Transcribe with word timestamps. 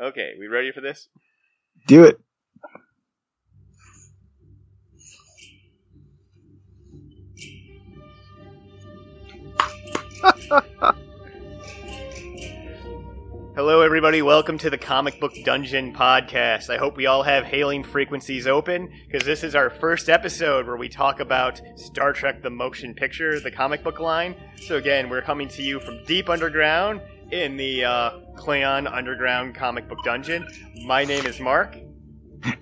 Okay, 0.00 0.32
we 0.38 0.46
ready 0.46 0.72
for 0.72 0.80
this? 0.80 1.08
Do 1.86 2.04
it. 2.04 2.18
Hello, 13.54 13.82
everybody. 13.82 14.22
Welcome 14.22 14.56
to 14.56 14.70
the 14.70 14.78
Comic 14.78 15.20
Book 15.20 15.34
Dungeon 15.44 15.92
podcast. 15.92 16.70
I 16.70 16.78
hope 16.78 16.96
we 16.96 17.04
all 17.04 17.22
have 17.22 17.44
hailing 17.44 17.84
frequencies 17.84 18.46
open 18.46 18.90
because 19.06 19.26
this 19.26 19.44
is 19.44 19.54
our 19.54 19.68
first 19.68 20.08
episode 20.08 20.66
where 20.66 20.78
we 20.78 20.88
talk 20.88 21.20
about 21.20 21.60
Star 21.76 22.14
Trek 22.14 22.42
the 22.42 22.48
Motion 22.48 22.94
Picture, 22.94 23.38
the 23.38 23.50
comic 23.50 23.84
book 23.84 24.00
line. 24.00 24.34
So, 24.62 24.76
again, 24.76 25.10
we're 25.10 25.20
coming 25.20 25.48
to 25.48 25.62
you 25.62 25.78
from 25.78 26.02
deep 26.06 26.30
underground 26.30 27.02
in 27.30 27.56
the 27.56 27.84
uh, 27.84 28.10
Cleon 28.36 28.86
Underground 28.86 29.54
Comic 29.54 29.88
Book 29.88 30.02
Dungeon. 30.04 30.46
My 30.84 31.04
name 31.04 31.26
is 31.26 31.40
Mark. 31.40 31.76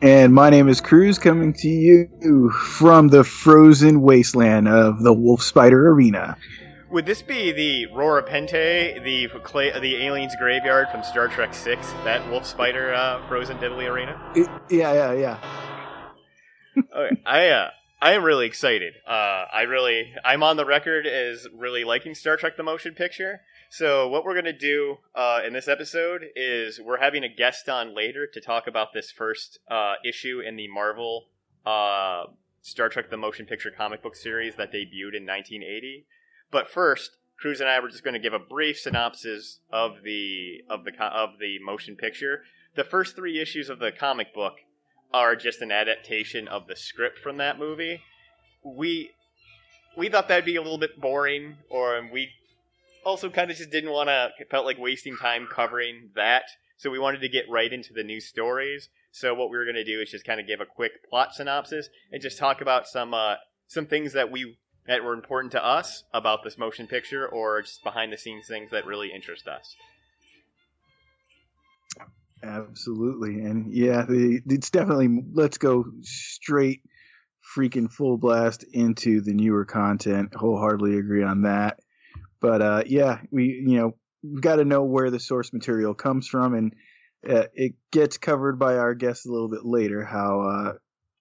And 0.03 0.35
my 0.35 0.51
name 0.51 0.69
is 0.69 0.81
Cruz, 0.81 1.19
coming 1.19 1.53
to 1.53 1.69
you 1.69 2.51
from 2.51 3.09
the 3.09 3.23
frozen 3.23 4.03
wasteland 4.03 4.69
of 4.69 5.03
the 5.03 5.13
Wolf 5.13 5.43
Spider 5.43 5.89
Arena. 5.93 6.37
Would 6.91 7.07
this 7.07 7.23
be 7.23 7.53
the 7.53 7.87
Rura 7.95 8.27
Penthe, 8.27 9.05
the 9.05 9.29
clay, 9.41 9.79
the 9.79 9.97
aliens 10.07 10.35
graveyard 10.37 10.89
from 10.91 11.05
Star 11.05 11.29
Trek 11.29 11.55
Six? 11.55 11.93
That 12.05 12.29
wolf 12.31 12.47
spider 12.47 12.95
uh, 12.95 13.27
frozen 13.29 13.61
deadly 13.61 13.87
arena? 13.87 14.19
It- 14.35 14.49
yeah, 14.71 14.95
yeah, 14.95 15.13
yeah. 15.13 15.39
okay, 16.97 17.21
I 17.27 17.49
uh, 17.51 17.71
I 18.01 18.13
am 18.13 18.25
really 18.25 18.47
excited. 18.47 18.95
Uh, 19.07 19.45
I 19.53 19.63
really 19.69 20.15
I'm 20.25 20.43
on 20.43 20.57
the 20.57 20.65
record 20.65 21.07
as 21.07 21.47
really 21.55 21.85
liking 21.85 22.15
Star 22.15 22.39
Trek 22.39 22.57
the 22.57 22.63
motion 22.63 22.95
picture. 22.95 23.43
So 23.71 24.09
what 24.09 24.25
we're 24.25 24.35
gonna 24.35 24.53
do 24.53 24.97
uh, 25.15 25.41
in 25.47 25.53
this 25.53 25.69
episode 25.69 26.25
is 26.35 26.81
we're 26.81 27.01
having 27.01 27.23
a 27.23 27.29
guest 27.29 27.69
on 27.69 27.95
later 27.95 28.27
to 28.27 28.41
talk 28.41 28.67
about 28.67 28.95
this 28.95 29.11
first 29.11 29.59
uh, 29.71 29.95
issue 30.05 30.41
in 30.41 30.57
the 30.57 30.69
Marvel 30.69 31.27
uh, 31.67 32.25
Star 32.63 32.89
Trek 32.89 33.11
the 33.11 33.19
motion 33.19 33.45
picture 33.45 33.71
comic 33.71 34.03
book 34.03 34.17
series 34.17 34.55
that 34.57 34.73
debuted 34.73 35.15
in 35.15 35.27
1980. 35.27 36.07
But 36.51 36.69
first, 36.69 37.11
Cruz 37.39 37.61
and 37.61 37.69
I 37.69 37.79
were 37.81 37.91
just 37.91 38.03
going 38.03 38.15
to 38.15 38.21
give 38.21 38.33
a 38.33 38.39
brief 38.39 38.79
synopsis 38.79 39.61
of 39.71 40.03
the 40.03 40.65
of 40.71 40.85
the 40.85 40.93
of 41.05 41.39
the 41.39 41.59
motion 41.59 41.95
picture. 41.95 42.45
The 42.75 42.85
first 42.85 43.17
three 43.17 43.39
issues 43.39 43.69
of 43.69 43.81
the 43.81 43.93
comic 43.93 44.33
book 44.33 44.55
are 45.13 45.37
just 45.37 45.61
an 45.61 45.71
adaptation 45.71 46.49
of 46.49 46.67
the 46.69 46.77
script 46.77 47.19
from 47.19 47.37
that 47.37 47.59
movie. 47.59 48.01
We 48.65 49.11
we 49.97 50.09
thought 50.09 50.29
that'd 50.29 50.47
be 50.47 50.57
a 50.57 50.63
little 50.63 50.79
bit 50.79 50.99
boring, 50.99 51.59
or 51.69 52.09
we 52.11 52.31
also 53.09 53.31
kind 53.31 53.51
of 53.51 53.57
just 53.57 53.71
didn't 53.71 53.91
want 53.91 54.09
to 54.09 54.31
felt 54.51 54.67
like 54.67 54.79
wasting 54.79 55.17
time 55.17 55.49
covering 55.51 56.11
that. 56.15 56.45
So 56.77 56.91
we 56.91 56.99
wanted 56.99 57.23
to 57.23 57.29
get 57.29 57.51
right 57.51 57.73
into 57.73 57.93
the 57.93 58.05
new 58.05 58.21
stories. 58.21 58.89
So 59.11 59.35
what 59.35 59.51
we 59.51 59.57
were 59.57 59.65
going 59.65 59.75
to 59.75 59.85
do 59.85 60.01
is 60.01 60.11
just 60.11 60.25
kind 60.25 60.41
of 60.41 60.47
give 60.47 60.61
a 60.61 60.67
quick 60.67 60.93
plot 61.09 61.35
synopsis 61.35 61.89
and 62.13 62.23
just 62.23 62.39
talk 62.39 62.61
about 62.61 62.87
some 62.87 63.15
uh, 63.15 63.37
some 63.67 63.87
things 63.87 64.13
that 64.13 64.31
we 64.31 64.59
that 64.87 65.03
were 65.03 65.15
important 65.15 65.53
to 65.53 65.65
us 65.65 66.05
about 66.15 66.45
this 66.45 66.57
motion 66.57 66.87
picture, 66.87 67.27
or 67.27 67.63
just 67.63 67.83
behind 67.83 68.13
the 68.13 68.17
scenes 68.17 68.47
things 68.47 68.71
that 68.71 68.87
really 68.87 69.11
interest 69.13 69.47
us. 69.49 69.77
Absolutely. 72.43 73.41
And 73.41 73.73
yeah, 73.73 74.05
the, 74.09 74.41
it's 74.47 74.71
definitely, 74.71 75.25
let's 75.33 75.59
go 75.59 75.85
straight 76.03 76.83
freaking 77.57 77.91
full 77.91 78.17
blast 78.17 78.65
into 78.73 79.21
the 79.21 79.35
newer 79.35 79.65
content. 79.65 80.35
Wholeheartedly 80.35 80.99
agree 80.99 81.25
on 81.25 81.43
that. 81.43 81.81
But 82.41 82.63
uh, 82.63 82.83
yeah, 82.87 83.21
we, 83.31 83.65
you 83.67 83.79
know, 83.79 83.95
we've 84.23 84.43
got 84.43 84.57
to 84.57 84.65
know 84.65 84.83
where 84.85 85.11
the 85.11 85.21
source 85.21 85.53
material 85.53 85.95
comes 85.95 86.29
from. 86.29 86.55
And 86.55 86.75
uh, 87.29 87.47
it 87.55 87.75
gets 87.91 88.19
covered 88.19 88.59
by 88.59 88.77
our 88.77 88.95
guest 88.95 89.27
a 89.27 89.33
little 89.33 89.49
bit 89.49 89.65
later 89.65 90.05
how 90.05 90.41
uh, 90.41 90.73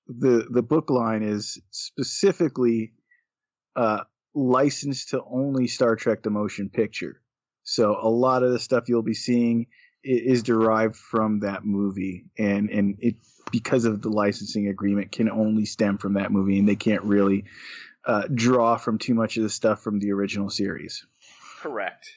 the, 0.07 0.47
the 0.49 0.61
book 0.61 0.89
line 0.89 1.23
is 1.23 1.59
specifically 1.71 2.93
uh, 3.75 4.03
licensed 4.33 5.09
to 5.09 5.21
only 5.23 5.67
Star 5.67 5.95
Trek 5.95 6.23
the 6.23 6.29
motion 6.29 6.69
picture. 6.69 7.21
So 7.63 7.97
a 8.01 8.09
lot 8.09 8.43
of 8.43 8.51
the 8.51 8.59
stuff 8.59 8.87
you'll 8.87 9.01
be 9.01 9.13
seeing 9.13 9.67
is 10.03 10.43
derived 10.43 10.95
from 10.95 11.41
that 11.41 11.65
movie, 11.65 12.25
and 12.37 12.69
and 12.69 12.95
it 12.99 13.15
because 13.51 13.83
of 13.83 14.01
the 14.01 14.09
licensing 14.09 14.67
agreement 14.67 15.11
can 15.11 15.29
only 15.29 15.65
stem 15.65 15.97
from 15.97 16.13
that 16.13 16.31
movie, 16.31 16.59
and 16.59 16.67
they 16.67 16.75
can't 16.75 17.03
really 17.03 17.43
uh, 18.07 18.23
draw 18.33 18.77
from 18.77 18.97
too 18.97 19.13
much 19.13 19.37
of 19.37 19.43
the 19.43 19.49
stuff 19.49 19.81
from 19.81 19.99
the 19.99 20.11
original 20.11 20.49
series. 20.49 21.05
Correct. 21.59 22.09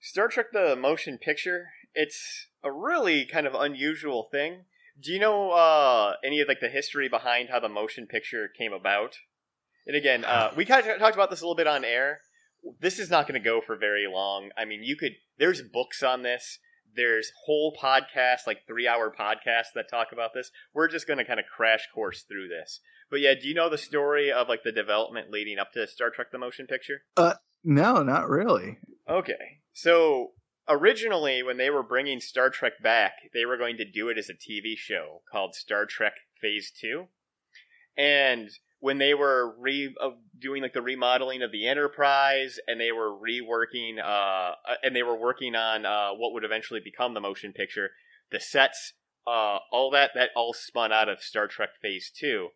Star 0.00 0.28
Trek 0.28 0.52
the 0.52 0.76
motion 0.76 1.18
picture, 1.18 1.70
it's 1.94 2.46
a 2.62 2.70
really 2.70 3.24
kind 3.24 3.46
of 3.46 3.54
unusual 3.54 4.28
thing. 4.30 4.64
Do 5.00 5.10
you 5.10 5.18
know 5.18 5.50
uh, 5.50 6.14
any 6.22 6.40
of 6.40 6.48
like 6.48 6.60
the 6.60 6.68
history 6.68 7.08
behind 7.08 7.48
how 7.48 7.60
the 7.60 7.68
motion 7.68 8.06
picture 8.06 8.48
came 8.48 8.72
about? 8.72 9.16
And 9.86 9.96
again, 9.96 10.24
uh, 10.24 10.50
we 10.54 10.66
kind 10.66 10.86
of 10.86 10.98
talked 10.98 11.14
about 11.14 11.30
this 11.30 11.40
a 11.40 11.44
little 11.44 11.56
bit 11.56 11.66
on 11.66 11.84
air. 11.84 12.20
This 12.80 12.98
is 12.98 13.08
not 13.08 13.26
going 13.26 13.40
to 13.40 13.44
go 13.44 13.60
for 13.64 13.76
very 13.76 14.06
long. 14.06 14.50
I 14.56 14.66
mean, 14.66 14.82
you 14.82 14.96
could 14.96 15.12
there's 15.38 15.62
books 15.62 16.02
on 16.02 16.22
this. 16.22 16.58
There's 16.94 17.30
whole 17.46 17.74
podcasts, 17.74 18.46
like 18.46 18.66
three 18.66 18.86
hour 18.86 19.14
podcasts 19.16 19.72
that 19.74 19.88
talk 19.90 20.08
about 20.12 20.34
this. 20.34 20.50
We're 20.74 20.88
just 20.88 21.06
going 21.06 21.18
to 21.18 21.24
kind 21.24 21.40
of 21.40 21.46
crash 21.46 21.88
course 21.94 22.22
through 22.22 22.48
this. 22.48 22.80
But 23.10 23.20
yeah, 23.20 23.34
do 23.40 23.48
you 23.48 23.54
know 23.54 23.70
the 23.70 23.78
story 23.78 24.30
of 24.30 24.48
like 24.48 24.62
the 24.62 24.72
development 24.72 25.30
leading 25.30 25.58
up 25.58 25.72
to 25.72 25.86
Star 25.86 26.10
Trek 26.10 26.30
the 26.30 26.38
motion 26.38 26.66
picture? 26.66 27.02
Uh, 27.16 27.34
no, 27.64 28.02
not 28.02 28.28
really. 28.28 28.78
Okay. 29.08 29.60
So 29.72 30.32
originally, 30.68 31.42
when 31.42 31.56
they 31.56 31.70
were 31.70 31.82
bringing 31.82 32.20
Star 32.20 32.50
Trek 32.50 32.74
back, 32.82 33.12
they 33.32 33.46
were 33.46 33.56
going 33.56 33.76
to 33.78 33.90
do 33.90 34.08
it 34.08 34.18
as 34.18 34.28
a 34.28 34.34
TV 34.34 34.76
show 34.76 35.22
called 35.30 35.54
Star 35.54 35.86
Trek 35.86 36.14
Phase 36.40 36.70
Two, 36.70 37.06
and 37.96 38.50
when 38.80 38.98
they 38.98 39.14
were 39.14 39.54
re 39.58 39.94
uh, 40.00 40.10
doing 40.38 40.62
like 40.62 40.72
the 40.72 40.82
remodeling 40.82 41.42
of 41.42 41.52
the 41.52 41.66
Enterprise, 41.66 42.58
and 42.66 42.80
they 42.80 42.92
were 42.92 43.10
reworking, 43.10 43.98
uh, 43.98 44.52
uh, 44.68 44.74
and 44.82 44.94
they 44.94 45.02
were 45.02 45.18
working 45.18 45.54
on 45.54 45.84
uh, 45.84 46.10
what 46.10 46.32
would 46.32 46.44
eventually 46.44 46.80
become 46.82 47.14
the 47.14 47.20
motion 47.20 47.52
picture, 47.52 47.90
the 48.30 48.40
sets, 48.40 48.92
uh, 49.26 49.58
all 49.72 49.90
that 49.90 50.12
that 50.14 50.30
all 50.36 50.52
spun 50.52 50.92
out 50.92 51.08
of 51.08 51.22
Star 51.22 51.48
Trek 51.48 51.70
Phase 51.82 52.10
Two, 52.16 52.48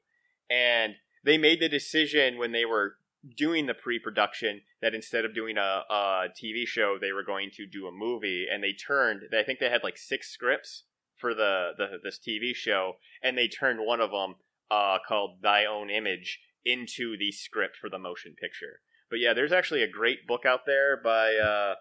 and 0.52 0.94
they 1.24 1.38
made 1.38 1.60
the 1.60 1.68
decision 1.68 2.38
when 2.38 2.52
they 2.52 2.64
were 2.64 2.96
doing 3.36 3.66
the 3.66 3.74
pre-production 3.74 4.60
that 4.80 4.94
instead 4.94 5.24
of 5.24 5.34
doing 5.34 5.56
a, 5.56 5.82
a 5.88 6.28
TV 6.42 6.66
show, 6.66 6.98
they 7.00 7.12
were 7.12 7.22
going 7.22 7.50
to 7.56 7.66
do 7.66 7.86
a 7.86 7.92
movie, 7.92 8.46
and 8.52 8.62
they 8.62 8.72
turned. 8.72 9.22
I 9.32 9.44
think 9.44 9.60
they 9.60 9.70
had 9.70 9.84
like 9.84 9.96
six 9.96 10.28
scripts 10.30 10.84
for 11.16 11.34
the, 11.34 11.70
the 11.78 11.98
this 12.02 12.18
TV 12.18 12.54
show, 12.54 12.94
and 13.22 13.38
they 13.38 13.48
turned 13.48 13.80
one 13.80 14.00
of 14.00 14.10
them 14.10 14.34
uh, 14.70 14.98
called 15.06 15.38
"Thy 15.42 15.64
Own 15.64 15.88
Image" 15.88 16.40
into 16.64 17.16
the 17.16 17.32
script 17.32 17.76
for 17.80 17.88
the 17.88 17.98
motion 17.98 18.34
picture. 18.38 18.80
But 19.08 19.20
yeah, 19.20 19.34
there's 19.34 19.52
actually 19.52 19.82
a 19.82 19.90
great 19.90 20.26
book 20.26 20.44
out 20.46 20.66
there 20.66 21.00
by 21.02 21.34
uh, 21.34 21.74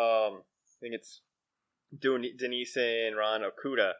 um, 0.00 0.42
I 0.42 0.76
think 0.80 0.94
it's 0.94 1.22
Denise 1.98 2.76
and 2.76 3.16
Ron 3.16 3.40
Okuda 3.42 3.92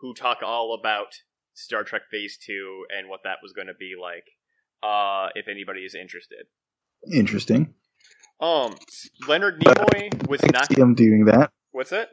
who 0.00 0.12
talk 0.12 0.38
all 0.42 0.76
about 0.78 1.14
Star 1.56 1.84
Trek 1.84 2.02
Phase 2.10 2.38
Two 2.38 2.84
and 2.96 3.08
what 3.08 3.20
that 3.24 3.38
was 3.42 3.52
going 3.52 3.68
to 3.68 3.74
be 3.74 3.94
like 4.00 4.24
uh, 4.82 5.28
if 5.34 5.48
anybody 5.48 5.80
is 5.80 5.94
interested. 5.94 6.46
Interesting. 7.12 7.74
Um, 8.40 8.74
Leonard 9.26 9.60
Nimoy 9.60 10.28
was 10.28 10.42
not. 10.52 10.68
see 10.68 10.74
them 10.74 10.94
doing 10.94 11.24
that. 11.26 11.50
What's 11.72 11.90
that? 11.90 12.10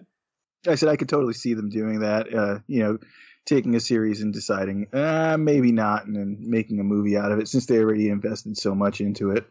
I 0.68 0.76
said 0.76 0.90
I 0.90 0.96
could 0.96 1.10
totally 1.10 1.34
see 1.34 1.54
them 1.54 1.70
doing 1.70 2.00
that. 2.00 2.34
Uh, 2.34 2.60
you 2.68 2.80
know, 2.84 2.98
taking 3.46 3.76
a 3.76 3.80
series 3.80 4.22
and 4.22 4.34
deciding, 4.34 4.88
uh, 4.94 5.36
maybe 5.38 5.72
not, 5.72 6.06
and 6.06 6.16
then 6.16 6.38
making 6.40 6.80
a 6.80 6.84
movie 6.84 7.18
out 7.18 7.32
of 7.32 7.40
it 7.40 7.50
since 7.50 7.66
they 7.66 7.80
already 7.80 8.10
invested 8.10 8.58
so 8.58 8.74
much 8.74 9.02
into 9.02 9.32
it. 9.32 9.46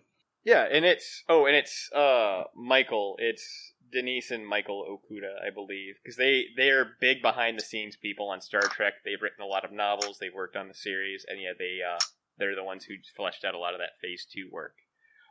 Yeah, 0.44 0.66
and 0.70 0.84
it's 0.84 1.22
oh, 1.28 1.46
and 1.46 1.54
it's 1.54 1.90
uh 1.94 2.44
Michael. 2.56 3.16
It's 3.18 3.74
Denise 3.92 4.30
and 4.30 4.46
Michael 4.46 4.84
Okuda, 4.84 5.46
I 5.46 5.50
believe, 5.50 5.96
because 6.02 6.16
they 6.16 6.46
they 6.56 6.70
are 6.70 6.96
big 7.00 7.22
behind 7.22 7.58
the 7.58 7.64
scenes 7.64 7.96
people 7.96 8.28
on 8.28 8.40
Star 8.40 8.62
Trek. 8.62 8.94
They've 9.04 9.20
written 9.20 9.42
a 9.42 9.46
lot 9.46 9.64
of 9.64 9.72
novels. 9.72 10.18
They've 10.18 10.34
worked 10.34 10.56
on 10.56 10.68
the 10.68 10.74
series, 10.74 11.24
and 11.28 11.40
yeah, 11.40 11.52
they 11.58 11.78
uh 11.86 11.98
they're 12.38 12.56
the 12.56 12.64
ones 12.64 12.84
who 12.84 12.94
fleshed 13.16 13.44
out 13.44 13.54
a 13.54 13.58
lot 13.58 13.74
of 13.74 13.80
that 13.80 14.00
Phase 14.00 14.26
Two 14.30 14.48
work. 14.50 14.74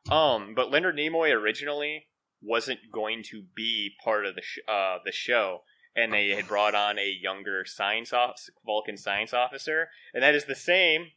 Um, 0.09 0.53
but 0.55 0.71
Leonard 0.71 0.97
Nimoy 0.97 1.31
originally 1.31 2.07
wasn't 2.41 2.79
going 2.91 3.23
to 3.31 3.43
be 3.55 3.91
part 4.03 4.25
of 4.25 4.35
the 4.35 4.41
sh- 4.41 4.59
uh 4.67 4.97
the 5.03 5.11
show. 5.11 5.63
And 5.93 6.13
they 6.13 6.29
had 6.29 6.47
brought 6.47 6.73
on 6.73 6.97
a 6.97 7.11
younger 7.21 7.65
science 7.65 8.13
off- 8.13 8.49
Vulcan 8.65 8.95
science 8.95 9.33
officer, 9.33 9.89
and 10.13 10.23
that 10.23 10.33
is 10.33 10.45
the 10.45 10.55
same 10.55 11.07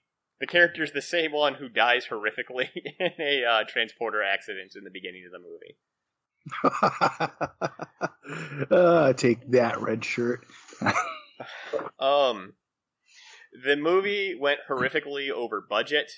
the 0.41 0.47
character 0.47 0.83
is 0.83 0.93
the 0.93 1.01
same 1.01 1.33
one 1.33 1.55
who 1.55 1.69
dies 1.69 2.09
horrifically 2.11 2.69
in 2.99 3.13
a 3.19 3.45
uh, 3.45 3.65
transporter 3.69 4.23
accident 4.23 4.75
in 4.77 4.85
the 4.85 4.91
beginning 4.91 5.25
of 5.25 5.33
the 5.33 5.39
movie. 5.39 5.79
Uh, 8.70 9.12
take 9.17 9.50
that 9.50 9.81
red 9.81 10.05
shirt. 10.05 10.44
Um, 11.99 12.52
the 13.64 13.76
movie 13.76 14.37
went 14.38 14.61
horrifically 14.69 15.31
over 15.31 15.61
budget, 15.61 16.12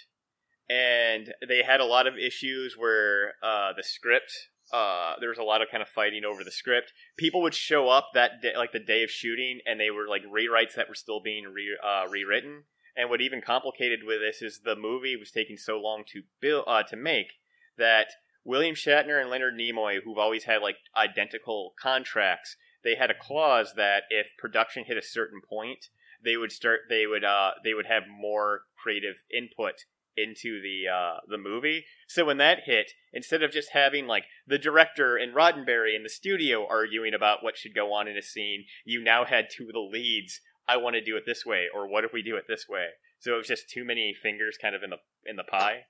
and 0.68 1.32
they 1.48 1.62
had 1.62 1.80
a 1.80 1.86
lot 1.86 2.06
of 2.06 2.18
issues 2.18 2.76
where 2.76 3.34
uh, 3.42 3.72
the 3.74 3.82
script 3.82 4.30
uh, 4.72 5.14
there 5.20 5.28
was 5.28 5.38
a 5.38 5.44
lot 5.44 5.62
of 5.62 5.68
kind 5.70 5.82
of 5.82 5.88
fighting 5.88 6.24
over 6.24 6.42
the 6.42 6.50
script. 6.50 6.92
People 7.16 7.42
would 7.42 7.54
show 7.54 7.88
up 7.88 8.10
that 8.14 8.42
day, 8.42 8.52
like 8.56 8.72
the 8.72 8.80
day 8.80 9.04
of 9.04 9.10
shooting, 9.10 9.60
and 9.66 9.78
they 9.78 9.90
were 9.90 10.08
like 10.08 10.22
rewrites 10.24 10.74
that 10.74 10.88
were 10.88 10.94
still 10.94 11.20
being 11.20 11.44
re- 11.44 11.78
uh, 11.84 12.08
rewritten. 12.08 12.64
And 12.96 13.10
what 13.10 13.20
even 13.20 13.42
complicated 13.42 14.00
with 14.04 14.20
this 14.20 14.42
is 14.42 14.60
the 14.64 14.76
movie 14.76 15.16
was 15.16 15.30
taking 15.30 15.56
so 15.56 15.78
long 15.78 16.02
to 16.12 16.22
build 16.40 16.64
uh, 16.66 16.82
to 16.84 16.96
make 16.96 17.34
that 17.78 18.08
William 18.46 18.76
Shatner 18.76 19.20
and 19.20 19.28
Leonard 19.28 19.54
Nimoy, 19.54 19.98
who've 20.02 20.16
always 20.16 20.44
had 20.44 20.62
like 20.62 20.76
identical 20.96 21.74
contracts, 21.80 22.56
they 22.84 22.94
had 22.94 23.10
a 23.10 23.14
clause 23.20 23.74
that 23.76 24.04
if 24.08 24.26
production 24.38 24.84
hit 24.86 24.96
a 24.96 25.02
certain 25.02 25.40
point, 25.46 25.88
they 26.24 26.36
would 26.36 26.52
start 26.52 26.80
they 26.88 27.06
would 27.06 27.24
uh 27.24 27.50
they 27.64 27.74
would 27.74 27.86
have 27.86 28.04
more 28.08 28.62
creative 28.80 29.16
input 29.36 29.84
into 30.16 30.62
the 30.62 30.88
uh, 30.90 31.20
the 31.28 31.36
movie. 31.36 31.84
So 32.08 32.24
when 32.24 32.38
that 32.38 32.60
hit, 32.64 32.92
instead 33.12 33.42
of 33.42 33.50
just 33.50 33.72
having 33.72 34.06
like 34.06 34.24
the 34.46 34.58
director 34.58 35.16
and 35.16 35.34
Roddenberry 35.34 35.94
in 35.94 36.04
the 36.04 36.08
studio 36.08 36.66
arguing 36.66 37.14
about 37.14 37.42
what 37.42 37.58
should 37.58 37.74
go 37.74 37.92
on 37.92 38.08
in 38.08 38.16
a 38.16 38.22
scene, 38.22 38.64
you 38.84 39.02
now 39.02 39.24
had 39.24 39.48
two 39.50 39.66
of 39.66 39.72
the 39.72 39.80
leads. 39.80 40.40
I 40.68 40.78
want 40.78 40.94
to 40.94 41.04
do 41.04 41.16
it 41.16 41.24
this 41.26 41.44
way, 41.44 41.66
or 41.72 41.88
what 41.88 42.04
if 42.04 42.12
we 42.12 42.22
do 42.22 42.36
it 42.36 42.44
this 42.48 42.66
way? 42.68 42.86
So 43.18 43.34
it 43.34 43.38
was 43.38 43.46
just 43.46 43.68
too 43.68 43.84
many 43.84 44.14
fingers, 44.20 44.56
kind 44.60 44.74
of 44.74 44.82
in 44.82 44.90
the 44.90 44.96
in 45.24 45.36
the 45.36 45.44
pie. 45.44 45.86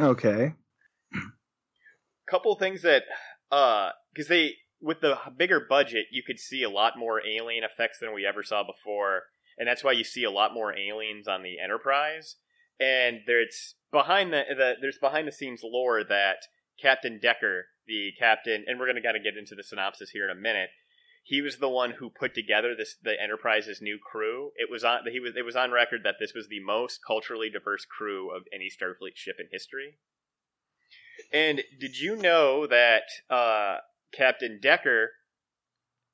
Okay. 0.00 0.54
Couple 2.30 2.54
things 2.56 2.82
that, 2.82 3.02
uh, 3.50 3.90
because 4.12 4.28
they 4.28 4.54
with 4.80 5.00
the 5.00 5.18
bigger 5.36 5.60
budget, 5.66 6.06
you 6.10 6.22
could 6.22 6.38
see 6.38 6.62
a 6.62 6.70
lot 6.70 6.98
more 6.98 7.20
alien 7.26 7.64
effects 7.64 7.98
than 8.00 8.14
we 8.14 8.26
ever 8.26 8.42
saw 8.42 8.62
before, 8.62 9.22
and 9.56 9.68
that's 9.68 9.84
why 9.84 9.92
you 9.92 10.04
see 10.04 10.24
a 10.24 10.30
lot 10.30 10.52
more 10.52 10.76
aliens 10.76 11.26
on 11.28 11.42
the 11.42 11.58
Enterprise 11.62 12.36
and 12.80 13.20
there's 13.26 13.74
behind 13.92 14.32
the, 14.32 14.42
the 14.56 14.74
there's 14.80 14.98
behind 14.98 15.28
the 15.28 15.32
scenes 15.32 15.60
lore 15.64 16.02
that 16.04 16.38
Captain 16.80 17.20
Decker, 17.20 17.66
the 17.86 18.10
captain, 18.18 18.64
and 18.66 18.78
we're 18.78 18.86
gonna 18.86 19.00
gotta 19.00 19.20
get 19.20 19.36
into 19.36 19.54
the 19.54 19.62
synopsis 19.62 20.10
here 20.10 20.28
in 20.28 20.36
a 20.36 20.40
minute. 20.40 20.70
He 21.22 21.40
was 21.40 21.56
the 21.56 21.68
one 21.68 21.92
who 21.92 22.10
put 22.10 22.34
together 22.34 22.74
this 22.76 22.96
the 23.02 23.20
Enterprise's 23.20 23.80
new 23.80 23.98
crew. 23.98 24.50
It 24.56 24.70
was 24.70 24.84
on 24.84 25.00
he 25.10 25.20
was 25.20 25.34
it 25.36 25.44
was 25.44 25.56
on 25.56 25.70
record 25.70 26.00
that 26.04 26.16
this 26.18 26.34
was 26.34 26.48
the 26.48 26.60
most 26.60 27.00
culturally 27.06 27.48
diverse 27.48 27.84
crew 27.84 28.34
of 28.34 28.42
any 28.52 28.68
Starfleet 28.68 29.16
ship 29.16 29.36
in 29.38 29.46
history. 29.50 29.98
And 31.34 31.62
did 31.78 31.98
you 31.98 32.16
know 32.16 32.66
that 32.68 33.02
uh, 33.28 33.78
Captain 34.16 34.60
Decker 34.62 35.10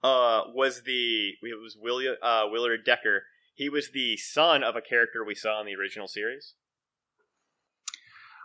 uh, 0.03 0.43
was 0.55 0.83
the 0.83 1.33
it 1.43 1.61
was 1.63 1.77
William 1.81 2.17
uh, 2.23 2.47
Willard 2.51 2.81
Decker 2.85 3.23
he 3.61 3.69
was 3.69 3.91
the 3.91 4.17
son 4.17 4.65
of 4.65 4.75
a 4.75 4.81
character 4.81 5.23
we 5.23 5.35
saw 5.35 5.61
in 5.61 5.67
the 5.67 5.75
original 5.75 6.09
series. 6.09 6.55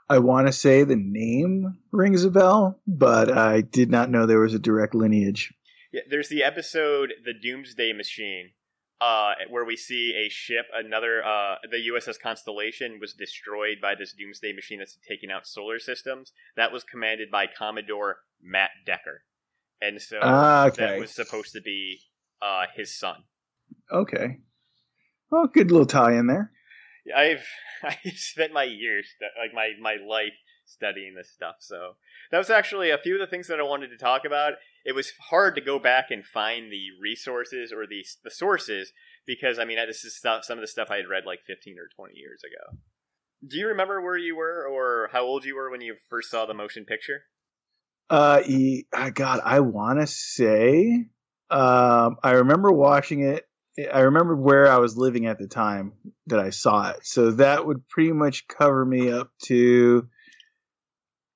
I 0.09 0.19
want 0.19 0.47
to 0.47 0.51
say 0.51 0.83
the 0.83 0.97
name 0.97 1.77
rings 1.93 2.25
a 2.25 2.29
bell, 2.29 2.81
but 2.85 3.31
I 3.31 3.61
did 3.61 3.89
not 3.89 4.09
know 4.09 4.25
there 4.25 4.41
was 4.41 4.53
a 4.53 4.59
direct 4.59 4.93
lineage. 4.93 5.53
Yeah, 5.93 6.01
there's 6.09 6.27
the 6.27 6.43
episode 6.43 7.13
"The 7.23 7.33
Doomsday 7.33 7.93
Machine," 7.93 8.51
uh, 9.01 9.33
where 9.49 9.65
we 9.65 9.75
see 9.75 10.13
a 10.15 10.29
ship, 10.29 10.65
another 10.73 11.23
uh, 11.23 11.55
the 11.69 11.89
USS 11.93 12.19
Constellation 12.19 12.99
was 12.99 13.13
destroyed 13.13 13.77
by 13.81 13.93
this 13.95 14.13
Doomsday 14.13 14.53
Machine 14.53 14.79
that's 14.79 14.97
taking 15.07 15.31
out 15.31 15.45
solar 15.45 15.79
systems. 15.79 16.31
That 16.55 16.71
was 16.71 16.83
commanded 16.83 17.29
by 17.29 17.47
Commodore 17.47 18.17
Matt 18.41 18.71
Decker, 18.85 19.23
and 19.81 20.01
so 20.01 20.19
ah, 20.21 20.67
okay. 20.67 20.85
that 20.85 20.99
was 20.99 21.11
supposed 21.11 21.51
to 21.53 21.61
be 21.61 21.99
uh, 22.41 22.65
his 22.75 22.97
son. 22.97 23.23
Okay. 23.91 24.39
Well, 25.29 25.47
good 25.47 25.71
little 25.71 25.85
tie 25.85 26.13
in 26.13 26.27
there. 26.27 26.51
I've 27.15 27.45
I 27.83 27.97
spent 28.15 28.53
my 28.53 28.63
years, 28.63 29.07
like 29.39 29.53
my 29.53 29.71
my 29.81 29.97
life, 30.07 30.33
studying 30.65 31.15
this 31.15 31.31
stuff. 31.31 31.55
So 31.59 31.95
that 32.31 32.37
was 32.37 32.49
actually 32.49 32.89
a 32.89 32.97
few 32.97 33.15
of 33.15 33.19
the 33.19 33.27
things 33.27 33.47
that 33.47 33.59
I 33.59 33.63
wanted 33.63 33.89
to 33.89 33.97
talk 33.97 34.25
about. 34.25 34.53
It 34.83 34.93
was 34.93 35.13
hard 35.29 35.55
to 35.55 35.61
go 35.61 35.79
back 35.79 36.11
and 36.11 36.25
find 36.25 36.71
the 36.71 36.87
resources 37.01 37.71
or 37.71 37.87
the 37.87 38.05
the 38.23 38.31
sources 38.31 38.91
because 39.25 39.59
I 39.59 39.65
mean 39.65 39.77
this 39.87 40.03
is 40.03 40.15
stuff, 40.15 40.43
some 40.43 40.57
of 40.57 40.61
the 40.61 40.67
stuff 40.67 40.89
I 40.91 40.97
had 40.97 41.09
read 41.09 41.23
like 41.25 41.39
fifteen 41.45 41.77
or 41.79 41.87
twenty 41.95 42.17
years 42.17 42.41
ago. 42.43 42.79
Do 43.47 43.57
you 43.57 43.67
remember 43.67 44.01
where 44.01 44.17
you 44.17 44.35
were 44.35 44.67
or 44.67 45.09
how 45.11 45.23
old 45.23 45.45
you 45.45 45.55
were 45.55 45.69
when 45.69 45.81
you 45.81 45.95
first 46.09 46.31
saw 46.31 46.45
the 46.45 46.53
motion 46.53 46.85
picture? 46.85 47.23
Uh, 48.09 48.41
God, 49.13 49.41
I 49.43 49.61
want 49.61 49.99
to 49.99 50.07
say, 50.07 51.07
um, 51.49 52.17
I 52.23 52.31
remember 52.33 52.71
watching 52.71 53.21
it 53.21 53.47
I 53.77 54.01
remember 54.01 54.35
where 54.35 54.71
I 54.71 54.77
was 54.77 54.97
living 54.97 55.25
at 55.25 55.37
the 55.37 55.47
time 55.47 55.93
that 56.27 56.39
I 56.39 56.49
saw 56.51 56.91
it. 56.91 57.05
So 57.05 57.31
that 57.31 57.65
would 57.65 57.87
pretty 57.89 58.13
much 58.13 58.47
cover 58.47 58.85
me 58.85 59.11
up 59.11 59.31
to 59.45 60.07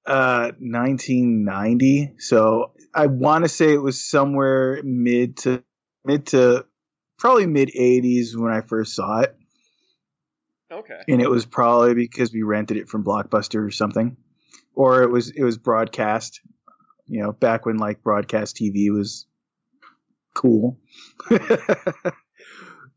uh 0.09 0.51
1990. 0.59 2.15
So 2.17 2.71
I 2.93 3.05
want 3.07 3.45
to 3.45 3.49
say 3.49 3.73
it 3.73 3.81
was 3.81 4.03
somewhere 4.03 4.81
mid 4.83 5.37
to 5.37 5.63
mid 6.03 6.27
to 6.27 6.65
probably 7.17 7.45
mid 7.45 7.69
80s 7.69 8.35
when 8.35 8.51
I 8.51 8.61
first 8.61 8.95
saw 8.95 9.21
it. 9.21 9.35
Okay. 10.71 11.01
And 11.07 11.21
it 11.21 11.29
was 11.29 11.45
probably 11.45 11.93
because 11.93 12.33
we 12.33 12.43
rented 12.43 12.77
it 12.77 12.89
from 12.89 13.03
Blockbuster 13.03 13.65
or 13.65 13.71
something. 13.71 14.17
Or 14.75 15.03
it 15.03 15.11
was 15.11 15.29
it 15.29 15.43
was 15.43 15.57
broadcast, 15.57 16.41
you 17.07 17.21
know, 17.21 17.31
back 17.31 17.65
when 17.65 17.77
like 17.77 18.03
broadcast 18.03 18.55
TV 18.57 18.91
was 18.91 19.25
cool. 20.33 20.79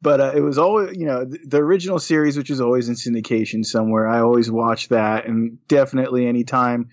but 0.02 0.20
uh, 0.20 0.32
it 0.34 0.40
was 0.40 0.58
always 0.58 0.96
you 0.96 1.06
know 1.06 1.24
the, 1.24 1.58
original 1.58 1.98
series 1.98 2.36
which 2.36 2.50
was 2.50 2.60
always 2.60 2.88
in 2.88 2.94
syndication 2.94 3.64
somewhere 3.64 4.06
i 4.08 4.20
always 4.20 4.50
watched 4.50 4.90
that 4.90 5.26
and 5.26 5.56
definitely 5.68 6.26
anytime 6.26 6.88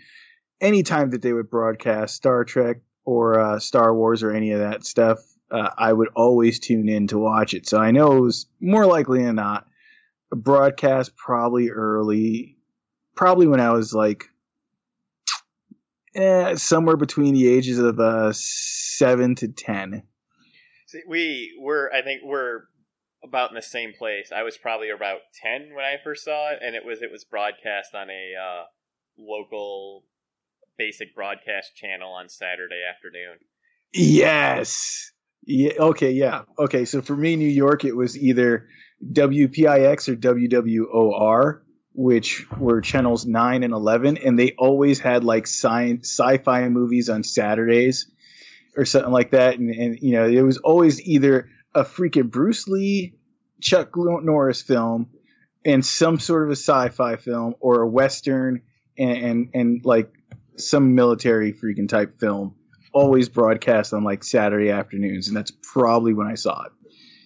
anytime 0.61 1.09
that 1.09 1.21
they 1.21 1.33
would 1.33 1.49
broadcast 1.49 2.15
star 2.15 2.45
trek 2.45 2.77
or 3.03 3.39
uh, 3.39 3.59
star 3.59 3.93
wars 3.93 4.21
or 4.23 4.31
any 4.31 4.51
of 4.51 4.59
that 4.59 4.85
stuff 4.85 5.19
uh, 5.51 5.69
i 5.77 5.91
would 5.91 6.09
always 6.15 6.59
tune 6.59 6.87
in 6.87 7.07
to 7.07 7.17
watch 7.17 7.53
it. 7.53 7.67
So 7.67 7.79
i 7.79 7.91
know 7.91 8.15
it 8.17 8.21
was 8.21 8.45
more 8.61 8.85
likely 8.85 9.23
than 9.23 9.35
not 9.35 9.65
a 10.31 10.35
broadcast 10.35 11.17
probably 11.17 11.71
early 11.71 12.55
probably 13.15 13.47
when 13.47 13.59
i 13.59 13.71
was 13.71 13.93
like 13.93 14.25
eh, 16.15 16.55
somewhere 16.55 16.97
between 16.97 17.33
the 17.33 17.47
ages 17.47 17.79
of 17.79 17.99
uh, 17.99 18.31
7 18.31 19.35
to 19.35 19.47
10 19.47 20.03
See, 20.85 21.01
we 21.07 21.57
were 21.59 21.91
i 21.93 22.03
think 22.03 22.21
we're 22.23 22.63
about 23.23 23.49
in 23.49 23.55
the 23.55 23.61
same 23.61 23.93
place. 23.97 24.31
I 24.35 24.43
was 24.43 24.57
probably 24.57 24.89
about 24.89 25.19
ten 25.41 25.73
when 25.73 25.85
I 25.85 25.95
first 26.03 26.23
saw 26.23 26.51
it, 26.51 26.59
and 26.61 26.75
it 26.75 26.85
was 26.85 27.01
it 27.01 27.11
was 27.11 27.23
broadcast 27.23 27.93
on 27.93 28.09
a 28.09 28.33
uh, 28.35 28.63
local 29.17 30.03
basic 30.77 31.13
broadcast 31.15 31.75
channel 31.75 32.11
on 32.11 32.29
Saturday 32.29 32.81
afternoon. 32.89 33.37
Yes. 33.93 35.11
Yeah. 35.45 35.73
Okay. 35.79 36.11
Yeah. 36.11 36.43
Okay. 36.57 36.85
So 36.85 37.01
for 37.01 37.15
me, 37.15 37.35
New 37.35 37.47
York, 37.47 37.85
it 37.85 37.95
was 37.95 38.17
either 38.17 38.67
WPIX 39.13 40.09
or 40.09 40.15
WWOR, 40.15 41.61
which 41.93 42.45
were 42.57 42.81
channels 42.81 43.25
nine 43.25 43.63
and 43.63 43.73
eleven, 43.73 44.17
and 44.17 44.37
they 44.37 44.53
always 44.57 44.99
had 44.99 45.23
like 45.23 45.47
science 45.47 46.09
sci-fi 46.09 46.67
movies 46.69 47.09
on 47.09 47.23
Saturdays 47.23 48.09
or 48.77 48.85
something 48.85 49.11
like 49.11 49.31
that, 49.31 49.57
and, 49.57 49.69
and 49.73 49.99
you 50.01 50.13
know 50.13 50.27
it 50.27 50.41
was 50.41 50.57
always 50.57 51.01
either 51.01 51.49
a 51.73 51.83
freaking 51.83 52.29
Bruce 52.29 52.67
Lee, 52.67 53.15
Chuck 53.61 53.91
Norris 53.95 54.61
film, 54.61 55.09
and 55.65 55.85
some 55.85 56.19
sort 56.19 56.43
of 56.43 56.49
a 56.49 56.55
sci-fi 56.55 57.15
film 57.17 57.55
or 57.59 57.81
a 57.81 57.87
western 57.87 58.61
and 58.97 59.17
and, 59.17 59.49
and 59.53 59.85
like 59.85 60.11
some 60.57 60.95
military 60.95 61.53
freaking 61.53 61.87
type 61.87 62.19
film 62.19 62.55
always 62.91 63.29
broadcast 63.29 63.93
on 63.93 64.03
like 64.03 64.23
Saturday 64.23 64.69
afternoons, 64.69 65.27
and 65.27 65.37
that's 65.37 65.51
probably 65.51 66.13
when 66.13 66.27
I 66.27 66.35
saw 66.35 66.63
it. 66.63 66.71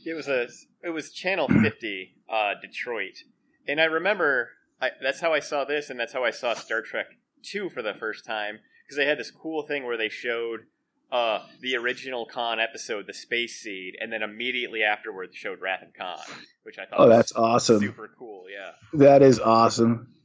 It 0.06 0.14
was 0.14 0.28
a 0.28 0.48
it 0.84 0.90
was 0.90 1.12
Channel 1.12 1.48
Fifty, 1.62 2.16
uh, 2.30 2.54
Detroit, 2.62 3.24
and 3.68 3.80
I 3.80 3.86
remember 3.86 4.50
I, 4.82 4.92
that's 5.02 5.22
how 5.22 5.34
I 5.34 5.40
saw 5.40 5.66
this, 5.66 5.90
and 5.90 6.00
that's 6.00 6.14
how 6.14 6.24
I 6.24 6.32
saw 6.32 6.54
Star 6.54 6.82
Trek 6.82 7.08
Two 7.42 7.70
for 7.70 7.82
the 7.82 7.94
first 7.94 8.26
time 8.26 8.60
because 8.86 8.98
they 8.98 9.06
had 9.06 9.18
this 9.18 9.32
cool 9.32 9.64
thing 9.64 9.86
where 9.86 9.98
they 9.98 10.10
showed 10.10 10.62
uh, 11.14 11.46
the 11.62 11.76
original 11.76 12.26
Khan 12.26 12.60
episode, 12.60 13.06
The 13.06 13.14
Space 13.14 13.62
Seed, 13.62 13.96
and 14.02 14.12
then 14.12 14.24
immediately 14.24 14.82
afterwards 14.82 15.36
showed 15.36 15.62
Wrath 15.62 15.84
of 15.84 15.94
Khan, 15.94 16.18
which 16.64 16.80
I 16.80 16.86
thought 16.86 17.00
oh, 17.02 17.08
that's 17.08 17.32
awesome, 17.34 17.80
super 17.80 18.10
cool. 18.18 18.46
Yeah, 18.52 18.72
that 18.94 19.22
is 19.22 19.40
awesome. 19.40 20.16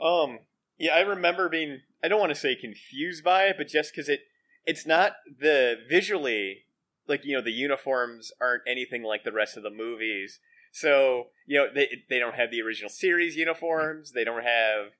Um, 0.00 0.38
yeah, 0.78 0.94
I 0.94 1.00
remember 1.00 1.48
being 1.48 1.80
I 2.04 2.08
don't 2.08 2.20
want 2.20 2.32
to 2.32 2.38
say 2.38 2.54
confused 2.54 3.24
by 3.24 3.46
it, 3.46 3.56
but 3.58 3.66
just 3.66 3.92
because 3.92 4.08
it 4.08 4.20
it's 4.64 4.86
not 4.86 5.12
the 5.40 5.74
visually 5.88 6.66
like 7.08 7.24
you 7.24 7.36
know 7.36 7.42
the 7.42 7.50
uniforms 7.50 8.30
aren't 8.40 8.62
anything 8.68 9.02
like 9.02 9.24
the 9.24 9.32
rest 9.32 9.56
of 9.56 9.64
the 9.64 9.70
movies. 9.70 10.38
So 10.70 11.30
you 11.46 11.58
know 11.58 11.66
they 11.74 12.04
they 12.08 12.20
don't 12.20 12.36
have 12.36 12.52
the 12.52 12.62
original 12.62 12.90
series 12.90 13.34
uniforms. 13.34 14.12
They 14.12 14.22
don't 14.22 14.44
have 14.44 14.92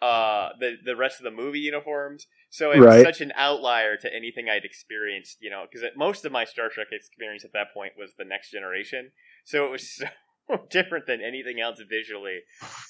uh 0.00 0.50
the 0.60 0.76
the 0.84 0.94
rest 0.94 1.18
of 1.18 1.24
the 1.24 1.32
movie 1.32 1.58
uniforms. 1.58 2.28
So 2.56 2.70
it 2.70 2.78
right. 2.78 2.96
was 2.96 3.02
such 3.02 3.20
an 3.20 3.34
outlier 3.36 3.98
to 3.98 4.14
anything 4.14 4.48
I'd 4.48 4.64
experienced, 4.64 5.36
you 5.42 5.50
know, 5.50 5.66
because 5.70 5.86
most 5.94 6.24
of 6.24 6.32
my 6.32 6.46
Star 6.46 6.70
Trek 6.70 6.86
experience 6.90 7.44
at 7.44 7.52
that 7.52 7.74
point 7.74 7.92
was 7.98 8.14
the 8.16 8.24
Next 8.24 8.50
Generation. 8.50 9.10
So 9.44 9.66
it 9.66 9.70
was 9.72 10.02
so 10.48 10.60
different 10.70 11.06
than 11.06 11.20
anything 11.20 11.60
else 11.60 11.82
visually. 11.86 12.38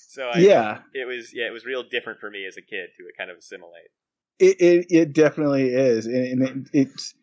So 0.09 0.29
I, 0.29 0.39
yeah, 0.39 0.83
it 0.95 1.05
was 1.05 1.33
yeah, 1.35 1.49
it 1.49 1.53
was 1.53 1.67
real 1.67 1.83
different 1.83 2.21
for 2.21 2.31
me 2.31 2.47
as 2.47 2.57
a 2.57 2.63
kid 2.63 2.91
to 2.97 3.05
kind 3.19 3.29
of 3.29 3.39
assimilate. 3.39 3.91
It 4.39 4.61
it, 4.61 4.87
it 4.89 5.13
definitely 5.13 5.71
is, 5.75 6.07
and, 6.07 6.43
and 6.43 6.43
it, 6.49 6.71
it's 6.73 7.15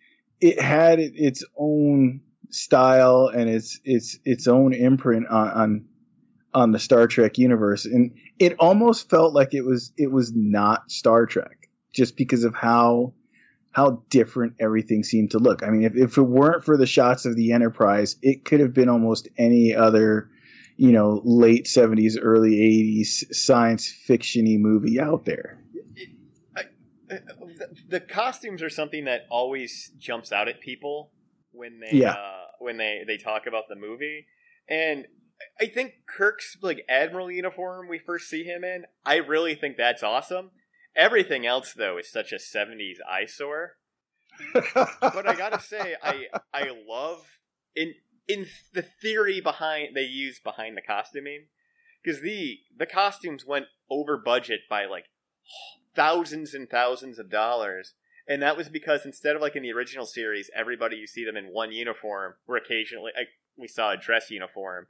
it 0.42 0.60
had 0.60 1.00
its 1.00 1.46
own 1.58 2.20
style 2.50 3.32
and 3.34 3.50
its 3.50 3.80
its 3.86 4.20
its 4.26 4.50
own 4.50 4.74
imprint 4.74 5.28
on, 5.30 5.48
on 5.48 5.86
on 6.54 6.72
the 6.74 6.80
Star 6.80 7.08
Trek 7.08 7.38
universe, 7.38 7.86
and 7.86 8.16
it 8.38 8.58
almost 8.60 9.10
felt 9.10 9.34
like 9.34 9.54
it 9.54 9.64
was 9.64 9.94
it 9.96 10.12
was 10.12 10.34
not 10.36 10.92
Star 10.92 11.26
Trek 11.26 11.63
just 11.94 12.18
because 12.18 12.44
of 12.44 12.56
how 12.56 13.14
how 13.74 14.04
different 14.10 14.54
everything 14.60 15.04
seemed 15.04 15.32
to 15.32 15.40
look. 15.40 15.64
I 15.64 15.70
mean, 15.72 15.84
if, 15.84 15.96
if 15.96 16.18
it 16.18 16.22
weren't 16.22 16.64
for 16.64 16.78
the 16.78 16.86
shots 16.86 17.26
of 17.26 17.36
the 17.36 17.52
Enterprise, 17.52 18.18
it 18.22 18.46
could 18.46 18.60
have 18.60 18.72
been 18.72 18.88
almost 18.88 19.28
any 19.36 19.76
other, 19.76 20.30
you 20.78 20.92
know, 20.92 21.22
late 21.24 21.68
seventies, 21.68 22.18
early 22.18 22.62
eighties 22.62 23.26
science 23.32 23.92
fictiony 24.08 24.60
movie 24.60 25.00
out 25.00 25.26
there. 25.26 25.60
It, 25.96 26.10
I, 26.56 26.64
the, 27.08 27.70
the, 27.90 28.00
costumes 28.00 28.62
are 28.62 28.70
something 28.70 29.06
that 29.06 29.22
always 29.32 29.92
jumps 29.98 30.32
out 30.32 30.48
at 30.48 30.62
people 30.62 31.12
when 31.52 31.80
they 31.80 31.98
yeah. 31.98 32.12
uh, 32.12 32.46
when 32.60 32.78
they 32.78 33.04
they 33.08 33.18
talk 33.18 33.48
about 33.48 33.64
the 33.70 33.76
movie, 33.76 34.28
and 34.70 35.08
I 35.60 35.66
think 35.66 35.94
Kirk's 36.08 36.58
like 36.62 36.86
admiral 36.88 37.32
uniform 37.32 37.88
we 37.88 37.98
first 37.98 38.30
see 38.30 38.44
him 38.44 38.64
in. 38.64 38.86
I 39.04 39.16
really 39.18 39.56
think 39.56 39.78
that's 39.78 40.04
awesome. 40.04 40.52
Everything 40.96 41.46
else 41.46 41.74
though 41.74 41.98
is 41.98 42.12
such 42.12 42.32
a 42.32 42.36
'70s 42.36 42.98
eyesore. 43.10 43.78
but 44.54 45.28
I 45.28 45.36
gotta 45.36 45.60
say, 45.60 45.96
I 46.02 46.28
I 46.54 46.70
love 46.88 47.26
in 47.76 47.94
in 48.28 48.48
the 48.74 48.82
theory 48.82 49.42
behind 49.42 49.96
they 49.96 50.04
use 50.04 50.40
behind 50.40 50.78
the 50.78 50.82
costuming 50.82 51.48
because 52.04 52.22
the 52.22 52.60
the 52.78 52.86
costumes 52.86 53.46
went 53.46 53.66
over 53.90 54.18
budget 54.18 54.62
by 54.70 54.86
like 54.86 55.06
thousands 55.96 56.54
and 56.54 56.70
thousands 56.70 57.20
of 57.20 57.30
dollars 57.30 57.94
and 58.28 58.42
that 58.42 58.58
was 58.58 58.70
because 58.70 59.06
instead 59.06 59.36
of 59.36 59.42
like 59.42 59.56
in 59.56 59.64
the 59.64 59.74
original 59.74 60.06
series 60.06 60.50
everybody 60.56 60.96
you 60.96 61.06
see 61.06 61.26
them 61.26 61.36
in 61.36 61.54
one 61.54 61.72
uniform 61.72 62.36
or 62.48 62.56
occasionally 62.56 63.12
we 63.58 63.68
saw 63.68 63.92
a 63.92 63.98
dress 63.98 64.32
uniform 64.32 64.88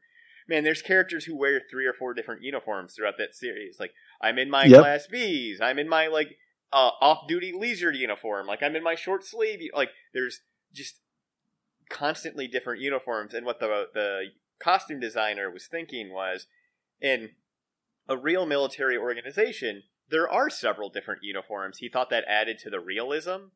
man, 0.48 0.64
there's 0.64 0.82
characters 0.82 1.26
who 1.26 1.38
wear 1.38 1.62
three 1.70 1.86
or 1.86 1.94
four 1.94 2.14
different 2.14 2.44
uniforms 2.44 2.94
throughout 2.94 3.18
that 3.18 3.36
series. 3.36 3.78
Like 3.80 3.92
I'm 4.24 4.40
in 4.40 4.50
my 4.50 4.66
yep. 4.66 4.82
class 4.82 5.08
B's, 5.08 5.62
I'm 5.62 5.78
in 5.78 5.90
my 5.90 6.08
like 6.08 6.38
uh, 6.72 6.92
off-duty 7.02 7.54
leisure 7.54 7.92
uniform, 7.92 8.48
like 8.48 8.64
I'm 8.64 8.76
in 8.76 8.84
my 8.84 8.96
short 8.96 9.26
sleeve. 9.26 9.60
Like 9.76 9.90
there's 10.14 10.42
just 10.74 10.96
constantly 11.90 12.48
different 12.48 12.82
uniforms. 12.82 13.34
And 13.34 13.46
what 13.46 13.60
the 13.60 13.88
the 13.94 14.24
costume 14.60 15.00
designer 15.00 15.52
was 15.52 15.68
thinking 15.68 16.12
was, 16.12 16.48
in 17.02 17.32
a 18.08 18.18
real 18.18 18.46
military 18.46 18.98
organization, 18.98 19.84
there 20.10 20.30
are 20.30 20.50
several 20.50 20.90
different 20.90 21.22
uniforms. 21.24 21.78
He 21.78 21.90
thought 21.90 22.10
that 22.10 22.26
added 22.28 22.58
to 22.60 22.70
the 22.70 22.80
realism 22.80 23.50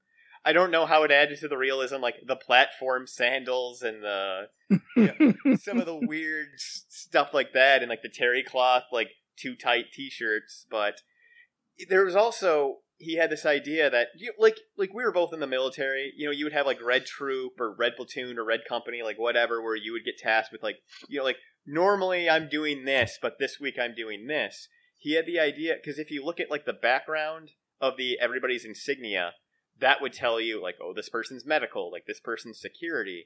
I 0.48 0.54
don't 0.54 0.72
know 0.72 0.86
how 0.86 1.04
it 1.04 1.12
added 1.12 1.40
to 1.40 1.50
the 1.50 1.58
realism, 1.58 1.98
like 1.98 2.16
the 2.26 2.38
platform 2.38 3.06
sandals 3.06 3.82
and 3.82 4.02
the 4.02 4.48
you 4.96 5.10
know, 5.20 5.56
some 5.62 5.80
of 5.80 5.86
the 5.86 6.00
weird 6.08 6.48
stuff 6.56 7.34
like 7.34 7.52
that, 7.52 7.82
and 7.82 7.90
like 7.90 8.02
the 8.02 8.08
terry 8.08 8.44
cloth, 8.44 8.84
like 8.92 9.10
too 9.38 9.56
tight 9.56 9.86
T-shirts. 9.94 10.66
But 10.70 11.02
there 11.90 12.06
was 12.06 12.16
also 12.16 12.78
he 12.98 13.16
had 13.18 13.30
this 13.30 13.46
idea 13.46 13.90
that 13.90 14.08
you 14.18 14.34
like 14.38 14.58
like 14.78 14.94
we 14.94 15.04
were 15.04 15.12
both 15.12 15.34
in 15.34 15.40
the 15.40 15.48
military. 15.48 16.14
You 16.16 16.26
know, 16.26 16.32
you 16.32 16.46
would 16.46 16.54
have 16.54 16.66
like 16.66 16.84
red 16.84 17.06
troop 17.06 17.54
or 17.60 17.74
red 17.74 17.96
platoon 17.96 18.38
or 18.38 18.46
red 18.46 18.62
company, 18.68 19.02
like 19.04 19.20
whatever, 19.20 19.62
where 19.62 19.76
you 19.76 19.94
would 19.94 20.06
get 20.06 20.18
tasked 20.18 20.52
with 20.52 20.64
like 20.64 20.78
you 21.08 21.20
know 21.20 21.26
like 21.26 21.38
normally 21.66 22.30
I'm 22.30 22.50
doing 22.50 22.86
this, 22.86 23.18
but 23.22 23.40
this 23.40 23.60
week 23.60 23.76
I'm 23.80 23.96
doing 23.96 24.28
this. 24.28 24.68
He 24.98 25.14
had 25.14 25.26
the 25.26 25.40
idea 25.40 25.76
because 25.76 26.00
if 26.00 26.10
you 26.10 26.26
look 26.26 26.40
at 26.40 26.52
like 26.52 26.66
the 26.66 26.74
background 26.74 27.52
of 27.80 27.98
the 27.98 28.20
everybody's 28.20 28.66
insignia 28.66 29.34
that 29.80 30.02
would 30.02 30.14
tell 30.14 30.40
you 30.40 30.62
like 30.62 30.76
oh 30.82 30.94
this 30.96 31.10
person's 31.10 31.46
medical 31.46 31.92
like 31.92 32.06
this 32.08 32.20
person's 32.20 32.60
security 32.60 33.26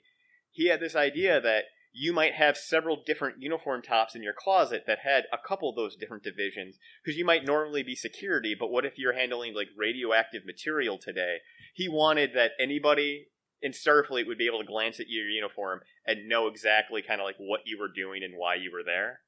he 0.50 0.68
had 0.68 0.80
this 0.80 0.96
idea 0.96 1.40
that 1.40 1.66
you 1.94 2.14
might 2.14 2.34
have 2.34 2.56
several 2.56 3.02
different 3.06 3.42
uniform 3.42 3.82
tops 3.82 4.16
in 4.16 4.24
your 4.24 4.34
closet 4.38 4.84
that 4.88 5.00
had 5.00 5.26
a 5.34 5.48
couple 5.48 5.70
of 5.70 5.76
those 5.76 5.96
different 5.96 6.24
divisions 6.24 6.78
because 7.04 7.18
you 7.18 7.26
might 7.26 7.46
normally 7.46 7.84
be 7.84 7.96
security 7.96 8.56
but 8.58 8.72
what 8.72 8.86
if 8.86 8.98
you're 8.98 9.14
handling 9.18 9.54
like 9.54 9.68
radioactive 9.78 10.46
material 10.46 10.98
today? 10.98 11.38
He 11.74 11.90
wanted 11.90 12.32
that 12.34 12.52
anybody 12.60 13.28
in 13.62 13.72
starfleet 13.72 14.26
would 14.26 14.38
be 14.38 14.48
able 14.48 14.60
to 14.60 14.66
glance 14.66 15.00
at 15.00 15.10
your 15.10 15.28
uniform 15.28 15.82
and 16.06 16.28
know 16.28 16.48
exactly 16.48 17.02
kind 17.02 17.22
of 17.22 17.26
like 17.26 17.36
what 17.38 17.62
you 17.66 17.78
were 17.80 17.92
doing 17.94 18.24
and 18.24 18.34
why 18.38 18.56
you 18.56 18.72
were 18.72 18.84
there. 18.84 19.20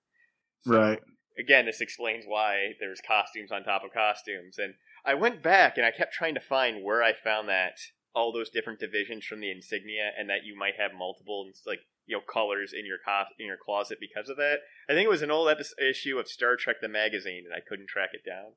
So, 0.62 0.80
right. 0.80 1.00
again 1.38 1.66
this 1.66 1.82
explains 1.82 2.24
why 2.26 2.74
there's 2.80 3.02
costumes 3.06 3.52
on 3.52 3.64
top 3.64 3.84
of 3.84 3.94
costumes. 3.94 4.58
And 4.58 4.76
I 5.06 5.16
went 5.16 5.44
back 5.44 5.78
and 5.78 5.86
I 5.86 5.92
kept 5.92 6.14
trying 6.14 6.36
to 6.36 6.40
find 6.40 6.84
where 6.84 7.04
I 7.04 7.12
found 7.14 7.50
that 7.50 7.74
all 8.16 8.32
those 8.32 8.50
different 8.50 8.80
divisions 8.80 9.26
from 9.26 9.40
the 9.40 9.50
insignia, 9.50 10.12
and 10.18 10.30
that 10.30 10.46
you 10.46 10.56
might 10.56 10.76
have 10.78 10.92
multiple 10.98 11.42
and 11.42 11.50
it's 11.50 11.66
like 11.66 11.80
you 12.06 12.16
know 12.16 12.22
colors 12.22 12.74
in 12.78 12.86
your 12.86 12.98
co- 13.06 13.32
in 13.40 13.46
your 13.46 13.58
closet 13.58 13.98
because 14.00 14.30
of 14.30 14.38
that. 14.38 14.60
I 14.90 14.94
think 14.94 15.06
it 15.06 15.10
was 15.10 15.22
an 15.22 15.32
old 15.32 15.50
episode, 15.50 15.76
issue 15.82 16.18
of 16.18 16.28
Star 16.28 16.56
Trek 16.56 16.78
the 16.82 16.88
magazine, 16.88 17.44
and 17.46 17.54
I 17.54 17.60
couldn't 17.60 17.88
track 17.88 18.10
it 18.14 18.26
down. 18.26 18.54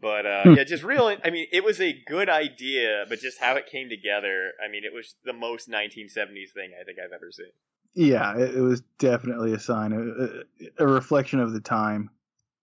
But 0.00 0.26
uh, 0.26 0.42
hmm. 0.42 0.54
yeah, 0.54 0.64
just 0.64 0.82
real. 0.82 1.14
I 1.24 1.30
mean, 1.30 1.46
it 1.52 1.64
was 1.64 1.80
a 1.80 1.92
good 2.06 2.28
idea, 2.28 3.04
but 3.08 3.20
just 3.20 3.40
how 3.40 3.56
it 3.56 3.66
came 3.66 3.88
together. 3.88 4.52
I 4.62 4.70
mean, 4.70 4.84
it 4.84 4.92
was 4.92 5.14
the 5.24 5.32
most 5.32 5.70
1970s 5.70 6.52
thing 6.52 6.72
I 6.78 6.84
think 6.84 6.98
I've 6.98 7.12
ever 7.14 7.30
seen. 7.32 7.52
Yeah, 7.94 8.36
it, 8.36 8.56
it 8.56 8.60
was 8.60 8.82
definitely 8.98 9.52
a 9.52 9.60
sign, 9.60 9.92
a, 9.92 10.82
a 10.82 10.86
reflection 10.86 11.38
of 11.38 11.52
the 11.52 11.60
time, 11.60 12.10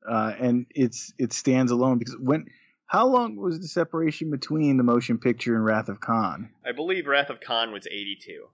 uh, 0.07 0.33
and 0.37 0.65
it's 0.71 1.13
it 1.17 1.33
stands 1.33 1.71
alone 1.71 1.97
because 1.97 2.17
when 2.19 2.45
how 2.91 3.07
long 3.07 3.37
was 3.37 3.61
the 3.61 3.69
separation 3.69 4.29
between 4.29 4.75
the 4.75 4.83
motion 4.83 5.17
picture 5.17 5.55
and 5.55 5.63
Wrath 5.63 5.87
of 5.87 6.01
Khan? 6.01 6.49
I 6.65 6.73
believe 6.73 7.07
Wrath 7.07 7.29
of 7.29 7.39
Khan 7.39 7.71
was 7.71 7.87
82. 7.87 8.47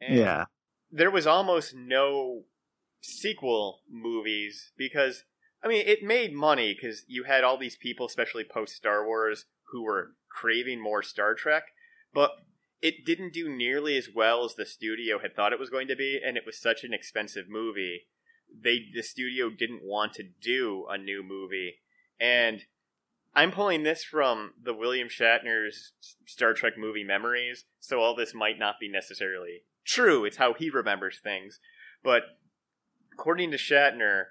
And 0.00 0.16
yeah. 0.16 0.44
There 0.92 1.10
was 1.10 1.26
almost 1.26 1.74
no 1.74 2.44
sequel 3.00 3.80
movies 3.90 4.72
because, 4.76 5.24
I 5.64 5.68
mean, 5.68 5.84
it 5.86 6.02
made 6.02 6.34
money 6.34 6.74
because 6.74 7.04
you 7.08 7.24
had 7.24 7.44
all 7.44 7.56
these 7.56 7.76
people, 7.76 8.06
especially 8.06 8.44
post 8.44 8.76
Star 8.76 9.06
Wars, 9.06 9.46
who 9.72 9.82
were 9.82 10.12
craving 10.30 10.80
more 10.80 11.02
Star 11.02 11.34
Trek, 11.34 11.64
but 12.12 12.32
it 12.82 13.06
didn't 13.06 13.32
do 13.32 13.48
nearly 13.48 13.96
as 13.96 14.08
well 14.14 14.44
as 14.44 14.54
the 14.54 14.66
studio 14.66 15.18
had 15.18 15.34
thought 15.34 15.52
it 15.52 15.58
was 15.58 15.70
going 15.70 15.88
to 15.88 15.96
be, 15.96 16.20
and 16.22 16.36
it 16.36 16.44
was 16.44 16.60
such 16.60 16.84
an 16.84 16.92
expensive 16.92 17.48
movie. 17.48 18.02
They 18.52 18.80
the 18.92 19.02
studio 19.02 19.48
didn't 19.48 19.82
want 19.82 20.12
to 20.14 20.24
do 20.42 20.86
a 20.90 20.98
new 20.98 21.22
movie, 21.22 21.76
and 22.20 22.62
I'm 23.34 23.50
pulling 23.50 23.82
this 23.82 24.04
from 24.04 24.52
the 24.62 24.74
William 24.74 25.08
Shatner's 25.08 25.92
Star 26.26 26.52
Trek 26.52 26.74
movie 26.76 27.04
memories, 27.04 27.64
so 27.80 28.00
all 28.00 28.14
this 28.14 28.34
might 28.34 28.58
not 28.58 28.74
be 28.78 28.90
necessarily 28.90 29.62
true. 29.84 30.24
It's 30.24 30.36
how 30.36 30.54
he 30.54 30.70
remembers 30.70 31.20
things. 31.22 31.60
But 32.02 32.22
according 33.12 33.50
to 33.50 33.56
Shatner, 33.56 34.24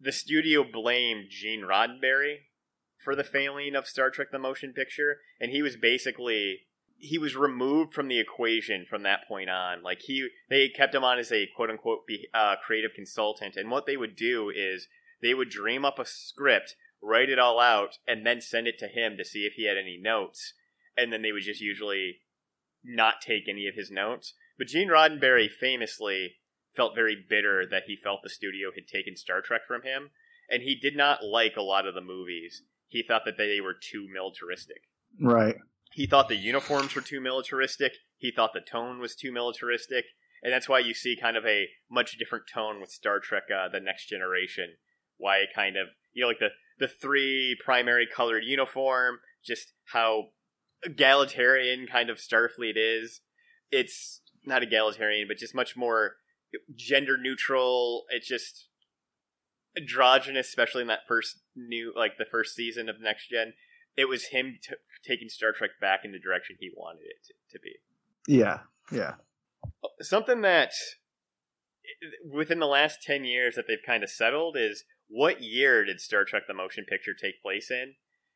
the 0.00 0.12
studio 0.12 0.64
blamed 0.64 1.26
Gene 1.30 1.62
Roddenberry 1.62 2.36
for 3.02 3.14
the 3.14 3.24
failing 3.24 3.74
of 3.74 3.86
Star 3.86 4.10
Trek 4.10 4.28
the 4.32 4.38
Motion 4.38 4.72
Picture, 4.72 5.18
and 5.40 5.50
he 5.50 5.62
was 5.62 5.76
basically 5.76 6.60
he 6.96 7.18
was 7.18 7.36
removed 7.36 7.92
from 7.92 8.08
the 8.08 8.18
equation 8.18 8.86
from 8.88 9.02
that 9.02 9.28
point 9.28 9.50
on. 9.50 9.82
Like 9.82 10.00
he, 10.02 10.28
they 10.48 10.68
kept 10.68 10.94
him 10.94 11.04
on 11.04 11.18
as 11.18 11.30
a 11.30 11.48
quote 11.54 11.70
unquote 11.70 12.06
be, 12.06 12.28
uh, 12.32 12.56
creative 12.64 12.92
consultant, 12.94 13.56
and 13.56 13.70
what 13.70 13.86
they 13.86 13.96
would 13.96 14.16
do 14.16 14.50
is 14.50 14.88
they 15.20 15.34
would 15.34 15.50
dream 15.50 15.84
up 15.84 15.98
a 15.98 16.06
script 16.06 16.76
write 17.04 17.28
it 17.28 17.38
all 17.38 17.60
out, 17.60 17.98
and 18.06 18.26
then 18.26 18.40
send 18.40 18.66
it 18.66 18.78
to 18.78 18.88
him 18.88 19.16
to 19.16 19.24
see 19.24 19.40
if 19.40 19.54
he 19.54 19.66
had 19.66 19.76
any 19.76 19.98
notes. 20.00 20.54
And 20.96 21.12
then 21.12 21.22
they 21.22 21.32
would 21.32 21.42
just 21.42 21.60
usually 21.60 22.20
not 22.82 23.20
take 23.20 23.48
any 23.48 23.66
of 23.66 23.74
his 23.74 23.90
notes. 23.90 24.34
But 24.58 24.68
Gene 24.68 24.88
Roddenberry 24.88 25.48
famously 25.50 26.36
felt 26.76 26.94
very 26.94 27.16
bitter 27.28 27.64
that 27.70 27.84
he 27.86 27.96
felt 27.96 28.20
the 28.22 28.30
studio 28.30 28.70
had 28.74 28.86
taken 28.86 29.16
Star 29.16 29.40
Trek 29.40 29.62
from 29.66 29.82
him, 29.82 30.10
and 30.50 30.62
he 30.62 30.78
did 30.80 30.96
not 30.96 31.24
like 31.24 31.56
a 31.56 31.62
lot 31.62 31.86
of 31.86 31.94
the 31.94 32.00
movies. 32.00 32.62
He 32.88 33.02
thought 33.02 33.22
that 33.24 33.38
they 33.38 33.60
were 33.60 33.74
too 33.74 34.06
militaristic. 34.12 34.82
Right. 35.20 35.56
He 35.92 36.06
thought 36.06 36.28
the 36.28 36.36
uniforms 36.36 36.94
were 36.94 37.00
too 37.00 37.20
militaristic. 37.20 37.92
He 38.16 38.32
thought 38.34 38.52
the 38.52 38.60
tone 38.60 38.98
was 39.00 39.14
too 39.14 39.32
militaristic. 39.32 40.04
And 40.42 40.52
that's 40.52 40.68
why 40.68 40.80
you 40.80 40.92
see 40.92 41.16
kind 41.20 41.36
of 41.36 41.46
a 41.46 41.68
much 41.90 42.18
different 42.18 42.44
tone 42.52 42.80
with 42.80 42.90
Star 42.90 43.20
Trek 43.20 43.44
uh, 43.50 43.68
The 43.68 43.80
Next 43.80 44.08
Generation. 44.08 44.74
Why 45.16 45.38
it 45.38 45.50
kind 45.54 45.76
of, 45.76 45.88
you 46.12 46.22
know, 46.22 46.28
like 46.28 46.40
the, 46.40 46.50
the 46.78 46.88
three 46.88 47.56
primary 47.64 48.06
colored 48.12 48.42
uniform, 48.44 49.20
just 49.44 49.72
how 49.92 50.30
egalitarian 50.84 51.86
kind 51.86 52.10
of 52.10 52.18
Starfleet 52.18 52.74
is. 52.76 53.20
It's 53.70 54.20
not 54.46 54.62
egalitarian, 54.62 55.28
but 55.28 55.38
just 55.38 55.54
much 55.54 55.76
more 55.76 56.16
gender 56.74 57.16
neutral. 57.16 58.04
It's 58.10 58.28
just 58.28 58.68
androgynous, 59.76 60.48
especially 60.48 60.82
in 60.82 60.88
that 60.88 61.06
first 61.08 61.38
new, 61.56 61.92
like 61.96 62.18
the 62.18 62.24
first 62.24 62.54
season 62.54 62.88
of 62.88 63.00
Next 63.00 63.28
Gen. 63.28 63.54
It 63.96 64.08
was 64.08 64.26
him 64.26 64.58
t- 64.62 64.74
taking 65.06 65.28
Star 65.28 65.52
Trek 65.52 65.70
back 65.80 66.00
in 66.04 66.12
the 66.12 66.18
direction 66.18 66.56
he 66.58 66.70
wanted 66.74 67.02
it 67.02 67.26
to, 67.26 67.58
to 67.58 67.62
be. 67.62 67.74
Yeah, 68.26 68.60
yeah. 68.90 69.14
Something 70.00 70.42
that 70.42 70.72
within 72.28 72.58
the 72.58 72.66
last 72.66 73.02
10 73.02 73.24
years 73.24 73.54
that 73.54 73.66
they've 73.68 73.78
kind 73.84 74.02
of 74.02 74.10
settled 74.10 74.56
is 74.58 74.84
what 75.08 75.42
year 75.42 75.84
did 75.84 76.00
Star 76.00 76.24
Trek 76.24 76.44
the 76.48 76.54
Motion 76.54 76.84
Picture 76.84 77.12
take 77.14 77.42
place 77.42 77.70
in? 77.70 77.94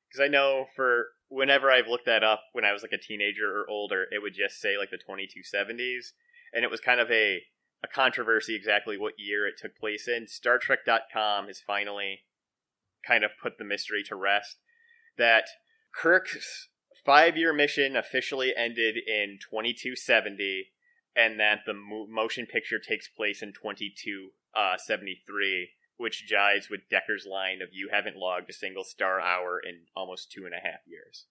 Because 0.09 0.25
I 0.25 0.29
know 0.29 0.67
for 0.75 1.09
whenever 1.29 1.71
I've 1.71 1.89
looked 1.89 2.07
that 2.07 2.25
up 2.25 2.45
when 2.53 2.65
I 2.65 2.73
was 2.73 2.83
like 2.83 2.93
a 2.93 2.99
teenager 2.99 3.47
or 3.47 3.69
older, 3.69 4.07
it 4.11 4.23
would 4.23 4.35
just 4.35 4.61
say 4.61 4.79
like 4.79 4.91
the 4.91 4.99
2270s, 4.99 6.13
and 6.53 6.65
it 6.65 6.71
was 6.71 6.81
kind 6.81 7.01
of 7.01 7.11
a 7.11 7.43
a 7.83 7.87
controversy 7.87 8.57
exactly 8.57 8.99
what 8.99 9.15
year 9.19 9.47
it 9.47 9.55
took 9.57 9.77
place 9.77 10.09
in. 10.09 10.27
Star 10.27 10.59
Trek.com 10.59 11.47
has 11.47 11.61
finally 11.65 12.23
kind 13.07 13.23
of 13.23 13.31
put 13.41 13.57
the 13.57 13.65
mystery 13.65 14.03
to 14.09 14.17
rest 14.17 14.57
that 15.17 15.45
Kirk's 15.95 16.71
five 17.05 17.37
year 17.37 17.53
mission 17.53 17.97
officially 17.97 18.55
ended 18.57 18.97
in 18.97 19.39
2270, 19.41 20.69
and 21.15 21.39
that 21.41 21.61
the 21.67 21.75
mo- 21.75 22.07
motion 22.09 22.47
picture 22.47 22.79
takes 22.79 23.09
place 23.09 23.43
in 23.43 23.53
2273, 23.53 24.33
uh, 24.55 25.67
which 25.99 26.25
jives 26.31 26.71
with 26.71 26.89
Decker's 26.91 27.27
line 27.31 27.61
of 27.63 27.69
"You 27.73 27.91
haven't 27.93 28.17
logged 28.17 28.49
a 28.49 28.55
single 28.55 28.85
star 28.85 29.21
hour 29.21 29.61
in 29.61 29.83
almost 29.95 30.33
two 30.33 30.47
and 30.47 30.55
a 30.55 30.59
half 30.59 30.81
years." 30.87 31.27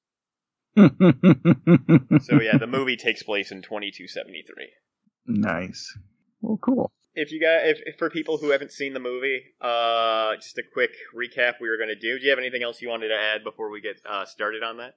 so 0.77 2.39
yeah, 2.39 2.57
the 2.57 2.67
movie 2.69 2.97
takes 2.97 3.24
place 3.24 3.51
in 3.51 3.63
2273. 3.63 4.67
Nice. 5.25 5.97
Well, 6.41 6.57
cool. 6.62 6.91
If 7.15 7.31
you 7.31 7.41
got, 7.41 7.65
if, 7.67 7.79
if 7.83 7.97
for 7.97 8.12
people 8.12 8.38
who 8.38 8.51
haven't 8.51 8.71
seen 8.71 8.93
the 8.93 9.00
movie, 9.00 9.41
uh, 9.59 10.36
just 10.36 10.57
a 10.59 10.63
quick 10.71 10.91
recap 11.15 11.53
we 11.59 11.67
were 11.67 11.77
going 11.77 11.89
to 11.89 11.95
do. 11.95 12.19
Do 12.19 12.24
you 12.24 12.29
have 12.29 12.38
anything 12.38 12.62
else 12.62 12.79
you 12.79 12.89
wanted 12.89 13.07
to 13.07 13.15
add 13.15 13.43
before 13.43 13.71
we 13.71 13.81
get 13.81 14.00
uh, 14.07 14.25
started 14.25 14.62
on 14.62 14.77
that? 14.77 14.93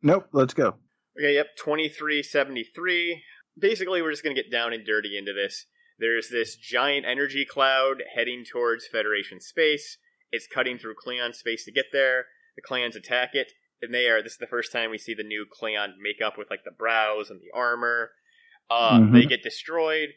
Nope. 0.00 0.28
Let's 0.32 0.54
go. 0.54 0.76
Okay. 1.18 1.34
Yep. 1.34 1.56
2373. 1.56 3.22
Basically, 3.58 4.02
we're 4.02 4.12
just 4.12 4.22
going 4.22 4.36
to 4.36 4.40
get 4.40 4.52
down 4.52 4.72
and 4.72 4.86
dirty 4.86 5.18
into 5.18 5.32
this. 5.32 5.66
There's 5.98 6.28
this 6.28 6.56
giant 6.56 7.06
energy 7.06 7.44
cloud 7.44 8.02
heading 8.14 8.44
towards 8.44 8.86
Federation 8.86 9.40
space. 9.40 9.98
It's 10.30 10.46
cutting 10.46 10.78
through 10.78 10.94
Klingon 11.04 11.34
space 11.34 11.64
to 11.64 11.72
get 11.72 11.86
there. 11.92 12.26
The 12.56 12.62
Klingons 12.62 12.96
attack 12.96 13.30
it, 13.34 13.52
and 13.80 13.94
they 13.94 14.08
are. 14.08 14.22
This 14.22 14.32
is 14.32 14.38
the 14.38 14.46
first 14.46 14.72
time 14.72 14.90
we 14.90 14.98
see 14.98 15.14
the 15.14 15.22
new 15.22 15.46
Klingon 15.46 15.94
makeup 16.00 16.36
with 16.36 16.50
like 16.50 16.64
the 16.64 16.70
brows 16.70 17.30
and 17.30 17.40
the 17.40 17.50
armor. 17.54 18.12
Uh, 18.68 18.98
Mhm. 18.98 19.12
They 19.12 19.26
get 19.26 19.42
destroyed. 19.42 20.14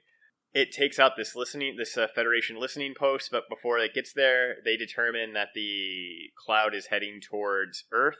It 0.53 0.71
takes 0.71 0.97
out 0.97 1.15
this 1.15 1.35
listening, 1.35 1.75
this 1.77 1.95
uh, 1.95 2.07
Federation 2.07 2.57
listening 2.59 2.95
post, 2.97 3.29
but 3.31 3.47
before 3.47 3.77
it 3.77 3.93
gets 3.93 4.13
there, 4.13 4.57
they 4.65 4.75
determine 4.75 5.33
that 5.33 5.49
the 5.53 6.31
cloud 6.35 6.73
is 6.73 6.87
heading 6.87 7.21
towards 7.21 7.83
Earth. 7.91 8.17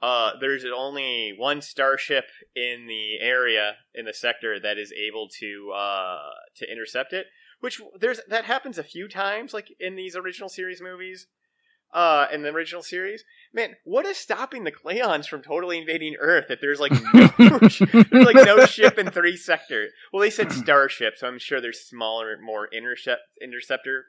Uh, 0.00 0.32
there's 0.40 0.64
only 0.64 1.34
one 1.36 1.60
starship 1.60 2.24
in 2.54 2.86
the 2.86 3.18
area 3.20 3.74
in 3.94 4.04
the 4.04 4.14
sector 4.14 4.60
that 4.60 4.78
is 4.78 4.92
able 4.92 5.28
to 5.40 5.72
uh, 5.74 6.18
to 6.56 6.70
intercept 6.70 7.12
it. 7.12 7.26
Which 7.60 7.80
there's 7.98 8.20
that 8.28 8.44
happens 8.44 8.78
a 8.78 8.84
few 8.84 9.08
times, 9.08 9.52
like 9.52 9.68
in 9.80 9.96
these 9.96 10.14
original 10.14 10.48
series 10.48 10.80
movies. 10.80 11.26
Uh, 11.90 12.26
in 12.30 12.42
the 12.42 12.50
original 12.50 12.82
series, 12.82 13.24
man, 13.54 13.74
what 13.84 14.04
is 14.04 14.18
stopping 14.18 14.62
the 14.62 14.70
Klingons 14.70 15.26
from 15.26 15.40
totally 15.40 15.78
invading 15.78 16.16
Earth 16.20 16.50
if 16.50 16.60
there's 16.60 16.78
like 16.78 16.92
no, 16.92 17.30
there's 17.38 17.80
like 18.12 18.46
no 18.46 18.66
ship 18.66 18.98
in 18.98 19.10
three 19.10 19.38
sector? 19.38 19.86
Well, 20.12 20.20
they 20.20 20.28
said 20.28 20.52
starship, 20.52 21.14
so 21.16 21.26
I'm 21.26 21.38
sure 21.38 21.62
there's 21.62 21.80
smaller, 21.80 22.36
more 22.42 22.68
intercept 22.74 23.22
interceptor 23.42 24.04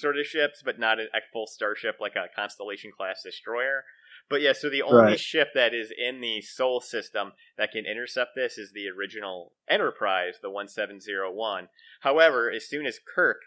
sort 0.00 0.18
of 0.18 0.26
ships, 0.26 0.62
but 0.64 0.80
not 0.80 0.98
a, 0.98 1.04
a 1.04 1.20
full 1.32 1.46
starship 1.46 1.96
like 2.00 2.16
a 2.16 2.26
Constellation 2.34 2.90
class 2.90 3.22
destroyer. 3.22 3.84
But 4.32 4.40
yeah, 4.40 4.54
so 4.54 4.70
the 4.70 4.80
only 4.80 4.96
Right. 5.10 5.20
ship 5.20 5.52
that 5.52 5.74
is 5.74 5.90
in 5.94 6.22
the 6.22 6.40
Sol 6.40 6.80
system 6.80 7.34
that 7.58 7.70
can 7.70 7.84
intercept 7.84 8.34
this 8.34 8.56
is 8.56 8.72
the 8.72 8.88
original 8.88 9.52
Enterprise, 9.68 10.38
the 10.40 10.48
1701. 10.48 11.68
However, 12.00 12.50
as 12.50 12.66
soon 12.66 12.86
as 12.86 12.98
Kirk 12.98 13.42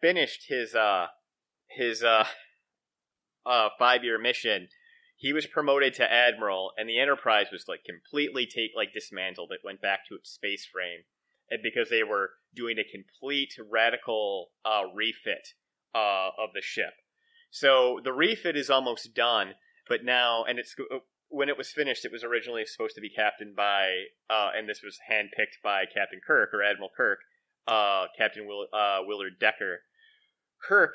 finished 0.00 0.46
his 0.48 0.74
uh 0.74 1.08
his 1.68 2.02
uh 2.02 2.26
uh 3.44 3.68
five 3.78 4.04
year 4.04 4.18
mission, 4.18 4.68
he 5.16 5.34
was 5.34 5.46
promoted 5.46 5.92
to 5.94 6.10
admiral, 6.10 6.72
and 6.78 6.88
the 6.88 6.98
Enterprise 6.98 7.48
was 7.52 7.68
like 7.68 7.84
completely 7.84 8.46
take 8.46 8.70
like 8.74 8.94
dismantled. 8.94 9.52
It 9.52 9.60
went 9.62 9.82
back 9.82 10.06
to 10.08 10.14
its 10.14 10.30
space 10.30 10.64
frame, 10.64 11.00
and 11.50 11.62
because 11.62 11.90
they 11.90 12.04
were 12.04 12.30
doing 12.54 12.78
a 12.78 12.84
complete 12.90 13.52
radical 13.70 14.52
uh 14.64 14.84
refit 14.94 15.48
uh 15.94 16.30
of 16.38 16.54
the 16.54 16.62
ship. 16.62 16.94
So 17.50 18.00
the 18.02 18.14
refit 18.14 18.56
is 18.56 18.70
almost 18.70 19.14
done, 19.14 19.56
but 19.88 20.04
now 20.04 20.44
and 20.44 20.58
it's 20.58 20.74
when 21.32 21.48
it 21.48 21.56
was 21.56 21.72
finished, 21.72 22.04
it 22.04 22.12
was 22.12 22.22
originally 22.22 22.64
supposed 22.66 22.94
to 22.94 23.00
be 23.00 23.08
captained 23.08 23.56
by, 23.56 23.88
uh, 24.28 24.50
and 24.54 24.68
this 24.68 24.82
was 24.84 24.98
handpicked 25.10 25.62
by 25.64 25.84
Captain 25.86 26.20
Kirk 26.24 26.50
or 26.52 26.62
Admiral 26.62 26.90
Kirk, 26.94 27.20
uh, 27.66 28.06
Captain 28.16 28.46
Will, 28.46 28.66
uh, 28.72 28.98
Willard 29.06 29.38
Decker. 29.40 29.80
Kirk 30.62 30.92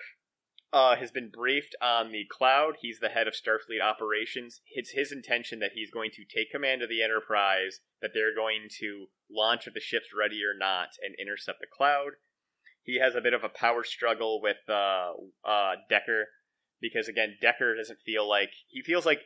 uh, 0.72 0.96
has 0.96 1.10
been 1.10 1.32
briefed 1.34 1.76
on 1.82 2.12
the 2.12 2.26
Cloud. 2.30 2.76
He's 2.82 3.00
the 3.00 3.10
head 3.10 3.28
of 3.28 3.34
Starfleet 3.34 3.82
operations. 3.82 4.62
It's 4.70 4.92
his 4.92 5.12
intention 5.12 5.58
that 5.60 5.72
he's 5.74 5.90
going 5.90 6.12
to 6.12 6.24
take 6.24 6.52
command 6.52 6.84
of 6.84 6.90
the 6.90 7.02
Enterprise, 7.02 7.80
that 8.02 8.12
they're 8.14 8.36
going 8.36 8.68
to 8.80 9.08
launch 9.32 9.66
if 9.66 9.74
the 9.74 9.80
ship's 9.80 10.14
ready 10.18 10.42
or 10.44 10.56
not, 10.56 10.90
and 11.04 11.16
intercept 11.20 11.60
the 11.62 11.68
Cloud. 11.76 12.12
He 12.84 13.00
has 13.00 13.16
a 13.16 13.22
bit 13.22 13.34
of 13.34 13.44
a 13.44 13.50
power 13.50 13.84
struggle 13.84 14.40
with 14.40 14.58
uh, 14.70 15.14
uh, 15.44 15.74
Decker 15.90 16.28
because 16.82 17.08
again, 17.08 17.38
Decker 17.42 17.76
doesn't 17.76 18.00
feel 18.06 18.28
like 18.28 18.52
he 18.68 18.82
feels 18.82 19.06
like 19.06 19.22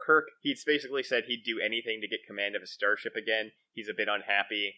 Kirk. 0.00 0.26
He's 0.42 0.64
basically 0.64 1.02
said 1.02 1.24
he'd 1.26 1.44
do 1.44 1.60
anything 1.60 2.00
to 2.00 2.08
get 2.08 2.26
command 2.26 2.56
of 2.56 2.62
a 2.62 2.66
starship 2.66 3.14
again. 3.16 3.52
He's 3.72 3.88
a 3.88 3.96
bit 3.96 4.08
unhappy 4.08 4.74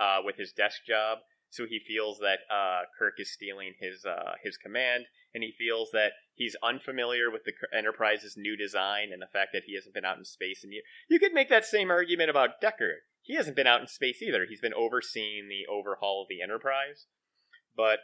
uh, 0.00 0.18
with 0.24 0.36
his 0.36 0.52
desk 0.52 0.84
job, 0.86 1.18
so 1.50 1.66
he 1.66 1.80
feels 1.86 2.18
that 2.18 2.40
uh, 2.52 2.82
Kirk 2.98 3.14
is 3.18 3.32
stealing 3.32 3.74
his 3.80 4.04
uh, 4.04 4.34
his 4.42 4.56
command, 4.56 5.06
and 5.34 5.42
he 5.42 5.52
feels 5.58 5.90
that 5.92 6.12
he's 6.34 6.56
unfamiliar 6.62 7.30
with 7.30 7.42
the 7.44 7.52
Enterprise's 7.76 8.36
new 8.36 8.56
design 8.56 9.10
and 9.12 9.20
the 9.20 9.32
fact 9.32 9.50
that 9.52 9.64
he 9.66 9.74
hasn't 9.74 9.94
been 9.94 10.04
out 10.04 10.18
in 10.18 10.24
space. 10.24 10.62
And 10.62 10.72
you 10.72 10.82
you 11.08 11.18
could 11.18 11.32
make 11.32 11.48
that 11.48 11.64
same 11.64 11.90
argument 11.90 12.30
about 12.30 12.60
Decker. 12.60 13.02
He 13.22 13.34
hasn't 13.34 13.56
been 13.56 13.66
out 13.66 13.80
in 13.80 13.88
space 13.88 14.22
either. 14.22 14.46
He's 14.48 14.60
been 14.60 14.74
overseeing 14.74 15.48
the 15.48 15.70
overhaul 15.70 16.22
of 16.22 16.28
the 16.28 16.40
Enterprise, 16.40 17.06
but 17.76 18.00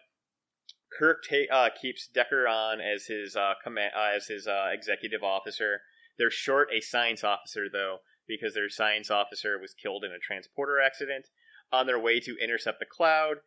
Kirk 0.99 1.25
ta- 1.29 1.53
uh, 1.53 1.71
keeps 1.81 2.07
Decker 2.07 2.47
on 2.47 2.81
as 2.81 3.07
his 3.07 3.37
uh, 3.37 3.55
command 3.63 3.93
uh, 3.97 4.15
as 4.15 4.27
his 4.27 4.47
uh, 4.47 4.69
executive 4.73 5.23
officer. 5.23 5.81
They're 6.19 6.31
short 6.31 6.69
a 6.73 6.81
science 6.81 7.25
officer 7.25 7.67
though 7.71 7.99
because 8.27 8.55
their 8.55 8.71
science 8.71 9.11
officer 9.11 9.59
was 9.59 9.75
killed 9.75 10.05
in 10.05 10.13
a 10.13 10.19
transporter 10.19 10.81
accident. 10.81 11.27
On 11.73 11.87
their 11.87 11.99
way 11.99 12.21
to 12.21 12.37
intercept 12.43 12.79
the 12.79 12.87
cloud, 12.87 13.39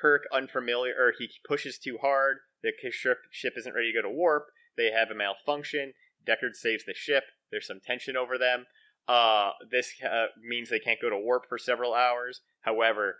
Kirk 0.00 0.22
unfamiliar 0.32 0.94
or 0.98 1.12
he 1.16 1.30
pushes 1.46 1.78
too 1.78 1.98
hard. 2.00 2.38
The 2.62 2.72
ship 2.90 3.18
ship 3.30 3.54
isn't 3.56 3.74
ready 3.74 3.92
to 3.92 4.02
go 4.02 4.08
to 4.08 4.14
warp. 4.14 4.46
They 4.76 4.90
have 4.90 5.10
a 5.10 5.14
malfunction. 5.14 5.92
Decker 6.26 6.50
saves 6.52 6.84
the 6.84 6.94
ship. 6.94 7.24
There's 7.50 7.66
some 7.66 7.80
tension 7.84 8.16
over 8.16 8.36
them. 8.36 8.66
Uh, 9.06 9.50
this 9.70 9.92
uh, 10.02 10.26
means 10.42 10.68
they 10.68 10.80
can't 10.80 11.00
go 11.00 11.08
to 11.08 11.16
warp 11.16 11.44
for 11.48 11.58
several 11.58 11.94
hours. 11.94 12.40
However, 12.62 13.18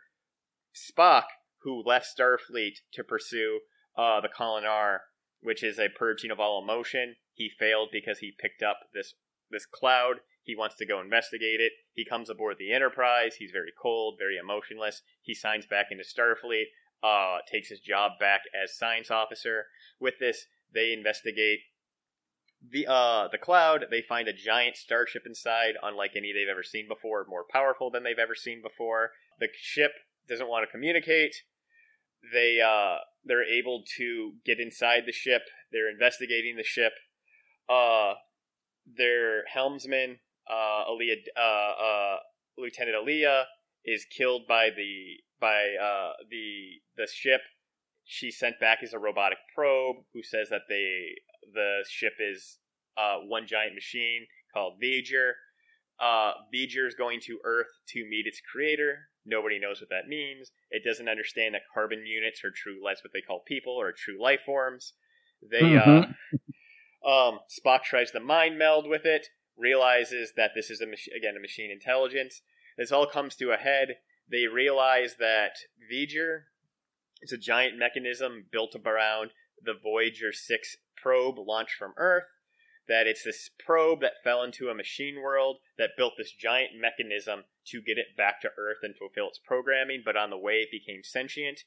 Spock, 0.74 1.24
who 1.62 1.82
left 1.84 2.08
Starfleet 2.18 2.78
to 2.92 3.04
pursue 3.04 3.60
uh, 3.96 4.20
the 4.20 4.28
Kolinahr, 4.28 4.98
which 5.40 5.62
is 5.62 5.78
a 5.78 5.88
purging 5.88 6.30
of 6.30 6.40
all 6.40 6.62
emotion. 6.62 7.16
He 7.32 7.50
failed 7.58 7.88
because 7.92 8.18
he 8.18 8.32
picked 8.38 8.62
up 8.62 8.78
this 8.94 9.14
this 9.50 9.66
cloud. 9.66 10.16
He 10.42 10.56
wants 10.56 10.76
to 10.76 10.86
go 10.86 11.00
investigate 11.00 11.60
it. 11.60 11.72
He 11.92 12.04
comes 12.04 12.30
aboard 12.30 12.56
the 12.58 12.72
Enterprise. 12.72 13.36
He's 13.38 13.50
very 13.50 13.72
cold, 13.80 14.16
very 14.18 14.36
emotionless. 14.36 15.02
He 15.22 15.34
signs 15.34 15.66
back 15.66 15.86
into 15.90 16.04
Starfleet. 16.04 16.66
Uh, 17.02 17.38
takes 17.50 17.68
his 17.68 17.80
job 17.80 18.12
back 18.18 18.40
as 18.54 18.76
science 18.76 19.10
officer. 19.10 19.66
With 20.00 20.14
this, 20.18 20.46
they 20.72 20.92
investigate 20.92 21.60
the 22.68 22.86
uh 22.86 23.28
the 23.30 23.38
cloud. 23.38 23.86
They 23.90 24.02
find 24.02 24.28
a 24.28 24.32
giant 24.32 24.76
starship 24.76 25.22
inside, 25.26 25.74
unlike 25.82 26.12
any 26.16 26.32
they've 26.32 26.48
ever 26.50 26.62
seen 26.62 26.88
before, 26.88 27.24
more 27.28 27.44
powerful 27.48 27.90
than 27.90 28.02
they've 28.02 28.18
ever 28.18 28.34
seen 28.34 28.62
before. 28.62 29.10
The 29.38 29.48
ship 29.60 29.92
doesn't 30.28 30.48
want 30.48 30.66
to 30.66 30.72
communicate. 30.72 31.34
They 32.32 32.60
uh 32.60 32.98
they're 33.24 33.44
able 33.44 33.82
to 33.98 34.32
get 34.44 34.60
inside 34.60 35.02
the 35.06 35.12
ship. 35.12 35.42
They're 35.72 35.90
investigating 35.90 36.56
the 36.56 36.64
ship. 36.64 36.92
Uh, 37.68 38.14
their 38.86 39.44
helmsman, 39.52 40.18
uh, 40.48 40.84
Ilia, 40.88 41.16
uh, 41.36 41.40
uh, 41.40 42.16
Lieutenant 42.56 42.96
Ilia, 43.02 43.46
is 43.84 44.06
killed 44.16 44.42
by 44.48 44.70
the 44.70 45.16
by 45.40 45.74
uh, 45.80 46.12
the 46.30 46.80
the 46.96 47.08
ship. 47.12 47.40
She's 48.04 48.38
sent 48.38 48.60
back 48.60 48.78
as 48.84 48.92
a 48.92 48.98
robotic 48.98 49.38
probe, 49.54 49.96
who 50.14 50.22
says 50.22 50.48
that 50.50 50.62
they 50.68 51.16
the 51.52 51.84
ship 51.88 52.12
is 52.20 52.58
uh, 52.96 53.16
one 53.26 53.46
giant 53.46 53.74
machine 53.74 54.26
called 54.54 54.74
V'ger. 54.82 55.32
Uh, 56.00 56.32
V'ger 56.54 56.86
is 56.86 56.94
going 56.94 57.20
to 57.22 57.38
Earth 57.44 57.66
to 57.88 58.04
meet 58.08 58.26
its 58.26 58.40
creator. 58.40 59.08
Nobody 59.26 59.58
knows 59.58 59.80
what 59.80 59.90
that 59.90 60.08
means. 60.08 60.52
It 60.70 60.84
doesn't 60.84 61.08
understand 61.08 61.54
that 61.54 61.62
carbon 61.72 62.06
units 62.06 62.44
are 62.44 62.50
true. 62.52 62.80
That's 62.86 63.02
what 63.02 63.12
they 63.12 63.20
call 63.20 63.40
people 63.40 63.72
or 63.74 63.92
true 63.92 64.20
life 64.22 64.40
forms. 64.46 64.94
They 65.42 65.62
Mhm. 65.62 66.14
uh, 67.04 67.08
um, 67.08 67.40
Spock 67.50 67.82
tries 67.82 68.12
to 68.12 68.20
mind 68.20 68.58
meld 68.58 68.88
with 68.88 69.04
it. 69.04 69.28
Realizes 69.56 70.32
that 70.34 70.52
this 70.54 70.70
is 70.70 70.80
a 70.80 70.86
mach- 70.86 71.08
again 71.16 71.36
a 71.36 71.40
machine 71.40 71.70
intelligence. 71.70 72.42
This 72.76 72.92
all 72.92 73.06
comes 73.06 73.34
to 73.36 73.52
a 73.52 73.56
head. 73.56 74.00
They 74.28 74.46
realize 74.46 75.16
that 75.16 75.56
V'ger 75.90 76.44
is 77.22 77.32
a 77.32 77.38
giant 77.38 77.76
mechanism 77.76 78.48
built 78.50 78.76
around 78.76 79.32
the 79.60 79.72
Voyager 79.74 80.32
6 80.32 80.76
probe 80.96 81.38
launched 81.38 81.74
from 81.76 81.94
Earth. 81.96 82.28
that 82.88 83.08
it's 83.08 83.24
this 83.24 83.48
probe 83.58 84.00
that 84.00 84.22
fell 84.22 84.44
into 84.44 84.68
a 84.68 84.74
machine 84.74 85.20
world 85.20 85.60
that 85.76 85.96
built 85.96 86.12
this 86.16 86.30
giant 86.30 86.72
mechanism 86.76 87.44
to 87.70 87.82
get 87.82 87.98
it 87.98 88.16
back 88.16 88.40
to 88.42 88.50
Earth 88.58 88.78
and 88.82 88.96
fulfill 88.96 89.28
its 89.28 89.40
programming, 89.44 90.02
but 90.04 90.16
on 90.16 90.30
the 90.30 90.38
way 90.38 90.54
it 90.54 90.68
became 90.70 91.02
sentient. 91.02 91.60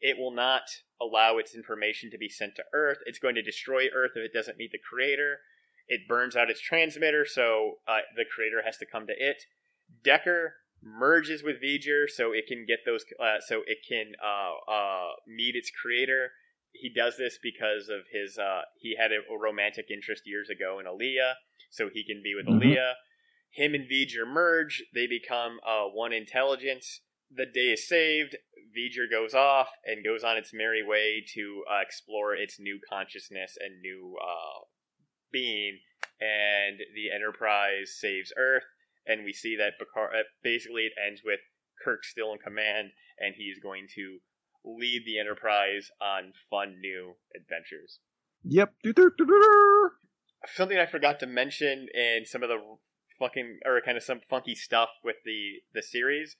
It 0.00 0.18
will 0.18 0.32
not 0.32 0.62
allow 1.00 1.38
its 1.38 1.54
information 1.54 2.10
to 2.10 2.18
be 2.18 2.28
sent 2.28 2.56
to 2.56 2.64
Earth. 2.72 2.98
It's 3.06 3.18
going 3.18 3.36
to 3.36 3.42
destroy 3.42 3.86
Earth 3.94 4.12
if 4.16 4.24
it 4.24 4.32
doesn't 4.32 4.58
meet 4.58 4.72
the 4.72 4.78
creator. 4.78 5.38
It 5.88 6.08
burns 6.08 6.36
out 6.36 6.50
its 6.50 6.60
transmitter, 6.60 7.24
so 7.24 7.78
uh, 7.86 7.98
the 8.16 8.24
creator 8.24 8.62
has 8.64 8.76
to 8.78 8.86
come 8.86 9.06
to 9.06 9.14
it. 9.16 9.44
Decker 10.02 10.54
merges 10.82 11.42
with 11.42 11.62
V'ger 11.62 12.08
so 12.08 12.32
it 12.32 12.46
can 12.46 12.66
get 12.66 12.80
those, 12.84 13.04
uh, 13.22 13.40
so 13.46 13.62
it 13.66 13.78
can 13.88 14.12
uh, 14.22 14.70
uh 14.70 15.12
meet 15.26 15.54
its 15.56 15.70
creator 15.70 16.32
he 16.74 16.90
does 16.90 17.16
this 17.16 17.38
because 17.42 17.88
of 17.88 18.02
his 18.12 18.36
uh, 18.38 18.62
he 18.76 18.96
had 18.98 19.12
a, 19.12 19.18
romantic 19.40 19.86
interest 19.90 20.22
years 20.26 20.50
ago 20.50 20.78
in 20.80 20.86
Ilia, 20.86 21.34
so 21.70 21.88
he 21.92 22.04
can 22.04 22.20
be 22.22 22.34
with 22.34 22.46
mm-hmm. 22.46 22.62
Ilia. 22.62 22.94
Him 23.54 23.74
and 23.74 23.88
V'ger 23.88 24.26
merge; 24.26 24.84
they 24.92 25.06
become 25.06 25.60
uh, 25.66 25.84
one 25.84 26.12
intelligence. 26.12 27.00
The 27.30 27.46
day 27.46 27.72
is 27.72 27.88
saved. 27.88 28.36
V'ger 28.76 29.08
goes 29.10 29.34
off 29.34 29.68
and 29.84 30.04
goes 30.04 30.24
on 30.24 30.36
its 30.36 30.52
merry 30.52 30.82
way 30.82 31.24
to 31.34 31.64
uh, 31.70 31.80
explore 31.80 32.34
its 32.34 32.58
new 32.58 32.80
consciousness 32.88 33.56
and 33.60 33.80
new 33.80 34.16
uh, 34.20 34.64
being, 35.32 35.78
and 36.20 36.80
the 36.94 37.14
Enterprise 37.14 37.96
saves 37.96 38.32
Earth. 38.36 38.64
And 39.06 39.24
we 39.24 39.32
see 39.32 39.56
that 39.56 39.78
Picard, 39.78 40.10
uh, 40.14 40.22
basically 40.42 40.82
it 40.82 40.92
ends 41.06 41.20
with 41.24 41.40
Kirk 41.84 42.04
still 42.04 42.32
in 42.32 42.38
command, 42.38 42.90
and 43.18 43.34
he's 43.36 43.58
going 43.62 43.86
to 43.94 44.18
lead 44.64 45.02
the 45.06 45.18
Enterprise 45.18 45.90
on 46.00 46.32
fun 46.50 46.80
new 46.80 47.14
adventures. 47.36 48.00
Yep. 48.44 48.72
Something 50.54 50.78
I 50.78 50.86
forgot 50.86 51.20
to 51.20 51.26
mention 51.26 51.88
in 51.94 52.24
some 52.26 52.42
of 52.42 52.48
the 52.48 52.58
fucking 53.24 53.60
or 53.64 53.80
kind 53.80 53.96
of 53.96 54.02
some 54.02 54.20
funky 54.28 54.54
stuff 54.54 54.90
with 55.02 55.16
the 55.24 55.62
the 55.72 55.82
series. 55.82 56.36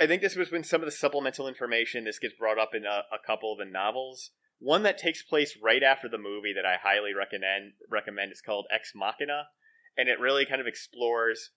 I 0.00 0.06
think 0.06 0.22
this 0.22 0.36
was 0.36 0.50
when 0.50 0.64
some 0.64 0.82
of 0.82 0.86
the 0.86 0.92
supplemental 0.92 1.46
information 1.46 2.04
this 2.04 2.18
gets 2.18 2.34
brought 2.34 2.58
up 2.58 2.74
in 2.74 2.84
a, 2.84 3.02
a 3.12 3.24
couple 3.24 3.52
of 3.52 3.58
the 3.58 3.64
novels. 3.64 4.30
One 4.58 4.82
that 4.82 4.98
takes 4.98 5.22
place 5.22 5.56
right 5.62 5.82
after 5.82 6.08
the 6.08 6.18
movie 6.18 6.52
that 6.52 6.66
I 6.66 6.76
highly 6.82 7.14
recommend 7.14 7.72
recommend 7.90 8.32
is 8.32 8.40
called 8.40 8.66
Ex 8.72 8.92
Machina, 8.94 9.48
and 9.96 10.08
it 10.08 10.20
really 10.20 10.44
kind 10.44 10.60
of 10.60 10.66
explores 10.66 11.50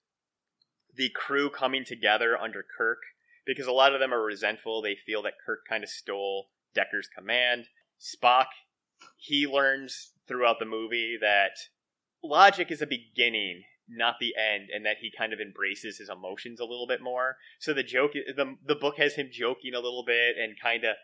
the 0.94 1.10
crew 1.10 1.50
coming 1.50 1.84
together 1.84 2.36
under 2.36 2.64
Kirk 2.76 2.98
because 3.46 3.66
a 3.66 3.72
lot 3.72 3.94
of 3.94 4.00
them 4.00 4.12
are 4.12 4.22
resentful. 4.22 4.82
They 4.82 4.94
feel 4.94 5.22
that 5.22 5.34
Kirk 5.44 5.60
kind 5.68 5.82
of 5.82 5.90
stole 5.90 6.50
Decker's 6.74 7.08
command. 7.08 7.68
Spock, 7.98 8.46
he 9.16 9.46
learns 9.46 10.12
throughout 10.26 10.58
the 10.58 10.66
movie 10.66 11.16
that 11.20 11.52
logic 12.22 12.70
is 12.70 12.82
a 12.82 12.86
beginning, 12.86 13.62
not 13.88 14.16
the 14.20 14.34
end, 14.36 14.68
and 14.74 14.84
that 14.84 14.98
he 15.00 15.10
kind 15.16 15.32
of 15.32 15.40
embraces 15.40 15.98
his 15.98 16.08
emotions 16.08 16.60
a 16.60 16.64
little 16.64 16.86
bit 16.86 17.02
more. 17.02 17.36
So 17.58 17.72
the 17.72 17.82
joke, 17.82 18.12
the 18.12 18.56
the 18.64 18.74
book 18.74 18.96
has 18.98 19.14
him 19.14 19.30
joking 19.32 19.74
a 19.74 19.80
little 19.80 20.04
bit 20.04 20.36
and 20.36 20.60
kind 20.60 20.84
of 20.84 20.96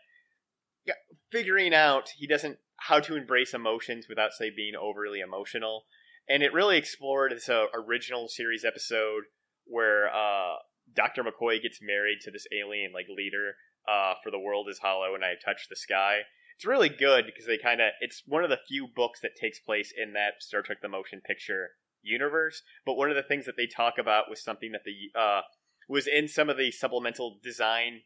figuring 1.31 1.73
out 1.73 2.09
he 2.17 2.27
doesn't 2.27 2.59
how 2.77 2.99
to 2.99 3.15
embrace 3.15 3.53
emotions 3.53 4.05
without 4.07 4.33
say 4.33 4.51
being 4.55 4.75
overly 4.75 5.19
emotional. 5.19 5.85
And 6.27 6.43
it 6.43 6.53
really 6.53 6.77
explored 6.77 7.31
this 7.31 7.49
uh, 7.49 7.65
original 7.73 8.27
series 8.27 8.65
episode 8.65 9.23
where 9.65 10.07
uh, 10.07 10.55
Dr. 10.93 11.23
McCoy 11.23 11.61
gets 11.61 11.79
married 11.81 12.19
to 12.21 12.31
this 12.31 12.47
alien 12.51 12.91
like 12.93 13.07
leader 13.09 13.53
uh, 13.87 14.15
for 14.23 14.31
the 14.31 14.39
world 14.39 14.67
is 14.69 14.79
hollow 14.79 15.15
and 15.15 15.23
I 15.23 15.33
touch 15.43 15.67
the 15.69 15.75
sky. 15.75 16.21
It's 16.55 16.65
really 16.65 16.89
good 16.89 17.25
because 17.25 17.45
they 17.45 17.57
kind 17.57 17.81
of 17.81 17.91
it's 17.99 18.23
one 18.25 18.43
of 18.43 18.49
the 18.49 18.59
few 18.67 18.87
books 18.93 19.19
that 19.21 19.35
takes 19.39 19.59
place 19.59 19.93
in 19.95 20.13
that 20.13 20.41
Star 20.41 20.61
Trek 20.61 20.79
the 20.81 20.87
Motion 20.87 21.21
Picture 21.25 21.71
universe. 22.05 22.61
But 22.85 22.95
one 22.95 23.09
of 23.09 23.15
the 23.15 23.23
things 23.23 23.45
that 23.45 23.57
they 23.57 23.67
talk 23.67 23.95
about 23.99 24.29
was 24.29 24.43
something 24.43 24.71
that 24.71 24.83
the 24.85 25.19
uh, 25.19 25.41
was 25.89 26.07
in 26.07 26.27
some 26.27 26.49
of 26.49 26.57
the 26.57 26.71
supplemental 26.71 27.39
design 27.43 28.01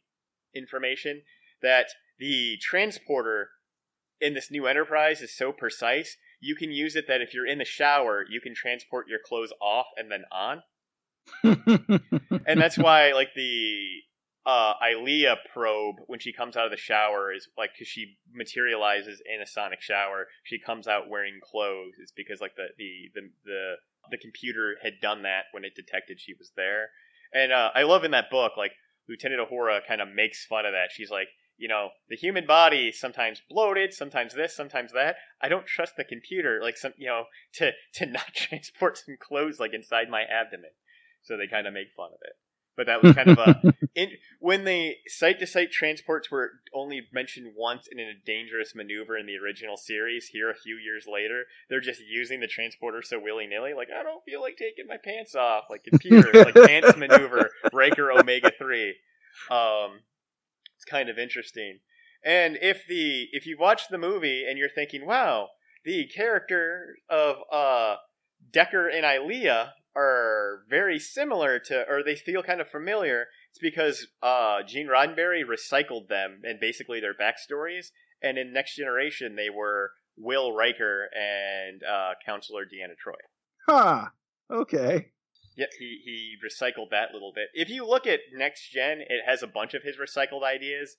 information 0.56 1.22
that 1.62 1.88
the 2.18 2.58
transporter 2.62 3.50
in 4.20 4.34
this 4.34 4.50
new 4.52 4.66
Enterprise 4.66 5.22
is 5.22 5.36
so 5.36 5.52
precise. 5.52 6.18
You 6.42 6.56
can 6.56 6.72
use 6.72 6.96
it 6.96 7.06
that 7.08 7.22
if 7.22 7.34
you're 7.34 7.46
in 7.46 7.60
the 7.60 7.66
shower, 7.66 8.26
you 8.30 8.42
can 8.42 8.56
transport 8.56 9.08
your 9.08 9.20
clothes 9.24 9.54
off 9.62 9.88
and 9.98 10.12
then 10.12 10.24
on 10.32 10.64
and 11.44 12.60
that's 12.60 12.78
why 12.78 13.12
like 13.12 13.34
the 13.36 14.02
uh 14.50 14.74
Ilia 14.92 15.38
probe 15.54 15.98
when 16.08 16.20
she 16.20 16.34
comes 16.34 16.58
out 16.58 16.66
of 16.66 16.72
the 16.72 16.78
shower 16.78 17.32
is 17.32 17.48
like 17.58 17.72
because 17.74 17.88
she 17.88 18.18
materializes 18.34 19.22
in 19.26 19.42
a 19.42 19.48
sonic 19.48 19.82
shower. 19.82 20.28
She 20.44 20.60
comes 20.60 20.88
out 20.88 21.10
wearing 21.10 21.40
clothes. 21.44 21.94
It's 22.02 22.12
because 22.12 22.42
like 22.42 22.56
the 22.56 22.68
the 22.78 23.12
the 23.14 23.30
the, 23.46 23.74
the 24.12 24.18
computer 24.18 24.78
had 24.82 24.94
done 25.02 25.24
that 25.24 25.46
when 25.52 25.64
it 25.64 25.76
detected 25.76 26.20
she 26.20 26.34
was 26.34 26.52
there. 26.56 26.90
And 27.34 27.52
uh, 27.52 27.70
I 27.76 27.84
love 27.84 28.04
in 28.04 28.12
that 28.12 28.32
book 28.32 28.54
like 28.58 28.72
Lieutenant 29.08 29.42
Uhura 29.50 29.82
kind 29.88 30.02
of 30.02 30.08
makes 30.14 30.46
fun 30.46 30.66
of 30.66 30.72
that. 30.72 30.90
She's 30.92 31.12
like, 31.12 31.28
you 31.58 31.68
know, 31.68 31.90
the 32.10 32.16
human 32.16 32.48
body 32.48 32.92
sometimes 32.92 33.42
bloated, 33.50 33.94
sometimes 33.94 34.34
this, 34.34 34.56
sometimes 34.56 34.94
that. 34.94 35.18
I 35.42 35.50
don't 35.50 35.68
trust 35.68 35.96
the 35.96 36.04
computer, 36.04 36.60
like 36.62 36.78
some, 36.78 36.94
you 36.98 37.08
know, 37.08 37.26
to 37.56 37.72
to 37.96 38.06
not 38.18 38.34
transport 38.34 38.98
some 38.98 39.18
clothes 39.20 39.60
like 39.60 39.74
inside 39.74 40.10
my 40.10 40.24
abdomen 40.24 40.72
so 41.22 41.38
they 41.38 41.48
kind 41.48 41.68
of 41.68 41.74
make 41.74 41.92
fun 41.96 42.10
of 42.14 42.20
it. 42.24 42.36
But 42.80 42.86
that 42.86 43.04
was 43.04 43.13
kind 43.13 43.30
of 43.30 43.38
a 43.39 43.74
in, 43.94 44.12
when 44.39 44.63
the 44.63 44.96
site 45.06 45.38
to 45.42 45.46
site 45.46 45.70
transports 45.70 46.32
were 46.32 46.52
only 46.74 47.02
mentioned 47.12 47.52
once 47.58 47.89
in 47.92 48.00
a 48.00 48.13
dangerous 48.26 48.74
maneuver 48.74 49.18
in 49.18 49.26
the 49.26 49.36
original 49.36 49.76
series. 49.76 50.28
Here, 50.28 50.50
a 50.50 50.56
few 50.56 50.78
years 50.78 51.04
later, 51.06 51.44
they're 51.70 51.82
just 51.82 52.00
using 52.00 52.39
the 52.39 52.48
transporter 52.48 53.02
so 53.02 53.20
willy 53.20 53.48
nilly. 53.48 53.74
Like 53.74 53.89
I 53.89 54.02
don't 54.02 54.24
feel 54.24 54.39
like 54.39 54.56
taking 54.56 54.88
my 54.88 54.96
pants 54.96 55.36
off. 55.36 55.65
Like 55.70 55.84
computer, 55.84 56.32
like 56.34 56.56
pants 56.68 56.96
maneuver, 56.96 57.50
Riker 57.74 58.13
Omega 58.13 58.50
three. 58.58 58.96
Um, 59.52 60.00
it's 60.78 60.86
kind 60.89 61.10
of 61.10 61.20
interesting. 61.20 61.80
And 62.24 62.58
if 62.62 62.88
the 62.88 63.28
if 63.34 63.46
you 63.46 63.58
watch 63.60 63.89
the 63.89 63.98
movie 63.98 64.46
and 64.48 64.58
you're 64.58 64.70
thinking, 64.70 65.06
wow, 65.06 65.50
the 65.84 66.08
character 66.08 66.96
of 67.10 67.39
uh 67.52 67.98
Decker 68.54 68.88
and 68.88 69.06
Ilia 69.06 69.74
are 69.95 70.63
very 70.69 70.99
similar 70.99 71.60
to, 71.60 71.86
or 71.89 72.04
they 72.04 72.15
feel 72.15 72.43
kind 72.43 72.62
of 72.62 72.69
familiar, 72.69 73.28
it's 73.49 73.60
because 73.60 74.08
uh, 74.21 74.63
Gene 74.65 74.88
Roddenberry 74.88 75.43
recycled 75.43 76.08
them 76.08 76.41
and 76.43 76.60
basically 76.60 76.99
their 76.99 77.13
backstories. 77.13 77.88
And 78.21 78.38
in 78.38 78.54
Next 78.54 78.75
Generation, 78.75 79.36
they 79.36 79.49
were 79.49 79.91
Will 80.17 80.54
Riker 80.54 81.10
and 81.13 81.82
uh, 81.84 82.13
Counselor 82.25 82.63
Deanna 82.63 82.95
Troi. 83.02 83.15
Huh. 83.67 84.08
Okay. 84.52 85.12
Yep, 85.58 85.69
he, 85.78 85.99
he 86.06 86.36
recycled 86.45 86.91
that 86.91 87.13
little 87.13 87.32
bit. 87.34 87.47
If 87.54 87.69
you 87.69 87.86
look 87.86 88.08
at 88.08 88.19
Next 88.34 88.69
Gen, 88.71 88.99
it 89.02 89.21
has 89.25 89.43
a 89.43 89.47
bunch 89.47 89.73
of 89.73 89.84
his 89.84 89.97
recycled 89.97 90.43
ideas. 90.43 90.97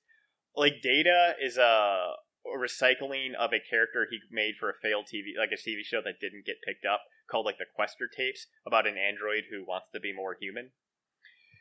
Like 0.55 0.83
Data 0.83 1.35
is 1.43 1.57
a 1.57 2.13
recycling 2.47 3.35
of 3.39 3.53
a 3.53 3.61
character 3.61 4.07
he 4.11 4.19
made 4.31 4.55
for 4.59 4.71
a 4.71 4.79
failed 4.83 5.07
TV, 5.07 5.39
like 5.39 5.53
a 5.53 5.61
TV 5.61 5.83
show 5.85 6.01
that 6.05 6.21
didn't 6.21 6.47
get 6.47 6.63
picked 6.67 6.85
up 6.85 7.03
called 7.31 7.47
like 7.47 7.59
the 7.59 7.67
Questor 7.75 8.09
tapes 8.09 8.47
about 8.67 8.87
an 8.87 8.97
android 8.97 9.45
who 9.51 9.65
wants 9.65 9.89
to 9.93 10.01
be 10.01 10.13
more 10.13 10.37
human. 10.41 10.71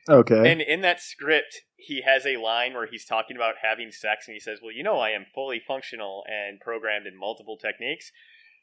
Okay. 0.07 0.51
And 0.51 0.61
in 0.61 0.81
that 0.81 0.99
script, 0.99 1.61
he 1.75 2.01
has 2.01 2.25
a 2.25 2.37
line 2.37 2.73
where 2.73 2.87
he's 2.87 3.05
talking 3.05 3.35
about 3.35 3.55
having 3.61 3.91
sex, 3.91 4.27
and 4.27 4.33
he 4.33 4.39
says, 4.39 4.59
"Well, 4.61 4.71
you 4.71 4.81
know, 4.81 4.97
I 4.97 5.09
am 5.09 5.25
fully 5.35 5.61
functional 5.65 6.23
and 6.27 6.59
programmed 6.59 7.05
in 7.05 7.17
multiple 7.17 7.57
techniques." 7.57 8.11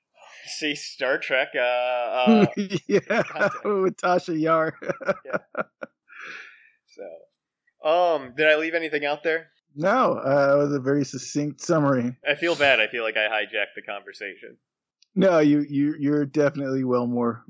See 0.58 0.74
Star 0.74 1.18
Trek. 1.18 1.48
Uh, 1.54 1.60
uh, 1.60 2.46
yeah, 2.88 2.98
with 3.64 3.96
Tasha 3.96 4.38
Yar. 4.38 4.76
yeah. 5.24 5.62
So, 6.86 7.88
um, 7.88 8.32
did 8.36 8.48
I 8.48 8.56
leave 8.56 8.74
anything 8.74 9.04
out 9.04 9.22
there? 9.22 9.50
No, 9.76 10.14
uh, 10.14 10.54
it 10.54 10.58
was 10.58 10.72
a 10.72 10.80
very 10.80 11.04
succinct 11.04 11.60
summary. 11.60 12.16
I 12.26 12.34
feel 12.34 12.56
bad. 12.56 12.80
I 12.80 12.88
feel 12.88 13.04
like 13.04 13.16
I 13.16 13.28
hijacked 13.28 13.74
the 13.76 13.82
conversation. 13.82 14.56
No, 15.14 15.38
you 15.38 15.64
you 15.68 15.94
you're 15.98 16.24
definitely 16.24 16.82
well 16.84 17.06
more 17.06 17.44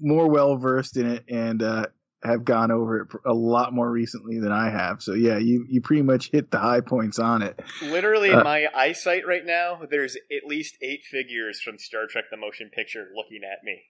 more 0.00 0.28
well 0.28 0.56
versed 0.56 0.96
in 0.96 1.06
it 1.06 1.24
and 1.28 1.62
uh, 1.62 1.86
have 2.22 2.44
gone 2.44 2.70
over 2.70 3.00
it 3.00 3.08
a 3.26 3.32
lot 3.32 3.72
more 3.72 3.90
recently 3.90 4.38
than 4.38 4.52
I 4.52 4.70
have. 4.70 5.02
So 5.02 5.14
yeah, 5.14 5.38
you 5.38 5.66
you 5.68 5.80
pretty 5.80 6.02
much 6.02 6.30
hit 6.30 6.50
the 6.50 6.58
high 6.58 6.80
points 6.80 7.18
on 7.18 7.42
it. 7.42 7.58
Literally, 7.82 8.30
uh, 8.30 8.38
in 8.38 8.44
my 8.44 8.66
eyesight 8.74 9.26
right 9.26 9.44
now, 9.44 9.80
there's 9.90 10.16
at 10.16 10.46
least 10.46 10.76
eight 10.82 11.04
figures 11.04 11.60
from 11.60 11.78
Star 11.78 12.06
Trek: 12.06 12.24
The 12.30 12.36
Motion 12.36 12.70
Picture 12.70 13.08
looking 13.14 13.40
at 13.42 13.64
me 13.64 13.84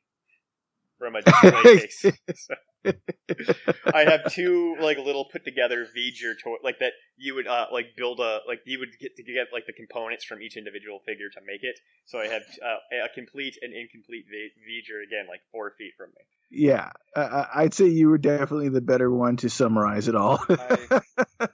from 0.99 1.17
a 1.17 1.23
display 1.23 1.63
case. 1.79 2.07
I 3.95 4.05
have 4.05 4.33
two 4.33 4.77
like 4.81 4.99
little 4.99 5.27
put 5.31 5.45
together 5.45 5.87
V'ger 5.87 6.35
toy 6.43 6.57
like 6.65 6.79
that 6.81 6.93
you 7.17 7.35
would 7.35 7.47
uh, 7.47 7.67
like 7.73 7.97
build 7.97 8.21
a 8.21 8.41
like 8.47 8.61
you 8.65 8.79
would 8.79 8.99
get 9.01 9.17
to 9.17 9.23
get 9.23 9.49
like 9.53 9.67
the 9.67 9.73
components 9.73 10.25
from 10.25 10.41
each 10.43 10.57
individual 10.57 11.01
figure 11.07 11.29
to 11.33 11.41
make 11.47 11.63
it. 11.63 11.79
So 12.07 12.19
I 12.19 12.29
have 12.29 12.43
uh, 12.63 13.05
a 13.05 13.15
complete 13.15 13.57
and 13.63 13.73
incomplete 13.73 14.25
V'ger 14.27 15.03
again, 15.07 15.27
like 15.29 15.41
four 15.53 15.73
feet 15.77 15.93
from 15.97 16.11
me. 16.11 16.23
Yeah, 16.51 16.91
uh, 17.15 17.45
I'd 17.55 17.75
say 17.75 17.87
you 17.87 18.09
were 18.09 18.19
definitely 18.19 18.71
the 18.71 18.81
better 18.81 19.11
one 19.11 19.37
to 19.39 19.49
summarize 19.49 20.09
it 20.09 20.17
all. 20.17 20.41
I, 20.49 21.01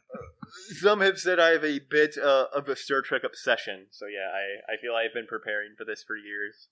some 0.81 1.01
have 1.01 1.19
said 1.19 1.39
I 1.39 1.51
have 1.51 1.65
a 1.65 1.81
bit 1.91 2.17
uh, 2.17 2.47
of 2.55 2.69
a 2.69 2.77
Star 2.77 3.03
Trek 3.03 3.23
obsession, 3.25 3.87
so 3.91 4.07
yeah, 4.07 4.31
I 4.33 4.75
I 4.75 4.81
feel 4.81 4.95
I've 4.95 5.13
been 5.13 5.27
preparing 5.27 5.75
for 5.77 5.85
this 5.85 6.03
for 6.03 6.17
years. 6.17 6.69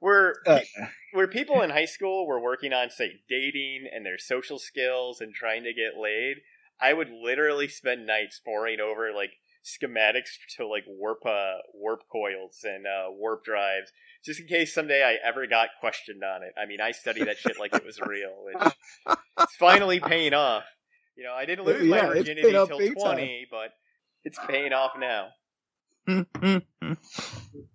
Where 0.00 0.34
Uh, 0.46 0.60
where 1.12 1.26
people 1.28 1.62
in 1.62 1.70
high 1.70 1.84
school 1.86 2.26
were 2.26 2.40
working 2.40 2.72
on 2.72 2.90
say 2.90 3.20
dating 3.28 3.88
and 3.92 4.04
their 4.04 4.18
social 4.18 4.58
skills 4.58 5.20
and 5.20 5.34
trying 5.34 5.64
to 5.64 5.72
get 5.72 5.98
laid, 6.00 6.36
I 6.80 6.92
would 6.92 7.10
literally 7.10 7.68
spend 7.68 8.06
nights 8.06 8.40
poring 8.44 8.80
over 8.80 9.12
like 9.12 9.32
schematics 9.64 10.38
to 10.56 10.66
like 10.66 10.84
warp 10.86 11.24
uh, 11.26 11.56
warp 11.74 12.02
coils 12.10 12.60
and 12.64 12.86
uh, 12.86 13.10
warp 13.10 13.44
drives, 13.44 13.90
just 14.24 14.40
in 14.40 14.46
case 14.46 14.72
someday 14.72 15.02
I 15.02 15.16
ever 15.26 15.46
got 15.46 15.70
questioned 15.80 16.22
on 16.24 16.42
it. 16.42 16.52
I 16.60 16.66
mean, 16.66 16.80
I 16.80 16.92
study 16.92 17.24
that 17.24 17.38
shit 17.38 17.58
like 17.58 17.74
it 17.74 17.84
was 17.84 18.00
real. 18.00 18.46
It's, 18.54 18.76
it's 19.40 19.56
finally 19.56 20.00
paying 20.00 20.32
off. 20.34 20.64
You 21.16 21.24
know, 21.24 21.32
I 21.34 21.44
didn't 21.46 21.64
lose 21.64 21.82
my 21.88 21.96
Yeah, 21.96 22.10
it's 22.10 22.18
virginity 22.18 22.56
off 22.56 22.68
till 22.68 22.78
time. 22.78 22.92
twenty, 22.94 23.46
but 23.50 23.72
it's 24.24 24.38
paying 24.46 24.72
off 24.72 24.92
now. 24.98 25.30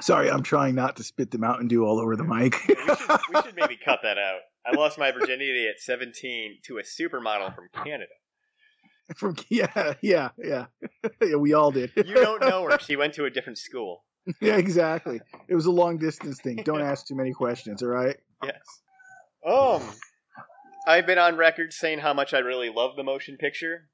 Sorry, 0.00 0.30
I'm 0.30 0.42
trying 0.42 0.74
not 0.74 0.96
to 0.96 1.04
spit 1.04 1.30
the 1.30 1.38
Mountain 1.38 1.68
Dew 1.68 1.84
all 1.84 2.00
over 2.00 2.16
the 2.16 2.24
mic. 2.24 2.56
We 2.68 2.74
should, 2.74 3.20
we 3.32 3.42
should 3.42 3.56
maybe 3.56 3.78
cut 3.84 4.00
that 4.02 4.18
out. 4.18 4.40
I 4.66 4.76
lost 4.76 4.98
my 4.98 5.10
virginity 5.10 5.66
at 5.68 5.80
17 5.80 6.58
to 6.66 6.78
a 6.78 6.82
supermodel 6.82 7.54
from 7.54 7.68
Canada. 7.72 8.12
From 9.16 9.36
yeah, 9.48 9.94
yeah, 10.02 10.30
yeah, 10.38 10.66
yeah. 11.20 11.34
We 11.36 11.52
all 11.54 11.72
did. 11.72 11.92
You 11.96 12.14
don't 12.14 12.40
know 12.40 12.64
her. 12.64 12.78
She 12.78 12.96
went 12.96 13.14
to 13.14 13.24
a 13.24 13.30
different 13.30 13.58
school. 13.58 14.04
yeah, 14.40 14.56
exactly. 14.56 15.20
It 15.48 15.54
was 15.54 15.66
a 15.66 15.70
long 15.70 15.98
distance 15.98 16.40
thing. 16.40 16.56
Don't 16.64 16.82
ask 16.82 17.06
too 17.06 17.16
many 17.16 17.32
questions. 17.32 17.82
All 17.82 17.88
right. 17.88 18.16
Yes. 18.44 18.60
Um, 19.46 19.82
I've 20.86 21.06
been 21.06 21.18
on 21.18 21.36
record 21.36 21.72
saying 21.72 22.00
how 22.00 22.12
much 22.14 22.34
I 22.34 22.38
really 22.38 22.68
love 22.68 22.96
the 22.96 23.02
motion 23.02 23.36
picture. 23.36 23.88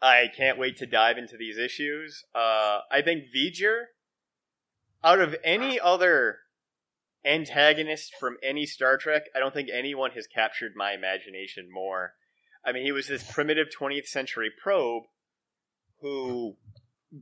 I 0.00 0.26
can't 0.36 0.58
wait 0.58 0.76
to 0.78 0.86
dive 0.86 1.18
into 1.18 1.36
these 1.36 1.58
issues. 1.58 2.24
Uh, 2.34 2.78
I 2.90 3.02
think 3.02 3.24
V'ger, 3.36 3.86
out 5.02 5.20
of 5.20 5.36
any 5.44 5.78
other 5.78 6.38
antagonist 7.24 8.14
from 8.18 8.36
any 8.42 8.66
Star 8.66 8.96
Trek, 8.96 9.24
I 9.34 9.38
don't 9.38 9.54
think 9.54 9.68
anyone 9.72 10.12
has 10.12 10.26
captured 10.26 10.72
my 10.76 10.92
imagination 10.92 11.68
more. 11.70 12.14
I 12.64 12.72
mean, 12.72 12.84
he 12.84 12.92
was 12.92 13.08
this 13.08 13.22
primitive 13.30 13.68
20th 13.68 14.06
century 14.06 14.50
probe 14.62 15.04
who 16.00 16.56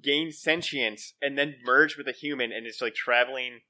gained 0.03 0.35
sentience 0.35 1.15
and 1.23 1.39
then 1.39 1.57
merged 1.65 1.97
with 1.97 2.09
a 2.09 2.13
human 2.13 2.53
and 2.53 2.67
is 2.67 2.81
like 2.81 2.95
traveling 2.95 3.61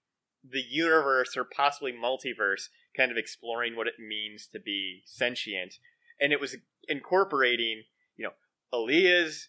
the 0.49 0.63
universe 0.63 1.37
or 1.37 1.45
possibly 1.45 1.93
multiverse, 1.93 2.69
kind 2.97 3.11
of 3.11 3.17
exploring 3.17 3.77
what 3.77 3.87
it 3.87 3.95
means 3.99 4.47
to 4.53 4.61
be 4.61 5.03
sentient. 5.05 5.75
And 6.21 6.33
it 6.33 6.41
was 6.41 6.57
incorporating, 6.89 7.83
you 8.17 8.25
know, 8.25 8.33
Ilia's 8.73 9.49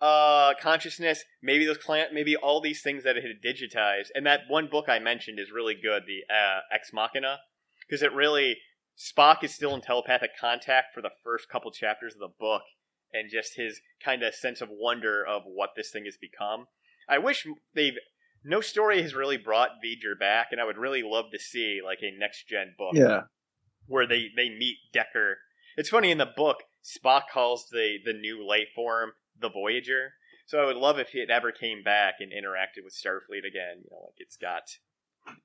uh, 0.00 0.54
consciousness, 0.60 1.24
maybe 1.42 1.66
those 1.66 1.78
plant, 1.78 2.12
maybe 2.12 2.36
all 2.36 2.60
these 2.60 2.82
things 2.82 3.04
that 3.04 3.16
it 3.16 3.24
had 3.24 3.42
digitized. 3.42 4.08
And 4.14 4.24
that 4.26 4.42
one 4.48 4.68
book 4.68 4.86
I 4.88 4.98
mentioned 4.98 5.38
is 5.38 5.50
really 5.52 5.74
good, 5.74 6.04
the 6.06 6.32
uh, 6.32 6.60
Ex 6.72 6.92
Machina, 6.92 7.38
because 7.88 8.02
it 8.02 8.12
really 8.12 8.58
Spock 8.98 9.44
is 9.44 9.54
still 9.54 9.74
in 9.74 9.80
telepathic 9.80 10.30
contact 10.40 10.92
for 10.92 11.00
the 11.02 11.10
first 11.22 11.48
couple 11.48 11.70
chapters 11.70 12.14
of 12.14 12.20
the 12.20 12.34
book, 12.38 12.62
and 13.12 13.30
just 13.30 13.56
his 13.56 13.80
kind 14.04 14.22
of 14.22 14.34
sense 14.34 14.60
of 14.60 14.68
wonder 14.70 15.24
of 15.24 15.42
what 15.46 15.70
this 15.76 15.90
thing 15.90 16.04
has 16.04 16.16
become. 16.16 16.66
I 17.08 17.18
wish 17.18 17.46
they've. 17.74 17.94
No 18.44 18.60
story 18.60 19.02
has 19.02 19.14
really 19.14 19.36
brought 19.36 19.82
V'ger 19.84 20.18
back, 20.18 20.48
and 20.52 20.60
I 20.60 20.64
would 20.64 20.78
really 20.78 21.02
love 21.02 21.26
to 21.32 21.38
see 21.38 21.80
like 21.84 21.98
a 22.02 22.16
next 22.16 22.46
gen 22.48 22.74
book 22.78 22.94
Yeah. 22.94 23.22
where 23.86 24.06
they 24.06 24.28
they 24.36 24.48
meet 24.48 24.76
Decker. 24.92 25.38
It's 25.76 25.88
funny 25.88 26.10
in 26.10 26.18
the 26.18 26.26
book, 26.36 26.58
Spock 26.84 27.22
calls 27.32 27.68
the 27.70 27.98
the 28.04 28.12
new 28.12 28.46
life 28.46 28.68
form 28.74 29.12
the 29.40 29.50
Voyager. 29.50 30.14
So 30.46 30.60
I 30.60 30.66
would 30.66 30.76
love 30.76 30.98
if 30.98 31.14
it 31.14 31.30
ever 31.30 31.52
came 31.52 31.82
back 31.82 32.14
and 32.20 32.32
interacted 32.32 32.84
with 32.84 32.94
Starfleet 32.94 33.46
again. 33.46 33.82
You 33.84 33.90
know, 33.90 34.04
like 34.06 34.16
it's 34.18 34.36
got 34.36 34.62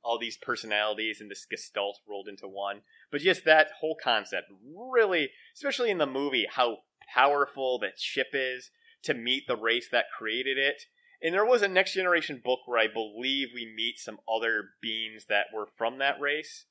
all 0.04 0.18
these 0.18 0.38
personalities 0.38 1.20
and 1.20 1.30
this 1.30 1.46
gestalt 1.50 2.00
rolled 2.08 2.28
into 2.28 2.48
one. 2.48 2.82
But 3.12 3.22
just 3.22 3.46
that 3.46 3.72
whole 3.80 3.98
concept, 4.02 4.48
really, 4.64 5.30
especially 5.56 5.92
in 5.92 5.98
the 5.98 6.06
movie, 6.06 6.48
how 6.50 6.78
powerful 7.14 7.80
that 7.80 8.00
ship 8.00 8.28
is 8.34 8.72
to 9.04 9.14
meet 9.14 9.44
the 9.48 9.58
race 9.58 9.90
that 9.92 10.06
created 10.18 10.58
it. 10.58 10.84
And 11.22 11.34
there 11.34 11.46
was 11.46 11.62
a 11.62 11.68
next 11.68 11.94
generation 11.94 12.42
book 12.44 12.60
where 12.66 12.80
I 12.80 12.88
believe 12.88 13.50
we 13.54 13.72
meet 13.76 13.98
some 13.98 14.20
other 14.34 14.72
beings 14.82 15.26
that 15.30 15.48
were 15.54 15.68
from 15.78 16.00
that 16.00 16.20
race 16.20 16.66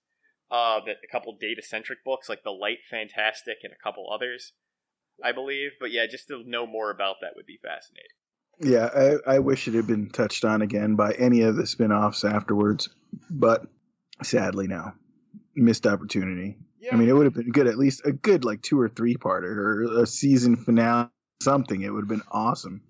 uh, 0.50 0.80
that 0.84 0.96
a 1.02 1.10
couple 1.10 1.34
data 1.40 1.62
centric 1.62 2.04
books 2.04 2.28
like 2.28 2.42
the 2.44 2.50
Light 2.50 2.80
Fantastic 2.88 3.58
and 3.62 3.72
a 3.72 3.82
couple 3.82 4.12
others, 4.12 4.52
I 5.24 5.32
believe. 5.32 5.72
But 5.80 5.92
yeah, 5.92 6.06
just 6.10 6.28
to 6.28 6.42
know 6.48 6.66
more 6.66 6.90
about 6.90 7.16
that 7.22 7.32
would 7.36 7.46
be 7.46 7.58
fascinating. 7.62 8.10
Yeah, 8.60 9.18
I, 9.26 9.36
I 9.36 9.38
wish 9.40 9.66
it 9.66 9.74
had 9.74 9.86
been 9.86 10.10
touched 10.10 10.44
on 10.44 10.62
again 10.62 10.94
by 10.94 11.12
any 11.12 11.42
of 11.42 11.56
the 11.56 11.66
spin 11.66 11.90
offs 11.90 12.22
afterwards, 12.24 12.88
but 13.28 13.66
sadly, 14.22 14.68
no. 14.68 14.92
Missed 15.56 15.86
opportunity. 15.86 16.58
Yeah, 16.78 16.94
I 16.94 16.96
mean, 16.96 17.08
it 17.08 17.12
would 17.12 17.24
have 17.24 17.34
been 17.34 17.50
good, 17.50 17.66
at 17.66 17.78
least 17.78 18.02
a 18.04 18.12
good, 18.12 18.44
like, 18.44 18.62
two 18.62 18.80
or 18.80 18.88
three 18.88 19.16
parter 19.16 19.56
or 19.56 20.02
a 20.02 20.06
season 20.06 20.56
finale, 20.56 21.08
something. 21.42 21.80
It 21.82 21.90
would 21.90 22.02
have 22.02 22.08
been 22.08 22.22
awesome. 22.30 22.82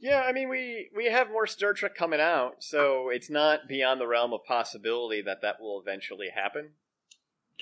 yeah. 0.00 0.22
I 0.22 0.32
mean, 0.32 0.48
we 0.48 0.88
we 0.96 1.06
have 1.06 1.28
more 1.30 1.46
Star 1.46 1.72
Trek 1.74 1.94
coming 1.94 2.20
out, 2.20 2.56
so 2.60 3.08
it's 3.10 3.30
not 3.30 3.68
beyond 3.68 4.00
the 4.00 4.06
realm 4.06 4.32
of 4.32 4.44
possibility 4.44 5.22
that 5.22 5.42
that 5.42 5.60
will 5.60 5.80
eventually 5.80 6.28
happen. 6.34 6.70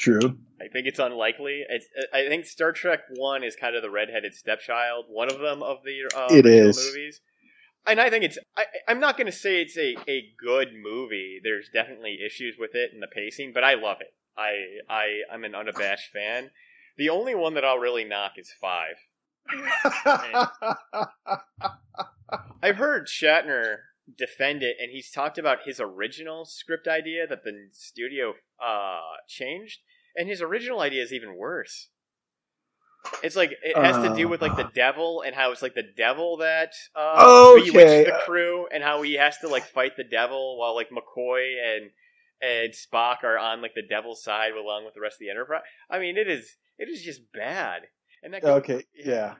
True. 0.01 0.39
I 0.59 0.69
think 0.69 0.87
it's 0.87 0.99
unlikely. 0.99 1.63
It's, 1.69 1.87
I 2.13 2.27
think 2.27 2.47
Star 2.47 2.73
Trek 2.73 3.01
One 3.17 3.45
is 3.45 3.55
kind 3.55 3.77
of 3.77 3.83
the 3.83 3.91
redheaded 3.91 4.35
stepchild, 4.35 5.05
one 5.09 5.31
of 5.31 5.39
them 5.39 5.63
of 5.63 5.79
the 5.85 6.11
uh, 6.17 6.29
it 6.31 6.47
is. 6.47 6.79
movies. 6.79 7.21
And 7.87 8.01
I 8.01 8.09
think 8.09 8.25
it's. 8.25 8.39
I, 8.57 8.65
I'm 8.89 8.99
not 9.01 9.17
going 9.17 9.27
to 9.27 9.33
say 9.33 9.61
it's 9.61 9.77
a, 9.77 9.97
a 10.09 10.25
good 10.43 10.69
movie. 10.75 11.41
There's 11.43 11.69
definitely 11.73 12.19
issues 12.25 12.57
with 12.59 12.75
it 12.75 12.93
and 12.93 13.03
the 13.03 13.07
pacing, 13.07 13.53
but 13.53 13.63
I 13.63 13.75
love 13.75 13.99
it. 14.01 14.15
I 14.39 14.79
I 14.89 15.21
I'm 15.33 15.45
an 15.45 15.55
unabashed 15.55 16.11
fan. 16.13 16.51
The 16.97 17.11
only 17.11 17.35
one 17.35 17.55
that 17.55 17.65
I'll 17.65 17.79
really 17.79 18.05
knock 18.05 18.33
is 18.37 18.53
five. 18.61 18.97
I've 22.63 22.77
heard 22.77 23.07
Shatner 23.07 23.77
defend 24.17 24.63
it, 24.63 24.77
and 24.81 24.91
he's 24.91 25.11
talked 25.11 25.39
about 25.39 25.59
his 25.65 25.81
original 25.81 26.45
script 26.45 26.87
idea 26.89 27.27
that 27.27 27.45
the 27.45 27.69
studio 27.73 28.35
uh, 28.63 29.01
changed, 29.29 29.81
and 30.17 30.29
his 30.29 30.43
original 30.43 30.81
idea 30.81 31.03
is 31.03 31.13
even 31.13 31.37
worse. 31.37 31.89
It's 33.23 33.37
like 33.37 33.53
it 33.63 33.77
has 33.77 33.97
to 34.03 34.15
do 34.15 34.29
with 34.29 34.43
like 34.43 34.57
the 34.57 34.69
devil 34.75 35.23
and 35.25 35.35
how 35.35 35.53
it's 35.53 35.63
like 35.63 35.75
the 35.75 35.89
devil 35.97 36.37
that 36.39 36.73
uh, 36.95 37.53
Okay. 37.55 37.71
bewitched 37.71 38.07
the 38.07 38.21
crew, 38.27 38.67
and 38.73 38.83
how 38.83 39.03
he 39.03 39.15
has 39.15 39.39
to 39.39 39.49
like 39.49 39.65
fight 39.65 39.93
the 39.97 40.05
devil 40.05 40.59
while 40.59 40.75
like 40.75 40.91
McCoy 40.91 41.55
and 41.65 41.91
and 42.43 42.73
Spock 42.73 43.23
are 43.25 43.39
on 43.39 43.63
like 43.63 43.75
the 43.75 43.87
devil's 43.87 44.23
side 44.23 44.53
along 44.53 44.85
with 44.85 44.95
the 44.95 45.01
rest 45.01 45.15
of 45.15 45.21
the 45.21 45.31
Enterprise. 45.31 45.63
I 45.91 45.99
mean, 45.99 46.17
it 46.19 46.29
is 46.29 46.57
it 46.79 46.89
is 46.89 47.03
just 47.03 47.33
bad. 47.33 47.83
And 48.23 48.35
that 48.35 48.45
okay, 48.45 48.85
yeah. 48.95 49.37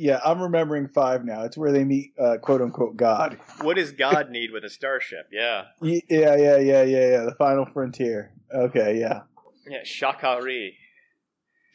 Yeah, 0.00 0.20
I'm 0.24 0.40
remembering 0.40 0.86
five 0.88 1.24
now. 1.24 1.42
It's 1.42 1.56
where 1.58 1.72
they 1.72 1.82
meet, 1.82 2.12
uh, 2.20 2.36
quote 2.40 2.62
unquote, 2.62 2.96
God. 2.96 3.36
What 3.62 3.74
does 3.74 3.90
God 3.90 4.30
need 4.30 4.52
with 4.52 4.62
a 4.64 4.70
starship? 4.70 5.26
Yeah. 5.32 5.64
Yeah, 5.82 5.98
yeah, 6.08 6.36
yeah, 6.36 6.82
yeah, 6.82 6.82
yeah. 6.84 7.22
The 7.24 7.34
final 7.36 7.66
frontier. 7.66 8.30
Okay, 8.54 8.98
yeah. 9.00 9.22
Yeah, 9.68 9.84
Sha 9.84 10.12
Ka 10.12 10.36
Ree. 10.36 10.76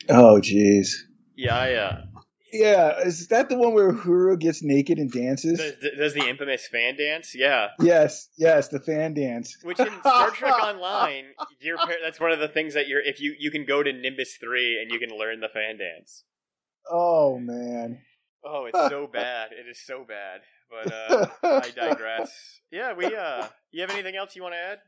Oh, 0.09 0.39
jeez. 0.41 0.89
Yeah, 1.35 1.67
yeah. 1.67 1.97
Yeah, 2.51 2.99
is 2.99 3.29
that 3.29 3.49
the 3.49 3.57
one 3.57 3.73
where 3.73 3.91
Uhura 3.91 4.39
gets 4.39 4.61
naked 4.61 4.99
and 4.99 5.11
dances? 5.11 5.57
Does, 5.57 5.91
does 5.97 6.13
the 6.13 6.29
infamous 6.29 6.67
fan 6.67 6.95
dance? 6.95 7.33
Yeah. 7.33 7.69
Yes, 7.79 8.29
yes, 8.37 8.67
the 8.67 8.79
fan 8.79 9.15
dance. 9.15 9.57
Which 9.63 9.79
in 9.79 9.91
Star 10.01 10.29
Trek 10.29 10.53
Online, 10.63 11.25
your 11.59 11.77
that's 12.03 12.19
one 12.19 12.31
of 12.31 12.39
the 12.39 12.47
things 12.47 12.75
that 12.75 12.87
you're 12.87 13.01
if 13.01 13.19
you 13.19 13.33
you 13.39 13.49
can 13.49 13.65
go 13.65 13.81
to 13.81 13.91
Nimbus 13.91 14.37
three 14.37 14.79
and 14.79 14.91
you 14.91 14.99
can 14.99 15.17
learn 15.17 15.39
the 15.39 15.49
fan 15.49 15.79
dance. 15.79 16.25
Oh 16.91 17.39
man. 17.39 18.01
Oh, 18.45 18.65
it's 18.65 18.87
so 18.87 19.07
bad. 19.11 19.51
It 19.51 19.67
is 19.67 19.83
so 19.83 20.05
bad. 20.07 20.41
But 20.69 20.91
uh, 20.93 21.27
I 21.43 21.71
digress. 21.75 22.31
Yeah, 22.71 22.93
we 22.93 23.15
uh, 23.15 23.47
you 23.71 23.81
have 23.81 23.89
anything 23.89 24.15
else 24.15 24.35
you 24.35 24.43
want 24.43 24.53
to 24.53 24.59
add? 24.59 24.79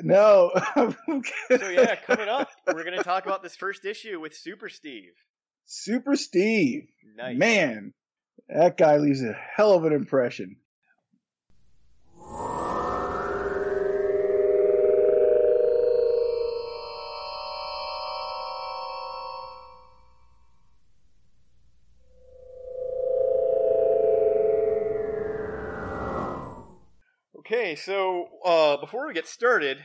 No. 0.00 0.50
So 0.76 1.68
yeah, 1.68 1.96
coming 1.96 2.28
up, 2.28 2.48
we're 2.66 2.84
gonna 2.84 3.02
talk 3.02 3.26
about 3.26 3.42
this 3.42 3.56
first 3.56 3.84
issue 3.84 4.20
with 4.20 4.36
Super 4.36 4.68
Steve. 4.68 5.12
Super 5.64 6.16
Steve. 6.16 6.88
Nice. 7.16 7.36
Man, 7.36 7.92
that 8.48 8.76
guy 8.76 8.96
leaves 8.98 9.22
a 9.22 9.32
hell 9.32 9.72
of 9.72 9.84
an 9.84 9.92
impression. 9.92 10.56
Okay, 27.68 27.76
so 27.76 28.28
uh, 28.46 28.78
before 28.78 29.06
we 29.06 29.12
get 29.12 29.26
started, 29.26 29.84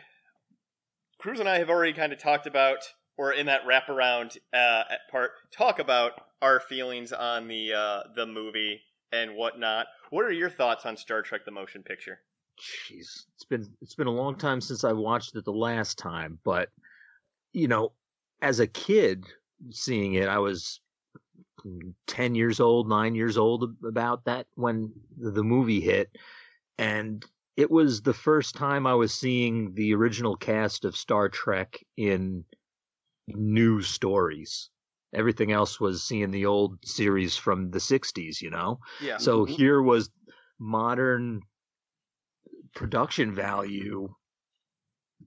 Cruz 1.17 1.41
and 1.41 1.49
I 1.49 1.57
have 1.57 1.69
already 1.69 1.91
kind 1.91 2.13
of 2.13 2.17
talked 2.17 2.47
about, 2.47 2.77
or 3.17 3.33
in 3.33 3.47
that 3.47 3.65
wraparound 3.65 4.37
uh, 4.53 4.83
part, 5.11 5.31
talk 5.51 5.79
about 5.79 6.13
our 6.41 6.61
feelings 6.61 7.11
on 7.11 7.49
the 7.49 7.73
uh, 7.73 8.03
the 8.15 8.25
movie 8.25 8.79
and 9.11 9.35
whatnot. 9.35 9.87
What 10.11 10.23
are 10.23 10.31
your 10.31 10.49
thoughts 10.49 10.85
on 10.85 10.95
Star 10.95 11.21
Trek: 11.21 11.43
The 11.43 11.51
Motion 11.51 11.83
Picture? 11.83 12.21
jeez, 12.57 13.25
it's 13.35 13.43
been 13.49 13.67
it's 13.81 13.95
been 13.95 14.07
a 14.07 14.11
long 14.11 14.37
time 14.37 14.61
since 14.61 14.85
I 14.85 14.93
watched 14.93 15.35
it 15.35 15.43
the 15.43 15.51
last 15.51 15.97
time, 15.97 16.39
but 16.45 16.69
you 17.51 17.67
know, 17.67 17.91
as 18.41 18.61
a 18.61 18.67
kid 18.67 19.25
seeing 19.71 20.13
it, 20.13 20.29
I 20.29 20.37
was 20.37 20.79
10 22.07 22.35
years 22.35 22.61
old, 22.61 22.87
9 22.87 23.13
years 23.13 23.37
old 23.37 23.75
about 23.85 24.23
that 24.23 24.47
when 24.55 24.93
the 25.17 25.43
movie 25.43 25.81
hit 25.81 26.15
and 26.77 27.25
it 27.57 27.71
was 27.71 28.01
the 28.01 28.13
first 28.13 28.55
time 28.55 28.87
I 28.87 28.93
was 28.95 29.13
seeing 29.13 29.73
the 29.75 29.93
original 29.93 30.35
cast 30.35 30.85
of 30.85 30.95
Star 30.97 31.29
Trek 31.29 31.79
in 31.97 32.45
new 33.27 33.81
stories. 33.81 34.69
Everything 35.13 35.51
else 35.51 35.79
was 35.79 36.03
seeing 36.03 36.31
the 36.31 36.45
old 36.45 36.79
series 36.85 37.37
from 37.37 37.71
the 37.71 37.79
60s, 37.79 38.41
you 38.41 38.49
know? 38.49 38.79
Yeah. 38.99 39.17
So 39.17 39.45
Mhm. 39.45 39.45
here 39.45 39.81
was 39.81 40.09
modern 40.59 41.41
production 42.75 43.33
value 43.33 44.13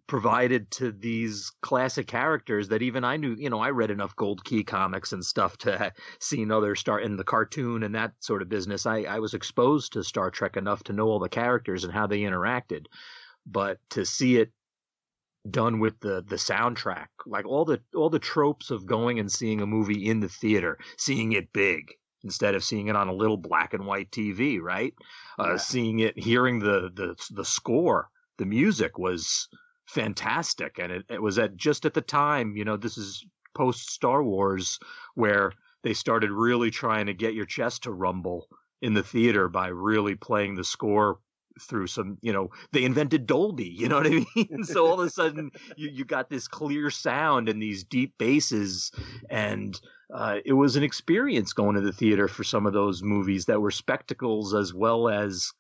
provided 0.07 0.71
to 0.73 0.93
these 0.93 1.53
classic 1.63 2.07
characters 2.07 2.69
that 2.69 2.83
even 2.83 3.05
I 3.05 3.17
knew, 3.17 3.35
you 3.35 3.51
know, 3.51 3.61
I 3.61 3.71
read 3.71 3.91
enough 3.91 4.17
Gold 4.17 4.45
Key 4.45 4.65
comics 4.65 5.13
and 5.13 5.25
stuff 5.25 5.57
to 5.59 5.93
seen 6.21 6.51
other 6.51 6.75
Star 6.75 7.01
in 7.01 7.17
the 7.17 7.25
cartoon 7.25 7.83
and 7.83 7.95
that 7.95 8.13
sort 8.21 8.43
of 8.43 8.49
business. 8.49 8.87
I, 8.87 9.03
I 9.03 9.19
was 9.19 9.35
exposed 9.35 9.93
to 9.93 10.05
Star 10.05 10.31
Trek 10.31 10.57
enough 10.57 10.83
to 10.85 10.93
know 10.93 11.09
all 11.09 11.19
the 11.19 11.29
characters 11.29 11.85
and 11.85 11.93
how 11.93 12.07
they 12.07 12.21
interacted, 12.21 12.87
but 13.47 13.79
to 13.91 14.05
see 14.05 14.37
it 14.37 14.53
done 15.51 15.79
with 15.79 15.99
the 16.01 16.25
the 16.27 16.37
soundtrack, 16.37 17.07
like 17.25 17.47
all 17.47 17.65
the 17.65 17.81
all 17.95 18.11
the 18.11 18.19
tropes 18.19 18.71
of 18.71 18.87
going 18.87 19.19
and 19.19 19.31
seeing 19.31 19.61
a 19.61 19.67
movie 19.67 20.09
in 20.09 20.21
the 20.21 20.29
theater, 20.29 20.79
seeing 20.99 21.33
it 21.33 21.53
big 21.53 21.93
instead 22.25 22.55
of 22.55 22.65
seeing 22.65 22.89
it 22.89 22.97
on 22.97 23.09
a 23.09 23.15
little 23.15 23.37
black 23.37 23.73
and 23.73 23.87
white 23.87 24.11
TV, 24.11 24.61
right? 24.61 24.95
Uh, 25.39 25.51
Yeah. 25.51 25.57
Seeing 25.57 26.01
it, 26.01 26.19
hearing 26.19 26.59
the 26.59 26.91
the 26.93 27.15
the 27.31 27.45
score, 27.45 28.11
the 28.39 28.47
music 28.47 28.99
was 28.99 29.49
fantastic, 29.87 30.79
and 30.79 30.93
it, 30.93 31.05
it 31.09 31.23
was 31.23 31.39
at 31.39 31.57
just 31.57 31.87
at 31.87 31.95
the 31.95 32.01
time, 32.01 32.57
you 32.57 32.65
know, 32.65 32.77
this 32.77 32.99
is 32.99 33.25
post 33.55 33.91
Star 33.91 34.23
Wars 34.23 34.79
where 35.15 35.53
they 35.83 35.95
started 35.95 36.31
really 36.31 36.71
trying 36.71 37.07
to 37.07 37.15
get 37.15 37.35
your 37.35 37.47
chest 37.47 37.85
to 37.85 37.93
rumble 37.93 38.49
in 38.83 38.95
the 38.95 39.03
theater 39.03 39.49
by 39.49 39.69
really 39.69 40.15
playing 40.15 40.55
the 40.55 40.65
score 40.65 41.19
through 41.61 41.87
some, 41.87 42.19
you 42.21 42.33
know, 42.33 42.51
they 42.73 42.85
invented 42.85 43.27
Dolby, 43.27 43.65
you 43.79 43.89
know 43.89 43.97
what 43.97 44.07
I 44.07 44.25
mean? 44.35 44.65
so 44.65 44.87
all 44.87 45.01
of 45.01 45.07
a 45.07 45.11
sudden 45.11 45.51
you, 45.77 45.89
you 45.89 46.05
got 46.05 46.29
this 46.29 46.49
clear 46.49 46.91
sound 46.91 47.49
and 47.49 47.63
these 47.63 47.85
deep 47.85 48.19
basses 48.19 48.93
and 49.31 49.81
uh, 50.15 50.39
it 50.45 50.53
was 50.53 50.77
an 50.77 50.83
experience 50.83 51.53
going 51.53 51.75
to 51.75 51.81
the 51.81 51.93
theater 51.93 52.29
for 52.29 52.45
some 52.45 52.67
of 52.67 52.73
those 52.73 53.03
movies 53.03 53.47
that 53.47 53.61
were 53.61 53.71
spectacles 53.71 54.55
as 54.55 54.75
well 54.75 55.09
as 55.09 55.53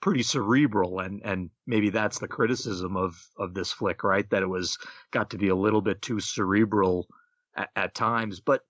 pretty 0.00 0.22
cerebral 0.22 1.00
and 1.00 1.20
and 1.24 1.50
maybe 1.66 1.90
that's 1.90 2.18
the 2.18 2.28
criticism 2.28 2.96
of 2.96 3.16
of 3.38 3.54
this 3.54 3.72
flick 3.72 4.04
right? 4.04 4.28
That 4.30 4.42
it 4.42 4.48
was 4.48 4.78
got 5.10 5.30
to 5.30 5.38
be 5.38 5.48
a 5.48 5.56
little 5.56 5.80
bit 5.80 6.02
too 6.02 6.20
cerebral 6.20 7.08
at, 7.56 7.70
at 7.74 7.94
times. 7.94 8.40
But 8.40 8.62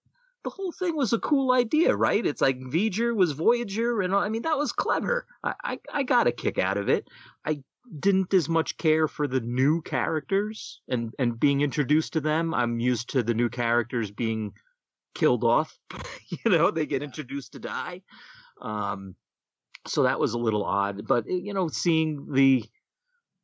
the 0.44 0.50
whole 0.50 0.72
thing 0.72 0.96
was 0.96 1.12
a 1.12 1.18
cool 1.18 1.52
idea 1.52 1.94
right? 1.94 2.24
It's 2.24 2.40
like 2.40 2.58
V'ger 2.58 3.14
was 3.14 3.32
Voyager 3.32 4.00
and 4.00 4.14
I 4.14 4.28
mean 4.28 4.42
that 4.42 4.58
was 4.58 4.72
clever. 4.72 5.26
I, 5.44 5.54
I 5.64 5.78
I 5.92 6.02
got 6.02 6.26
a 6.26 6.32
kick 6.32 6.58
out 6.58 6.78
of 6.78 6.88
it. 6.88 7.08
I 7.44 7.62
didn't 8.00 8.34
as 8.34 8.48
much 8.48 8.76
care 8.76 9.08
for 9.08 9.26
the 9.26 9.40
new 9.40 9.82
characters 9.82 10.80
and 10.88 11.12
and 11.18 11.38
being 11.38 11.60
introduced 11.60 12.14
to 12.14 12.20
them. 12.20 12.54
I'm 12.54 12.80
used 12.80 13.10
to 13.10 13.22
the 13.22 13.34
new 13.34 13.50
characters 13.50 14.10
being 14.10 14.52
killed 15.14 15.42
off 15.42 15.76
you 16.30 16.50
know 16.50 16.70
they 16.70 16.86
get 16.86 17.02
introduced 17.02 17.52
to 17.52 17.58
die. 17.58 18.02
Um 18.62 19.14
so 19.86 20.02
that 20.02 20.20
was 20.20 20.34
a 20.34 20.38
little 20.38 20.64
odd 20.64 21.06
but 21.06 21.24
eh, 21.28 21.34
you 21.34 21.54
know 21.54 21.68
seeing 21.68 22.32
the 22.32 22.64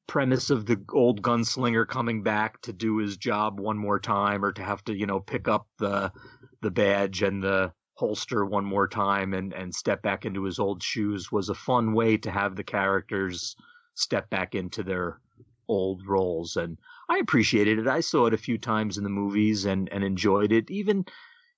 premise 0.06 0.50
of 0.50 0.66
the 0.66 0.82
old 0.92 1.22
gunslinger 1.22 1.86
coming 1.88 2.22
back 2.22 2.60
to 2.60 2.72
do 2.72 2.98
his 2.98 3.16
job 3.16 3.58
one 3.58 3.78
more 3.78 3.98
time 3.98 4.44
or 4.44 4.52
to 4.52 4.62
have 4.62 4.84
to 4.84 4.94
you 4.94 5.06
know 5.06 5.20
pick 5.20 5.48
up 5.48 5.66
the 5.78 6.12
the 6.60 6.70
badge 6.70 7.22
and 7.22 7.42
the 7.42 7.72
holster 7.94 8.44
one 8.44 8.64
more 8.64 8.88
time 8.88 9.32
and 9.32 9.52
and 9.54 9.74
step 9.74 10.02
back 10.02 10.26
into 10.26 10.44
his 10.44 10.58
old 10.58 10.82
shoes 10.82 11.30
was 11.30 11.48
a 11.48 11.54
fun 11.54 11.94
way 11.94 12.16
to 12.16 12.30
have 12.30 12.56
the 12.56 12.64
characters 12.64 13.56
step 13.94 14.28
back 14.30 14.54
into 14.54 14.82
their 14.82 15.20
old 15.68 16.06
roles 16.06 16.56
and 16.56 16.76
I 17.08 17.18
appreciated 17.18 17.78
it. 17.78 17.86
I 17.86 18.00
saw 18.00 18.26
it 18.26 18.34
a 18.34 18.38
few 18.38 18.58
times 18.58 18.96
in 18.96 19.04
the 19.04 19.10
movies 19.10 19.64
and 19.64 19.88
and 19.90 20.02
enjoyed 20.02 20.52
it. 20.52 20.70
Even 20.70 21.04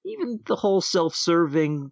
even 0.05 0.41
the 0.47 0.57
whole 0.57 0.81
self-serving 0.81 1.91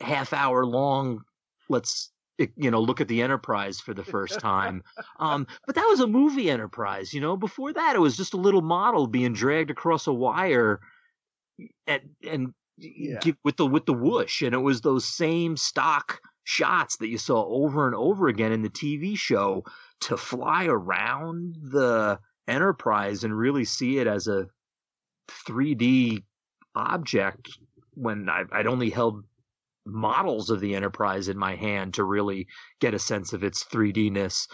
half 0.00 0.32
hour 0.32 0.64
long 0.64 1.24
let's 1.68 2.10
you 2.56 2.70
know 2.70 2.80
look 2.80 3.00
at 3.00 3.08
the 3.08 3.20
enterprise 3.22 3.80
for 3.80 3.94
the 3.94 4.04
first 4.04 4.38
time 4.40 4.82
um 5.18 5.46
but 5.66 5.74
that 5.74 5.86
was 5.88 6.00
a 6.00 6.06
movie 6.06 6.50
enterprise 6.50 7.12
you 7.12 7.20
know 7.20 7.36
before 7.36 7.72
that 7.72 7.96
it 7.96 8.00
was 8.00 8.16
just 8.16 8.34
a 8.34 8.38
little 8.38 8.62
model 8.62 9.06
being 9.06 9.32
dragged 9.32 9.70
across 9.70 10.06
a 10.06 10.12
wire 10.12 10.80
and 11.86 12.02
and 12.28 12.54
Yeah. 12.76 13.32
with 13.44 13.56
the 13.56 13.66
with 13.66 13.86
the 13.86 13.92
whoosh 13.92 14.42
and 14.42 14.54
it 14.54 14.58
was 14.58 14.80
those 14.80 15.04
same 15.04 15.56
stock 15.56 16.20
shots 16.44 16.96
that 16.98 17.08
you 17.08 17.18
saw 17.18 17.44
over 17.44 17.86
and 17.86 17.94
over 17.96 18.28
again 18.28 18.52
in 18.52 18.62
the 18.62 18.70
TV 18.70 19.18
show 19.18 19.64
to 20.00 20.16
fly 20.16 20.66
around 20.66 21.56
the 21.60 22.20
enterprise 22.46 23.24
and 23.24 23.36
really 23.36 23.64
see 23.64 23.98
it 23.98 24.06
as 24.06 24.28
a 24.28 24.46
3D 25.28 26.22
object 26.74 27.48
when 27.94 28.28
I, 28.28 28.44
I'd 28.52 28.66
only 28.66 28.90
held 28.90 29.24
models 29.88 30.50
of 30.50 30.60
the 30.60 30.74
Enterprise 30.74 31.28
in 31.28 31.38
my 31.38 31.54
hand 31.56 31.94
to 31.94 32.04
really 32.04 32.46
get 32.80 32.94
a 32.94 32.98
sense 32.98 33.32
of 33.32 33.42
its 33.42 33.64
3D-ness 33.64 34.46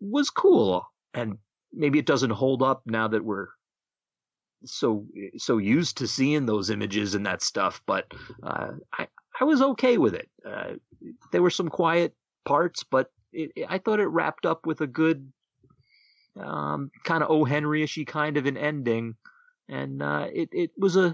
was 0.00 0.30
cool. 0.30 0.86
And 1.14 1.38
maybe 1.72 1.98
it 1.98 2.06
doesn't 2.06 2.30
hold 2.30 2.62
up 2.62 2.82
now 2.86 3.08
that 3.08 3.24
we're 3.24 3.48
so 4.64 5.06
so 5.36 5.58
used 5.58 5.98
to 5.98 6.06
seeing 6.08 6.46
those 6.46 6.70
images 6.70 7.14
and 7.14 7.26
that 7.26 7.42
stuff, 7.42 7.80
but 7.86 8.06
uh, 8.42 8.72
I 8.92 9.06
I 9.40 9.44
was 9.44 9.60
okay 9.62 9.98
with 9.98 10.14
it. 10.14 10.28
Uh, 10.44 10.74
there 11.30 11.42
were 11.42 11.50
some 11.50 11.68
quiet 11.68 12.14
parts, 12.46 12.82
but 12.84 13.10
it, 13.32 13.50
it- 13.54 13.66
I 13.68 13.78
thought 13.78 14.00
it 14.00 14.06
wrapped 14.08 14.46
up 14.46 14.66
with 14.66 14.80
a 14.80 14.86
good 14.86 15.30
um, 16.40 16.90
kind 17.04 17.22
of 17.22 17.30
O. 17.30 17.44
Henry-ishy 17.44 18.06
kind 18.06 18.36
of 18.36 18.46
an 18.46 18.56
ending, 18.56 19.14
and 19.68 20.02
uh, 20.02 20.26
it 20.32 20.48
it 20.52 20.70
was 20.76 20.96
a 20.96 21.06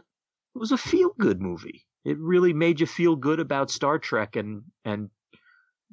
it 0.55 0.59
was 0.59 0.73
a 0.73 0.79
feel 0.79 1.11
good 1.19 1.41
movie. 1.41 1.85
It 2.05 2.19
really 2.19 2.53
made 2.53 2.81
you 2.81 2.87
feel 2.87 3.17
good 3.17 3.41
about 3.41 3.71
Star 3.71 3.99
Trek 3.99 4.37
and 4.37 4.63
and 4.85 5.11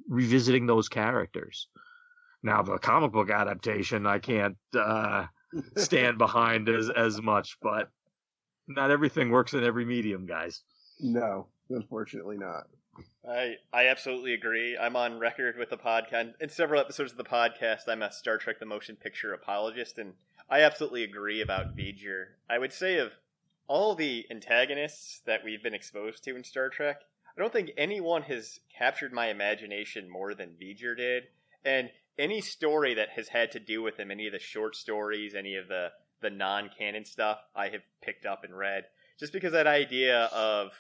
revisiting 0.08 0.66
those 0.66 0.90
characters. 0.90 1.68
Now 2.42 2.62
the 2.62 2.78
comic 2.78 3.12
book 3.12 3.30
adaptation, 3.30 4.08
I 4.08 4.20
can't 4.20 4.58
uh, 4.74 5.28
stand 5.78 6.18
behind 6.18 6.70
as 6.70 6.90
as 6.90 7.22
much, 7.22 7.58
but 7.62 7.90
not 8.68 8.92
everything 8.92 9.30
works 9.30 9.54
in 9.54 9.64
every 9.64 9.86
medium, 9.86 10.26
guys. 10.26 10.64
No, 11.00 11.48
unfortunately 11.70 12.38
not. 12.38 12.68
I 13.28 13.56
I 13.72 13.88
absolutely 13.88 14.34
agree. 14.34 14.78
I'm 14.78 14.96
on 14.96 15.20
record 15.20 15.58
with 15.58 15.70
the 15.70 15.78
podcast 15.78 16.34
in 16.40 16.50
several 16.50 16.82
episodes 16.82 17.12
of 17.12 17.18
the 17.18 17.24
podcast. 17.24 17.88
I'm 17.88 18.02
a 18.02 18.12
Star 18.12 18.38
Trek: 18.38 18.60
The 18.60 18.66
Motion 18.66 18.96
Picture 18.96 19.34
apologist, 19.34 19.98
and 19.98 20.14
I 20.50 20.62
absolutely 20.62 21.04
agree 21.04 21.42
about 21.42 21.78
V'ger. 21.78 22.26
I 22.50 22.58
would 22.58 22.74
say 22.74 22.98
of 22.98 23.12
all 23.70 23.96
the 23.96 24.26
antagonists 24.32 25.22
that 25.26 25.46
we've 25.46 25.64
been 25.64 25.76
exposed 25.76 26.24
to 26.24 26.36
in 26.36 26.44
Star 26.44 26.70
Trek, 26.70 27.02
I 27.38 27.40
don't 27.40 27.54
think 27.54 27.72
anyone 27.78 28.24
has 28.24 28.60
captured 28.76 29.14
my 29.14 29.30
imagination 29.30 30.10
more 30.10 30.34
than 30.34 30.58
V'ger 30.62 30.98
did. 30.98 31.24
And 31.64 31.92
any 32.18 32.42
story 32.42 32.96
that 32.96 33.10
has 33.10 33.30
had 33.30 33.52
to 33.52 33.60
do 33.60 33.82
with 33.82 33.98
him, 33.98 34.12
any 34.12 34.26
of 34.26 34.34
the 34.34 34.40
short 34.40 34.76
stories, 34.76 35.36
any 35.36 35.56
of 35.56 35.70
the 35.70 35.90
the 36.22 36.30
non-canon 36.30 37.06
stuff, 37.06 37.38
I 37.56 37.70
have 37.70 37.80
picked 38.02 38.26
up 38.26 38.44
and 38.44 38.58
read. 38.58 38.84
Just 39.18 39.32
because 39.32 39.54
that 39.54 39.68
idea 39.68 40.24
of 40.34 40.72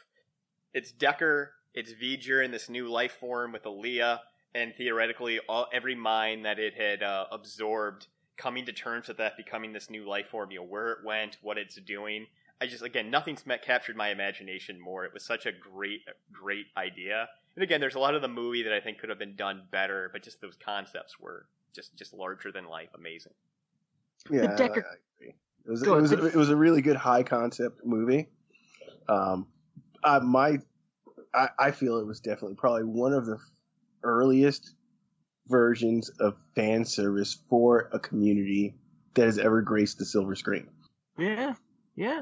it's 0.74 0.92
Decker, 0.92 1.54
it's 1.74 1.94
V'ger 1.94 2.44
in 2.44 2.52
this 2.52 2.70
new 2.70 2.90
life 2.90 3.14
form 3.20 3.54
with 3.54 3.66
Ilia, 3.66 4.22
and 4.54 4.74
theoretically 4.76 5.40
all 5.48 5.68
every 5.72 5.96
mind 5.96 6.44
that 6.44 6.60
it 6.60 6.74
had 6.74 7.04
uh, 7.04 7.28
absorbed 7.32 8.08
coming 8.36 8.66
to 8.66 8.74
terms 8.74 9.08
with 9.08 9.18
that 9.18 9.38
becoming 9.38 9.74
this 9.74 9.90
new 9.90 10.08
life 10.10 10.28
form. 10.30 10.52
You 10.52 10.60
know 10.60 10.66
where 10.66 10.92
it 10.92 11.06
went, 11.06 11.38
what 11.42 11.58
it's 11.58 11.76
doing. 11.76 12.26
I 12.62 12.68
just 12.68 12.84
again 12.84 13.10
nothing's 13.10 13.46
met, 13.46 13.64
captured 13.64 13.96
my 13.96 14.10
imagination 14.10 14.80
more. 14.80 15.06
It 15.06 15.14
was 15.14 15.24
such 15.24 15.46
a 15.46 15.52
great, 15.52 16.02
great 16.32 16.66
idea. 16.78 17.28
And 17.56 17.64
again, 17.64 17.80
there's 17.82 17.96
a 17.96 18.00
lot 18.00 18.16
of 18.16 18.22
the 18.22 18.28
movie 18.28 18.64
that 18.64 18.74
I 18.74 18.80
think 18.80 19.00
could 19.00 19.10
have 19.10 19.20
been 19.20 19.36
done 19.36 19.64
better, 19.72 20.10
but 20.12 20.24
just 20.24 20.42
those 20.42 20.56
concepts 20.64 21.20
were 21.20 21.46
just 21.74 21.96
just 21.96 22.14
larger 22.14 22.52
than 22.52 22.68
life, 22.68 22.90
amazing. 22.96 23.34
Yeah, 24.30 24.56
Decker- 24.56 24.86
I 24.86 24.96
agree. 25.18 25.36
It 25.66 25.72
was, 25.72 25.84
Go 25.84 25.98
it 25.98 26.02
was 26.02 26.12
ahead. 26.12 26.26
it 26.26 26.36
was 26.36 26.50
a 26.50 26.56
really 26.56 26.82
good 26.82 26.96
high 26.98 27.24
concept 27.24 27.86
movie. 27.86 28.28
Um, 29.08 29.48
I, 30.04 30.20
my 30.20 30.58
I, 31.34 31.50
I 31.58 31.72
feel 31.72 31.98
it 31.98 32.06
was 32.08 32.20
definitely 32.20 32.56
probably 32.56 32.84
one 32.84 33.14
of 33.14 33.26
the 33.26 33.38
earliest 34.04 34.76
versions 35.48 36.10
of 36.20 36.36
fan 36.56 36.86
service 36.86 37.38
for 37.50 37.90
a 37.92 38.00
community 38.00 38.76
that 39.16 39.26
has 39.26 39.38
ever 39.38 39.62
graced 39.62 39.98
the 39.98 40.06
silver 40.06 40.36
screen. 40.36 40.68
Yeah, 41.18 41.54
yeah. 41.96 42.22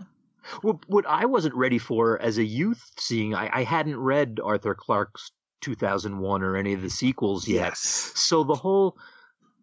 What 0.62 0.78
what 0.88 1.06
I 1.08 1.26
wasn't 1.26 1.56
ready 1.56 1.78
for 1.78 2.22
as 2.22 2.38
a 2.38 2.44
youth 2.44 2.84
seeing, 2.98 3.34
I, 3.36 3.50
I 3.54 3.64
hadn't 3.64 3.98
read 3.98 4.40
Arthur 4.44 4.76
Clarke's 4.76 5.32
2001 5.62 6.44
or 6.44 6.56
any 6.56 6.74
of 6.74 6.82
the 6.82 6.90
sequels 6.90 7.48
yet. 7.48 7.70
Yes. 7.70 8.12
So 8.16 8.44
the 8.44 8.56
whole 8.56 8.98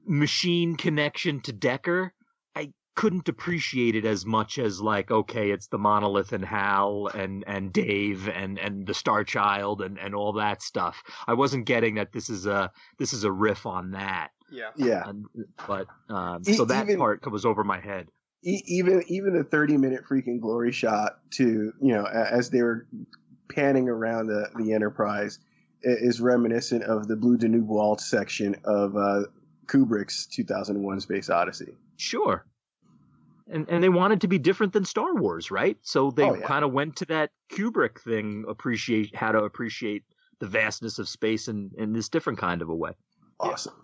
machine 0.07 0.77
connection 0.77 1.41
to 1.43 1.53
Decker, 1.53 2.13
I 2.55 2.73
couldn't 2.95 3.29
appreciate 3.29 3.95
it 3.95 4.05
as 4.05 4.27
much 4.27 4.59
as 4.59 4.81
like, 4.81 5.11
okay, 5.11 5.51
it's 5.51 5.69
the 5.69 5.79
monolith 5.79 6.33
and 6.33 6.45
Hal 6.45 7.09
and 7.15 7.45
and 7.47 7.73
Dave 7.73 8.29
and 8.29 8.59
and 8.59 8.87
the 8.87 8.95
Star 8.95 9.25
Child 9.25 9.83
and 9.83 9.99
and 9.99 10.15
all 10.15 10.33
that 10.35 10.63
stuff. 10.63 11.03
I 11.27 11.35
wasn't 11.35 11.67
getting 11.67 11.95
that 11.97 12.13
this 12.13 12.29
is 12.29 12.47
a 12.47 12.71
this 12.99 13.13
is 13.13 13.25
a 13.25 13.33
riff 13.33 13.67
on 13.67 13.93
that. 13.93 14.29
Yeah. 14.51 14.71
Yeah. 14.77 15.09
And- 15.09 15.27
but 15.67 15.87
um, 16.09 16.45
so 16.45 16.65
that 16.67 16.85
even- 16.87 16.99
part 16.99 17.31
was 17.31 17.45
over 17.45 17.65
my 17.65 17.81
head. 17.81 18.09
E- 18.47 18.63
even 18.67 19.03
even 19.09 19.33
the 19.35 19.45
30 19.45 19.77
minute 19.79 20.05
freaking 20.05 20.41
glory 20.41 20.71
shot 20.73 21.19
to 21.33 21.73
you 21.81 21.95
know 21.95 22.05
as 22.05 22.51
they 22.51 22.63
were 22.63 22.87
panning 23.49 23.89
around 23.89 24.27
the, 24.27 24.51
the 24.57 24.73
enterprise 24.73 25.39
is 25.83 26.21
reminiscent 26.21 26.83
of 26.85 27.09
the 27.09 27.17
blue 27.17 27.37
danube 27.37 27.67
walt 27.69 28.01
section 28.01 28.55
of 28.65 28.97
uh, 28.97 29.23
kubrick's 29.67 30.27
2001 30.27 31.01
space 31.01 31.31
odyssey 31.31 31.75
Sure. 31.97 32.45
And 33.47 33.69
and 33.69 33.83
they 33.85 33.89
wanted 33.91 34.23
to 34.23 34.29
be 34.29 34.39
different 34.39 34.73
than 34.73 34.85
Star 34.85 35.15
Wars, 35.15 35.51
right? 35.51 35.77
So 35.83 36.11
they 36.11 36.25
Oh, 36.25 36.35
yeah. 36.35 36.47
kind 36.47 36.65
of 36.65 36.73
went 36.73 36.97
to 36.97 37.05
that 37.07 37.31
Kubrick 37.53 38.01
thing, 38.01 38.45
appreciate 38.49 39.15
how 39.15 39.33
to 39.33 39.39
appreciate 39.45 40.03
the 40.41 40.47
vastness 40.47 40.99
of 40.99 41.09
space 41.09 41.49
in 41.49 41.71
in 41.77 41.93
this 41.93 42.09
different 42.09 42.39
kind 42.39 42.63
of 42.63 42.69
a 42.71 42.75
way. 42.75 42.93
awesome 43.41 43.75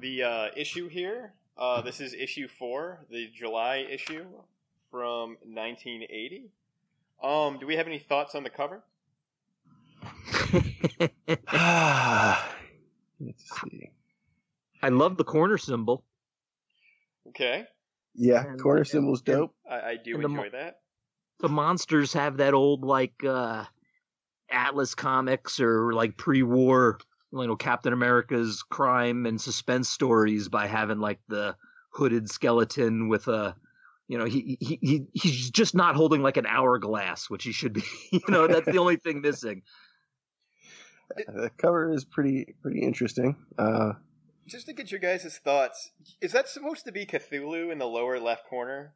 The 0.00 0.22
uh, 0.22 0.48
issue 0.56 0.88
here, 0.88 1.32
uh, 1.56 1.80
this 1.82 2.00
is 2.00 2.14
issue 2.14 2.48
four, 2.48 3.04
the 3.10 3.28
July 3.34 3.86
issue 3.90 4.24
from 4.90 5.36
1980. 5.42 6.50
Um, 7.22 7.58
do 7.58 7.66
we 7.66 7.76
have 7.76 7.86
any 7.86 7.98
thoughts 7.98 8.34
on 8.34 8.42
the 8.42 8.50
cover? 8.50 8.82
let's 13.20 13.60
see 13.60 13.90
I 14.82 14.88
love 14.90 15.16
the 15.16 15.24
corner 15.24 15.56
symbol. 15.58 16.04
Okay, 17.28 17.64
yeah 18.14 18.44
And- 18.46 18.60
corner 18.60 18.80
and- 18.80 18.86
symbol's 18.88 19.20
and- 19.20 19.26
dope 19.36 19.54
I, 19.68 19.80
I 19.80 19.96
do 19.96 20.14
And 20.16 20.24
enjoy 20.24 20.36
mo- 20.36 20.48
that. 20.52 20.80
The 21.40 21.48
monsters 21.48 22.12
have 22.12 22.36
that 22.38 22.54
old 22.54 22.84
like 22.84 23.24
uh 23.24 23.64
Atlas 24.50 24.94
comics 24.94 25.58
or 25.60 25.92
like 25.92 26.16
pre-war, 26.16 26.98
you 27.34 27.46
know, 27.46 27.56
Captain 27.56 27.92
America's 27.92 28.62
crime 28.62 29.26
and 29.26 29.40
suspense 29.40 29.88
stories 29.88 30.48
by 30.48 30.66
having 30.66 30.98
like 30.98 31.20
the 31.28 31.56
hooded 31.90 32.30
skeleton 32.30 33.08
with 33.08 33.28
a 33.28 33.56
you 34.06 34.18
know, 34.18 34.26
he, 34.26 34.58
he 34.60 34.78
he 34.82 35.06
he's 35.14 35.50
just 35.50 35.74
not 35.74 35.96
holding 35.96 36.22
like 36.22 36.36
an 36.36 36.46
hourglass, 36.46 37.30
which 37.30 37.44
he 37.44 37.52
should 37.52 37.72
be. 37.72 37.82
you 38.12 38.20
know, 38.28 38.46
that's 38.46 38.66
the 38.66 38.78
only 38.78 38.96
thing 38.96 39.22
missing. 39.22 39.62
the 41.16 41.50
cover 41.56 41.92
is 41.92 42.04
pretty 42.04 42.54
pretty 42.62 42.82
interesting 42.82 43.36
uh, 43.58 43.92
Just 44.46 44.66
to 44.66 44.72
get 44.72 44.90
your 44.90 45.00
guys' 45.00 45.38
thoughts, 45.42 45.90
is 46.20 46.32
that 46.32 46.48
supposed 46.48 46.84
to 46.84 46.92
be 46.92 47.06
Cthulhu 47.06 47.72
in 47.72 47.78
the 47.78 47.86
lower 47.86 48.18
left 48.20 48.46
corner? 48.48 48.94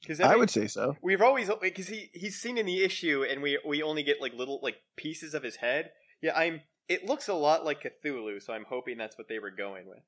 Because 0.00 0.18
i 0.20 0.34
would 0.34 0.48
say 0.48 0.66
so 0.66 0.96
We've 1.02 1.20
always 1.20 1.50
because 1.60 1.88
he 1.88 2.10
he's 2.14 2.40
seen 2.40 2.56
in 2.56 2.66
the 2.66 2.82
issue, 2.82 3.24
and 3.28 3.42
we 3.42 3.58
we 3.66 3.82
only 3.82 4.02
get 4.02 4.20
like 4.20 4.32
little 4.34 4.58
like 4.62 4.76
pieces 4.96 5.34
of 5.34 5.42
his 5.42 5.56
head. 5.56 5.90
Yeah, 6.22 6.36
I'm. 6.36 6.62
It 6.90 7.06
looks 7.06 7.28
a 7.28 7.34
lot 7.34 7.64
like 7.64 7.84
Cthulhu, 7.84 8.42
so 8.42 8.52
I'm 8.52 8.66
hoping 8.68 8.98
that's 8.98 9.16
what 9.16 9.28
they 9.28 9.38
were 9.38 9.52
going 9.52 9.86
with. 9.86 10.02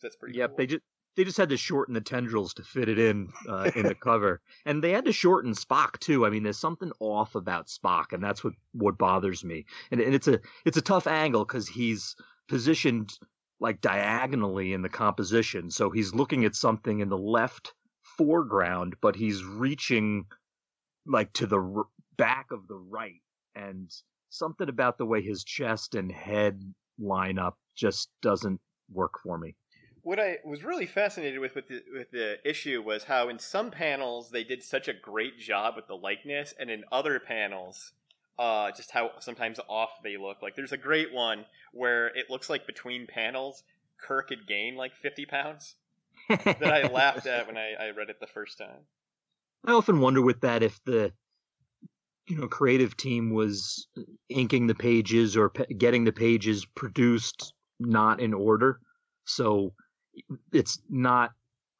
That's 0.00 0.14
pretty. 0.14 0.38
Yep, 0.38 0.50
cool. 0.50 0.56
they 0.56 0.66
just 0.66 0.82
they 1.16 1.24
just 1.24 1.36
had 1.36 1.48
to 1.48 1.56
shorten 1.56 1.94
the 1.94 2.00
tendrils 2.00 2.54
to 2.54 2.62
fit 2.62 2.88
it 2.88 2.96
in 2.96 3.28
uh, 3.48 3.72
in 3.74 3.82
the 3.82 3.94
cover, 3.96 4.40
and 4.64 4.82
they 4.82 4.92
had 4.92 5.04
to 5.06 5.12
shorten 5.12 5.52
Spock 5.52 5.98
too. 5.98 6.24
I 6.24 6.30
mean, 6.30 6.44
there's 6.44 6.56
something 6.56 6.92
off 7.00 7.34
about 7.34 7.66
Spock, 7.66 8.12
and 8.12 8.22
that's 8.22 8.44
what 8.44 8.52
what 8.70 8.96
bothers 8.96 9.42
me. 9.44 9.66
And, 9.90 10.00
and 10.00 10.14
it's 10.14 10.28
a 10.28 10.38
it's 10.64 10.76
a 10.76 10.82
tough 10.82 11.08
angle 11.08 11.44
because 11.44 11.66
he's 11.66 12.14
positioned 12.48 13.18
like 13.58 13.80
diagonally 13.80 14.72
in 14.72 14.82
the 14.82 14.88
composition, 14.88 15.72
so 15.72 15.90
he's 15.90 16.14
looking 16.14 16.44
at 16.44 16.54
something 16.54 17.00
in 17.00 17.08
the 17.08 17.18
left 17.18 17.74
foreground, 18.16 18.94
but 19.00 19.16
he's 19.16 19.42
reaching 19.42 20.24
like 21.04 21.32
to 21.32 21.48
the 21.48 21.60
r- 21.60 21.86
back 22.16 22.52
of 22.52 22.68
the 22.68 22.76
right, 22.76 23.22
and 23.56 23.90
something 24.30 24.68
about 24.68 24.98
the 24.98 25.06
way 25.06 25.22
his 25.22 25.44
chest 25.44 25.94
and 25.94 26.10
head 26.10 26.60
line 26.98 27.38
up 27.38 27.56
just 27.74 28.10
doesn't 28.22 28.60
work 28.92 29.20
for 29.22 29.38
me. 29.38 29.54
What 30.02 30.18
I 30.18 30.38
was 30.44 30.64
really 30.64 30.86
fascinated 30.86 31.38
with 31.38 31.54
with 31.54 31.68
the, 31.68 31.82
with 31.92 32.10
the 32.10 32.36
issue 32.48 32.82
was 32.82 33.04
how 33.04 33.28
in 33.28 33.38
some 33.38 33.70
panels 33.70 34.30
they 34.30 34.44
did 34.44 34.62
such 34.62 34.88
a 34.88 34.94
great 34.94 35.38
job 35.38 35.74
with 35.76 35.86
the 35.86 35.96
likeness, 35.96 36.54
and 36.58 36.70
in 36.70 36.84
other 36.90 37.20
panels, 37.20 37.92
uh, 38.38 38.70
just 38.70 38.92
how 38.92 39.10
sometimes 39.20 39.60
off 39.68 39.90
they 40.02 40.16
look. 40.16 40.40
Like 40.40 40.56
there's 40.56 40.72
a 40.72 40.78
great 40.78 41.12
one 41.12 41.44
where 41.72 42.06
it 42.08 42.30
looks 42.30 42.48
like 42.48 42.66
between 42.66 43.06
panels, 43.06 43.64
Kirk 43.98 44.30
had 44.30 44.46
gained 44.46 44.76
like 44.76 44.94
50 44.94 45.26
pounds 45.26 45.74
that 46.28 46.62
I 46.62 46.86
laughed 46.86 47.26
at 47.26 47.46
when 47.46 47.56
I, 47.56 47.72
I 47.78 47.90
read 47.90 48.08
it 48.08 48.20
the 48.20 48.26
first 48.26 48.58
time. 48.58 48.86
I 49.66 49.72
often 49.72 50.00
wonder 50.00 50.22
with 50.22 50.40
that 50.42 50.62
if 50.62 50.80
the 50.84 51.12
you 52.28 52.36
know 52.36 52.46
creative 52.46 52.96
team 52.96 53.30
was 53.30 53.88
inking 54.28 54.66
the 54.66 54.74
pages 54.74 55.36
or 55.36 55.50
pe- 55.50 55.66
getting 55.66 56.04
the 56.04 56.12
pages 56.12 56.64
produced 56.64 57.54
not 57.80 58.20
in 58.20 58.34
order, 58.34 58.80
so 59.24 59.72
it's 60.52 60.80
not 60.88 61.32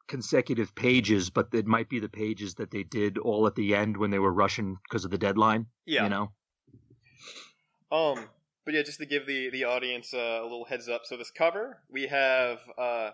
consecutive 0.07 0.75
pages, 0.75 1.29
but 1.31 1.49
it 1.53 1.67
might 1.67 1.89
be 1.89 2.01
the 2.01 2.09
pages 2.09 2.55
that 2.55 2.71
they 2.71 2.83
did 2.83 3.19
all 3.19 3.47
at 3.47 3.55
the 3.55 3.75
end 3.75 3.97
when 3.97 4.11
they 4.11 4.19
were 4.19 4.33
rushing 4.33 4.77
because 4.89 5.05
of 5.05 5.11
the 5.11 5.19
deadline. 5.19 5.67
Yeah. 5.87 6.05
You 6.05 6.09
know, 6.09 6.33
Um, 7.91 8.29
but 8.65 8.75
yeah, 8.75 8.83
just 8.83 8.99
to 8.99 9.07
give 9.07 9.27
the 9.27 9.51
the 9.51 9.65
audience 9.65 10.13
uh, 10.15 10.41
a 10.41 10.45
little 10.45 10.65
heads 10.65 10.89
up. 10.89 11.03
So 11.05 11.17
this 11.17 11.31
cover, 11.31 11.83
we 11.91 12.07
have 12.07 12.59
uh, 12.79 13.11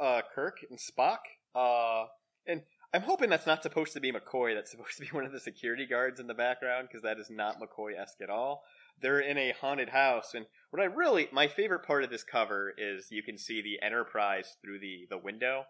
uh 0.00 0.22
Kirk 0.34 0.58
and 0.68 0.78
Spock. 0.78 1.18
Uh, 1.54 2.06
and 2.46 2.62
I'm 2.94 3.02
hoping 3.02 3.30
that's 3.30 3.46
not 3.46 3.62
supposed 3.62 3.94
to 3.94 4.00
be 4.00 4.12
McCoy. 4.12 4.54
That's 4.54 4.70
supposed 4.70 4.98
to 4.98 5.02
be 5.02 5.08
one 5.08 5.24
of 5.24 5.32
the 5.32 5.40
security 5.40 5.86
guards 5.86 6.20
in 6.20 6.26
the 6.26 6.34
background 6.34 6.88
because 6.88 7.02
that 7.02 7.18
is 7.18 7.30
not 7.30 7.58
McCoy 7.60 7.98
esque 7.98 8.20
at 8.20 8.28
all. 8.30 8.64
They're 9.00 9.20
in 9.20 9.38
a 9.38 9.54
haunted 9.60 9.88
house, 9.88 10.34
and 10.34 10.46
what 10.70 10.82
I 10.82 10.84
really 10.84 11.28
my 11.32 11.48
favorite 11.48 11.86
part 11.86 12.04
of 12.04 12.10
this 12.10 12.22
cover 12.22 12.72
is 12.76 13.10
you 13.10 13.22
can 13.22 13.38
see 13.38 13.62
the 13.62 13.84
Enterprise 13.84 14.56
through 14.62 14.80
the 14.80 15.06
the 15.08 15.18
window. 15.18 15.64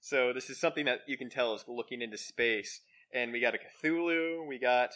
So 0.00 0.32
this 0.32 0.50
is 0.50 0.60
something 0.60 0.84
that 0.84 1.00
you 1.06 1.16
can 1.16 1.30
tell 1.30 1.54
is 1.54 1.64
looking 1.66 2.02
into 2.02 2.18
space. 2.18 2.80
And 3.12 3.32
we 3.32 3.40
got 3.40 3.54
a 3.54 3.58
Cthulhu, 3.58 4.46
we 4.46 4.58
got 4.58 4.90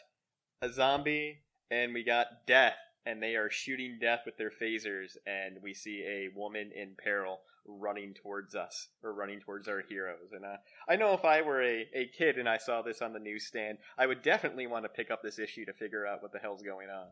a 0.61 0.70
zombie, 0.70 1.39
and 1.70 1.95
we 1.95 2.05
got 2.05 2.47
death 2.47 2.76
and 3.07 3.22
they 3.22 3.34
are 3.34 3.51
shooting 3.51 3.98
death 4.01 4.20
with 4.26 4.36
their 4.36 4.51
phasers 4.51 5.16
and 5.26 5.57
we 5.62 5.74
see 5.74 6.05
a 6.07 6.28
woman 6.38 6.70
in 6.74 6.94
peril 7.03 7.40
running 7.66 8.14
towards 8.14 8.55
us 8.55 8.88
or 9.03 9.12
running 9.12 9.40
towards 9.40 9.68
our 9.68 9.82
heroes 9.88 10.32
and 10.32 10.44
uh, 10.44 10.57
i 10.88 10.96
know 10.96 11.12
if 11.12 11.24
i 11.24 11.42
were 11.42 11.62
a, 11.62 11.86
a 11.94 12.11
kid 12.16 12.36
and 12.38 12.48
i 12.48 12.57
saw 12.57 12.82
this 12.82 13.03
on 13.03 13.12
the 13.12 13.18
newsstand 13.18 13.78
i 13.98 14.07
would 14.07 14.22
definitely 14.22 14.66
want 14.66 14.84
to 14.84 14.88
pick 14.88 15.11
up 15.11 15.22
this 15.22 15.38
issue 15.38 15.64
to 15.64 15.72
figure 15.72 16.07
out 16.07 16.22
what 16.22 16.32
the 16.32 16.38
hell's 16.38 16.62
going 16.62 16.88
on 16.88 17.07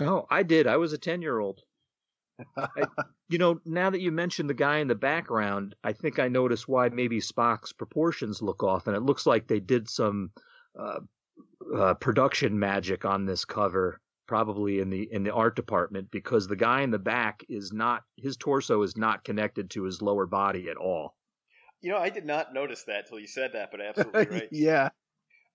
Oh, 0.00 0.26
I 0.30 0.42
did. 0.42 0.66
I 0.66 0.76
was 0.76 0.92
a 0.92 0.98
10 0.98 1.22
year 1.22 1.38
old. 1.38 1.62
You 3.28 3.38
know, 3.38 3.60
now 3.64 3.88
that 3.88 4.02
you 4.02 4.12
mentioned 4.12 4.50
the 4.50 4.54
guy 4.54 4.80
in 4.80 4.88
the 4.88 4.94
background, 4.94 5.74
I 5.82 5.94
think 5.94 6.18
I 6.18 6.28
noticed 6.28 6.68
why 6.68 6.90
maybe 6.90 7.18
Spock's 7.18 7.72
proportions 7.72 8.42
look 8.42 8.62
off, 8.62 8.86
and 8.86 8.94
it 8.94 9.00
looks 9.00 9.24
like 9.24 9.46
they 9.46 9.58
did 9.58 9.88
some 9.88 10.32
uh, 10.78 10.98
uh, 11.74 11.94
production 11.94 12.58
magic 12.58 13.06
on 13.06 13.24
this 13.24 13.46
cover, 13.46 14.01
probably 14.26 14.80
in 14.80 14.90
the 14.90 15.08
in 15.12 15.22
the 15.24 15.32
art 15.32 15.56
department, 15.56 16.10
because 16.10 16.46
the 16.46 16.56
guy 16.56 16.82
in 16.82 16.90
the 16.90 16.98
back 16.98 17.44
is 17.48 17.72
not 17.72 18.02
his 18.16 18.36
torso 18.36 18.82
is 18.82 18.96
not 18.96 19.24
connected 19.24 19.70
to 19.70 19.82
his 19.84 20.00
lower 20.02 20.26
body 20.26 20.68
at 20.68 20.76
all. 20.76 21.14
you 21.80 21.90
know 21.90 21.98
i 21.98 22.08
did 22.10 22.24
not 22.24 22.54
notice 22.54 22.84
that 22.84 23.08
till 23.08 23.18
you 23.18 23.26
said 23.26 23.50
that 23.54 23.70
but 23.70 23.80
absolutely 23.88 24.26
right 24.38 24.48
yeah 24.52 24.88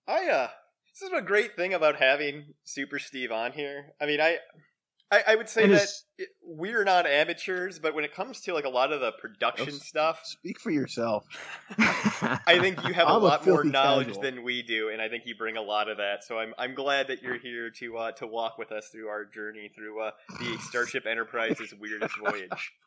I 0.07 0.27
uh 0.29 0.47
this 0.93 1.09
is 1.11 1.17
a 1.17 1.21
great 1.21 1.55
thing 1.55 1.73
about 1.73 1.97
having 1.97 2.53
Super 2.63 2.97
Steve 2.97 3.31
on 3.31 3.51
here. 3.51 3.93
I 4.01 4.05
mean, 4.07 4.19
I 4.19 4.37
I, 5.09 5.23
I 5.29 5.35
would 5.35 5.47
say 5.47 5.63
And 5.63 5.73
that 5.73 5.87
it, 6.17 6.29
we're 6.43 6.83
not 6.83 7.07
amateurs, 7.07 7.79
but 7.79 7.95
when 7.95 8.03
it 8.03 8.13
comes 8.13 8.41
to 8.41 8.53
like 8.53 8.65
a 8.65 8.69
lot 8.69 8.91
of 8.91 8.99
the 8.99 9.13
production 9.13 9.71
stuff, 9.71 10.21
speak 10.25 10.59
for 10.59 10.71
yourself 10.71 11.25
I 11.79 12.59
think 12.59 12.85
you 12.87 12.93
have 12.93 13.07
a 13.07 13.11
I'm 13.11 13.21
a 13.21 13.25
lot 13.25 13.45
more 13.45 13.63
knowledge 13.63 14.07
casual. 14.07 14.21
than 14.23 14.43
we 14.43 14.63
do, 14.63 14.89
and 14.89 15.01
I 15.01 15.07
think 15.07 15.25
you 15.25 15.35
bring 15.35 15.55
a 15.57 15.61
lot 15.61 15.89
of 15.89 15.97
that. 15.97 16.23
So 16.23 16.39
I'm 16.39 16.53
I'm 16.57 16.73
glad 16.75 17.07
that 17.07 17.21
you're 17.21 17.37
here 17.37 17.69
to 17.69 17.97
uh, 17.97 18.11
to 18.13 18.27
walk 18.27 18.57
with 18.57 18.71
us 18.71 18.89
through 18.89 19.07
our 19.07 19.25
journey 19.25 19.69
through 19.73 20.01
uh, 20.01 20.11
the 20.39 20.57
Starship 20.59 21.05
Enterprise's 21.05 21.73
weirdest 21.79 22.17
voyage. 22.17 22.73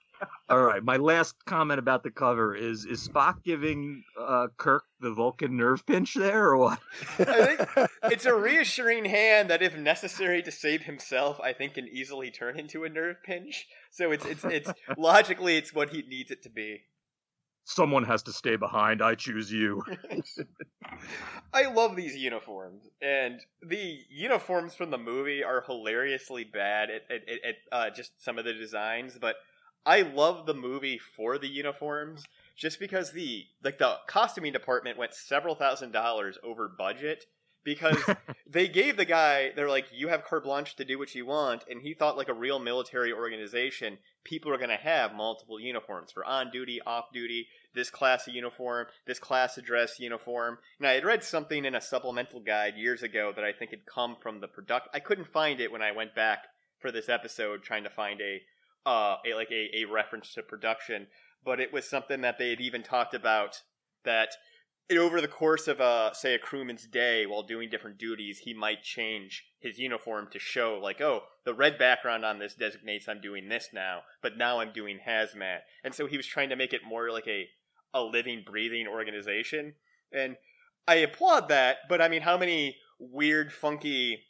All 0.49 0.63
right, 0.63 0.83
my 0.83 0.97
last 0.97 1.37
comment 1.45 1.79
about 1.79 2.03
the 2.03 2.11
cover 2.11 2.55
is: 2.55 2.85
is 2.85 3.07
Spock 3.07 3.43
giving 3.45 4.03
uh, 4.21 4.49
Kirk 4.57 4.85
the 5.01 5.13
Vulcan 5.13 5.57
nerve 5.57 5.87
pinch 5.87 6.15
there, 6.15 6.49
or 6.49 6.57
what? 6.57 6.81
I 7.19 7.57
think 7.57 7.89
it's 8.05 8.27
a 8.27 8.35
reassuring 8.35 9.05
hand 9.05 9.51
that, 9.51 9.63
if 9.63 9.77
necessary 9.77 10.43
to 10.43 10.51
save 10.51 10.83
himself, 10.83 11.41
I 11.41 11.53
think 11.53 11.75
can 11.75 11.89
easily 11.89 12.31
turn 12.31 12.59
into 12.59 12.85
a 12.85 12.89
nerve 12.89 13.17
pinch. 13.25 13.67
So 13.91 14.11
it's 14.13 14.25
it's 14.25 14.45
it's 14.45 14.73
logically 14.99 15.57
it's 15.57 15.73
what 15.73 15.91
he 15.91 16.03
needs 16.03 16.31
it 16.31 16.43
to 16.43 16.51
be. 16.51 16.83
Someone 17.65 18.05
has 18.05 18.25
to 18.25 18.33
stay 18.33 18.57
behind. 18.57 19.01
I 19.01 19.15
choose 19.15 19.53
you. 19.53 19.85
I 21.53 21.71
love 21.71 21.95
these 21.95 22.17
uniforms, 22.17 22.89
and 23.01 23.41
the 23.63 24.01
uniforms 24.11 24.75
from 24.75 24.91
the 24.91 24.99
movie 24.99 25.45
are 25.45 25.63
hilariously 25.65 26.45
bad 26.45 26.91
at, 26.91 27.03
at, 27.11 27.29
at, 27.29 27.55
uh, 27.71 27.91
just 27.91 28.13
some 28.25 28.39
of 28.39 28.45
the 28.45 28.55
designs. 28.55 29.19
But 29.21 29.37
I 29.87 30.03
love 30.03 30.47
the 30.47 30.55
movie 30.55 30.99
for 30.99 31.39
the 31.39 31.49
uniforms, 31.49 32.25
just 32.57 32.79
because 32.79 33.13
the 33.13 33.47
like 33.65 33.79
the 33.79 33.97
costuming 34.07 34.53
department 34.53 34.99
went 34.99 35.15
several 35.15 35.55
thousand 35.55 35.93
dollars 35.93 36.39
over 36.43 36.69
budget 36.69 37.25
because 37.65 37.99
they 38.47 38.69
gave 38.69 38.97
the 38.97 39.05
guy 39.05 39.51
they're 39.55 39.69
like 39.69 39.87
you 39.93 40.09
have 40.09 40.25
carte 40.25 40.45
blanche 40.45 40.77
to 40.77 40.85
do 40.85 40.99
what 40.99 41.15
you 41.15 41.27
want 41.27 41.65
and 41.69 41.83
he 41.83 41.95
thought 41.95 42.17
like 42.17 42.29
a 42.29 42.35
real 42.35 42.59
military 42.59 43.13
organization 43.13 43.99
people 44.25 44.53
are 44.53 44.59
going 44.59 44.71
to 44.71 44.77
have 44.77 45.15
multiple 45.15 45.61
uniforms 45.61 46.11
for 46.13 46.25
on 46.25 46.51
duty 46.51 46.81
off 46.87 47.13
duty 47.13 47.47
this 47.75 47.91
class 47.91 48.27
of 48.27 48.35
uniform 48.35 48.87
this 49.07 49.19
class 49.19 49.57
of 49.59 49.65
dress 49.65 49.99
uniform. 49.99 50.59
And 50.79 50.89
i 50.89 50.93
had 50.93 51.05
read 51.05 51.23
something 51.25 51.65
in 51.65 51.75
a 51.75 51.81
supplemental 51.81 52.41
guide 52.41 52.75
years 52.77 53.03
ago 53.03 53.33
that 53.35 53.45
i 53.45 53.53
think 53.53 53.71
had 53.71 53.87
come 53.87 54.17
from 54.21 54.41
the 54.41 54.49
product 54.49 54.89
i 54.95 55.01
couldn't 55.01 55.33
find 55.33 55.61
it 55.61 55.73
when 55.73 55.83
i 55.83 55.93
went 55.93 56.15
back 56.15 56.47
for 56.79 56.91
this 56.91 57.09
episode 57.09 57.63
trying 57.63 57.85
to 57.85 57.91
find 57.91 58.21
a 58.21 58.41
uh 58.87 59.17
a, 59.27 59.35
like 59.35 59.51
a, 59.51 59.71
a 59.77 59.85
reference 59.85 60.35
to 60.35 60.43
production 60.43 61.07
but 61.45 61.61
it 61.61 61.73
was 61.73 61.89
something 61.89 62.21
that 62.21 62.39
they 62.39 62.51
had 62.51 62.61
even 62.61 62.83
talked 62.83 63.15
about 63.15 63.63
that 64.05 64.31
over 64.99 65.21
the 65.21 65.29
course 65.29 65.69
of 65.69 65.79
a 65.79 66.11
say 66.15 66.35
a 66.35 66.39
crewman's 66.39 66.87
day 66.87 67.25
while 67.25 67.43
doing 67.43 67.69
different 67.71 67.99
duties 67.99 68.41
he 68.41 68.53
might 68.53 68.83
change 68.83 69.45
his 69.61 69.79
uniform 69.79 70.27
to 70.33 70.39
show 70.39 70.79
like 70.83 71.01
oh 71.01 71.23
the 71.45 71.55
red 71.55 71.79
background 71.79 72.25
on 72.25 72.39
this 72.39 72.55
designates 72.55 73.09
i'm 73.09 73.21
doing 73.21 73.49
this 73.49 73.69
now 73.73 74.01
but 74.23 74.37
now 74.37 74.61
i'm 74.61 74.73
doing 74.73 74.99
hazmat. 75.07 75.61
And 75.85 75.95
so 75.95 76.07
he 76.07 76.17
was 76.17 76.27
trying 76.27 76.49
to 76.49 76.57
make 76.57 76.73
it 76.73 76.81
more 76.87 77.11
like 77.11 77.29
a 77.29 77.49
a 77.93 78.03
living 78.03 78.45
breathing 78.47 78.87
organization. 78.87 79.75
And 80.13 80.37
i 80.89 80.97
applaud 80.97 81.49
that 81.49 81.79
but 81.89 82.01
i 82.01 82.09
mean 82.09 82.23
how 82.23 82.37
many 82.37 82.77
weird 82.99 83.53
funky 83.53 84.25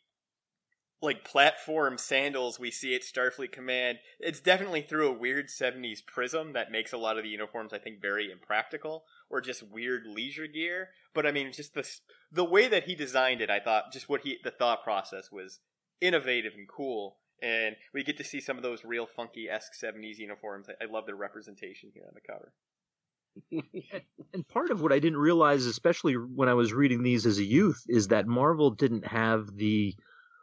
like 1.03 1.25
platform 1.25 1.97
sandals 1.97 2.59
we 2.59 2.71
see 2.71 2.95
at 2.95 3.03
Starfleet 3.03 3.53
Command. 3.53 3.99
It's 4.19 4.41
definitely 4.41 4.83
through 4.83 5.09
a 5.09 5.19
weird 5.19 5.49
70s 5.49 6.05
prism 6.05 6.53
that 6.53 6.71
makes 6.71 6.93
a 6.93 6.99
lot 6.99 7.17
of 7.17 7.25
the 7.25 7.31
uniforms 7.31 7.73
I 7.73 7.79
think 7.79 8.03
very 8.03 8.31
impractical 8.31 9.05
or 9.31 9.41
just 9.41 9.63
weird 9.63 10.07
leisure 10.07 10.47
gear. 10.47 10.91
But 11.15 11.27
I 11.27 11.33
mean 11.33 11.53
just 11.53 11.75
the 11.75 11.89
the 12.31 12.45
way 12.45 12.69
that 12.69 12.85
he 12.85 12.95
designed 12.95 13.41
it, 13.41 13.51
I 13.51 13.61
thought 13.61 13.93
just 13.93 14.09
what 14.09 14.23
he 14.23 14.39
the 14.45 14.51
thought 14.51 14.85
process 14.85 15.31
was 15.33 15.61
innovative 16.01 16.53
and 16.57 16.69
cool. 16.69 17.17
And 17.43 17.77
we 17.95 18.05
get 18.05 18.19
to 18.19 18.25
see 18.25 18.41
some 18.41 18.59
of 18.59 18.63
those 18.63 18.85
real 18.85 19.07
funky 19.07 19.49
esque 19.49 19.73
70s 19.83 20.19
uniforms. 20.19 20.69
I, 20.69 20.85
I 20.85 20.93
love 20.93 21.07
their 21.07 21.17
representation 21.17 21.91
here 21.95 22.05
on 22.07 22.15
the 22.15 22.21
cover. 22.21 22.53
and 24.35 24.47
part 24.49 24.71
of 24.71 24.83
what 24.83 24.93
I 24.93 24.99
didn't 24.99 25.19
realize, 25.19 25.65
especially 25.65 26.15
when 26.15 26.51
I 26.51 26.55
was 26.55 26.75
reading 26.75 27.03
these 27.03 27.25
as 27.25 27.39
a 27.39 27.45
youth, 27.45 27.83
is 27.89 28.09
that 28.09 28.27
Marvel 28.27 28.71
didn't 28.71 29.07
have 29.07 29.57
the 29.57 29.95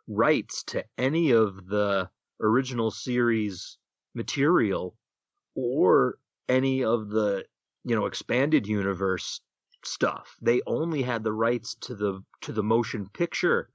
rights 0.07 0.63
to 0.63 0.83
any 0.97 1.31
of 1.31 1.67
the 1.67 2.09
original 2.41 2.91
series 2.91 3.77
material 4.13 4.95
or 5.55 6.17
any 6.49 6.83
of 6.83 7.09
the 7.09 7.45
you 7.83 7.95
know 7.95 8.05
expanded 8.05 8.67
universe 8.67 9.41
stuff. 9.83 10.35
They 10.41 10.61
only 10.65 11.01
had 11.01 11.23
the 11.23 11.33
rights 11.33 11.75
to 11.81 11.95
the 11.95 12.21
to 12.41 12.51
the 12.51 12.63
motion 12.63 13.07
picture 13.13 13.69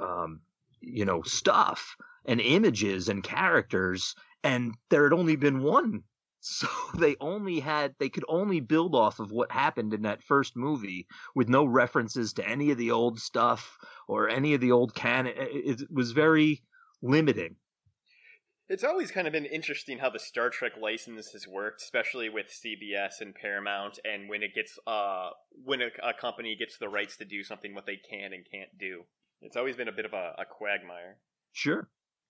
um 0.00 0.40
you 0.80 1.04
know 1.04 1.22
stuff 1.22 1.96
and 2.24 2.40
images 2.40 3.08
and 3.08 3.22
characters 3.22 4.14
and 4.42 4.74
there 4.90 5.04
had 5.04 5.12
only 5.12 5.36
been 5.36 5.62
one 5.62 6.02
so 6.46 6.68
they 6.98 7.16
only 7.20 7.60
had 7.60 7.94
they 7.98 8.08
could 8.08 8.24
only 8.28 8.60
build 8.60 8.94
off 8.94 9.18
of 9.18 9.32
what 9.32 9.50
happened 9.50 9.92
in 9.92 10.02
that 10.02 10.22
first 10.22 10.56
movie 10.56 11.06
with 11.34 11.48
no 11.48 11.64
references 11.64 12.32
to 12.34 12.48
any 12.48 12.70
of 12.70 12.78
the 12.78 12.92
old 12.92 13.18
stuff 13.18 13.76
or 14.06 14.28
any 14.28 14.54
of 14.54 14.60
the 14.60 14.72
old 14.72 14.94
canon. 14.94 15.34
It 15.36 15.90
was 15.90 16.12
very 16.12 16.62
limiting. 17.02 17.56
It's 18.68 18.84
always 18.84 19.10
kind 19.12 19.26
of 19.26 19.32
been 19.32 19.46
interesting 19.46 19.98
how 19.98 20.10
the 20.10 20.18
Star 20.18 20.50
Trek 20.50 20.72
license 20.80 21.28
has 21.28 21.46
worked, 21.46 21.82
especially 21.82 22.28
with 22.28 22.46
CBS 22.46 23.20
and 23.20 23.32
Paramount, 23.32 24.00
and 24.04 24.28
when 24.28 24.42
it 24.42 24.54
gets 24.54 24.78
uh 24.86 25.30
when 25.64 25.82
a, 25.82 25.88
a 26.02 26.14
company 26.14 26.54
gets 26.56 26.78
the 26.78 26.88
rights 26.88 27.16
to 27.16 27.24
do 27.24 27.42
something, 27.42 27.74
what 27.74 27.86
they 27.86 27.96
can 27.96 28.32
and 28.32 28.44
can't 28.50 28.78
do. 28.78 29.02
It's 29.42 29.56
always 29.56 29.76
been 29.76 29.88
a 29.88 29.92
bit 29.92 30.04
of 30.04 30.12
a, 30.12 30.34
a 30.38 30.44
quagmire. 30.44 31.18
Sure. 31.52 31.88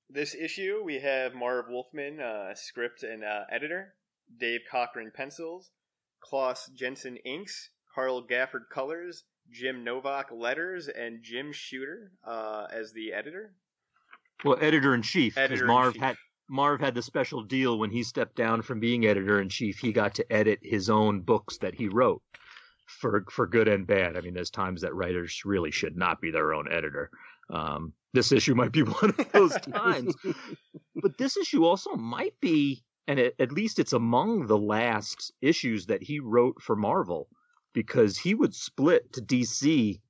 This 0.08 0.34
issue, 0.34 0.82
we 0.84 1.00
have 1.00 1.34
Marv 1.34 1.66
Wolfman, 1.68 2.20
uh, 2.20 2.54
script 2.54 3.02
and 3.02 3.24
uh, 3.24 3.44
editor. 3.50 3.94
Dave 4.38 4.60
Cockrum 4.70 5.12
pencils, 5.12 5.70
Klaus 6.20 6.68
Janson 6.74 7.16
inks, 7.18 7.70
Carl 7.94 8.26
Gafford 8.26 8.68
colors, 8.70 9.24
Jim 9.50 9.84
Novak 9.84 10.30
letters, 10.32 10.88
and 10.88 11.22
Jim 11.22 11.52
Shooter 11.52 12.12
uh, 12.24 12.66
as 12.70 12.92
the 12.92 13.12
editor. 13.12 13.54
Well, 14.44 14.58
editor 14.60 14.94
in 14.94 15.02
chief, 15.02 15.34
because 15.34 15.62
Marv 15.62 15.96
had 15.96 16.16
Marv 16.48 16.80
had 16.80 16.94
the 16.94 17.02
special 17.02 17.42
deal 17.42 17.78
when 17.78 17.90
he 17.90 18.02
stepped 18.02 18.36
down 18.36 18.62
from 18.62 18.80
being 18.80 19.06
editor 19.06 19.40
in 19.40 19.48
chief. 19.48 19.78
He 19.78 19.92
got 19.92 20.14
to 20.16 20.32
edit 20.32 20.60
his 20.62 20.90
own 20.90 21.20
books 21.22 21.58
that 21.58 21.74
he 21.74 21.88
wrote 21.88 22.22
for 22.86 23.24
for 23.30 23.46
good 23.46 23.68
and 23.68 23.86
bad. 23.86 24.16
I 24.16 24.20
mean, 24.20 24.34
there's 24.34 24.50
times 24.50 24.82
that 24.82 24.94
writers 24.94 25.42
really 25.44 25.70
should 25.70 25.96
not 25.96 26.20
be 26.20 26.30
their 26.30 26.52
own 26.52 26.70
editor. 26.70 27.10
Um, 27.50 27.92
this 28.12 28.32
issue 28.32 28.54
might 28.54 28.72
be 28.72 28.82
one 28.82 29.14
of 29.18 29.28
those 29.32 29.56
times, 29.60 30.14
but 30.96 31.16
this 31.18 31.36
issue 31.36 31.64
also 31.64 31.94
might 31.94 32.38
be 32.40 32.84
and 33.08 33.18
it, 33.18 33.34
at 33.38 33.52
least 33.52 33.78
it's 33.78 33.92
among 33.92 34.46
the 34.46 34.58
last 34.58 35.32
issues 35.40 35.86
that 35.86 36.02
he 36.02 36.20
wrote 36.20 36.60
for 36.60 36.76
Marvel 36.76 37.28
because 37.72 38.16
he 38.16 38.34
would 38.34 38.54
split 38.54 39.12
to 39.12 39.20
DC 39.20 40.00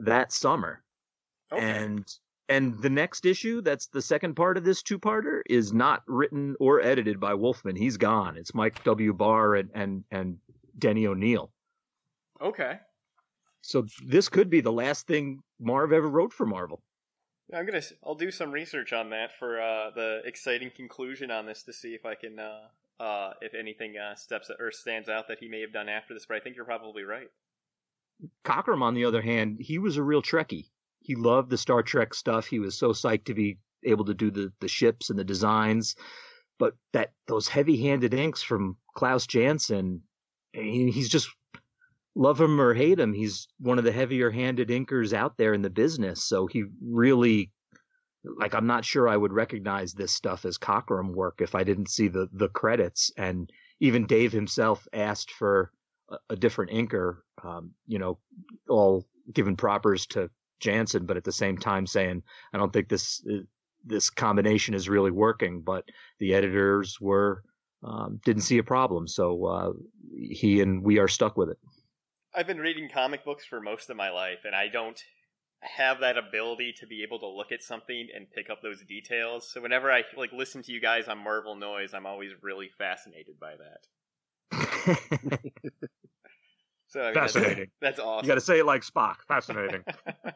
that 0.00 0.32
summer. 0.32 0.82
Okay. 1.52 1.62
And 1.62 2.04
and 2.48 2.78
the 2.82 2.90
next 2.90 3.24
issue, 3.24 3.62
that's 3.62 3.86
the 3.86 4.02
second 4.02 4.34
part 4.34 4.58
of 4.58 4.64
this 4.64 4.82
two-parter, 4.82 5.40
is 5.48 5.72
not 5.72 6.02
written 6.06 6.54
or 6.60 6.82
edited 6.82 7.18
by 7.18 7.32
Wolfman. 7.32 7.74
He's 7.74 7.96
gone. 7.96 8.36
It's 8.36 8.54
Mike 8.54 8.84
W. 8.84 9.14
Barr 9.14 9.54
and 9.54 9.70
and, 9.74 10.04
and 10.10 10.38
Denny 10.78 11.06
O'Neil. 11.06 11.50
Okay. 12.42 12.78
So 13.62 13.86
this 14.04 14.28
could 14.28 14.50
be 14.50 14.60
the 14.60 14.72
last 14.72 15.06
thing 15.06 15.40
Marv 15.58 15.92
ever 15.92 16.08
wrote 16.08 16.34
for 16.34 16.44
Marvel. 16.44 16.82
I'm 17.54 17.66
gonna. 17.66 17.82
I'll 18.04 18.14
do 18.14 18.30
some 18.30 18.52
research 18.52 18.92
on 18.92 19.10
that 19.10 19.30
for 19.38 19.60
uh, 19.60 19.90
the 19.94 20.22
exciting 20.24 20.70
conclusion 20.70 21.30
on 21.30 21.46
this 21.46 21.62
to 21.64 21.72
see 21.72 21.94
if 21.94 22.04
I 22.04 22.14
can, 22.14 22.38
uh, 22.38 23.02
uh, 23.02 23.32
if 23.40 23.54
anything 23.54 23.94
uh, 23.96 24.14
steps 24.14 24.50
or 24.58 24.72
stands 24.72 25.08
out 25.08 25.28
that 25.28 25.38
he 25.38 25.48
may 25.48 25.60
have 25.60 25.72
done 25.72 25.88
after 25.88 26.14
this. 26.14 26.26
But 26.26 26.36
I 26.36 26.40
think 26.40 26.56
you're 26.56 26.64
probably 26.64 27.04
right. 27.04 27.28
Cockrum, 28.44 28.82
on 28.82 28.94
the 28.94 29.04
other 29.04 29.22
hand, 29.22 29.58
he 29.60 29.78
was 29.78 29.96
a 29.96 30.02
real 30.02 30.22
Trekkie. 30.22 30.66
He 31.00 31.14
loved 31.14 31.50
the 31.50 31.58
Star 31.58 31.82
Trek 31.82 32.14
stuff. 32.14 32.46
He 32.46 32.58
was 32.58 32.78
so 32.78 32.90
psyched 32.90 33.24
to 33.24 33.34
be 33.34 33.58
able 33.84 34.04
to 34.06 34.14
do 34.14 34.30
the 34.30 34.52
the 34.60 34.68
ships 34.68 35.10
and 35.10 35.18
the 35.18 35.24
designs. 35.24 35.96
But 36.58 36.74
that 36.92 37.12
those 37.26 37.48
heavy-handed 37.48 38.14
inks 38.14 38.42
from 38.42 38.76
Klaus 38.96 39.26
Janson, 39.26 40.02
he, 40.52 40.90
he's 40.90 41.08
just 41.08 41.28
love 42.14 42.40
him 42.40 42.60
or 42.60 42.74
hate 42.74 42.98
him, 42.98 43.12
he's 43.12 43.48
one 43.58 43.78
of 43.78 43.84
the 43.84 43.92
heavier 43.92 44.30
handed 44.30 44.68
inkers 44.68 45.12
out 45.12 45.36
there 45.36 45.54
in 45.54 45.62
the 45.62 45.70
business. 45.70 46.22
So 46.22 46.46
he 46.46 46.64
really, 46.80 47.50
like, 48.24 48.54
I'm 48.54 48.66
not 48.66 48.84
sure 48.84 49.08
I 49.08 49.16
would 49.16 49.32
recognize 49.32 49.92
this 49.92 50.12
stuff 50.12 50.44
as 50.44 50.58
Cockrum 50.58 51.14
work 51.14 51.40
if 51.40 51.54
I 51.54 51.64
didn't 51.64 51.90
see 51.90 52.08
the, 52.08 52.28
the 52.32 52.48
credits. 52.48 53.10
And 53.16 53.50
even 53.80 54.06
Dave 54.06 54.32
himself 54.32 54.86
asked 54.92 55.32
for 55.32 55.72
a, 56.08 56.16
a 56.30 56.36
different 56.36 56.70
inker, 56.70 57.18
um, 57.42 57.72
you 57.86 57.98
know, 57.98 58.18
all 58.68 59.04
given 59.32 59.56
propers 59.56 60.06
to 60.06 60.30
Janson, 60.60 61.06
but 61.06 61.16
at 61.16 61.24
the 61.24 61.32
same 61.32 61.58
time 61.58 61.86
saying, 61.86 62.22
I 62.52 62.58
don't 62.58 62.72
think 62.72 62.88
this, 62.88 63.26
this 63.84 64.08
combination 64.08 64.74
is 64.74 64.88
really 64.88 65.10
working, 65.10 65.62
but 65.62 65.84
the 66.20 66.32
editors 66.32 66.98
were, 67.00 67.42
um, 67.82 68.20
didn't 68.24 68.42
see 68.42 68.58
a 68.58 68.62
problem. 68.62 69.08
So, 69.08 69.44
uh, 69.44 69.72
he 70.16 70.60
and 70.60 70.82
we 70.82 70.98
are 70.98 71.08
stuck 71.08 71.36
with 71.36 71.50
it. 71.50 71.58
I've 72.36 72.46
been 72.48 72.58
reading 72.58 72.88
comic 72.92 73.24
books 73.24 73.44
for 73.44 73.60
most 73.60 73.90
of 73.90 73.96
my 73.96 74.10
life, 74.10 74.40
and 74.44 74.54
I 74.56 74.66
don't 74.68 75.00
have 75.60 76.00
that 76.00 76.18
ability 76.18 76.74
to 76.80 76.86
be 76.86 77.02
able 77.02 77.18
to 77.20 77.28
look 77.28 77.52
at 77.52 77.62
something 77.62 78.08
and 78.14 78.26
pick 78.30 78.50
up 78.50 78.60
those 78.60 78.82
details. 78.82 79.50
So 79.52 79.60
whenever 79.60 79.90
I 79.90 80.02
like 80.16 80.32
listen 80.32 80.62
to 80.64 80.72
you 80.72 80.80
guys 80.80 81.06
on 81.06 81.18
Marvel 81.18 81.54
Noise, 81.54 81.94
I'm 81.94 82.06
always 82.06 82.32
really 82.42 82.68
fascinated 82.76 83.38
by 83.40 83.54
that. 83.56 83.86
so 86.88 87.02
I 87.02 87.06
mean, 87.06 87.14
fascinating. 87.14 87.70
That's, 87.80 87.98
that's, 87.98 88.00
awesome. 88.00 88.26
You 88.26 88.28
got 88.28 88.34
to 88.34 88.40
say 88.40 88.58
it 88.58 88.66
like 88.66 88.82
Spock. 88.82 89.16
Fascinating. 89.28 89.84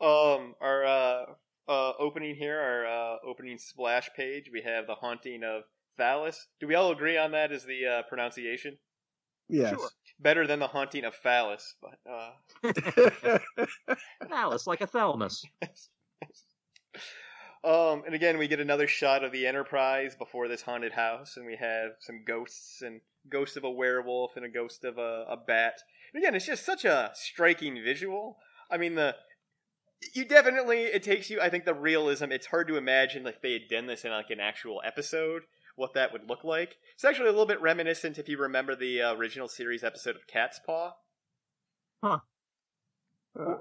um, 0.00 0.54
our 0.60 0.84
uh, 0.86 1.24
uh, 1.68 1.92
opening 1.98 2.36
here, 2.36 2.58
our 2.58 2.86
uh, 2.86 3.16
opening 3.26 3.58
splash 3.58 4.08
page, 4.16 4.50
we 4.52 4.62
have 4.62 4.86
the 4.86 4.94
haunting 4.94 5.42
of 5.44 5.64
Thalos. 5.98 6.36
Do 6.60 6.68
we 6.68 6.76
all 6.76 6.92
agree 6.92 7.18
on 7.18 7.32
that? 7.32 7.50
Is 7.52 7.64
the 7.64 7.86
uh, 7.86 8.02
pronunciation? 8.08 8.78
Yes. 9.50 9.70
Sure. 9.70 9.88
Better 10.18 10.46
than 10.46 10.58
the 10.58 10.66
haunting 10.66 11.04
of 11.04 11.14
phallus, 11.14 11.74
but 11.80 11.98
uh 12.10 13.38
phallus 14.28 14.66
like 14.66 14.80
a 14.80 14.86
thalamus. 14.86 15.44
Um, 17.62 18.04
and 18.06 18.14
again, 18.14 18.38
we 18.38 18.48
get 18.48 18.60
another 18.60 18.88
shot 18.88 19.22
of 19.22 19.32
the 19.32 19.46
Enterprise 19.46 20.16
before 20.16 20.48
this 20.48 20.62
haunted 20.62 20.92
house, 20.92 21.36
and 21.36 21.44
we 21.44 21.56
have 21.56 21.90
some 22.00 22.24
ghosts 22.26 22.80
and 22.80 23.02
ghost 23.28 23.56
of 23.56 23.64
a 23.64 23.70
werewolf 23.70 24.36
and 24.36 24.46
a 24.46 24.48
ghost 24.48 24.82
of 24.84 24.96
a, 24.96 25.26
a 25.28 25.36
bat. 25.36 25.74
And 26.14 26.22
again, 26.22 26.34
it's 26.34 26.46
just 26.46 26.64
such 26.64 26.86
a 26.86 27.10
striking 27.14 27.82
visual. 27.82 28.38
I 28.70 28.78
mean, 28.78 28.94
the 28.94 29.14
you 30.14 30.24
definitely 30.24 30.84
it 30.84 31.02
takes 31.02 31.28
you. 31.28 31.40
I 31.40 31.50
think 31.50 31.66
the 31.66 31.74
realism. 31.74 32.32
It's 32.32 32.46
hard 32.46 32.68
to 32.68 32.76
imagine 32.76 33.26
if 33.26 33.42
they 33.42 33.52
had 33.52 33.68
done 33.68 33.86
this 33.86 34.04
in 34.04 34.10
like 34.10 34.30
an 34.30 34.40
actual 34.40 34.80
episode, 34.84 35.42
what 35.80 35.94
that 35.94 36.12
would 36.12 36.28
look 36.28 36.44
like. 36.44 36.76
It's 36.94 37.04
actually 37.04 37.28
a 37.28 37.32
little 37.32 37.46
bit 37.46 37.60
reminiscent 37.62 38.18
if 38.18 38.28
you 38.28 38.38
remember 38.38 38.76
the 38.76 39.00
uh, 39.02 39.14
original 39.14 39.48
series 39.48 39.82
episode 39.82 40.14
of 40.14 40.26
Catspaw. 40.26 40.92
Huh. 42.04 42.18
Uh, 43.38 43.54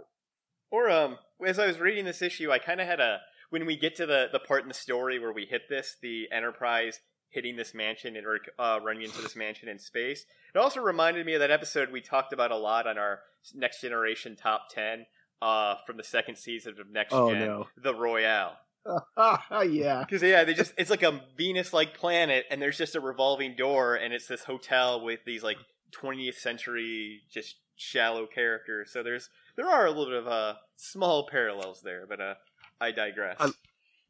or 0.70 0.90
um, 0.90 1.18
as 1.46 1.58
I 1.58 1.66
was 1.66 1.80
reading 1.80 2.06
this 2.06 2.22
issue, 2.22 2.52
I 2.52 2.60
kind 2.60 2.82
of 2.82 2.88
had 2.88 3.00
a 3.00 3.20
when 3.50 3.66
we 3.66 3.76
get 3.78 3.96
to 3.96 4.06
the 4.06 4.28
the 4.32 4.40
part 4.40 4.64
in 4.64 4.68
the 4.68 4.74
story 4.74 5.18
where 5.18 5.32
we 5.34 5.46
hit 5.46 5.64
this, 5.70 5.96
the 6.02 6.28
Enterprise 6.32 7.00
hitting 7.30 7.56
this 7.56 7.74
mansion 7.74 8.16
and 8.16 8.26
uh, 8.58 8.80
running 8.84 9.04
into 9.04 9.22
this 9.22 9.36
mansion 9.36 9.70
in 9.70 9.78
space. 9.80 10.26
It 10.54 10.58
also 10.58 10.82
reminded 10.82 11.26
me 11.26 11.36
of 11.36 11.40
that 11.42 11.52
episode 11.52 11.92
we 11.92 12.02
talked 12.02 12.34
about 12.34 12.52
a 12.52 12.58
lot 12.58 12.88
on 12.88 12.98
our 12.98 13.20
Next 13.54 13.82
Generation 13.82 14.36
Top 14.36 14.70
Ten 14.74 15.06
uh, 15.42 15.76
from 15.86 15.98
the 15.98 16.04
second 16.04 16.38
season 16.38 16.76
of 16.80 16.90
Next 16.92 17.14
Oh, 17.14 17.32
Gen, 17.32 17.46
no. 17.46 17.68
the 17.78 17.94
Royale. 17.94 18.58
yeah. 19.70 20.00
Because 20.02 20.22
yeah, 20.22 20.44
they 20.44 20.54
just 20.54 20.74
it's 20.78 20.90
like 20.90 21.04
a 21.04 21.22
Venus-like 21.38 21.94
planet, 21.98 22.46
and 22.50 22.62
there's 22.62 22.78
just 22.78 22.96
a 22.96 23.00
revolving 23.00 23.56
door, 23.56 23.96
and 23.96 24.14
it's 24.14 24.28
this 24.28 24.44
hotel 24.44 25.02
with 25.04 25.20
these 25.26 25.44
like 25.44 25.58
20th 26.02 26.36
century 26.36 27.22
just 27.32 27.56
shallow 27.76 28.28
characters. 28.28 28.92
So 28.92 29.04
there's 29.04 29.30
there 29.56 29.70
are 29.70 29.86
a 29.86 29.90
little 29.90 30.06
bit 30.06 30.16
of 30.16 30.28
uh, 30.28 30.54
small 30.76 31.28
parallels 31.30 31.82
there, 31.84 32.06
but 32.08 32.20
uh, 32.22 32.34
I 32.80 32.92
digress. 32.92 33.38
I- 33.40 33.52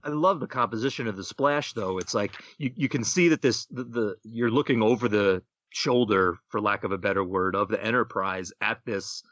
I 0.01 0.07
love 0.09 0.39
the 0.39 0.47
composition 0.47 1.07
of 1.07 1.17
the 1.17 1.25
splash, 1.25 1.73
though. 1.73 1.97
It's 1.97 2.13
like 2.13 2.31
you, 2.57 2.71
you 2.73 2.87
can 2.87 3.03
see 3.03 3.27
that 3.27 3.41
this 3.41 3.65
the, 3.65 3.83
the 3.83 4.15
you're 4.23 4.49
looking 4.49 4.81
over 4.81 5.09
the 5.09 5.43
shoulder, 5.71 6.37
for 6.47 6.61
lack 6.61 6.85
of 6.85 6.93
a 6.93 6.97
better 6.97 7.21
word, 7.23 7.53
of 7.53 7.67
the 7.67 7.83
Enterprise 7.83 8.53
at 8.61 8.79
this. 8.85 9.23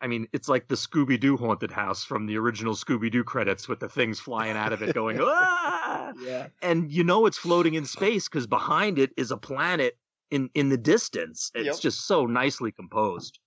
I 0.00 0.06
mean, 0.06 0.28
it's 0.32 0.48
like 0.48 0.68
the 0.68 0.74
Scooby 0.74 1.18
Doo 1.18 1.36
haunted 1.36 1.70
house 1.70 2.04
from 2.04 2.26
the 2.26 2.36
original 2.36 2.74
Scooby 2.74 3.10
Doo 3.10 3.24
credits 3.24 3.66
with 3.68 3.80
the 3.80 3.88
things 3.88 4.20
flying 4.20 4.56
out 4.56 4.72
of 4.72 4.82
it, 4.82 4.94
going 4.94 5.18
ah, 5.22 6.12
Yeah. 6.22 6.48
and 6.62 6.92
you 6.92 7.02
know 7.02 7.26
it's 7.26 7.38
floating 7.38 7.74
in 7.74 7.86
space 7.86 8.28
because 8.28 8.46
behind 8.46 8.98
it 8.98 9.12
is 9.16 9.30
a 9.30 9.36
planet 9.36 9.96
in 10.30 10.50
in 10.54 10.68
the 10.68 10.76
distance. 10.76 11.50
It's 11.54 11.66
Yep. 11.66 11.80
just 11.80 12.06
so 12.06 12.26
nicely 12.26 12.72
composed. 12.72 13.38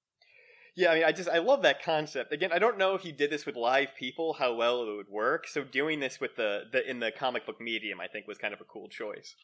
Yeah, 0.76 0.91
I 0.91 0.95
mean, 0.95 1.04
I 1.04 1.12
just 1.12 1.30
I 1.30 1.39
love 1.39 1.62
that 1.64 1.84
concept. 1.84 2.32
Again, 2.32 2.52
I 2.54 2.60
don't 2.60 2.78
know 2.78 2.95
if 2.95 3.04
you 3.04 3.12
did 3.12 3.30
this 3.30 3.45
with 3.45 3.56
live 3.56 3.89
people 3.97 4.34
how 4.34 4.54
well 4.56 4.82
it 4.84 4.95
would 4.95 5.10
work. 5.10 5.47
So 5.47 5.64
doing 5.64 6.00
this 6.00 6.20
with 6.20 6.36
the, 6.36 6.64
the 6.72 6.89
in 6.89 7.00
the 7.00 7.12
comic 7.12 7.45
book 7.45 7.60
medium, 7.60 8.00
I 8.00 8.08
think, 8.08 8.28
was 8.28 8.38
kind 8.38 8.54
of 8.54 8.62
a 8.62 8.66
cool 8.66 8.88
choice. 8.88 9.36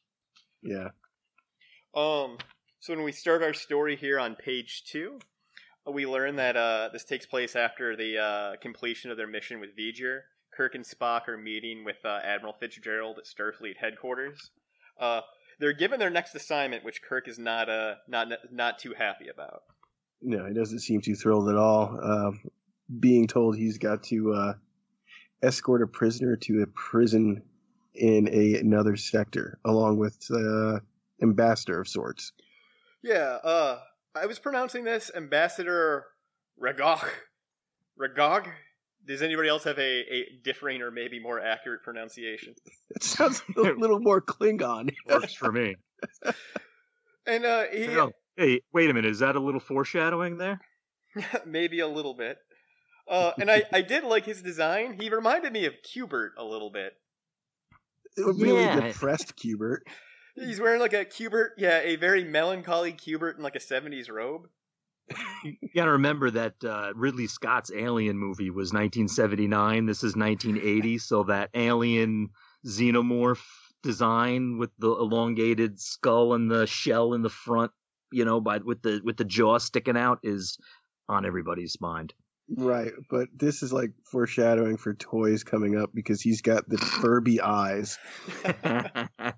Yeah. 0.64 0.89
Um, 1.93 2.38
so 2.80 2.93
when 2.95 3.03
we 3.03 3.12
start 3.12 3.43
our 3.43 3.53
story 3.53 3.95
here 3.95 4.20
on 4.20 4.36
page 4.36 4.84
two, 4.86 5.20
we 5.91 6.05
learn 6.05 6.36
that 6.38 6.55
uh, 6.57 6.89
this 6.91 7.03
takes 7.03 7.25
place 7.25 7.55
after 7.55 7.95
the 7.95 8.17
uh, 8.17 8.55
completion 8.61 9.11
of 9.11 9.17
their 9.17 9.27
mission 9.27 9.59
with 9.59 9.75
V'ger. 9.77 10.21
Kirk 10.55 10.75
and 10.75 10.86
Spock 10.86 11.27
are 11.27 11.38
meeting 11.38 11.83
with 11.83 11.97
uh, 12.05 12.19
Admiral 12.23 12.53
Fitzgerald 12.53 13.17
at 13.17 13.25
Starfleet 13.25 13.77
headquarters. 13.77 14.51
Uh, 14.99 15.21
they're 15.59 15.73
given 15.73 15.99
their 15.99 16.09
next 16.09 16.33
assignment, 16.33 16.83
which 16.83 17.01
Kirk 17.01 17.27
is 17.27 17.38
not 17.38 17.69
uh, 17.69 17.95
not 18.07 18.27
not 18.51 18.79
too 18.79 18.93
happy 18.97 19.27
about. 19.27 19.63
No, 20.21 20.45
he 20.45 20.53
doesn't 20.53 20.79
seem 20.79 21.01
too 21.01 21.15
thrilled 21.15 21.49
at 21.49 21.57
all. 21.57 21.99
Uh, 22.01 22.31
being 22.99 23.27
told 23.27 23.57
he's 23.57 23.77
got 23.77 24.03
to 24.03 24.33
uh, 24.33 24.53
escort 25.43 25.81
a 25.81 25.88
prisoner 25.88 26.36
to 26.38 26.61
a 26.61 26.67
prison 26.67 27.41
in 27.93 28.27
a, 28.31 28.55
another 28.55 28.95
sector, 28.95 29.59
along 29.65 29.97
with 29.97 30.17
uh, 30.31 30.79
ambassador 31.21 31.79
of 31.81 31.88
sorts. 31.88 32.31
Yeah, 33.03 33.38
uh, 33.43 33.79
I 34.16 34.26
was 34.26 34.39
pronouncing 34.39 34.84
this 34.84 35.11
Ambassador 35.16 36.05
Ragog. 36.61 37.07
Ragog? 37.99 38.47
Does 39.05 39.22
anybody 39.22 39.49
else 39.49 39.66
have 39.66 39.78
a, 39.78 39.82
a 39.82 40.26
differing 40.43 40.82
or 40.82 40.89
maybe 40.89 41.20
more 41.20 41.39
accurate 41.39 41.84
pronunciation? 41.84 42.55
It 42.95 43.03
sounds 43.03 43.43
a 43.55 43.61
little 43.61 43.99
more 43.99 44.22
Klingon. 44.22 44.89
Works 45.09 45.36
for 45.36 45.51
me. 45.51 45.76
And 47.28 47.45
uh, 47.45 47.66
he 47.72 47.88
Oh, 47.97 48.11
hey, 48.36 48.61
wait 48.74 48.89
a 48.89 48.93
minute. 48.93 49.11
Is 49.11 49.20
that 49.20 49.36
a 49.36 49.39
little 49.39 49.59
foreshadowing 49.59 50.38
there? 50.38 50.59
maybe 51.45 51.82
a 51.82 51.88
little 51.88 52.13
bit. 52.16 52.38
Uh, 53.07 53.32
and 53.39 53.51
I, 53.51 53.63
I 53.72 53.82
did 53.82 54.03
like 54.03 54.26
his 54.26 54.41
design. 54.41 54.97
He 54.99 55.09
reminded 55.09 55.53
me 55.53 55.66
of 55.66 55.74
Cubert 55.84 56.32
a 56.39 56.43
little 56.43 56.72
bit. 56.72 56.93
really 58.18 58.63
Yeah. 58.63 58.80
depressed 58.88 59.36
Cubert. 59.36 59.82
He's 60.36 60.59
wearing 60.59 60.81
like 60.81 60.93
a 60.93 61.05
Cubert, 61.05 61.51
yeah, 61.57 61.79
a 61.79 61.95
very 61.95 62.23
melancholy 62.23 62.91
Cubert 62.91 63.38
in 63.38 63.43
like 63.43 63.55
a 63.55 63.59
70s 63.59 64.11
robe. 64.11 64.47
You 65.43 65.69
got 65.75 65.86
to 65.86 65.91
remember 65.91 66.31
that 66.31 66.55
uh, 66.63 66.91
Ridley 66.95 67.27
Scott's 67.27 67.71
Alien 67.71 68.17
movie 68.17 68.49
was 68.49 68.73
1979. 68.73 69.86
This 69.86 70.03
is 70.03 70.15
1980, 70.15 70.97
so 70.97 71.23
that 71.23 71.51
alien 71.53 72.29
xenomorph 72.65 73.43
design 73.83 74.57
with 74.57 74.71
the 74.79 74.89
elongated 74.89 75.79
skull 75.79 76.33
and 76.33 76.49
the 76.49 76.65
shell 76.65 77.13
in 77.13 77.21
the 77.21 77.29
front, 77.29 77.71
you 78.11 78.25
know, 78.25 78.41
by 78.41 78.57
with 78.57 78.81
the 78.81 79.01
with 79.03 79.17
the 79.17 79.25
jaw 79.25 79.59
sticking 79.59 79.95
out 79.95 80.19
is 80.23 80.57
on 81.07 81.25
everybody's 81.25 81.79
mind. 81.79 82.13
Right, 82.47 82.91
but 83.09 83.27
this 83.36 83.63
is 83.63 83.73
like 83.73 83.91
foreshadowing 84.03 84.77
for 84.77 84.93
toys 84.93 85.43
coming 85.43 85.77
up 85.77 85.89
because 85.93 86.21
he's 86.21 86.41
got 86.41 86.69
the 86.69 86.77
Furby 86.77 87.41
eyes. 87.41 87.97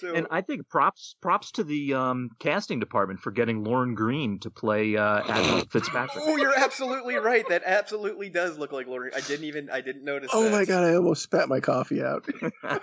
So 0.00 0.14
and 0.14 0.26
I 0.30 0.40
think 0.40 0.68
props 0.68 1.14
props 1.20 1.52
to 1.52 1.64
the 1.64 1.94
um, 1.94 2.30
casting 2.38 2.80
department 2.80 3.20
for 3.20 3.30
getting 3.30 3.64
Lorne 3.64 3.94
Greene 3.94 4.38
to 4.40 4.50
play 4.50 4.96
uh, 4.96 5.22
Admiral 5.28 5.66
Fitzpatrick. 5.66 6.24
Oh, 6.26 6.36
you're 6.36 6.58
absolutely 6.58 7.16
right. 7.16 7.46
That 7.48 7.62
absolutely 7.66 8.30
does 8.30 8.58
look 8.58 8.72
like 8.72 8.86
Lauren. 8.86 9.12
I 9.14 9.20
didn't 9.20 9.44
even 9.44 9.70
I 9.70 9.80
didn't 9.80 10.04
notice 10.04 10.30
Oh 10.32 10.44
that. 10.44 10.52
my 10.52 10.64
god, 10.64 10.84
I 10.84 10.94
almost 10.94 11.22
spat 11.22 11.48
my 11.48 11.60
coffee 11.60 12.02
out. 12.02 12.26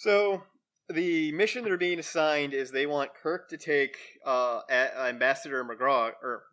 So 0.00 0.44
the 0.88 1.30
mission 1.32 1.62
they're 1.62 1.76
being 1.76 1.98
assigned 1.98 2.54
is 2.54 2.70
they 2.70 2.86
want 2.86 3.14
Kirk 3.14 3.50
to 3.50 3.58
take 3.58 3.98
uh, 4.26 4.60
a- 4.70 4.98
Ambassador 5.08 5.62
McGraw 5.62 6.12
or 6.22 6.44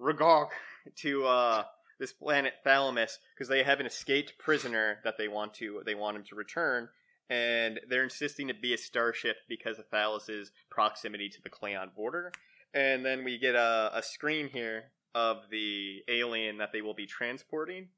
Ragog 0.00 0.48
to 0.96 1.24
uh, 1.24 1.64
this 2.00 2.12
planet 2.12 2.54
Thalamus 2.64 3.18
because 3.32 3.48
they 3.48 3.62
have 3.62 3.78
an 3.78 3.86
escaped 3.86 4.38
prisoner 4.38 4.98
that 5.04 5.18
they 5.18 5.28
want 5.28 5.54
to 5.54 5.82
they 5.86 5.94
want 5.94 6.16
him 6.16 6.24
to 6.30 6.34
return, 6.34 6.88
and 7.30 7.80
they're 7.88 8.04
insisting 8.04 8.50
it 8.50 8.60
be 8.60 8.74
a 8.74 8.78
starship 8.78 9.36
because 9.48 9.78
of 9.78 9.86
Thalas's 9.86 10.52
proximity 10.70 11.30
to 11.30 11.40
the 11.42 11.48
Kleon 11.48 11.92
border. 11.96 12.32
And 12.74 13.04
then 13.04 13.24
we 13.24 13.38
get 13.38 13.54
a, 13.54 13.90
a 13.94 14.02
screen 14.02 14.50
here 14.52 14.92
of 15.14 15.48
the 15.50 16.02
alien 16.08 16.58
that 16.58 16.72
they 16.72 16.82
will 16.82 16.94
be 16.94 17.06
transporting 17.06 17.88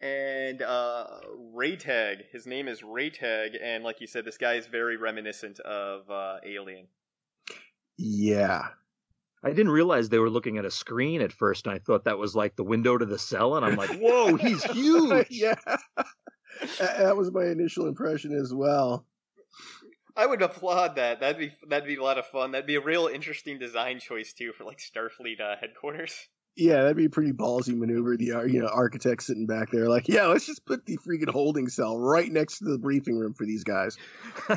and 0.00 0.62
uh, 0.62 1.06
Raytag. 1.54 2.24
His 2.30 2.46
name 2.46 2.68
is 2.68 2.82
Raytag, 2.82 3.56
and 3.62 3.82
like 3.84 4.00
you 4.00 4.06
said, 4.06 4.24
this 4.24 4.38
guy 4.38 4.54
is 4.54 4.66
very 4.66 4.96
reminiscent 4.96 5.60
of 5.60 6.10
uh, 6.10 6.36
Alien. 6.44 6.86
yeah. 7.96 8.68
I 9.42 9.50
didn't 9.50 9.70
realize 9.70 10.08
they 10.08 10.18
were 10.18 10.30
looking 10.30 10.58
at 10.58 10.64
a 10.64 10.70
screen 10.70 11.20
at 11.20 11.30
first, 11.30 11.66
and 11.66 11.74
I 11.74 11.78
thought 11.78 12.04
that 12.04 12.18
was 12.18 12.34
like 12.34 12.56
the 12.56 12.64
window 12.64 12.98
to 12.98 13.06
the 13.06 13.18
cell, 13.18 13.56
and 13.56 13.64
I'm 13.64 13.76
like, 13.76 13.90
"Whoa, 14.00 14.34
he's 14.34 14.64
huge!" 14.72 15.28
yeah. 15.30 15.54
That 16.78 17.16
was 17.16 17.30
my 17.32 17.46
initial 17.46 17.86
impression 17.86 18.32
as 18.32 18.52
well. 18.52 19.04
I 20.16 20.26
would 20.26 20.40
applaud 20.40 20.96
that. 20.96 21.20
That'd 21.20 21.38
be 21.38 21.52
that'd 21.68 21.86
be 21.86 21.96
a 21.96 22.02
lot 22.02 22.18
of 22.18 22.26
fun. 22.26 22.52
That'd 22.52 22.66
be 22.66 22.76
a 22.76 22.80
real 22.80 23.06
interesting 23.06 23.58
design 23.58 24.00
choice 24.00 24.32
too 24.32 24.52
for 24.52 24.64
like 24.64 24.78
Starfleet 24.78 25.40
uh, 25.40 25.56
headquarters. 25.60 26.28
Yeah, 26.56 26.76
that'd 26.82 26.96
be 26.96 27.04
a 27.04 27.10
pretty 27.10 27.32
ballsy 27.32 27.76
maneuver. 27.76 28.16
The 28.16 28.48
you 28.48 28.62
know 28.62 28.68
architect 28.68 29.22
sitting 29.22 29.44
back 29.44 29.70
there, 29.70 29.90
like, 29.90 30.08
yeah, 30.08 30.24
let's 30.24 30.46
just 30.46 30.64
put 30.64 30.86
the 30.86 30.96
freaking 30.96 31.28
holding 31.28 31.68
cell 31.68 31.98
right 31.98 32.32
next 32.32 32.58
to 32.58 32.64
the 32.64 32.78
briefing 32.78 33.18
room 33.18 33.34
for 33.34 33.44
these 33.44 33.62
guys. 33.62 33.98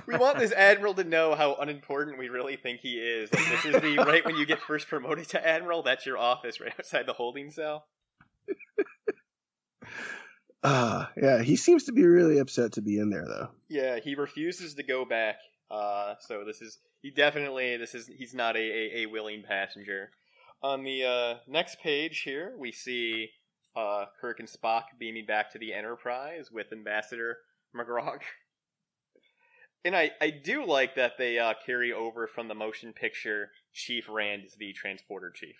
We 0.08 0.18
want 0.18 0.39
this 0.39 0.52
admiral 0.54 0.93
to 0.95 1.04
know 1.04 1.36
how 1.36 1.56
unimportant 1.56 2.18
we 2.18 2.30
really 2.30 2.56
think 2.56 2.80
he 2.80 2.93
is. 2.93 3.32
Like 3.34 3.50
this 3.50 3.66
is 3.66 3.82
the 3.82 3.97
right 3.97 4.24
when 4.24 4.38
you 4.38 4.45
get 4.45 4.62
first 4.62 4.88
promoted 4.88 5.28
to 5.30 5.45
admiral. 5.45 5.84
That's 5.84 6.06
your 6.06 6.18
office 6.18 6.62
right 6.62 6.74
outside 6.80 7.06
the 7.06 7.14
holding 7.14 7.52
cell. 7.52 7.88
Uh 10.64 11.05
yeah, 11.16 11.41
he 11.41 11.55
seems 11.55 11.86
to 11.86 11.91
be 11.91 12.05
really 12.05 12.39
upset 12.39 12.74
to 12.74 12.82
be 12.82 12.99
in 12.99 13.10
there 13.10 13.26
though. 13.26 13.49
Yeah, 13.70 13.99
he 13.99 14.16
refuses 14.16 14.74
to 14.76 14.84
go 14.84 15.05
back. 15.05 15.38
Uh, 15.72 16.16
so 16.20 16.43
this 16.45 16.62
is 16.62 16.80
he 17.01 17.12
definitely 17.12 17.78
this 17.78 17.95
is 17.95 18.07
he's 18.07 18.34
not 18.34 18.55
a, 18.55 18.60
a, 18.60 19.03
a 19.03 19.05
willing 19.05 19.43
passenger. 19.43 20.12
On 20.62 20.84
the 20.84 21.05
uh, 21.05 21.36
next 21.47 21.80
page 21.80 22.22
here, 22.22 22.53
we 22.57 22.72
see 22.72 23.30
uh, 23.76 24.05
Kirk 24.20 24.39
and 24.39 24.49
Spock 24.49 24.84
beaming 24.99 25.26
back 25.26 25.51
to 25.51 25.60
the 25.60 25.74
Enterprise 25.74 26.51
with 26.51 26.74
Ambassador 26.74 27.38
McGrog. 27.76 28.20
And 29.86 29.95
I, 29.95 30.12
I 30.20 30.30
do 30.30 30.66
like 30.66 30.95
that 30.95 31.18
they 31.18 31.39
uh, 31.39 31.53
carry 31.66 31.93
over 31.93 32.28
from 32.28 32.49
the 32.49 32.53
motion 32.53 32.91
picture 32.91 33.51
Chief 33.74 34.10
Rand 34.10 34.43
is 34.45 34.55
the 34.55 34.74
transporter 34.74 35.32
chief. 35.34 35.55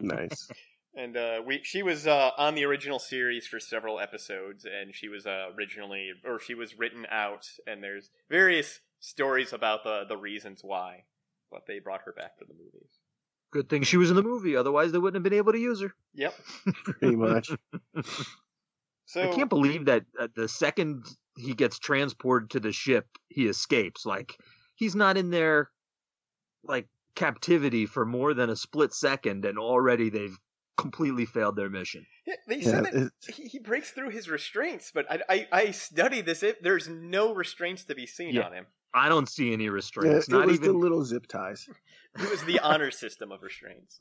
Nice. 0.00 0.48
And 0.96 1.16
uh, 1.16 1.42
we 1.44 1.60
she 1.64 1.82
was 1.82 2.06
uh, 2.06 2.30
on 2.38 2.54
the 2.54 2.64
original 2.64 2.98
series 2.98 3.46
for 3.46 3.58
several 3.58 3.98
episodes, 3.98 4.64
and 4.64 4.94
she 4.94 5.08
was 5.08 5.26
uh, 5.26 5.46
originally 5.56 6.12
or 6.24 6.38
she 6.38 6.54
was 6.54 6.78
written 6.78 7.04
out, 7.10 7.46
and 7.66 7.82
there's 7.82 8.10
various 8.30 8.80
stories 9.00 9.52
about 9.52 9.82
the 9.82 10.04
the 10.08 10.16
reasons 10.16 10.60
why, 10.62 11.04
but 11.50 11.66
they 11.66 11.80
brought 11.80 12.02
her 12.04 12.12
back 12.12 12.38
for 12.38 12.44
the 12.44 12.54
movies. 12.54 13.00
Good 13.52 13.68
thing 13.68 13.82
she 13.82 13.96
was 13.96 14.10
in 14.10 14.16
the 14.16 14.22
movie, 14.22 14.56
otherwise 14.56 14.92
they 14.92 14.98
wouldn't 14.98 15.16
have 15.16 15.30
been 15.30 15.38
able 15.38 15.52
to 15.52 15.58
use 15.58 15.80
her. 15.80 15.94
Yep. 16.14 16.34
Pretty 16.84 17.16
much. 17.16 17.50
So 19.06 19.22
I 19.22 19.28
can't 19.34 19.50
believe 19.50 19.84
that 19.84 20.04
uh, 20.18 20.28
the 20.34 20.48
second 20.48 21.04
he 21.36 21.54
gets 21.54 21.78
transported 21.78 22.50
to 22.50 22.60
the 22.60 22.72
ship, 22.72 23.06
he 23.28 23.46
escapes. 23.46 24.06
Like 24.06 24.36
he's 24.74 24.96
not 24.96 25.16
in 25.16 25.30
there, 25.30 25.70
like 26.64 26.88
captivity 27.14 27.86
for 27.86 28.04
more 28.04 28.34
than 28.34 28.50
a 28.50 28.56
split 28.56 28.92
second, 28.92 29.44
and 29.44 29.58
already 29.58 30.10
they've 30.10 30.36
completely 30.76 31.26
failed 31.26 31.56
their 31.56 31.70
mission. 31.70 32.06
Yeah, 32.26 32.36
they 32.46 32.60
Yeah, 32.60 32.80
that 32.80 32.94
he, 33.28 33.48
he 33.48 33.58
breaks 33.58 33.90
through 33.90 34.10
his 34.10 34.28
restraints, 34.28 34.90
but 34.92 35.10
I, 35.10 35.22
I, 35.28 35.48
I 35.52 35.70
studied 35.70 36.26
this. 36.26 36.42
It, 36.42 36.62
there's 36.62 36.88
no 36.88 37.34
restraints 37.34 37.84
to 37.84 37.94
be 37.94 38.06
seen 38.06 38.36
Yeah. 38.36 38.44
on 38.44 38.52
him. 38.52 38.66
I 38.92 39.08
don't 39.08 39.28
see 39.28 39.52
any 39.52 39.68
Yeah, 39.98 40.20
restraints. 40.20 40.28
it 40.28 40.28
not 40.28 40.44
was 40.44 40.60
even 40.60 40.60
the 40.60 40.78
little 40.78 41.04
zip 41.04 41.26
ties. 41.26 41.68
It 42.18 42.28
was 42.28 42.44
the 42.44 42.58
honor 42.60 42.90
system 42.90 43.30
of 43.32 43.42
restraints. 43.42 44.00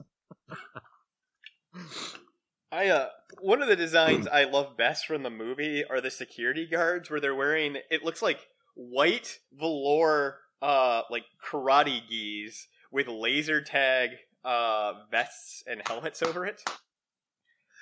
I 2.72 2.88
uh 2.90 3.10
one 3.40 3.62
of 3.62 3.68
the 3.68 3.76
designs 3.76 4.28
I 4.28 4.46
love 4.46 4.78
best 4.78 5.06
from 5.06 5.24
the 5.24 5.30
movie 5.30 5.84
are 5.86 6.02
the 6.02 6.12
security 6.12 6.66
guards 6.68 7.10
where 7.10 7.20
they're 7.20 7.36
wearing 7.36 7.78
it 7.92 8.04
looks 8.04 8.22
like 8.22 8.48
white 8.76 9.40
velour 9.52 10.40
uh 10.62 11.04
like 11.10 11.26
karate 11.44 12.08
gis 12.08 12.68
with 12.92 13.08
laser 13.08 13.62
tag 13.62 14.12
uh 14.46 14.94
vests 15.12 15.64
and 15.68 15.82
helmets 15.88 16.22
over 16.22 16.46
it. 16.46 16.62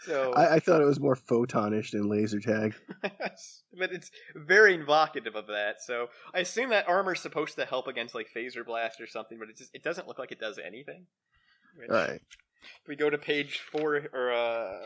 So 0.05 0.34
I, 0.36 0.55
I 0.55 0.59
thought 0.59 0.82
it 0.82 0.86
was 0.86 0.99
more 0.99 1.16
photonish 1.16 1.91
than 1.91 2.07
laser 2.09 2.39
tag. 2.39 2.76
but 3.01 3.91
it's 3.91 4.09
very 4.36 4.76
evocative 4.76 5.36
of 5.36 5.47
that. 5.47 5.82
So 5.82 6.07
I 6.34 6.39
assume 6.39 6.70
that 6.70 6.88
armor's 6.88 7.22
supposed 7.22 7.55
to 7.55 7.66
help 7.66 7.88
against 7.88 8.16
like 8.16 8.28
phaser 8.36 8.66
blast 8.66 8.99
or 9.01 9.07
something, 9.07 9.38
but 9.39 9.49
it 9.49 9.57
just 9.57 9.72
it 9.74 9.84
doesn't 9.84 10.07
look 10.07 10.20
like 10.20 10.32
it 10.32 10.39
does 10.39 10.57
anything. 10.57 11.05
Which- 11.76 11.89
Right. 11.89 12.22
if 12.82 12.88
we 12.88 12.95
go 12.95 13.09
to 13.09 13.18
page 13.18 13.59
four 13.72 14.07
or 14.14 14.32
uh, 14.32 14.80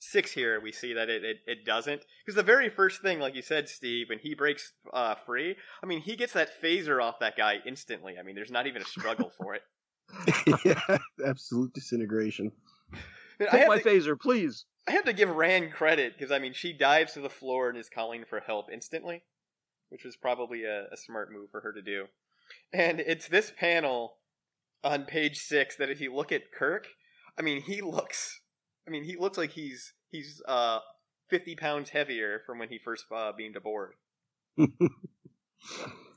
six 0.00 0.32
here, 0.32 0.60
we 0.60 0.72
see 0.72 0.92
that 0.94 1.08
it, 1.08 1.24
it, 1.24 1.36
it 1.46 1.64
doesn't. 1.64 2.02
Because 2.24 2.36
the 2.36 2.42
very 2.42 2.68
first 2.68 3.02
thing, 3.02 3.18
like 3.20 3.34
you 3.34 3.42
said, 3.42 3.68
Steve, 3.68 4.08
when 4.08 4.18
he 4.18 4.34
breaks 4.34 4.72
uh, 4.92 5.14
free, 5.26 5.56
I 5.82 5.86
mean, 5.86 6.00
he 6.00 6.16
gets 6.16 6.32
that 6.34 6.50
phaser 6.62 7.02
off 7.02 7.18
that 7.20 7.36
guy 7.36 7.56
instantly. 7.66 8.14
I 8.18 8.22
mean, 8.22 8.34
there's 8.34 8.50
not 8.50 8.66
even 8.66 8.82
a 8.82 8.86
struggle 8.86 9.30
for 9.38 9.54
it. 9.54 9.62
yeah, 10.64 10.98
absolute 11.24 11.72
disintegration. 11.74 12.52
Take 13.38 13.68
my 13.68 13.78
to, 13.78 13.84
phaser, 13.84 14.18
please. 14.18 14.64
I 14.86 14.92
have 14.92 15.04
to 15.04 15.12
give 15.12 15.30
Rand 15.30 15.72
credit 15.72 16.14
because 16.16 16.30
I 16.30 16.38
mean, 16.38 16.52
she 16.52 16.72
dives 16.72 17.14
to 17.14 17.20
the 17.20 17.30
floor 17.30 17.68
and 17.68 17.78
is 17.78 17.88
calling 17.88 18.24
for 18.28 18.40
help 18.40 18.70
instantly, 18.72 19.22
which 19.88 20.04
was 20.04 20.16
probably 20.16 20.64
a, 20.64 20.86
a 20.92 20.96
smart 20.96 21.32
move 21.32 21.50
for 21.50 21.60
her 21.62 21.72
to 21.72 21.82
do. 21.82 22.06
And 22.72 23.00
it's 23.00 23.28
this 23.28 23.52
panel 23.56 24.16
on 24.82 25.04
page 25.04 25.38
six 25.38 25.76
that 25.76 25.90
if 25.90 26.00
you 26.00 26.14
look 26.14 26.30
at 26.30 26.52
Kirk, 26.52 26.88
I 27.38 27.42
mean, 27.42 27.62
he 27.62 27.80
looks, 27.80 28.40
I 28.86 28.90
mean, 28.90 29.04
he 29.04 29.16
looks 29.16 29.38
like 29.38 29.52
he's 29.52 29.94
he's 30.10 30.42
uh 30.46 30.80
fifty 31.28 31.56
pounds 31.56 31.90
heavier 31.90 32.42
from 32.46 32.58
when 32.58 32.68
he 32.68 32.78
first 32.78 33.06
uh, 33.14 33.32
beamed 33.32 33.56
aboard. 33.56 33.94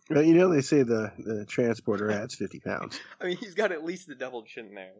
Well, 0.09 0.23
you 0.23 0.35
know 0.35 0.49
they 0.49 0.61
say 0.61 0.83
the, 0.83 1.11
the 1.17 1.45
transporter 1.45 2.11
adds 2.11 2.35
fifty 2.35 2.59
pounds. 2.59 2.99
I 3.21 3.25
mean, 3.25 3.37
he's 3.37 3.55
got 3.55 3.71
at 3.71 3.83
least 3.83 4.07
the 4.07 4.15
double 4.15 4.43
chin 4.43 4.73
there. 4.73 4.93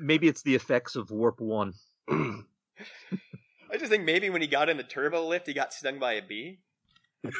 Maybe 0.00 0.28
it's 0.28 0.42
the 0.42 0.54
effects 0.54 0.96
of 0.96 1.10
warp 1.10 1.40
one. 1.40 1.74
I 2.08 3.78
just 3.78 3.90
think 3.90 4.04
maybe 4.04 4.30
when 4.30 4.42
he 4.42 4.48
got 4.48 4.68
in 4.68 4.76
the 4.76 4.82
turbo 4.82 5.26
lift, 5.26 5.46
he 5.46 5.54
got 5.54 5.72
stung 5.72 5.98
by 5.98 6.14
a 6.14 6.22
bee. 6.22 6.60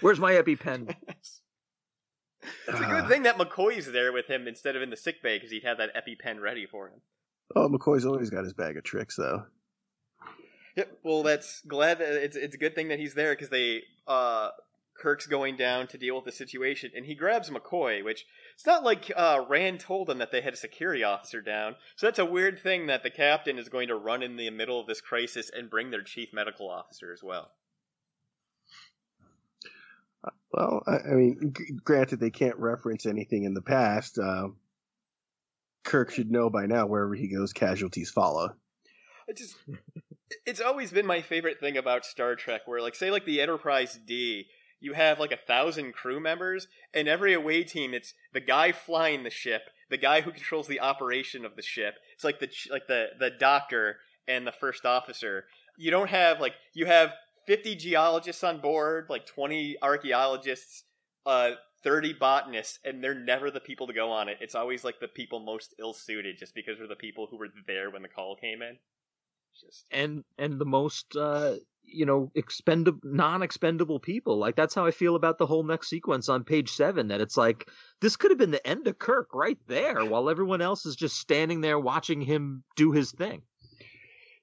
Where's 0.00 0.20
my 0.20 0.32
EpiPen? 0.32 0.94
It's 2.68 2.78
a 2.78 2.84
good 2.84 3.04
ah. 3.04 3.08
thing 3.08 3.22
that 3.22 3.38
McCoy's 3.38 3.90
there 3.90 4.12
with 4.12 4.26
him 4.26 4.46
instead 4.46 4.76
of 4.76 4.82
in 4.82 4.90
the 4.90 4.98
sick 4.98 5.22
bay 5.22 5.38
because 5.38 5.50
he'd 5.50 5.64
have 5.64 5.78
that 5.78 5.94
EpiPen 5.96 6.42
ready 6.42 6.66
for 6.66 6.88
him. 6.88 7.00
Oh, 7.56 7.70
McCoy's 7.70 8.04
always 8.04 8.28
got 8.28 8.44
his 8.44 8.52
bag 8.52 8.76
of 8.76 8.84
tricks, 8.84 9.16
though. 9.16 9.44
Yep. 10.76 10.98
Well, 11.04 11.22
that's 11.22 11.60
glad 11.62 11.98
that 11.98 12.12
it's 12.24 12.36
it's 12.36 12.54
a 12.54 12.58
good 12.58 12.74
thing 12.74 12.88
that 12.88 12.98
he's 12.98 13.14
there 13.14 13.32
because 13.32 13.50
they 13.50 13.82
uh 14.06 14.50
Kirk's 14.96 15.26
going 15.26 15.56
down 15.56 15.88
to 15.88 15.98
deal 15.98 16.16
with 16.16 16.24
the 16.24 16.32
situation 16.32 16.90
and 16.96 17.04
he 17.04 17.14
grabs 17.14 17.50
McCoy, 17.50 18.04
which 18.04 18.26
it's 18.54 18.66
not 18.66 18.82
like 18.82 19.10
uh 19.16 19.44
Rand 19.48 19.80
told 19.80 20.10
him 20.10 20.18
that 20.18 20.32
they 20.32 20.40
had 20.40 20.54
a 20.54 20.56
security 20.56 21.04
officer 21.04 21.40
down. 21.40 21.76
So 21.96 22.06
that's 22.06 22.18
a 22.18 22.24
weird 22.24 22.58
thing 22.60 22.86
that 22.86 23.02
the 23.02 23.10
captain 23.10 23.58
is 23.58 23.68
going 23.68 23.88
to 23.88 23.96
run 23.96 24.22
in 24.22 24.36
the 24.36 24.50
middle 24.50 24.80
of 24.80 24.86
this 24.86 25.00
crisis 25.00 25.50
and 25.54 25.70
bring 25.70 25.90
their 25.90 26.02
chief 26.02 26.32
medical 26.32 26.68
officer 26.68 27.12
as 27.12 27.22
well. 27.22 27.52
Well, 30.52 30.82
I, 30.86 31.10
I 31.10 31.14
mean, 31.14 31.52
g- 31.56 31.72
granted, 31.84 32.20
they 32.20 32.30
can't 32.30 32.56
reference 32.58 33.06
anything 33.06 33.44
in 33.44 33.54
the 33.54 33.62
past. 33.62 34.18
Uh, 34.18 34.48
Kirk 35.82 36.12
should 36.12 36.30
know 36.30 36.48
by 36.48 36.66
now 36.66 36.86
wherever 36.86 37.14
he 37.14 37.28
goes, 37.28 37.52
casualties 37.52 38.10
follow. 38.10 38.54
I 39.28 39.32
just 39.32 39.56
it's 40.46 40.60
always 40.60 40.90
been 40.90 41.06
my 41.06 41.20
favorite 41.20 41.60
thing 41.60 41.76
about 41.76 42.04
Star 42.04 42.34
Trek 42.34 42.62
where 42.66 42.80
like 42.80 42.94
say 42.94 43.10
like 43.10 43.24
the 43.24 43.40
Enterprise 43.40 43.98
D 44.06 44.46
you 44.80 44.92
have 44.92 45.18
like 45.18 45.32
a 45.32 45.36
thousand 45.36 45.92
crew 45.92 46.20
members 46.20 46.68
and 46.92 47.08
every 47.08 47.32
away 47.32 47.64
team 47.64 47.94
it's 47.94 48.14
the 48.32 48.40
guy 48.40 48.72
flying 48.72 49.22
the 49.22 49.30
ship 49.30 49.62
the 49.90 49.96
guy 49.96 50.20
who 50.20 50.30
controls 50.30 50.66
the 50.66 50.80
operation 50.80 51.44
of 51.44 51.56
the 51.56 51.62
ship 51.62 51.94
it's 52.14 52.24
like 52.24 52.40
the 52.40 52.50
like 52.70 52.86
the 52.86 53.08
the 53.18 53.30
doctor 53.30 53.98
and 54.28 54.46
the 54.46 54.52
first 54.52 54.84
officer. 54.84 55.44
You 55.76 55.90
don't 55.90 56.10
have 56.10 56.40
like 56.40 56.54
you 56.72 56.86
have 56.86 57.12
50 57.46 57.76
geologists 57.76 58.44
on 58.44 58.60
board 58.60 59.06
like 59.10 59.26
20 59.26 59.76
archaeologists 59.82 60.84
uh 61.26 61.52
30 61.82 62.14
botanists 62.14 62.78
and 62.84 63.04
they're 63.04 63.14
never 63.14 63.50
the 63.50 63.60
people 63.60 63.86
to 63.86 63.92
go 63.92 64.10
on 64.10 64.28
it. 64.28 64.38
It's 64.40 64.54
always 64.54 64.84
like 64.84 65.00
the 65.00 65.08
people 65.08 65.40
most 65.40 65.74
ill 65.78 65.92
suited 65.92 66.38
just 66.38 66.54
because 66.54 66.78
they're 66.78 66.88
the 66.88 66.96
people 66.96 67.28
who 67.30 67.36
were 67.36 67.50
there 67.66 67.90
when 67.90 68.02
the 68.02 68.08
call 68.08 68.36
came 68.36 68.62
in 68.62 68.78
and 69.90 70.24
and 70.38 70.58
the 70.58 70.64
most 70.64 71.16
uh 71.16 71.54
you 71.84 72.06
know 72.06 72.30
expendable 72.34 72.98
non-expendable 73.04 74.00
people 74.00 74.38
like 74.38 74.56
that's 74.56 74.74
how 74.74 74.86
i 74.86 74.90
feel 74.90 75.16
about 75.16 75.38
the 75.38 75.46
whole 75.46 75.62
next 75.62 75.88
sequence 75.88 76.28
on 76.28 76.44
page 76.44 76.70
seven 76.70 77.08
that 77.08 77.20
it's 77.20 77.36
like 77.36 77.68
this 78.00 78.16
could 78.16 78.30
have 78.30 78.38
been 78.38 78.50
the 78.50 78.66
end 78.66 78.86
of 78.86 78.98
kirk 78.98 79.28
right 79.34 79.58
there 79.66 80.04
while 80.04 80.30
everyone 80.30 80.60
else 80.60 80.86
is 80.86 80.96
just 80.96 81.16
standing 81.16 81.60
there 81.60 81.78
watching 81.78 82.20
him 82.20 82.64
do 82.76 82.92
his 82.92 83.12
thing 83.12 83.42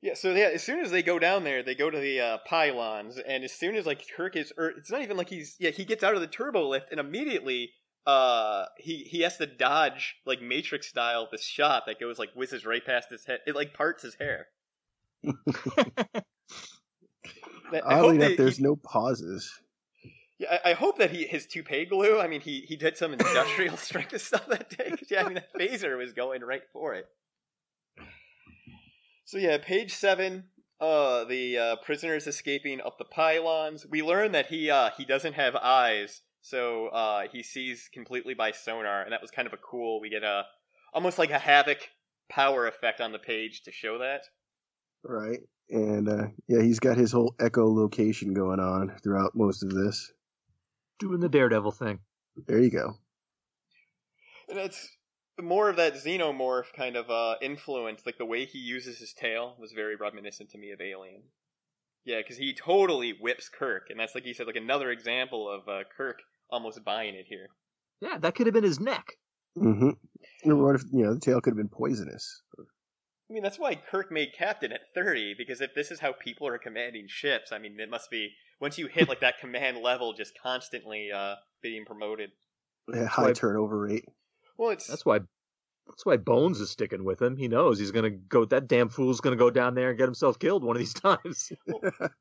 Yeah, 0.02 0.16
so 0.16 0.34
yeah, 0.34 0.50
as 0.52 0.64
soon 0.64 0.80
as 0.80 0.90
they 0.90 1.04
go 1.04 1.20
down 1.20 1.44
there, 1.44 1.62
they 1.62 1.76
go 1.76 1.92
to 1.92 2.00
the 2.00 2.20
uh, 2.20 2.38
pylons, 2.50 3.20
and 3.20 3.44
as 3.44 3.54
soon 3.54 3.76
as 3.76 3.86
like 3.86 4.04
Kirk 4.18 4.36
is, 4.36 4.52
or 4.58 4.70
it's 4.70 4.90
not 4.90 5.04
even 5.04 5.16
like 5.16 5.30
he's, 5.30 5.56
yeah, 5.60 5.70
he 5.70 5.86
gets 5.86 6.04
out 6.04 6.16
of 6.16 6.22
the 6.22 6.28
turbo 6.28 6.68
lift, 6.68 6.88
and 6.90 7.00
immediately, 7.00 7.70
uh, 8.08 8.66
he 8.80 9.04
he 9.04 9.22
has 9.22 9.38
to 9.38 9.46
dodge 9.46 10.16
like 10.26 10.42
Matrix 10.42 10.88
style 10.88 11.28
this 11.32 11.44
shot 11.44 11.84
that 11.86 12.00
goes 12.00 12.18
like 12.18 12.34
whizzes 12.34 12.66
right 12.66 12.84
past 12.84 13.12
his 13.12 13.26
head. 13.26 13.42
It 13.46 13.56
like 13.56 13.76
parts 13.76 14.02
his 14.02 14.16
hair. 14.16 14.48
That- 17.72 17.86
I 17.88 18.00
Oddly 18.00 18.18
hope 18.18 18.26
enough, 18.26 18.38
there's 18.38 18.58
he- 18.58 18.64
no 18.64 18.76
pauses. 18.76 19.62
Yeah, 20.40 20.58
I, 20.66 20.72
I 20.72 20.74
hope 20.74 20.98
that 20.98 21.12
he 21.12 21.26
his 21.26 21.46
toupee 21.48 21.86
glue. 21.86 22.20
I 22.20 22.28
mean, 22.28 22.42
he 22.42 22.62
he 22.62 22.76
did 22.76 22.98
some 22.98 23.14
industrial 23.14 23.78
strength 23.88 24.20
stuff 24.22 24.48
that 24.48 24.70
day. 24.70 24.94
yeah, 25.10 25.22
I 25.22 25.26
mean 25.26 25.36
that 25.36 25.54
phaser 25.54 25.98
was 25.98 26.14
going 26.14 26.42
right 26.42 26.64
for 26.74 26.94
it. 26.96 27.06
So 29.26 29.38
yeah, 29.38 29.58
page 29.58 29.94
seven. 29.94 30.46
Uh, 30.80 31.24
the 31.26 31.56
uh, 31.60 31.76
prisoners 31.78 32.26
escaping 32.26 32.82
up 32.82 32.98
the 32.98 33.06
pylons. 33.06 33.86
We 33.88 34.02
learn 34.02 34.32
that 34.32 34.48
he 34.48 34.70
uh 34.70 34.90
he 34.98 35.06
doesn't 35.06 35.34
have 35.34 35.56
eyes, 35.56 36.22
so 36.42 36.88
uh 36.88 37.28
he 37.32 37.44
sees 37.44 37.88
completely 37.94 38.34
by 38.34 38.52
sonar, 38.52 39.04
and 39.04 39.14
that 39.14 39.22
was 39.22 39.32
kind 39.32 39.48
of 39.48 39.54
a 39.54 39.58
cool. 39.58 40.02
We 40.02 40.10
get 40.10 40.24
a 40.24 40.46
almost 40.94 41.20
like 41.20 41.30
a 41.32 41.38
Havok 41.38 41.84
power 42.30 42.66
effect 42.68 43.00
on 43.00 43.12
the 43.12 43.20
page 43.20 43.62
to 43.64 43.72
show 43.72 44.00
that. 44.00 44.24
Right. 45.04 45.40
And 45.70 46.10
uh, 46.10 46.28
yeah, 46.48 46.62
he's 46.62 46.80
got 46.80 46.98
his 46.98 47.12
whole 47.12 47.34
echolocation 47.40 48.34
going 48.34 48.60
on 48.60 48.94
throughout 49.04 49.36
most 49.36 49.64
of 49.64 49.72
this. 49.74 50.12
doing 51.00 51.20
the 51.22 51.30
daredevil 51.30 51.72
thing 51.72 52.00
There 52.48 52.60
you 52.60 52.70
go. 52.70 52.96
And 54.50 54.60
it's 54.60 54.98
more 55.42 55.70
of 55.70 55.78
that 55.78 55.96
xenomorph 55.96 56.74
kind 56.76 56.96
of 56.98 57.10
uh, 57.10 57.36
influence. 57.42 58.04
Like 58.06 58.18
the 58.18 58.26
way 58.26 58.46
he 58.46 58.60
uses 58.60 59.00
his 59.00 59.14
tail 59.14 59.56
was 59.60 59.72
very 59.72 59.96
reminiscent 59.96 60.50
to 60.52 60.58
me 60.58 60.72
of 60.72 60.82
Alien. 60.82 61.24
Yeah, 62.04 62.18
because 62.18 62.38
he 62.38 62.54
totally 62.54 63.14
whips 63.14 63.48
Kirk, 63.48 63.88
and 63.90 64.00
that's 64.00 64.16
like 64.16 64.24
he 64.24 64.34
said, 64.34 64.48
like 64.48 64.56
another 64.56 64.90
example 64.92 65.50
of 65.50 65.68
uh, 65.70 65.84
Kirk 65.96 66.18
almost 66.50 66.84
buying 66.84 67.16
it 67.16 67.28
here. 67.30 67.48
yeah 68.02 68.18
that 68.18 68.36
could 68.36 68.48
have 68.48 68.54
been 68.54 68.64
his 68.64 68.80
neck 68.80 69.18
Mm-hmm. 69.58 70.50
Or 70.50 70.56
what 70.56 70.76
if 70.76 70.84
you 70.92 71.04
know 71.04 71.14
the 71.14 71.20
tail 71.20 71.42
could 71.42 71.52
have 71.52 71.58
been 71.58 71.68
poisonous? 71.70 72.42
I 73.32 73.34
mean, 73.34 73.44
that's 73.44 73.58
why 73.58 73.76
Kirk 73.76 74.12
made 74.12 74.34
captain 74.38 74.74
at 74.74 74.94
thirty. 74.94 75.34
Because 75.34 75.62
if 75.62 75.74
this 75.74 75.90
is 75.90 76.02
how 76.02 76.12
people 76.12 76.48
are 76.48 76.58
commanding 76.58 77.06
ships, 77.08 77.54
I 77.54 77.60
mean, 77.60 77.80
it 77.80 77.90
must 77.90 78.12
be 78.12 78.32
once 78.60 78.78
you 78.78 78.88
hit 78.88 79.08
like 79.08 79.22
that 79.22 79.40
command 79.40 79.78
level, 79.78 80.12
just 80.12 80.34
constantly 80.44 81.12
uh, 81.14 81.36
being 81.62 81.86
promoted. 81.86 82.32
Yeah, 82.94 83.06
high 83.06 83.28
Right. 83.28 83.36
turnover 83.36 83.80
rate. 83.80 84.04
Well, 84.58 84.72
it's 84.72 84.86
that's 84.86 85.06
why 85.06 85.20
That's 85.88 86.06
why 86.06 86.18
Bones 86.18 86.60
is 86.60 86.72
sticking 86.72 87.06
with 87.06 87.22
him. 87.22 87.38
He 87.38 87.48
knows 87.48 87.80
he's 87.80 87.92
gonna 87.92 88.10
go. 88.10 88.44
That 88.44 88.68
damn 88.68 88.90
fool's 88.90 89.22
gonna 89.22 89.38
go 89.38 89.50
down 89.50 89.76
there 89.76 89.90
and 89.92 89.98
get 89.98 90.06
himself 90.06 90.38
killed 90.38 90.64
one 90.66 90.76
of 90.76 90.82
these 90.82 90.94
times. 91.10 91.54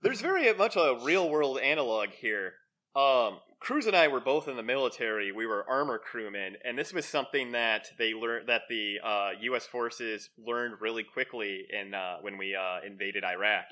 There's 0.03 0.21
very 0.21 0.53
much 0.55 0.77
a 0.77 0.97
real 1.03 1.29
world 1.29 1.59
analog 1.59 2.11
here. 2.11 2.53
Um, 2.95 3.39
Cruz 3.61 3.87
and 3.87 3.95
I 3.95 4.09
were 4.09 4.21
both 4.21 4.49
in 4.49 4.57
the 4.57 4.63
military. 4.63 5.33
We 5.33 5.47
were 5.47 5.69
armor 5.69 5.99
crewmen, 5.99 6.57
and 6.65 6.79
this 6.79 6.93
was 6.93 7.05
something 7.05 7.53
that 7.53 7.89
they 7.99 8.15
learned 8.15 8.49
that 8.49 8.63
the 8.69 8.97
uh, 9.05 9.31
U.S. 9.43 9.67
forces 9.67 10.31
learned 10.39 10.81
really 10.81 11.05
quickly 11.05 11.67
in 11.71 11.95
uh, 11.95 12.17
when 12.23 12.39
we 12.39 12.55
uh, 12.55 12.79
invaded 12.87 13.23
Iraq. 13.23 13.67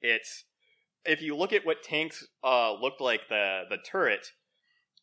It's 0.00 0.44
if 1.04 1.20
you 1.20 1.36
look 1.36 1.52
at 1.52 1.66
what 1.66 1.82
tanks 1.82 2.26
uh, 2.42 2.72
looked 2.72 3.00
like 3.02 3.28
the 3.28 3.64
the 3.68 3.76
turret, 3.76 4.32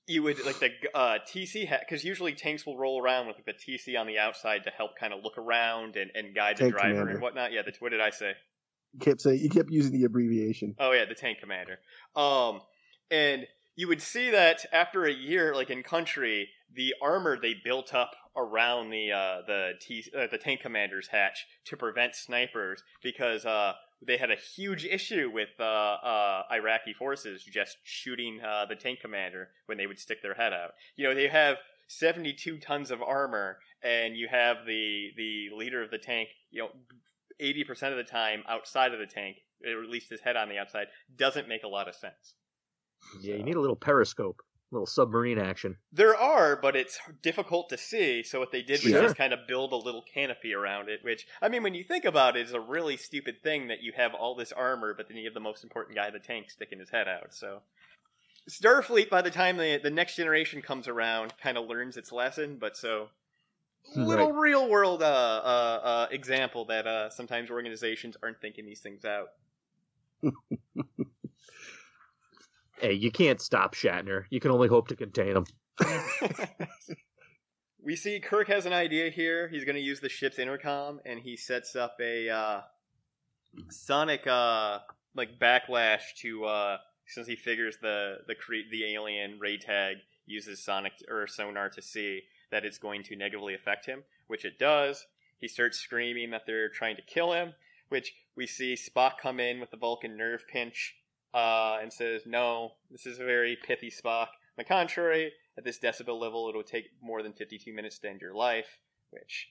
you 0.08 0.24
would 0.24 0.44
like 0.44 0.60
the 0.60 0.72
uh, 0.96 1.20
TC 1.32 1.70
because 1.80 2.04
usually 2.04 2.34
tanks 2.34 2.66
will 2.66 2.78
roll 2.78 3.02
around 3.02 3.28
with 3.28 3.38
like, 3.38 3.46
the 3.46 3.54
TC 3.54 4.00
on 4.00 4.08
the 4.08 4.18
outside 4.18 4.64
to 4.64 4.72
help 4.72 4.92
kind 5.00 5.14
of 5.14 5.24
look 5.24 5.38
around 5.38 5.96
and, 5.96 6.12
and 6.16 6.34
guide 6.34 6.58
the 6.58 6.72
driver 6.72 6.90
commander. 6.90 7.12
and 7.12 7.22
whatnot. 7.22 7.52
Yeah, 7.52 7.62
the, 7.62 7.74
what 7.80 7.90
did 7.90 8.02
I 8.02 8.10
say? 8.10 8.34
You 8.94 9.00
kept 9.00 9.22
saying 9.22 9.40
you 9.40 9.50
kept 9.50 9.70
using 9.70 9.94
the 9.94 10.04
abbreviation. 10.04 10.76
Oh 10.80 10.92
yeah, 10.92 11.06
the 11.06 11.16
tank 11.16 11.38
commander. 11.40 11.78
Um, 12.16 12.62
and 13.12 13.46
you 13.76 13.88
would 13.88 14.02
see 14.02 14.30
that 14.30 14.66
after 14.72 15.06
a 15.06 15.14
year, 15.14 15.56
like 15.56 15.70
in 15.70 15.84
country, 15.84 16.50
the 16.74 16.94
armor 17.02 17.38
they 17.40 17.56
built 17.64 17.94
up 17.94 18.12
around 18.36 18.90
the 18.90 19.12
uh, 19.12 19.42
the 19.46 19.74
T, 19.80 20.06
uh, 20.18 20.28
the 20.30 20.38
tank 20.38 20.62
commander's 20.62 21.08
hatch 21.08 21.46
to 21.66 21.78
prevent 21.78 22.16
snipers 22.16 22.84
because 23.02 23.46
uh, 23.46 23.74
they 24.06 24.18
had 24.18 24.32
a 24.32 24.36
huge 24.36 24.86
issue 24.86 25.30
with 25.34 25.50
uh, 25.60 25.64
uh, 25.64 26.44
Iraqi 26.52 26.94
forces 26.94 27.44
just 27.44 27.78
shooting 27.84 28.40
uh, 28.42 28.66
the 28.66 28.76
tank 28.76 29.00
commander 29.00 29.50
when 29.66 29.78
they 29.78 29.88
would 29.88 30.00
stick 30.00 30.22
their 30.22 30.34
head 30.34 30.54
out. 30.54 30.72
You 30.96 31.08
know, 31.08 31.16
they 31.16 31.28
have 31.28 31.58
72 31.88 32.58
tons 32.60 32.90
of 32.90 33.02
armor, 33.02 33.58
and 33.84 34.16
you 34.16 34.28
have 34.30 34.58
the 34.66 35.10
the 35.18 35.50
leader 35.56 35.84
of 35.84 35.92
the 35.92 35.98
tank. 35.98 36.30
You 36.50 36.64
know, 36.64 36.70
80% 37.42 37.92
of 37.92 37.98
the 37.98 38.04
time 38.04 38.44
outside 38.48 38.94
of 38.94 39.00
the 39.00 39.08
tank, 39.08 39.38
or 39.66 39.84
at 39.84 39.90
least 39.90 40.10
his 40.10 40.22
head 40.22 40.36
on 40.36 40.48
the 40.50 40.58
outside, 40.58 40.88
doesn't 41.16 41.48
make 41.48 41.64
a 41.64 41.68
lot 41.68 41.88
of 41.88 41.96
sense. 41.96 42.36
Yeah, 43.22 43.36
you 43.36 43.44
need 43.44 43.56
a 43.56 43.62
little 43.62 43.76
periscope, 43.76 44.42
a 44.72 44.76
little 44.76 44.86
submarine 44.88 45.38
action. 45.40 45.78
There 45.92 46.16
are, 46.16 46.56
but 46.56 46.76
it's 46.76 47.00
difficult 47.22 47.70
to 47.70 47.78
see. 47.78 48.24
So 48.24 48.40
what 48.40 48.52
they 48.52 48.62
did 48.62 48.84
was 48.84 48.92
Sure. 48.92 49.02
just 49.02 49.16
kind 49.18 49.34
of 49.34 49.48
build 49.48 49.74
a 49.74 49.78
little 49.78 50.04
canopy 50.14 50.54
around 50.54 50.90
it. 50.90 51.04
Which 51.04 51.28
I 51.42 51.50
mean, 51.50 51.64
when 51.64 51.74
you 51.74 51.84
think 51.84 52.06
about 52.06 52.38
it, 52.38 52.48
is 52.48 52.54
a 52.54 52.60
really 52.60 52.98
stupid 52.98 53.42
thing 53.44 53.68
that 53.68 53.82
you 53.82 53.94
have 53.96 54.14
all 54.14 54.36
this 54.36 54.52
armor, 54.52 54.94
but 54.94 55.08
then 55.08 55.18
you 55.18 55.26
have 55.26 55.34
the 55.34 55.40
most 55.40 55.64
important 55.64 55.96
guy, 55.96 56.10
the 56.10 56.20
tank, 56.20 56.50
sticking 56.52 56.80
his 56.80 56.90
head 56.90 57.08
out. 57.08 57.34
So 57.34 57.62
Starfleet, 58.50 59.10
by 59.10 59.22
the 59.22 59.32
time 59.32 59.58
the 59.58 59.80
the 59.82 59.92
next 59.92 60.16
generation 60.16 60.62
comes 60.62 60.88
around, 60.88 61.34
kind 61.42 61.58
of 61.58 61.68
learns 61.68 61.98
its 61.98 62.12
lesson. 62.12 62.58
But 62.60 62.76
so 62.78 63.10
little 63.96 64.32
real 64.32 64.70
world 64.70 65.02
uh, 65.02 65.06
uh, 65.06 65.80
uh, 65.84 66.08
example 66.12 66.66
that 66.66 66.86
uh, 66.88 67.10
sometimes 67.10 67.50
organizations 67.50 68.16
aren't 68.22 68.40
thinking 68.40 68.66
these 68.66 68.80
things 68.80 69.06
out. 69.06 69.30
Hey, 72.82 72.94
you 72.94 73.12
can't 73.12 73.40
stop 73.40 73.76
Shatner. 73.76 74.24
You 74.32 74.40
can 74.40 74.50
only 74.50 74.68
hope 74.68 74.88
to 74.88 74.96
contain 74.96 75.38
him. 75.38 75.46
we 77.84 77.96
see 77.96 78.20
Kirk 78.20 78.48
has 78.48 78.66
an 78.66 78.74
idea 78.74 79.12
here. 79.12 79.48
He's 79.48 79.66
going 79.66 79.76
to 79.76 79.82
use 79.82 80.00
the 80.00 80.10
ship's 80.10 80.40
intercom, 80.40 81.00
and 81.06 81.20
he 81.20 81.38
sets 81.38 81.76
up 81.76 81.98
a 82.02 82.28
uh, 82.28 82.62
sonic 83.70 84.26
uh, 84.26 84.80
like 85.16 85.38
backlash 85.40 86.02
to 86.22 86.46
uh, 86.46 86.78
since 87.06 87.28
he 87.28 87.36
figures 87.36 87.78
the 87.84 88.18
the 88.28 88.34
cre- 88.34 88.70
the 88.72 88.94
alien 88.96 89.38
ray 89.40 89.60
tag 89.60 89.98
uses 90.26 90.64
sonic 90.64 90.94
or 91.08 91.28
sonar 91.28 91.70
to 91.70 91.84
see 91.84 92.22
that 92.50 92.66
it's 92.66 92.80
going 92.80 93.04
to 93.04 93.16
negatively 93.16 93.54
affect 93.54 93.86
him, 93.86 94.04
which 94.26 94.44
it 94.44 94.58
does. 94.58 95.06
He 95.38 95.48
starts 95.48 95.78
screaming 95.78 96.32
that 96.32 96.48
they're 96.48 96.70
trying 96.70 96.96
to 96.96 97.04
kill 97.04 97.34
him, 97.34 97.54
which 97.90 98.14
we 98.36 98.48
see 98.48 98.74
Spock 98.74 99.20
come 99.22 99.40
in 99.40 99.60
with 99.60 99.70
the 99.70 99.78
Vulcan 99.78 100.18
nerve 100.18 100.46
pinch 100.48 100.96
uh, 101.34 101.80
and 101.82 101.92
says, 101.92 102.24
"No, 102.26 102.74
this 102.90 103.06
is 103.06 103.20
a 103.20 103.26
very 103.26 103.56
pithy 103.56 103.90
Spock. 103.92 104.28
On 104.28 104.58
the 104.58 104.64
contrary, 104.64 105.34
at 105.58 105.64
this 105.64 105.80
decibel 105.80 106.20
level, 106.20 106.48
it'll 106.50 106.64
take 106.64 106.90
more 107.02 107.24
than 107.24 107.34
52 107.34 107.74
minutes 107.74 108.00
to 108.00 108.10
end 108.10 108.22
your 108.22 108.34
life." 108.34 108.80
Which 109.10 109.50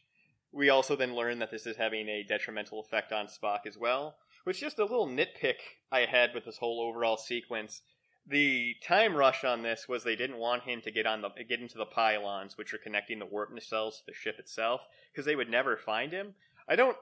we 0.52 0.68
also 0.68 0.96
then 0.96 1.14
learn 1.14 1.38
that 1.38 1.50
this 1.50 1.66
is 1.66 1.76
having 1.76 2.08
a 2.08 2.24
detrimental 2.24 2.80
effect 2.80 3.12
on 3.12 3.26
Spock 3.26 3.66
as 3.66 3.78
well. 3.78 4.16
Which 4.44 4.60
just 4.60 4.78
a 4.78 4.84
little 4.84 5.06
nitpick 5.06 5.56
I 5.92 6.00
had 6.00 6.34
with 6.34 6.44
this 6.44 6.58
whole 6.58 6.80
overall 6.80 7.16
sequence. 7.16 7.82
The 8.26 8.74
time 8.86 9.16
rush 9.16 9.44
on 9.44 9.62
this 9.62 9.88
was 9.88 10.04
they 10.04 10.16
didn't 10.16 10.38
want 10.38 10.64
him 10.64 10.80
to 10.82 10.90
get 10.90 11.06
on 11.06 11.22
the 11.22 11.30
get 11.48 11.60
into 11.60 11.78
the 11.78 11.86
pylons, 11.86 12.56
which 12.56 12.72
are 12.72 12.78
connecting 12.78 13.18
the 13.18 13.26
warp 13.26 13.50
nacelles 13.50 13.98
to 13.98 14.06
the 14.06 14.14
ship 14.14 14.38
itself, 14.38 14.82
because 15.12 15.26
they 15.26 15.36
would 15.36 15.50
never 15.50 15.76
find 15.76 16.12
him. 16.12 16.34
I 16.68 16.76
don't 16.76 16.96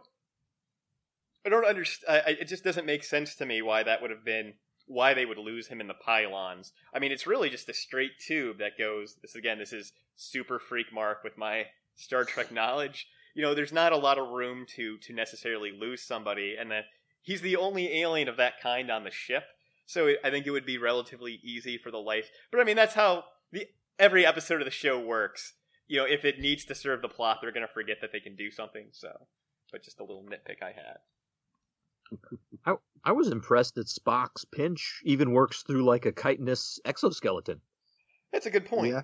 I 1.44 1.50
don't 1.50 1.64
understand. 1.64 2.22
It 2.26 2.46
just 2.46 2.64
doesn't 2.64 2.86
make 2.86 3.04
sense 3.04 3.34
to 3.36 3.46
me 3.46 3.62
why 3.62 3.82
that 3.82 4.02
would 4.02 4.10
have 4.10 4.24
been 4.24 4.54
why 4.88 5.14
they 5.14 5.26
would 5.26 5.38
lose 5.38 5.68
him 5.68 5.80
in 5.80 5.86
the 5.86 5.94
pylons. 5.94 6.72
I 6.92 6.98
mean, 6.98 7.12
it's 7.12 7.26
really 7.26 7.50
just 7.50 7.68
a 7.68 7.74
straight 7.74 8.18
tube 8.18 8.58
that 8.58 8.78
goes. 8.78 9.16
This 9.22 9.34
again, 9.34 9.58
this 9.58 9.72
is 9.72 9.92
super 10.16 10.58
freak 10.58 10.92
mark 10.92 11.22
with 11.22 11.38
my 11.38 11.66
Star 11.94 12.24
Trek 12.24 12.50
knowledge. 12.50 13.06
You 13.34 13.42
know, 13.42 13.54
there's 13.54 13.72
not 13.72 13.92
a 13.92 13.96
lot 13.96 14.18
of 14.18 14.30
room 14.30 14.66
to 14.76 14.98
to 14.98 15.12
necessarily 15.12 15.70
lose 15.70 16.02
somebody, 16.02 16.56
and 16.58 16.70
that 16.70 16.86
he's 17.22 17.42
the 17.42 17.56
only 17.56 18.00
alien 18.00 18.28
of 18.28 18.36
that 18.38 18.60
kind 18.60 18.90
on 18.90 19.04
the 19.04 19.10
ship. 19.10 19.44
So 19.86 20.06
it, 20.06 20.18
I 20.24 20.30
think 20.30 20.46
it 20.46 20.50
would 20.50 20.66
be 20.66 20.78
relatively 20.78 21.40
easy 21.42 21.78
for 21.78 21.90
the 21.90 21.98
life. 21.98 22.30
But 22.50 22.60
I 22.60 22.64
mean, 22.64 22.76
that's 22.76 22.94
how 22.94 23.24
the 23.52 23.66
every 23.98 24.26
episode 24.26 24.60
of 24.60 24.64
the 24.64 24.70
show 24.70 24.98
works. 24.98 25.54
You 25.86 25.98
know, 25.98 26.04
if 26.04 26.24
it 26.24 26.40
needs 26.40 26.64
to 26.66 26.74
serve 26.74 27.00
the 27.00 27.08
plot, 27.08 27.38
they're 27.40 27.52
going 27.52 27.66
to 27.66 27.72
forget 27.72 27.98
that 28.00 28.12
they 28.12 28.20
can 28.20 28.36
do 28.36 28.50
something. 28.50 28.88
So, 28.92 29.26
but 29.72 29.82
just 29.82 30.00
a 30.00 30.04
little 30.04 30.22
nitpick 30.22 30.62
I 30.62 30.72
had. 30.72 30.98
I 32.64 32.74
I 33.04 33.12
was 33.12 33.28
impressed 33.28 33.74
that 33.76 33.86
Spock's 33.86 34.44
pinch 34.44 35.00
even 35.04 35.32
works 35.32 35.62
through 35.62 35.84
like 35.84 36.06
a 36.06 36.12
chitinous 36.12 36.78
exoskeleton. 36.84 37.60
That's 38.32 38.46
a 38.46 38.50
good 38.50 38.66
point. 38.66 38.94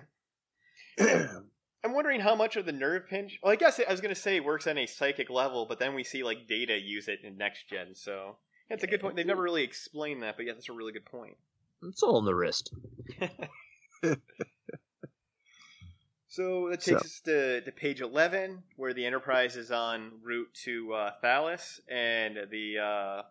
Yeah. 0.97 1.27
I'm 1.83 1.93
wondering 1.93 2.19
how 2.19 2.35
much 2.35 2.55
of 2.55 2.65
the 2.65 2.71
nerve 2.71 3.07
pinch. 3.07 3.39
Well, 3.43 3.53
I 3.53 3.57
guess 3.57 3.79
I 3.79 3.91
was 3.91 4.01
going 4.01 4.13
to 4.13 4.19
say 4.19 4.35
it 4.35 4.43
works 4.43 4.65
on 4.65 4.77
a 4.77 4.87
psychic 4.87 5.29
level, 5.29 5.67
but 5.67 5.77
then 5.77 5.93
we 5.93 6.03
see 6.03 6.23
like 6.23 6.47
Data 6.47 6.79
use 6.79 7.07
it 7.07 7.19
in 7.23 7.37
next 7.37 7.69
gen. 7.69 7.93
So 7.93 8.37
that's 8.69 8.83
a 8.83 8.87
good 8.87 9.01
point. 9.01 9.15
They've 9.15 9.25
never 9.25 9.43
really 9.43 9.63
explained 9.63 10.23
that, 10.23 10.35
but 10.35 10.45
yeah, 10.45 10.53
that's 10.53 10.69
a 10.69 10.73
really 10.73 10.93
good 10.93 11.05
point. 11.05 11.37
It's 11.83 12.01
all 12.01 12.17
in 12.17 12.25
the 12.25 12.33
wrist. 12.33 12.73
So 16.35 16.67
that 16.69 16.83
So- 16.83 16.95
takes 16.95 17.05
us 17.05 17.19
to, 17.21 17.61
to 17.61 17.71
page 17.71 18.01
11, 18.01 18.61
where 18.75 18.93
the 18.93 19.05
Enterprise 19.05 19.55
is 19.55 19.71
en 19.71 20.19
route 20.21 20.53
to 20.65 20.93
uh, 20.93 21.11
Thalos, 21.23 21.79
and 21.87 22.37
the 22.51 22.77
uh, 22.77 23.21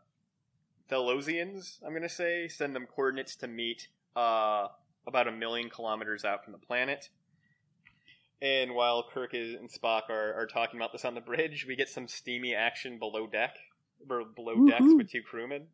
Thalosians, 0.91 1.83
I'm 1.85 1.91
going 1.91 2.01
to 2.01 2.09
say, 2.09 2.49
send 2.49 2.75
them 2.75 2.87
coordinates 2.87 3.37
to 3.37 3.47
meet 3.47 3.89
uh, 4.17 4.69
about 5.07 5.29
a 5.29 5.33
million 5.33 5.69
kilometers 5.69 6.25
out 6.25 6.45
from 6.45 6.53
the 6.53 6.59
planet. 6.59 7.11
And 8.41 8.75
while 8.75 9.05
Kirk 9.13 9.35
is, 9.35 9.55
and 9.55 9.71
Spock 9.71 10.09
are, 10.09 10.33
are 10.41 10.47
talking 10.47 10.81
about 10.81 10.93
this 10.93 11.05
on 11.05 11.15
the 11.15 11.21
bridge, 11.21 11.67
we 11.69 11.77
get 11.77 11.91
some 11.91 12.09
steamy 12.09 12.55
action 12.55 12.99
below 12.99 13.27
deck, 13.27 13.55
or 14.09 14.25
below 14.25 14.67
decks 14.67 14.87
with 14.97 15.11
two 15.11 15.21
crewmen. 15.21 15.67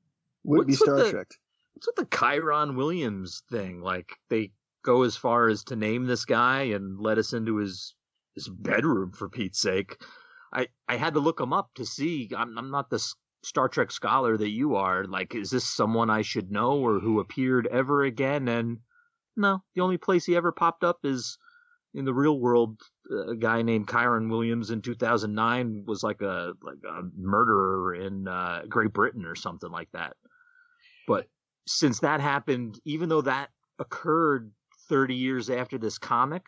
Would 0.42 0.66
be 0.66 0.72
Star 0.72 1.08
Trek. 1.08 1.28
What's 1.74 1.86
with 1.86 1.94
the 1.96 2.16
Chiron 2.16 2.74
Williams 2.74 3.44
thing? 3.52 3.82
Like 3.82 4.10
they 4.30 4.50
go 4.82 5.02
as 5.02 5.16
far 5.16 5.48
as 5.48 5.64
to 5.64 5.76
name 5.76 6.06
this 6.06 6.24
guy 6.24 6.62
and 6.62 6.98
let 6.98 7.18
us 7.18 7.32
into 7.32 7.56
his 7.56 7.94
his 8.34 8.48
bedroom 8.48 9.12
for 9.12 9.28
Pete's 9.28 9.60
sake. 9.60 9.96
I 10.52 10.68
I 10.88 10.96
had 10.96 11.14
to 11.14 11.20
look 11.20 11.40
him 11.40 11.52
up 11.52 11.70
to 11.74 11.84
see. 11.84 12.30
I'm 12.36 12.56
I'm 12.58 12.70
not 12.70 12.90
the 12.90 13.04
Star 13.42 13.68
Trek 13.68 13.90
scholar 13.90 14.36
that 14.36 14.50
you 14.50 14.76
are. 14.76 15.04
Like, 15.04 15.34
is 15.34 15.50
this 15.50 15.64
someone 15.64 16.10
I 16.10 16.22
should 16.22 16.50
know 16.50 16.78
or 16.78 17.00
who 17.00 17.20
appeared 17.20 17.66
ever 17.66 18.04
again? 18.04 18.48
And 18.48 18.78
no, 19.36 19.62
the 19.74 19.80
only 19.82 19.98
place 19.98 20.24
he 20.24 20.36
ever 20.36 20.52
popped 20.52 20.84
up 20.84 20.98
is 21.04 21.38
in 21.94 22.04
the 22.04 22.14
real 22.14 22.38
world. 22.38 22.80
A 23.28 23.34
guy 23.34 23.62
named 23.62 23.88
Kyron 23.88 24.30
Williams 24.30 24.70
in 24.70 24.82
2009 24.82 25.84
was 25.86 26.02
like 26.02 26.20
a 26.20 26.52
like 26.62 26.78
a 26.86 27.02
murderer 27.16 27.94
in 27.94 28.28
uh, 28.28 28.62
Great 28.68 28.92
Britain 28.92 29.24
or 29.24 29.34
something 29.34 29.70
like 29.70 29.88
that. 29.92 30.16
But 31.06 31.26
since 31.66 32.00
that 32.00 32.20
happened, 32.20 32.78
even 32.84 33.08
though 33.08 33.22
that 33.22 33.50
occurred 33.78 34.52
30 34.90 35.14
years 35.14 35.48
after 35.48 35.78
this 35.78 35.96
comic, 35.98 36.42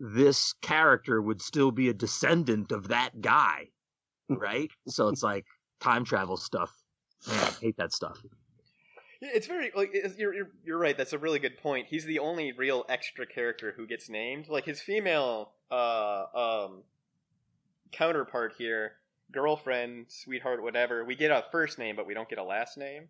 this 0.00 0.52
character 0.60 1.22
would 1.22 1.40
still 1.40 1.70
be 1.70 1.88
a 1.88 1.94
descendant 1.94 2.72
of 2.72 2.88
that 2.88 3.20
guy, 3.20 3.68
right? 4.28 4.68
so 4.88 5.08
it's 5.08 5.22
like 5.22 5.46
time 5.80 6.04
travel 6.04 6.36
stuff. 6.36 6.70
Man, 7.28 7.38
I 7.38 7.50
hate 7.60 7.76
that 7.78 7.92
stuff. 7.92 8.18
It's 9.20 9.46
very 9.46 9.70
like 9.76 9.94
it's- 9.94 10.18
you're, 10.18 10.34
you're 10.34 10.50
you're 10.64 10.78
right. 10.78 10.96
That's 10.96 11.12
a 11.12 11.18
really 11.18 11.38
good 11.38 11.56
point. 11.56 11.86
He's 11.88 12.04
the 12.04 12.18
only 12.18 12.50
real 12.50 12.84
extra 12.88 13.24
character 13.24 13.72
who 13.76 13.86
gets 13.86 14.08
named. 14.10 14.48
Like 14.48 14.64
his 14.64 14.80
female 14.80 15.52
uh 15.70 16.24
um 16.34 16.82
counterpart 17.92 18.54
here, 18.58 18.94
girlfriend, 19.30 20.06
sweetheart, 20.08 20.60
whatever. 20.64 21.04
We 21.04 21.14
get 21.14 21.30
a 21.30 21.44
first 21.52 21.78
name, 21.78 21.94
but 21.94 22.06
we 22.08 22.14
don't 22.14 22.28
get 22.28 22.38
a 22.38 22.42
last 22.44 22.76
name. 22.76 23.08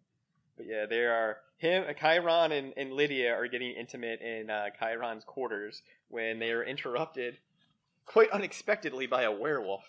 But 0.56 0.66
yeah, 0.66 0.86
they 0.88 1.04
are 1.04 1.38
him, 1.58 1.84
Chiron, 1.98 2.52
and, 2.52 2.72
and 2.76 2.92
Lydia 2.92 3.32
are 3.32 3.46
getting 3.46 3.72
intimate 3.72 4.20
in 4.20 4.50
uh, 4.50 4.66
Chiron's 4.78 5.24
quarters 5.24 5.82
when 6.08 6.38
they 6.38 6.50
are 6.50 6.62
interrupted 6.62 7.38
quite 8.04 8.30
unexpectedly 8.30 9.06
by 9.06 9.22
a 9.22 9.32
werewolf. 9.32 9.84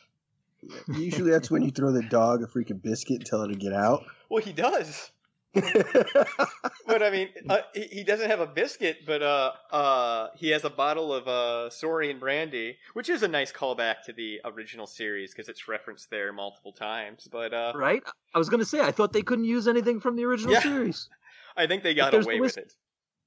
Usually 0.95 1.31
that's 1.31 1.51
when 1.51 1.63
you 1.63 1.71
throw 1.71 1.91
the 1.91 2.03
dog 2.03 2.41
a 2.41 2.47
freaking 2.47 2.81
biscuit 2.81 3.17
and 3.17 3.25
tell 3.25 3.41
her 3.41 3.47
to 3.47 3.55
get 3.55 3.73
out. 3.73 4.05
Well, 4.29 4.41
he 4.41 4.53
does. 4.53 5.11
but 6.87 7.03
I 7.03 7.11
mean, 7.11 7.29
uh, 7.47 7.59
he, 7.75 7.81
he 7.83 8.03
doesn't 8.03 8.29
have 8.29 8.39
a 8.39 8.47
biscuit, 8.47 8.99
but 9.05 9.21
uh, 9.21 9.51
uh, 9.71 10.27
he 10.35 10.49
has 10.49 10.63
a 10.63 10.69
bottle 10.69 11.13
of 11.13 11.27
uh, 11.27 11.69
Saurian 11.69 12.17
brandy, 12.17 12.77
which 12.93 13.07
is 13.07 13.21
a 13.21 13.27
nice 13.27 13.51
callback 13.51 14.01
to 14.05 14.13
the 14.13 14.41
original 14.45 14.87
series 14.87 15.31
because 15.31 15.49
it's 15.49 15.67
referenced 15.67 16.09
there 16.09 16.33
multiple 16.33 16.71
times. 16.71 17.27
But 17.31 17.53
uh, 17.53 17.73
Right? 17.75 18.01
I 18.33 18.39
was 18.39 18.49
gonna 18.49 18.65
say 18.65 18.79
I 18.79 18.91
thought 18.91 19.13
they 19.13 19.21
couldn't 19.21 19.45
use 19.45 19.67
anything 19.67 19.99
from 19.99 20.15
the 20.15 20.25
original 20.25 20.53
Yeah. 20.53 20.61
series. 20.61 21.07
I 21.55 21.67
think 21.67 21.83
they 21.83 21.93
got 21.93 22.15
away 22.15 22.35
the 22.35 22.41
with 22.41 22.57
it. 22.57 22.73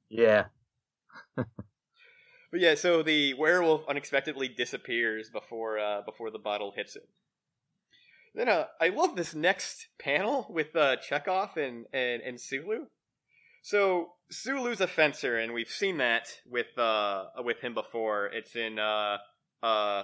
Yeah. 0.08 0.46
But 2.56 2.60
yeah, 2.60 2.74
so 2.74 3.02
the 3.02 3.34
werewolf 3.34 3.82
unexpectedly 3.88 4.48
disappears 4.48 5.30
before 5.30 5.78
uh, 5.78 6.02
before 6.02 6.30
the 6.30 6.38
bottle 6.38 6.72
hits 6.74 6.96
it. 6.96 7.08
Then 8.36 8.50
uh, 8.50 8.66
I 8.80 8.90
love 8.90 9.16
this 9.16 9.34
next 9.34 9.88
panel 9.98 10.46
with 10.50 10.76
uh, 10.76 10.96
Chekov 10.96 11.56
and, 11.56 11.86
and 11.92 12.20
and 12.20 12.38
Sulu. 12.38 12.84
So 13.62 14.10
Sulu's 14.30 14.80
a 14.82 14.86
fencer, 14.86 15.38
and 15.38 15.54
we've 15.54 15.70
seen 15.70 15.96
that 15.96 16.28
with 16.46 16.76
uh, 16.78 17.24
with 17.42 17.60
him 17.60 17.72
before. 17.72 18.26
It's 18.26 18.54
in 18.54 18.78
uh, 18.78 19.16
uh, 19.62 20.02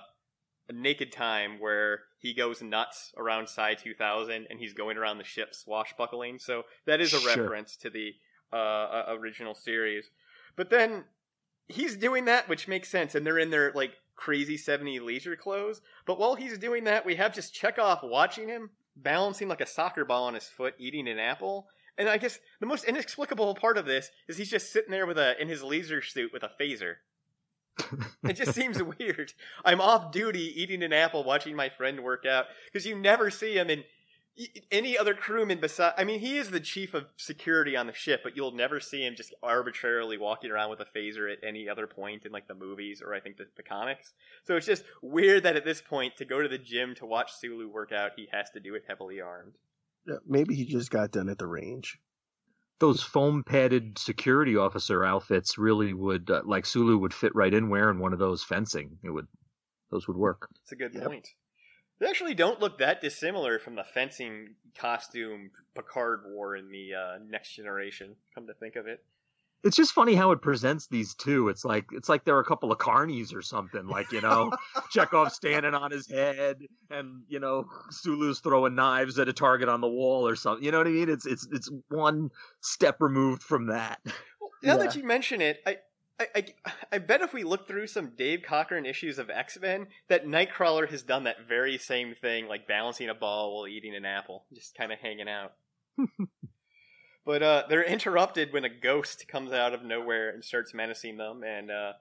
a 0.69 0.73
Naked 0.73 1.13
Time 1.13 1.61
where 1.61 2.01
he 2.19 2.33
goes 2.33 2.63
nuts 2.63 3.13
around 3.19 3.49
Psi 3.49 3.75
2000, 3.75 4.47
and 4.49 4.59
he's 4.59 4.73
going 4.73 4.97
around 4.97 5.19
the 5.19 5.25
ship 5.25 5.55
swashbuckling. 5.55 6.39
So 6.39 6.63
that 6.87 7.03
is 7.03 7.13
a 7.13 7.21
Sure. 7.21 7.37
reference 7.37 7.77
to 7.77 7.91
the 7.91 8.15
uh, 8.51 8.57
uh, 8.57 9.05
original 9.11 9.55
series. 9.55 10.11
But 10.57 10.71
then 10.71 11.05
he's 11.69 11.97
doing 11.97 12.25
that, 12.25 12.49
which 12.49 12.67
makes 12.67 12.89
sense, 12.89 13.15
and 13.15 13.27
they're 13.27 13.39
in 13.39 13.51
their 13.51 13.73
like 13.73 13.93
crazy 14.23 14.57
70 14.57 15.01
leisure 15.01 15.35
clothes. 15.35 15.81
But 16.07 16.19
while 16.19 16.37
he's 16.37 16.57
doing 16.57 16.85
that, 16.85 17.05
we 17.05 17.17
have 17.17 17.35
just 17.35 17.55
Chekov 17.55 18.09
watching 18.09 18.49
him, 18.49 18.71
balancing 18.95 19.49
like 19.49 19.61
a 19.61 19.67
soccer 19.67 20.05
ball 20.05 20.25
on 20.25 20.35
his 20.35 20.45
foot, 20.45 20.75
eating 20.79 21.09
an 21.09 21.19
apple. 21.19 21.67
And 21.99 22.09
I 22.09 22.19
guess 22.19 22.39
the 22.61 22.67
most 22.67 22.85
inexplicable 22.85 23.57
part 23.57 23.77
of 23.77 23.85
this 23.85 24.11
is 24.29 24.37
he's 24.37 24.51
just 24.51 24.73
sitting 24.73 24.93
there 24.93 25.07
with 25.07 25.19
a 25.19 25.41
in 25.43 25.49
his 25.49 25.65
leisure 25.65 26.03
suit 26.03 26.33
with 26.33 26.45
a 26.45 26.51
phaser. 26.61 26.97
it 28.23 28.35
just 28.35 28.55
seems 28.55 28.81
weird. 28.81 29.33
I'm 29.65 29.81
off 29.81 30.13
duty 30.13 30.53
eating 30.61 30.85
an 30.85 30.93
apple, 30.93 31.25
watching 31.25 31.57
my 31.57 31.69
friend 31.71 32.01
work 32.01 32.25
out 32.25 32.47
because 32.67 32.87
you 32.87 32.97
never 32.97 33.29
see 33.29 33.55
him 33.55 33.71
in 33.71 33.83
any 34.71 34.97
other 34.97 35.15
crewman 35.15 35.61
besides 35.61 35.95
i 35.99 36.05
mean, 36.05 36.19
he 36.21 36.39
is 36.39 36.51
the 36.51 36.61
chief 36.61 36.95
of 36.95 37.05
security 37.17 37.77
on 37.77 37.87
the 37.87 37.93
ship, 37.93 38.21
but 38.25 38.35
you'll 38.37 38.53
never 38.53 38.81
see 38.81 39.05
him 39.05 39.15
just 39.15 39.35
arbitrarily 39.43 40.17
walking 40.17 40.51
around 40.51 40.71
with 40.71 40.81
a 40.81 40.87
phaser 40.97 41.31
at 41.31 41.39
any 41.47 41.69
other 41.69 41.87
point 41.87 42.25
in 42.25 42.33
like 42.33 42.49
the 42.49 42.55
movies 42.55 43.03
or 43.05 43.15
I 43.15 43.21
think 43.21 43.37
the, 43.37 43.47
the 43.57 43.63
comics. 43.63 44.13
So 44.45 44.57
it's 44.57 44.67
just 44.67 44.85
weird 45.03 45.43
that 45.43 45.57
at 45.57 45.65
this 45.65 45.83
point 45.83 46.17
to 46.17 46.25
go 46.25 46.41
to 46.41 46.49
the 46.49 46.59
gym 46.59 46.95
to 46.97 47.07
watch 47.07 47.33
Sulu 47.35 47.69
work 47.69 47.93
out, 47.93 48.13
he 48.17 48.29
has 48.33 48.51
to 48.51 48.61
do 48.61 48.75
it 48.75 48.85
heavily 48.89 49.21
armed. 49.21 49.55
Yeah, 50.07 50.17
Maybe 50.27 50.55
he 50.55 50.65
just 50.65 50.91
got 50.91 51.11
done 51.13 51.29
at 51.29 51.39
the 51.39 51.47
range. 51.47 51.99
Those 52.81 53.03
foam 53.03 53.45
padded 53.45 53.99
security 53.99 54.57
officer 54.57 55.05
outfits 55.05 55.59
really 55.59 55.93
would 55.95 56.31
uh, 56.31 56.43
like 56.45 56.67
Sulu 56.67 56.99
would 56.99 57.15
fit 57.15 57.35
right 57.35 57.53
in 57.53 57.69
wearing 57.69 57.99
one 57.99 58.13
of 58.13 58.19
those 58.19 58.43
fencing. 58.43 58.99
It 59.05 59.11
would 59.11 59.29
those 59.91 60.09
would 60.09 60.17
work. 60.17 60.49
It's 60.63 60.73
a 60.73 60.77
good 60.77 60.95
Yep. 60.95 61.05
point. 61.07 61.29
They 62.03 62.09
actually 62.09 62.35
don't 62.35 62.59
look 62.59 62.79
that 62.79 63.01
dissimilar 63.01 63.61
from 63.61 63.77
the 63.77 63.85
fencing 63.85 64.57
costume 64.77 65.53
Picard 65.77 66.23
wore 66.27 66.57
in 66.57 66.69
the 66.69 66.95
uh, 66.95 67.19
Next 67.25 67.55
Generation. 67.55 68.17
Come 68.35 68.49
to 68.49 68.55
think 68.55 68.75
of 68.75 68.89
it, 68.89 69.05
It's 69.63 69.77
just 69.77 69.93
funny 69.93 70.17
how 70.17 70.33
it 70.33 70.43
presents 70.43 70.89
these 70.89 71.15
two. 71.15 71.49
It's 71.49 71.65
like 71.65 71.85
it's 71.93 72.09
like 72.09 72.25
they're 72.25 72.41
a 72.41 72.45
couple 72.45 72.73
of 72.73 72.79
carnies 72.79 73.33
or 73.33 73.41
something. 73.41 73.87
Like 73.87 74.11
you 74.11 74.21
know, 74.21 74.51
Chekov 74.93 75.31
standing 75.31 75.75
on 75.75 75.93
his 75.93 76.11
head, 76.11 76.57
and 76.91 77.23
you 77.29 77.39
know 77.39 77.67
Sulu's 77.91 78.41
throwing 78.41 78.75
knives 78.75 79.21
at 79.21 79.29
a 79.29 79.33
target 79.33 79.69
on 79.69 79.81
the 79.81 79.87
wall 79.87 80.27
or 80.27 80.35
something. 80.35 80.65
You 80.65 80.73
know 80.73 80.79
what 80.79 80.89
I 80.89 80.91
mean? 80.91 81.09
It's 81.09 81.25
it's 81.25 81.47
it's 81.53 81.71
one 81.89 82.31
step 82.63 82.97
removed 82.99 83.45
from 83.45 83.67
that. 83.69 84.01
Well, 84.41 84.51
now 84.65 84.77
that 84.77 84.97
you 84.97 85.05
mention 85.05 85.41
it, 85.41 85.61
I, 85.65 85.77
I, 86.35 86.45
I, 86.65 86.73
I 86.93 86.99
bet 86.99 87.23
if 87.23 87.33
we 87.33 87.45
look 87.45 87.67
through 87.67 87.87
some 87.87 88.13
Dave 88.17 88.41
Cockrum 88.47 88.89
issues 88.89 89.19
of 89.19 89.31
X 89.31 89.59
Men, 89.61 89.89
that 90.09 90.27
Nightcrawler 90.27 90.89
has 90.91 91.03
done 91.03 91.25
that 91.25 91.49
very 91.49 91.79
same 91.79 92.15
thing, 92.15 92.49
like 92.49 92.69
balancing 92.69 93.09
a 93.09 93.15
ball 93.15 93.55
while 93.55 93.67
eating 93.67 93.95
an 93.95 94.05
apple, 94.05 94.45
just 94.55 94.77
kind 94.77 94.93
of 94.93 94.99
hanging 94.99 95.29
out. 95.29 95.55
but 97.27 97.43
uh, 97.43 97.65
they're 97.69 97.85
interrupted 97.85 98.53
when 98.53 98.65
a 98.65 98.69
ghost 98.69 99.27
comes 99.29 99.53
out 99.53 99.75
of 99.75 99.85
nowhere 99.85 100.31
and 100.31 100.45
starts 100.45 100.75
menacing 100.75 101.17
them, 101.17 101.43
and 101.45 101.71
uh, 101.71 101.93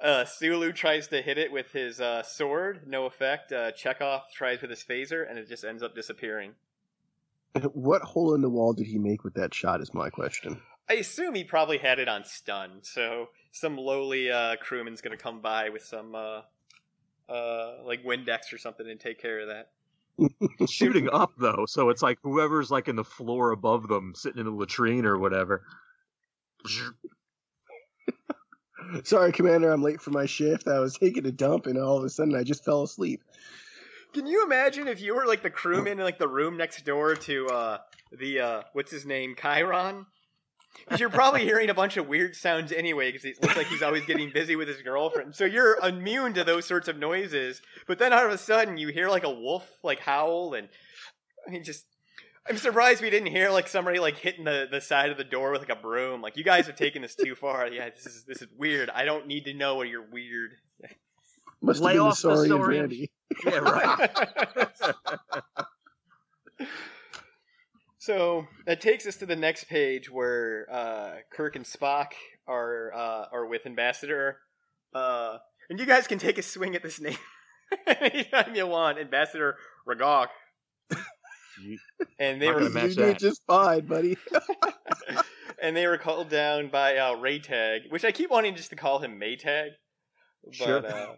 uh, 0.00 0.24
Sulu 0.24 0.72
tries 0.72 1.08
to 1.08 1.22
hit 1.22 1.38
it 1.38 1.52
with 1.52 1.72
his 1.72 2.00
uh, 2.00 2.22
sword, 2.22 2.82
no 2.86 3.06
effect. 3.06 3.52
Uh, 3.52 3.72
Chekov 3.72 4.22
tries 4.34 4.60
with 4.60 4.70
his 4.70 4.84
phaser, 4.84 5.28
and 5.28 5.38
it 5.38 5.48
just 5.48 5.64
ends 5.64 5.82
up 5.82 5.94
disappearing. 5.94 6.52
What 7.72 8.02
hole 8.02 8.34
in 8.34 8.40
the 8.40 8.48
wall 8.48 8.72
did 8.72 8.86
he 8.86 8.98
make 8.98 9.24
with 9.24 9.34
that 9.34 9.54
shot? 9.54 9.80
Is 9.80 9.92
my 9.92 10.10
question. 10.10 10.60
I 10.88 10.94
assume 10.94 11.34
he 11.34 11.44
probably 11.44 11.78
had 11.78 11.98
it 11.98 12.08
on 12.08 12.24
stun, 12.24 12.80
so 12.82 13.28
some 13.52 13.76
lowly 13.76 14.30
uh, 14.30 14.56
crewman's 14.56 15.00
gonna 15.00 15.16
come 15.16 15.40
by 15.40 15.70
with 15.70 15.84
some 15.84 16.14
uh, 16.14 16.42
uh, 17.28 17.76
like 17.84 18.04
Windex 18.04 18.52
or 18.52 18.58
something 18.58 18.88
and 18.88 19.00
take 19.00 19.20
care 19.20 19.40
of 19.40 19.48
that. 19.48 19.70
Shooting 20.68 21.08
up 21.10 21.32
though, 21.38 21.64
so 21.66 21.88
it's 21.88 22.02
like 22.02 22.18
whoever's 22.22 22.70
like 22.70 22.88
in 22.88 22.96
the 22.96 23.04
floor 23.04 23.52
above 23.52 23.88
them, 23.88 24.12
sitting 24.14 24.40
in 24.40 24.46
the 24.46 24.52
latrine 24.52 25.06
or 25.06 25.18
whatever. 25.18 25.64
Sorry, 29.04 29.32
Commander, 29.32 29.72
I'm 29.72 29.82
late 29.82 30.00
for 30.00 30.10
my 30.10 30.26
shift. 30.26 30.68
I 30.68 30.80
was 30.80 30.94
taking 30.94 31.26
a 31.26 31.32
dump, 31.32 31.66
and 31.66 31.78
all 31.78 31.98
of 31.98 32.04
a 32.04 32.10
sudden, 32.10 32.34
I 32.34 32.42
just 32.42 32.64
fell 32.64 32.82
asleep. 32.82 33.22
Can 34.12 34.26
you 34.26 34.44
imagine 34.44 34.88
if 34.88 35.00
you 35.00 35.14
were 35.14 35.24
like 35.26 35.42
the 35.42 35.50
crewman 35.50 35.98
in 35.98 36.04
like 36.04 36.18
the 36.18 36.28
room 36.28 36.58
next 36.58 36.84
door 36.84 37.14
to 37.14 37.46
uh, 37.46 37.78
the 38.12 38.40
uh, 38.40 38.62
what's 38.74 38.90
his 38.90 39.06
name, 39.06 39.34
Chiron? 39.40 40.04
Because 40.78 41.00
you're 41.00 41.10
probably 41.10 41.42
hearing 41.44 41.70
a 41.70 41.74
bunch 41.74 41.96
of 41.96 42.08
weird 42.08 42.34
sounds 42.34 42.72
anyway, 42.72 43.12
because 43.12 43.24
it 43.24 43.40
looks 43.42 43.56
like 43.56 43.66
he's 43.66 43.82
always 43.82 44.04
getting 44.04 44.30
busy 44.30 44.56
with 44.56 44.68
his 44.68 44.82
girlfriend. 44.82 45.34
So 45.34 45.44
you're 45.44 45.78
immune 45.78 46.34
to 46.34 46.44
those 46.44 46.66
sorts 46.66 46.88
of 46.88 46.98
noises. 46.98 47.62
But 47.86 47.98
then 47.98 48.12
all 48.12 48.26
of 48.26 48.32
a 48.32 48.38
sudden, 48.38 48.78
you 48.78 48.88
hear 48.88 49.08
like 49.08 49.24
a 49.24 49.30
wolf 49.30 49.66
like 49.82 50.00
howl, 50.00 50.54
and 50.54 50.68
I 51.46 51.50
mean, 51.50 51.62
just 51.62 51.84
I'm 52.48 52.56
surprised 52.56 53.02
we 53.02 53.10
didn't 53.10 53.28
hear 53.30 53.50
like 53.50 53.68
somebody 53.68 53.98
like 54.00 54.16
hitting 54.16 54.44
the, 54.44 54.66
the 54.70 54.80
side 54.80 55.10
of 55.10 55.16
the 55.16 55.24
door 55.24 55.52
with 55.52 55.60
like 55.60 55.76
a 55.76 55.80
broom. 55.80 56.20
Like 56.20 56.36
you 56.36 56.44
guys 56.44 56.68
are 56.68 56.72
taking 56.72 57.02
this 57.02 57.14
too 57.14 57.34
far. 57.34 57.68
Yeah, 57.68 57.90
this 57.90 58.06
is 58.06 58.24
this 58.24 58.42
is 58.42 58.48
weird. 58.56 58.90
I 58.90 59.04
don't 59.04 59.26
need 59.26 59.44
to 59.44 59.54
know 59.54 59.76
what 59.76 59.88
you're 59.88 60.06
weird. 60.10 60.52
Must 61.60 61.80
Lay 61.80 61.94
have 61.94 61.98
been 61.98 62.04
the 62.04 62.10
off 62.10 62.22
the 62.22 62.46
Saurian 62.48 62.90
Saurian- 62.90 63.08
Yeah, 63.46 63.58
right. 63.58 64.10
so 68.02 68.48
that 68.66 68.80
takes 68.80 69.06
us 69.06 69.14
to 69.18 69.26
the 69.26 69.36
next 69.36 69.64
page 69.64 70.10
where 70.10 70.66
uh, 70.68 71.12
Kirk 71.32 71.54
and 71.54 71.64
Spock 71.64 72.08
are 72.48 72.92
uh, 72.92 73.26
are 73.32 73.46
with 73.46 73.64
Ambassador, 73.64 74.38
uh, 74.92 75.38
and 75.70 75.78
you 75.78 75.86
guys 75.86 76.08
can 76.08 76.18
take 76.18 76.36
a 76.36 76.42
swing 76.42 76.74
at 76.74 76.82
this 76.82 77.00
name 77.00 77.16
anytime 77.86 78.56
you 78.56 78.66
want, 78.66 78.98
Ambassador 78.98 79.56
Ragok. 79.86 80.30
And 82.18 82.42
they 82.42 82.50
were 82.50 82.68
gonna 82.68 82.88
you 82.88 82.94
did 82.94 83.20
just 83.20 83.42
fine, 83.46 83.86
buddy. 83.86 84.16
and 85.62 85.76
they 85.76 85.86
were 85.86 85.98
called 85.98 86.28
down 86.28 86.70
by 86.70 86.96
uh, 86.96 87.14
Raytag, 87.14 87.90
which 87.90 88.04
I 88.04 88.10
keep 88.10 88.30
wanting 88.30 88.56
just 88.56 88.70
to 88.70 88.76
call 88.76 88.98
him 88.98 89.20
Maytag. 89.20 89.68
But, 90.44 90.54
Sure. 90.56 90.84
uh, 90.84 91.14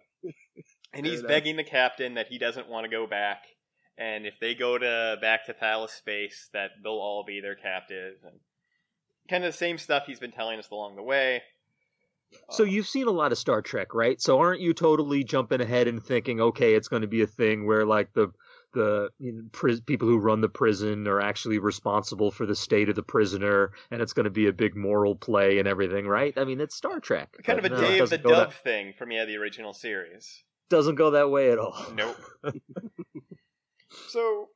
and 0.93 1.07
he's 1.07 1.23
begging 1.23 1.57
the 1.57 1.65
captain 1.65 2.15
that 2.15 2.27
he 2.29 2.37
doesn't 2.37 2.69
want 2.69 2.85
to 2.85 2.91
go 2.91 3.07
back, 3.07 3.45
and 3.99 4.27
if 4.27 4.35
they 4.41 4.55
go 4.55 4.79
to 4.79 5.17
back 5.21 5.47
to 5.47 5.53
Thales 5.53 5.93
space, 5.93 6.49
that 6.53 6.71
they'll 6.83 6.93
all 6.93 7.25
be 7.27 7.41
their 7.41 7.55
captives, 7.55 8.23
and 8.25 8.41
kind 9.29 9.45
of 9.45 9.53
the 9.53 9.57
same 9.59 9.79
stuff 9.79 10.05
he's 10.07 10.21
been 10.21 10.33
telling 10.33 10.59
us 10.59 10.69
along 10.71 10.97
the 10.97 11.03
way. 11.03 11.43
So 12.51 12.65
Uh, 12.65 12.67
you've 12.67 12.89
seen 12.89 13.07
a 13.07 13.13
lot 13.13 13.31
of 13.33 13.39
Star 13.39 13.63
Trek, 13.63 13.95
right? 13.95 14.21
So 14.21 14.41
aren't 14.41 14.61
you 14.61 14.75
totally 14.75 15.23
jumping 15.23 15.61
ahead 15.61 15.87
and 15.87 16.03
thinking, 16.03 16.41
okay, 16.41 16.75
it's 16.75 16.89
going 16.89 17.03
to 17.03 17.09
be 17.09 17.23
a 17.23 17.27
thing 17.29 17.67
where 17.67 17.85
like 17.87 18.13
the 18.13 18.33
the 18.73 19.09
you 19.21 19.33
know, 19.33 19.77
people 19.87 20.09
who 20.09 20.19
run 20.19 20.41
the 20.41 20.49
prison 20.49 21.07
are 21.07 21.21
actually 21.21 21.61
responsible 21.61 22.33
for 22.33 22.45
the 22.45 22.57
state 22.57 22.89
of 22.89 22.97
the 22.97 23.05
prisoner, 23.05 23.71
and 23.93 24.03
it's 24.03 24.13
going 24.13 24.25
to 24.25 24.31
be 24.31 24.49
a 24.49 24.53
big 24.53 24.75
moral 24.75 25.15
play 25.15 25.61
and 25.61 25.69
everything, 25.69 26.09
right? 26.09 26.37
I 26.37 26.43
mean, 26.45 26.61
it's 26.61 26.75
Star 26.75 26.99
Trek. 26.99 27.29
kind 27.45 27.61
of 27.61 27.65
a 27.67 27.69
no, 27.69 28.05
the 28.07 28.19
Dove 28.19 28.31
that- 28.51 28.53
thing 28.65 28.93
from 28.99 29.13
yeah 29.13 29.27
the 29.27 29.37
original 29.37 29.73
series. 29.73 30.43
doesn't 30.71 30.97
go 30.97 31.13
that 31.13 31.31
way 31.31 31.53
at 31.53 31.59
all. 31.61 31.87
Nope. 31.95 32.17
so 34.09 34.49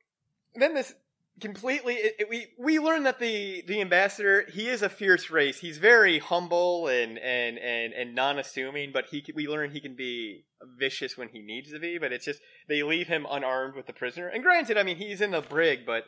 then 0.55 0.73
this 0.73 0.93
completely 1.39 1.95
it, 1.95 2.15
it- 2.19 2.29
we 2.29 2.47
we 2.57 2.79
learn 2.79 3.03
that 3.03 3.19
the 3.19 3.63
the 3.67 3.81
ambassador 3.81 4.45
he 4.51 4.67
is 4.67 4.81
a 4.81 4.89
fierce 4.89 5.29
race. 5.29 5.59
He's 5.59 5.77
very 5.77 6.19
humble 6.19 6.87
and 6.87 7.17
and 7.19 7.57
and 7.57 7.93
and 7.93 8.15
non-assuming, 8.15 8.91
but 8.91 9.05
he 9.11 9.23
we 9.33 9.47
learn 9.47 9.71
he 9.71 9.79
can 9.79 9.95
be 9.95 10.45
vicious 10.77 11.17
when 11.17 11.29
he 11.29 11.41
needs 11.41 11.71
to 11.71 11.79
be. 11.79 11.97
But 11.97 12.11
it's 12.11 12.25
just 12.25 12.41
they 12.67 12.83
leave 12.83 13.07
him 13.07 13.25
unarmed 13.29 13.75
with 13.75 13.87
the 13.87 13.93
prisoner. 13.93 14.27
And 14.27 14.43
granted, 14.43 14.77
I 14.77 14.83
mean 14.83 14.97
he's 14.97 15.21
in 15.21 15.31
the 15.31 15.41
brig, 15.41 15.85
but 15.85 16.05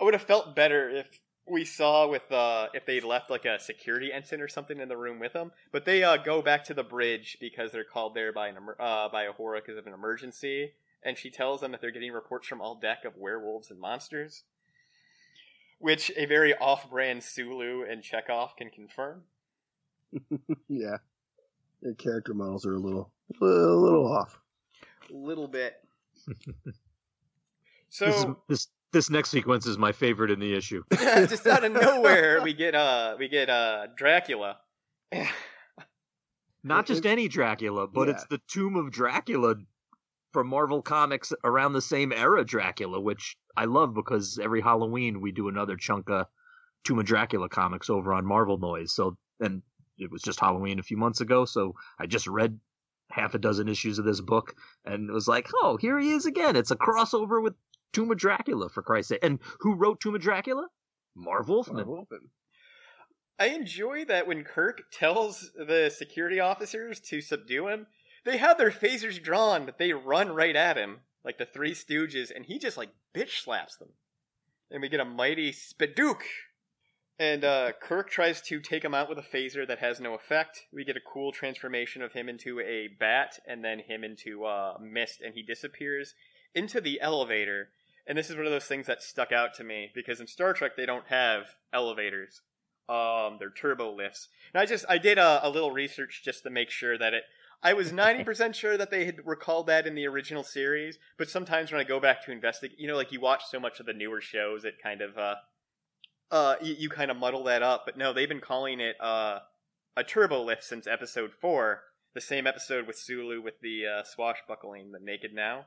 I 0.00 0.04
would 0.04 0.14
have 0.14 0.22
felt 0.22 0.54
better 0.56 0.88
if 0.88 1.20
we 1.50 1.64
saw 1.64 2.06
with 2.06 2.30
uh, 2.30 2.68
if 2.74 2.86
they 2.86 3.00
left 3.00 3.28
like 3.30 3.44
a 3.44 3.58
security 3.58 4.12
ensign 4.12 4.40
or 4.40 4.48
something 4.48 4.78
in 4.78 4.88
the 4.88 4.96
room 4.96 5.18
with 5.18 5.32
them. 5.32 5.50
But 5.72 5.84
they 5.84 6.04
uh, 6.04 6.16
go 6.16 6.42
back 6.42 6.64
to 6.64 6.74
the 6.74 6.84
bridge 6.84 7.38
because 7.40 7.72
they're 7.72 7.84
called 7.84 8.14
there 8.14 8.32
by 8.32 8.48
an 8.48 8.56
uh, 8.78 9.08
by 9.08 9.26
Uhura 9.26 9.56
because 9.56 9.76
of 9.76 9.86
an 9.86 9.92
emergency, 9.92 10.72
and 11.02 11.16
she 11.16 11.30
tells 11.30 11.60
them 11.60 11.72
that 11.72 11.80
they're 11.80 11.90
getting 11.90 12.12
reports 12.12 12.46
from 12.46 12.60
all 12.60 12.74
deck 12.74 13.04
of 13.04 13.16
werewolves 13.16 13.70
and 13.70 13.80
monsters, 13.80 14.44
which 15.78 16.10
a 16.16 16.26
very 16.26 16.54
off-brand 16.56 17.22
Sulu 17.22 17.84
and 17.90 18.02
Chekov 18.02 18.56
can 18.56 18.70
confirm. 18.70 19.22
yeah, 20.68 20.96
their 21.82 21.94
character 21.94 22.34
models 22.34 22.66
are 22.66 22.74
a 22.74 22.78
little, 22.78 23.10
a 23.40 23.44
little 23.44 24.12
off. 24.12 24.38
A 25.10 25.14
little 25.16 25.48
bit. 25.48 25.74
so 27.88 28.06
This, 28.06 28.16
is, 28.16 28.26
this 28.48 28.68
this 28.92 29.10
next 29.10 29.30
sequence 29.30 29.66
is 29.66 29.78
my 29.78 29.92
favorite 29.92 30.30
in 30.30 30.40
the 30.40 30.54
issue. 30.54 30.82
just 30.92 31.46
out 31.46 31.64
of 31.64 31.72
nowhere, 31.72 32.42
we 32.42 32.52
get 32.52 32.74
uh 32.74 33.16
we 33.18 33.28
get 33.28 33.48
uh 33.48 33.86
Dracula. 33.96 34.58
Not 36.62 36.86
just 36.86 37.06
any 37.06 37.26
Dracula, 37.28 37.86
but 37.88 38.08
Yeah. 38.08 38.14
it's 38.14 38.26
the 38.26 38.40
Tomb 38.48 38.76
of 38.76 38.90
Dracula 38.90 39.56
from 40.32 40.48
Marvel 40.48 40.82
Comics 40.82 41.32
around 41.44 41.72
the 41.72 41.82
same 41.82 42.12
era 42.12 42.44
Dracula, 42.44 43.00
which 43.00 43.36
I 43.56 43.64
love 43.64 43.94
because 43.94 44.38
every 44.38 44.60
Halloween 44.60 45.20
we 45.20 45.32
do 45.32 45.48
another 45.48 45.76
chunk 45.76 46.10
of 46.10 46.26
Tomb 46.84 46.98
of 46.98 47.06
Dracula 47.06 47.48
comics 47.48 47.90
over 47.90 48.12
on 48.12 48.24
Marvel 48.24 48.58
Noise. 48.58 48.94
So 48.94 49.16
and 49.40 49.62
it 49.98 50.10
was 50.10 50.22
just 50.22 50.40
Halloween 50.40 50.78
a 50.78 50.84
few 50.84 50.96
months 50.96 51.20
ago, 51.20 51.44
so 51.44 51.74
I 51.98 52.06
just 52.06 52.26
read 52.26 52.58
half 53.10 53.34
a 53.34 53.38
dozen 53.38 53.68
issues 53.68 53.98
of 53.98 54.04
this 54.04 54.20
book 54.20 54.54
and 54.84 55.10
it 55.10 55.12
was 55.12 55.28
like, 55.28 55.48
oh, 55.62 55.76
here 55.76 55.98
he 55.98 56.12
is 56.12 56.26
again. 56.26 56.56
It's 56.56 56.70
a 56.70 56.76
crossover 56.76 57.42
with 57.42 57.54
Tomb 57.92 58.10
of 58.10 58.18
Dracula, 58.18 58.68
for 58.68 58.82
Christ's 58.82 59.10
sake. 59.10 59.24
And 59.24 59.40
who 59.60 59.74
wrote 59.74 60.00
Tomb 60.00 60.14
of 60.14 60.20
Dracula? 60.20 60.68
Marv 61.16 61.48
Wolfman. 61.48 61.86
I 63.38 63.46
enjoy 63.46 64.04
that 64.04 64.26
when 64.26 64.44
Kirk 64.44 64.82
tells 64.92 65.50
the 65.54 65.90
security 65.94 66.40
officers 66.40 67.00
to 67.00 67.20
subdue 67.20 67.68
him, 67.68 67.86
they 68.24 68.36
have 68.36 68.58
their 68.58 68.70
phasers 68.70 69.22
drawn, 69.22 69.64
but 69.64 69.78
they 69.78 69.92
run 69.92 70.30
right 70.30 70.56
at 70.56 70.76
him, 70.76 71.00
like 71.24 71.38
the 71.38 71.46
Three 71.46 71.72
Stooges, 71.72 72.30
and 72.34 72.44
he 72.44 72.58
just 72.58 72.76
like 72.76 72.90
bitch 73.14 73.42
slaps 73.42 73.76
them. 73.76 73.90
And 74.70 74.82
we 74.82 74.88
get 74.88 75.00
a 75.00 75.04
mighty 75.04 75.52
spadook. 75.52 76.20
And 77.18 77.44
uh, 77.44 77.72
Kirk 77.82 78.08
tries 78.10 78.40
to 78.42 78.60
take 78.60 78.84
him 78.84 78.94
out 78.94 79.08
with 79.08 79.18
a 79.18 79.22
phaser 79.22 79.66
that 79.66 79.80
has 79.80 80.00
no 80.00 80.14
effect. 80.14 80.66
We 80.72 80.84
get 80.84 80.96
a 80.96 81.00
cool 81.00 81.32
transformation 81.32 82.00
of 82.00 82.12
him 82.12 82.28
into 82.28 82.60
a 82.60 82.88
bat, 82.88 83.38
and 83.46 83.64
then 83.64 83.80
him 83.80 84.04
into 84.04 84.44
uh, 84.44 84.78
mist, 84.80 85.20
and 85.20 85.34
he 85.34 85.42
disappears 85.42 86.14
into 86.54 86.80
the 86.80 87.00
elevator. 87.00 87.68
And 88.06 88.16
this 88.16 88.30
is 88.30 88.36
one 88.36 88.46
of 88.46 88.52
those 88.52 88.64
things 88.64 88.86
that 88.86 89.02
stuck 89.02 89.32
out 89.32 89.54
to 89.54 89.64
me 89.64 89.90
because 89.94 90.20
in 90.20 90.26
Star 90.26 90.54
Trek 90.54 90.72
they 90.76 90.86
don't 90.86 91.06
have 91.08 91.54
elevators 91.72 92.40
um 92.88 93.36
their 93.38 93.50
turbo 93.50 93.94
lifts 93.94 94.26
and 94.52 94.60
i 94.60 94.66
just 94.66 94.84
i 94.88 94.98
did 94.98 95.16
a, 95.16 95.46
a 95.46 95.48
little 95.48 95.70
research 95.70 96.22
just 96.24 96.42
to 96.42 96.50
make 96.50 96.70
sure 96.70 96.98
that 96.98 97.14
it 97.14 97.22
i 97.62 97.72
was 97.72 97.92
90% 97.92 98.54
sure 98.54 98.76
that 98.76 98.90
they 98.90 99.04
had 99.04 99.26
recalled 99.26 99.66
that 99.66 99.86
in 99.86 99.94
the 99.94 100.06
original 100.06 100.42
series 100.42 100.98
but 101.18 101.28
sometimes 101.28 101.70
when 101.70 101.80
i 101.80 101.84
go 101.84 102.00
back 102.00 102.24
to 102.24 102.32
investigate 102.32 102.78
you 102.78 102.88
know 102.88 102.96
like 102.96 103.12
you 103.12 103.20
watch 103.20 103.42
so 103.50 103.60
much 103.60 103.80
of 103.80 103.86
the 103.86 103.92
newer 103.92 104.20
shows 104.20 104.64
it 104.64 104.74
kind 104.82 105.00
of 105.02 105.16
uh 105.18 105.34
uh 106.30 106.56
you, 106.62 106.74
you 106.78 106.88
kind 106.88 107.10
of 107.10 107.16
muddle 107.16 107.44
that 107.44 107.62
up 107.62 107.82
but 107.84 107.96
no 107.98 108.12
they've 108.12 108.28
been 108.28 108.40
calling 108.40 108.80
it 108.80 108.96
uh 109.00 109.38
a 109.96 110.04
turbo 110.04 110.42
lift 110.42 110.64
since 110.64 110.86
episode 110.86 111.32
4 111.40 111.82
the 112.14 112.20
same 112.20 112.46
episode 112.46 112.86
with 112.86 112.96
sulu 112.98 113.40
with 113.42 113.60
the 113.60 113.84
uh, 113.86 114.02
swashbuckling 114.04 114.92
the 114.92 115.00
naked 115.00 115.32
now 115.34 115.66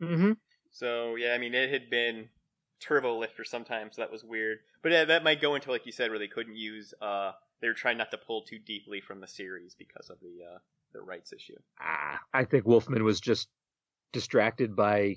Mm-hmm. 0.00 0.32
so 0.70 1.16
yeah, 1.16 1.32
I 1.32 1.38
mean 1.38 1.54
it 1.54 1.72
had 1.72 1.90
been 1.90 2.28
turbo 2.80 3.18
lift 3.18 3.34
for 3.36 3.42
some 3.44 3.64
time, 3.64 3.88
so 3.90 4.00
that 4.02 4.12
was 4.12 4.22
weird. 4.22 4.58
But 4.82 4.92
yeah, 4.92 5.04
that 5.06 5.24
might 5.24 5.40
go 5.40 5.56
into 5.56 5.70
like 5.72 5.86
you 5.86 5.92
said, 5.92 6.10
where 6.10 6.20
they 6.20 6.28
couldn't 6.28 6.56
use. 6.56 6.94
uh 7.02 7.32
They 7.60 7.66
were 7.68 7.74
trying 7.74 7.98
not 7.98 8.12
to 8.12 8.18
pull 8.18 8.42
too 8.42 8.58
deeply 8.58 9.00
from 9.00 9.20
the 9.20 9.26
series 9.26 9.74
because 9.74 10.08
of 10.08 10.20
the 10.20 10.44
uh 10.54 10.58
the 10.92 11.00
rights 11.02 11.32
issue. 11.32 11.56
Ah, 11.80 12.20
I 12.32 12.44
think 12.44 12.66
Wolfman 12.66 13.04
was 13.04 13.20
just 13.20 13.48
distracted 14.12 14.74
by 14.76 15.16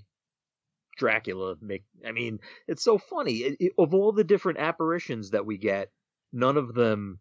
Dracula. 0.97 1.55
Make 1.61 1.83
I 2.05 2.11
mean, 2.11 2.39
it's 2.67 2.83
so 2.83 2.97
funny. 2.97 3.33
It, 3.37 3.57
it- 3.59 3.73
of 3.77 3.93
all 3.93 4.11
the 4.11 4.23
different 4.23 4.59
apparitions 4.59 5.31
that 5.31 5.45
we 5.45 5.57
get, 5.57 5.91
none 6.33 6.57
of 6.57 6.73
them 6.73 7.19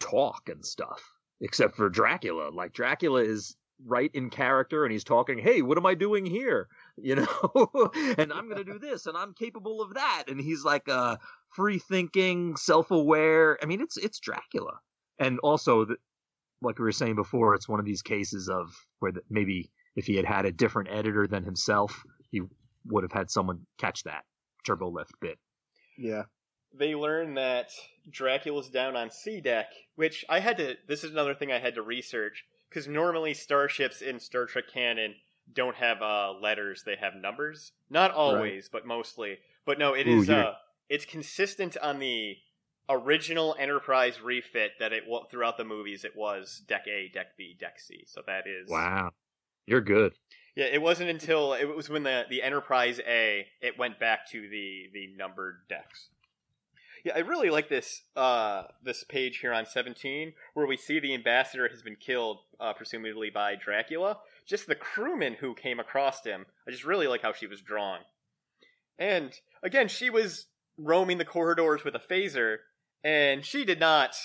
talk 0.00 0.48
and 0.48 0.64
stuff, 0.64 1.02
except 1.40 1.76
for 1.76 1.88
Dracula. 1.88 2.50
Like 2.50 2.72
Dracula 2.72 3.22
is 3.22 3.56
right 3.84 4.10
in 4.14 4.30
character, 4.30 4.84
and 4.84 4.92
he's 4.92 5.04
talking. 5.04 5.38
Hey, 5.38 5.62
what 5.62 5.78
am 5.78 5.86
I 5.86 5.94
doing 5.94 6.26
here? 6.26 6.68
You 6.98 7.16
know, 7.16 7.90
and 8.18 8.32
I'm 8.32 8.48
gonna 8.50 8.64
do 8.64 8.78
this, 8.80 9.06
and 9.06 9.16
I'm 9.16 9.32
capable 9.34 9.80
of 9.80 9.94
that. 9.94 10.24
And 10.28 10.38
he's 10.40 10.62
like 10.62 10.88
a 10.88 11.18
free 11.48 11.78
thinking, 11.78 12.54
self 12.56 12.90
aware. 12.90 13.58
I 13.62 13.66
mean, 13.66 13.80
it's 13.80 13.96
it's 13.96 14.20
Dracula, 14.20 14.78
and 15.18 15.38
also 15.40 15.86
the, 15.86 15.96
like 16.62 16.78
we 16.78 16.84
were 16.84 16.92
saying 16.92 17.16
before, 17.16 17.54
it's 17.54 17.68
one 17.68 17.80
of 17.80 17.86
these 17.86 18.02
cases 18.02 18.48
of 18.48 18.74
where 19.00 19.12
the, 19.12 19.20
maybe 19.28 19.70
if 19.96 20.06
he 20.06 20.16
had 20.16 20.24
had 20.24 20.44
a 20.46 20.52
different 20.52 20.88
editor 20.90 21.26
than 21.26 21.44
himself, 21.44 22.02
he 22.30 22.40
would 22.86 23.02
have 23.04 23.12
had 23.12 23.30
someone 23.30 23.60
catch 23.78 24.02
that 24.04 24.24
turbo 24.64 24.88
lift 24.88 25.12
bit. 25.20 25.38
Yeah. 25.98 26.22
They 26.74 26.94
learn 26.94 27.34
that 27.34 27.70
Dracula's 28.10 28.70
down 28.70 28.96
on 28.96 29.10
C 29.10 29.40
deck, 29.40 29.66
which 29.96 30.24
I 30.28 30.40
had 30.40 30.56
to. 30.56 30.76
This 30.88 31.04
is 31.04 31.10
another 31.10 31.34
thing 31.34 31.52
I 31.52 31.58
had 31.58 31.74
to 31.74 31.82
research 31.82 32.44
because 32.68 32.88
normally 32.88 33.34
starships 33.34 34.00
in 34.00 34.18
Star 34.18 34.46
Trek 34.46 34.64
canon 34.72 35.16
don't 35.52 35.76
have 35.76 36.00
uh, 36.00 36.32
letters; 36.40 36.82
they 36.86 36.96
have 36.96 37.14
numbers. 37.14 37.72
Not 37.90 38.10
always, 38.12 38.70
but 38.72 38.86
mostly. 38.86 39.36
But 39.66 39.78
no, 39.78 39.92
it 39.92 40.06
Ooh, 40.06 40.20
is. 40.20 40.28
you're- 40.28 40.40
Uh, 40.40 40.52
it's 40.88 41.04
consistent 41.04 41.76
on 41.82 41.98
the 41.98 42.36
original 42.92 43.56
Enterprise 43.58 44.20
refit 44.20 44.72
that 44.78 44.92
it 44.92 45.04
throughout 45.30 45.56
the 45.56 45.64
movies 45.64 46.04
it 46.04 46.16
was 46.16 46.62
deck 46.66 46.86
A, 46.86 47.08
deck 47.08 47.36
B, 47.36 47.56
deck 47.58 47.80
C. 47.80 48.04
So 48.06 48.22
that 48.26 48.46
is 48.46 48.68
Wow, 48.68 49.10
you're 49.66 49.80
good. 49.80 50.14
Yeah, 50.54 50.66
it 50.66 50.82
wasn't 50.82 51.10
until 51.10 51.54
it 51.54 51.64
was 51.64 51.88
when 51.88 52.02
the 52.02 52.24
the 52.28 52.42
Enterprise 52.42 53.00
A 53.06 53.46
it 53.60 53.78
went 53.78 53.98
back 53.98 54.28
to 54.30 54.48
the 54.48 54.90
the 54.92 55.08
numbered 55.16 55.60
decks. 55.68 56.08
Yeah, 57.04 57.14
I 57.16 57.20
really 57.20 57.50
like 57.50 57.68
this 57.68 58.02
uh 58.14 58.64
this 58.82 59.04
page 59.04 59.38
here 59.38 59.52
on 59.52 59.66
17 59.66 60.34
where 60.54 60.66
we 60.66 60.76
see 60.76 61.00
the 61.00 61.14
ambassador 61.14 61.68
has 61.68 61.82
been 61.82 61.96
killed 61.96 62.38
uh, 62.60 62.74
presumably 62.74 63.30
by 63.30 63.56
Dracula. 63.56 64.18
Just 64.46 64.66
the 64.66 64.74
crewman 64.74 65.34
who 65.34 65.54
came 65.54 65.80
across 65.80 66.24
him. 66.24 66.46
I 66.66 66.70
just 66.70 66.84
really 66.84 67.06
like 67.06 67.22
how 67.22 67.32
she 67.32 67.46
was 67.46 67.60
drawn. 67.60 68.00
And 68.98 69.32
again, 69.62 69.88
she 69.88 70.10
was 70.10 70.46
roaming 70.78 71.18
the 71.18 71.24
corridors 71.24 71.84
with 71.84 71.94
a 71.94 71.98
phaser 71.98 72.58
and 73.04 73.44
she 73.44 73.64
did 73.64 73.80
not 73.80 74.16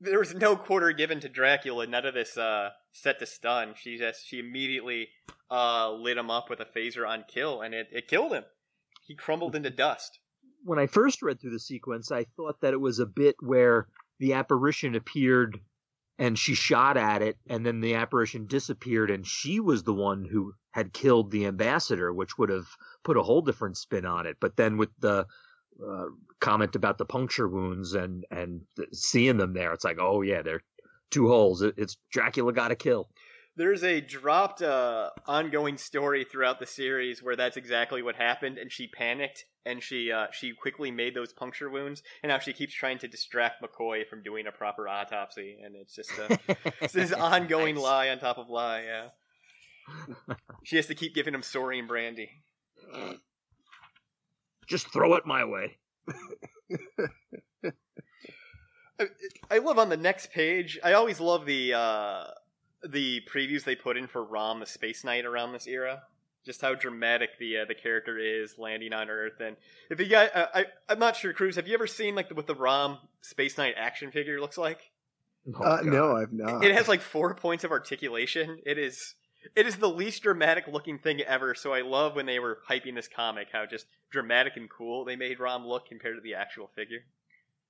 there 0.00 0.18
was 0.18 0.34
no 0.34 0.56
quarter 0.56 0.92
given 0.92 1.20
to 1.20 1.28
Dracula, 1.28 1.86
none 1.86 2.04
of 2.04 2.14
this 2.14 2.36
uh 2.36 2.70
set 2.92 3.18
to 3.20 3.26
stun. 3.26 3.74
She 3.76 3.96
just 3.96 4.26
she 4.26 4.38
immediately 4.38 5.08
uh, 5.50 5.92
lit 5.92 6.16
him 6.16 6.30
up 6.30 6.50
with 6.50 6.60
a 6.60 6.64
phaser 6.64 7.08
on 7.08 7.24
kill, 7.28 7.60
and 7.60 7.74
it, 7.74 7.88
it 7.92 8.08
killed 8.08 8.32
him. 8.32 8.44
He 9.06 9.14
crumbled 9.14 9.54
into 9.54 9.70
dust. 9.70 10.18
When 10.64 10.78
I 10.78 10.86
first 10.86 11.22
read 11.22 11.40
through 11.40 11.50
the 11.50 11.60
sequence, 11.60 12.10
I 12.10 12.24
thought 12.36 12.60
that 12.62 12.72
it 12.72 12.80
was 12.80 12.98
a 12.98 13.06
bit 13.06 13.36
where 13.40 13.88
the 14.18 14.32
apparition 14.34 14.94
appeared 14.94 15.58
and 16.18 16.38
she 16.38 16.54
shot 16.54 16.96
at 16.96 17.22
it, 17.22 17.36
and 17.48 17.66
then 17.66 17.80
the 17.80 17.94
apparition 17.94 18.46
disappeared, 18.46 19.10
and 19.10 19.26
she 19.26 19.58
was 19.58 19.82
the 19.82 19.94
one 19.94 20.24
who 20.24 20.54
had 20.70 20.92
killed 20.92 21.30
the 21.30 21.46
ambassador, 21.46 22.12
which 22.12 22.38
would 22.38 22.48
have 22.50 22.68
put 23.02 23.16
a 23.16 23.22
whole 23.22 23.42
different 23.42 23.76
spin 23.76 24.06
on 24.06 24.26
it. 24.26 24.36
But 24.38 24.56
then 24.56 24.76
with 24.76 24.90
the 25.00 25.26
uh, 25.86 26.06
comment 26.40 26.74
about 26.76 26.98
the 26.98 27.04
puncture 27.04 27.48
wounds 27.48 27.94
and 27.94 28.24
and 28.30 28.62
seeing 28.92 29.36
them 29.36 29.54
there, 29.54 29.72
it's 29.72 29.84
like, 29.84 29.98
oh 30.00 30.22
yeah, 30.22 30.42
they're 30.42 30.62
two 31.10 31.28
holes. 31.28 31.62
It's 31.62 31.96
Dracula 32.10 32.52
got 32.52 32.68
to 32.68 32.76
kill. 32.76 33.08
There's 33.54 33.84
a 33.84 34.00
dropped 34.00 34.62
uh, 34.62 35.10
ongoing 35.26 35.76
story 35.76 36.24
throughout 36.24 36.58
the 36.58 36.66
series 36.66 37.22
where 37.22 37.36
that's 37.36 37.58
exactly 37.58 38.02
what 38.02 38.16
happened, 38.16 38.56
and 38.56 38.72
she 38.72 38.88
panicked 38.88 39.44
and 39.66 39.82
she 39.82 40.10
uh, 40.10 40.26
she 40.32 40.52
quickly 40.52 40.90
made 40.90 41.14
those 41.14 41.32
puncture 41.32 41.68
wounds, 41.70 42.02
and 42.22 42.30
now 42.30 42.38
she 42.38 42.52
keeps 42.52 42.74
trying 42.74 42.98
to 42.98 43.08
distract 43.08 43.62
McCoy 43.62 44.06
from 44.06 44.22
doing 44.22 44.46
a 44.46 44.52
proper 44.52 44.88
autopsy, 44.88 45.58
and 45.62 45.76
it's 45.76 45.94
just 45.94 46.10
uh, 46.18 46.36
it's 46.80 46.94
this 46.94 47.12
ongoing 47.12 47.74
Nice. 47.74 47.84
lie 47.84 48.08
on 48.08 48.18
top 48.18 48.38
of 48.38 48.48
lie. 48.48 48.84
Yeah, 48.84 50.36
she 50.64 50.76
has 50.76 50.86
to 50.86 50.94
keep 50.94 51.14
giving 51.14 51.34
him 51.34 51.42
Saurian 51.42 51.86
brandy. 51.86 52.30
Just 54.66 54.92
throw 54.92 55.14
it 55.14 55.26
my 55.26 55.44
way. 55.44 55.78
I- 59.00 59.06
I 59.50 59.58
love 59.58 59.78
on 59.78 59.88
the 59.88 59.96
next 59.96 60.30
page. 60.32 60.78
I 60.82 60.92
always 60.92 61.18
love 61.20 61.46
the 61.46 61.74
uh, 61.74 62.24
the 62.88 63.20
previews 63.32 63.64
they 63.64 63.74
put 63.74 63.96
in 63.96 64.06
for 64.06 64.22
Rom 64.24 64.60
the 64.60 64.66
Space 64.66 65.04
Knight 65.04 65.24
around 65.24 65.52
this 65.52 65.66
era. 65.66 66.02
Just 66.44 66.60
how 66.60 66.74
dramatic 66.74 67.30
the 67.38 67.58
uh, 67.58 67.64
the 67.66 67.74
character 67.74 68.18
is 68.18 68.56
landing 68.58 68.92
on 68.92 69.08
Earth, 69.10 69.40
and 69.40 69.56
if 69.90 70.00
you 70.00 70.06
guys, 70.06 70.30
uh, 70.34 70.46
I 70.54 70.64
I'm 70.88 70.98
not 70.98 71.16
sure, 71.16 71.32
Cruz. 71.32 71.56
Have 71.56 71.68
you 71.68 71.74
ever 71.74 71.86
seen 71.86 72.14
like 72.14 72.30
what 72.34 72.46
the 72.46 72.54
Rom 72.54 72.98
Space 73.20 73.56
Knight 73.58 73.74
action 73.76 74.10
figure 74.10 74.40
looks 74.40 74.58
like? 74.58 74.80
Oh, 75.56 75.62
Uh, 75.64 75.80
no, 75.84 76.16
I've 76.16 76.32
not. 76.32 76.64
It 76.64 76.74
has 76.74 76.86
like 76.88 77.00
four 77.00 77.34
points 77.34 77.62
of 77.64 77.70
articulation. 77.70 78.58
It 78.66 78.78
is 78.78 79.14
It 79.56 79.66
is 79.66 79.76
the 79.76 79.88
least 79.88 80.22
dramatic 80.22 80.66
looking 80.66 80.98
thing 80.98 81.20
ever, 81.20 81.54
so 81.54 81.72
I 81.72 81.82
love 81.82 82.14
when 82.14 82.26
they 82.26 82.38
were 82.38 82.60
hyping 82.68 82.94
this 82.94 83.08
comic 83.08 83.48
how 83.52 83.66
just 83.66 83.86
dramatic 84.10 84.56
and 84.56 84.70
cool 84.70 85.04
they 85.04 85.16
made 85.16 85.40
Rom 85.40 85.66
look 85.66 85.86
compared 85.86 86.16
to 86.16 86.20
the 86.20 86.34
actual 86.34 86.68
figure. 86.68 87.04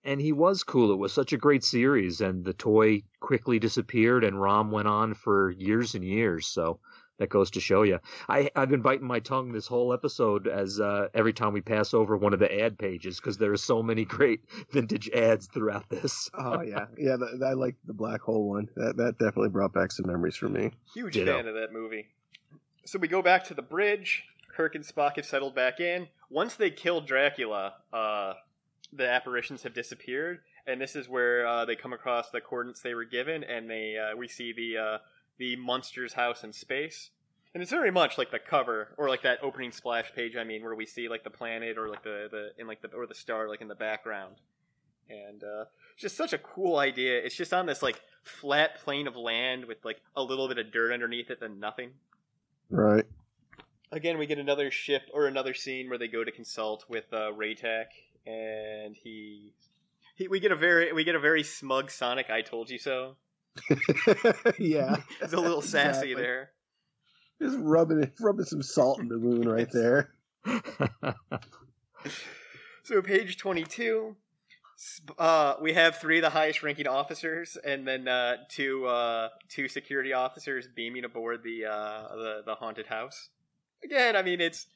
And 0.04 0.20
he 0.20 0.32
was 0.32 0.64
cool. 0.64 0.92
It 0.92 0.98
was 0.98 1.12
such 1.12 1.32
a 1.32 1.38
great 1.38 1.62
series, 1.64 2.20
and 2.20 2.44
the 2.44 2.52
toy 2.52 3.04
quickly 3.20 3.58
disappeared, 3.58 4.24
and 4.24 4.40
Rom 4.40 4.70
went 4.70 4.88
on 4.88 5.14
for 5.14 5.50
years 5.50 5.94
and 5.94 6.04
years. 6.04 6.46
So 6.46 6.80
that 7.18 7.28
goes 7.28 7.50
to 7.52 7.60
show 7.60 7.82
you. 7.82 7.98
I, 8.28 8.50
I've 8.56 8.68
been 8.68 8.82
biting 8.82 9.06
my 9.06 9.20
tongue 9.20 9.52
this 9.52 9.66
whole 9.66 9.92
episode 9.92 10.46
as 10.46 10.80
uh, 10.80 11.08
every 11.14 11.32
time 11.32 11.52
we 11.52 11.60
pass 11.60 11.94
over 11.94 12.16
one 12.16 12.32
of 12.32 12.40
the 12.40 12.60
ad 12.60 12.78
pages 12.78 13.18
because 13.18 13.38
there 13.38 13.52
are 13.52 13.56
so 13.56 13.82
many 13.82 14.04
great 14.04 14.40
vintage 14.72 15.08
ads 15.10 15.46
throughout 15.46 15.88
this. 15.88 16.30
Oh 16.44 16.60
yeah, 16.62 16.86
yeah. 16.98 17.16
The, 17.16 17.46
I 17.46 17.52
like 17.52 17.76
the 17.86 17.92
black 17.92 18.20
hole 18.20 18.48
one. 18.48 18.68
That 18.74 18.96
that 18.96 19.18
definitely 19.18 19.50
brought 19.50 19.72
back 19.72 19.92
some 19.92 20.06
memories 20.06 20.34
for 20.34 20.48
me. 20.48 20.72
Huge 20.92 21.14
Ditto. 21.14 21.36
fan 21.36 21.46
of 21.46 21.54
that 21.54 21.72
movie. 21.72 22.06
So 22.84 22.98
we 22.98 23.06
go 23.06 23.22
back 23.22 23.44
to 23.44 23.54
the 23.54 23.62
bridge. 23.62 24.24
Kirk 24.54 24.74
and 24.74 24.84
Spock 24.84 25.16
have 25.16 25.26
settled 25.26 25.54
back 25.54 25.78
in. 25.78 26.08
Once 26.30 26.54
they 26.54 26.70
killed 26.70 27.06
Dracula, 27.06 27.74
uh, 27.92 28.34
the 28.92 29.08
apparitions 29.08 29.62
have 29.62 29.74
disappeared, 29.74 30.40
and 30.66 30.80
this 30.80 30.96
is 30.96 31.08
where 31.08 31.46
uh, 31.46 31.64
they 31.64 31.76
come 31.76 31.92
across 31.92 32.30
the 32.30 32.40
coordinates 32.40 32.80
they 32.80 32.94
were 32.94 33.04
given, 33.04 33.44
and 33.44 33.70
they 33.70 33.96
uh, 33.96 34.16
we 34.16 34.28
see 34.28 34.52
the 34.52 34.78
uh, 34.78 34.98
the 35.38 35.56
monster's 35.56 36.14
house 36.14 36.44
in 36.44 36.52
space. 36.52 37.10
And 37.54 37.62
it's 37.62 37.70
very 37.70 37.90
much 37.90 38.16
like 38.16 38.30
the 38.30 38.38
cover, 38.38 38.94
or 38.96 39.08
like 39.08 39.22
that 39.22 39.38
opening 39.42 39.72
splash 39.72 40.12
page. 40.14 40.36
I 40.36 40.44
mean, 40.44 40.62
where 40.62 40.74
we 40.74 40.86
see 40.86 41.08
like 41.08 41.22
the 41.22 41.30
planet, 41.30 41.76
or 41.76 41.88
like 41.88 42.02
the 42.02 42.28
the 42.30 42.50
in 42.58 42.66
like 42.66 42.80
the 42.80 42.88
or 42.88 43.06
the 43.06 43.14
star, 43.14 43.48
like 43.48 43.60
in 43.60 43.68
the 43.68 43.74
background. 43.74 44.36
And 45.10 45.44
uh, 45.44 45.64
it's 45.92 46.02
just 46.02 46.16
such 46.16 46.32
a 46.32 46.38
cool 46.38 46.78
idea. 46.78 47.18
It's 47.18 47.34
just 47.34 47.52
on 47.52 47.66
this 47.66 47.82
like 47.82 48.00
flat 48.22 48.80
plane 48.82 49.06
of 49.06 49.16
land 49.16 49.66
with 49.66 49.84
like 49.84 50.00
a 50.16 50.22
little 50.22 50.48
bit 50.48 50.58
of 50.58 50.72
dirt 50.72 50.92
underneath 50.92 51.30
it, 51.30 51.40
then 51.40 51.60
nothing. 51.60 51.90
Right. 52.70 53.04
Again, 53.90 54.16
we 54.16 54.26
get 54.26 54.38
another 54.38 54.70
ship 54.70 55.02
or 55.12 55.26
another 55.26 55.52
scene 55.52 55.90
where 55.90 55.98
they 55.98 56.08
go 56.08 56.24
to 56.24 56.32
consult 56.32 56.86
with 56.88 57.12
uh, 57.12 57.30
Raytak, 57.32 57.88
and 58.26 58.96
he, 58.96 59.52
he 60.14 60.28
we 60.28 60.40
get 60.40 60.52
a 60.52 60.56
very 60.56 60.90
we 60.94 61.04
get 61.04 61.14
a 61.14 61.20
very 61.20 61.42
smug 61.42 61.90
Sonic 61.90 62.30
"I 62.30 62.40
told 62.40 62.70
you 62.70 62.78
so." 62.78 63.16
yeah. 64.58 64.96
It's 65.20 65.32
a 65.32 65.40
little 65.40 65.62
sassy 65.62 66.12
Exactly. 66.12 66.14
there. 66.14 66.50
Just 67.40 67.58
rubbing 67.60 68.02
it, 68.02 68.12
rubbing 68.20 68.44
some 68.44 68.62
salt 68.62 69.00
in 69.00 69.08
the 69.08 69.18
wound 69.18 69.50
right 69.50 69.70
there. 69.72 70.12
So 72.84 73.00
page 73.00 73.36
twenty-two, 73.36 74.16
uh, 75.16 75.54
we 75.62 75.72
have 75.72 75.98
three 75.98 76.18
of 76.18 76.22
the 76.22 76.30
highest-ranking 76.30 76.88
officers, 76.88 77.56
and 77.64 77.86
then 77.86 78.08
uh, 78.08 78.38
two 78.48 78.86
uh, 78.86 79.28
two 79.48 79.68
security 79.68 80.12
officers 80.12 80.66
beaming 80.74 81.04
aboard 81.04 81.44
the 81.44 81.66
uh, 81.66 82.08
the 82.16 82.42
the 82.44 82.54
haunted 82.56 82.86
house. 82.86 83.28
Again, 83.84 84.16
I 84.16 84.22
mean 84.22 84.40
it's 84.40 84.66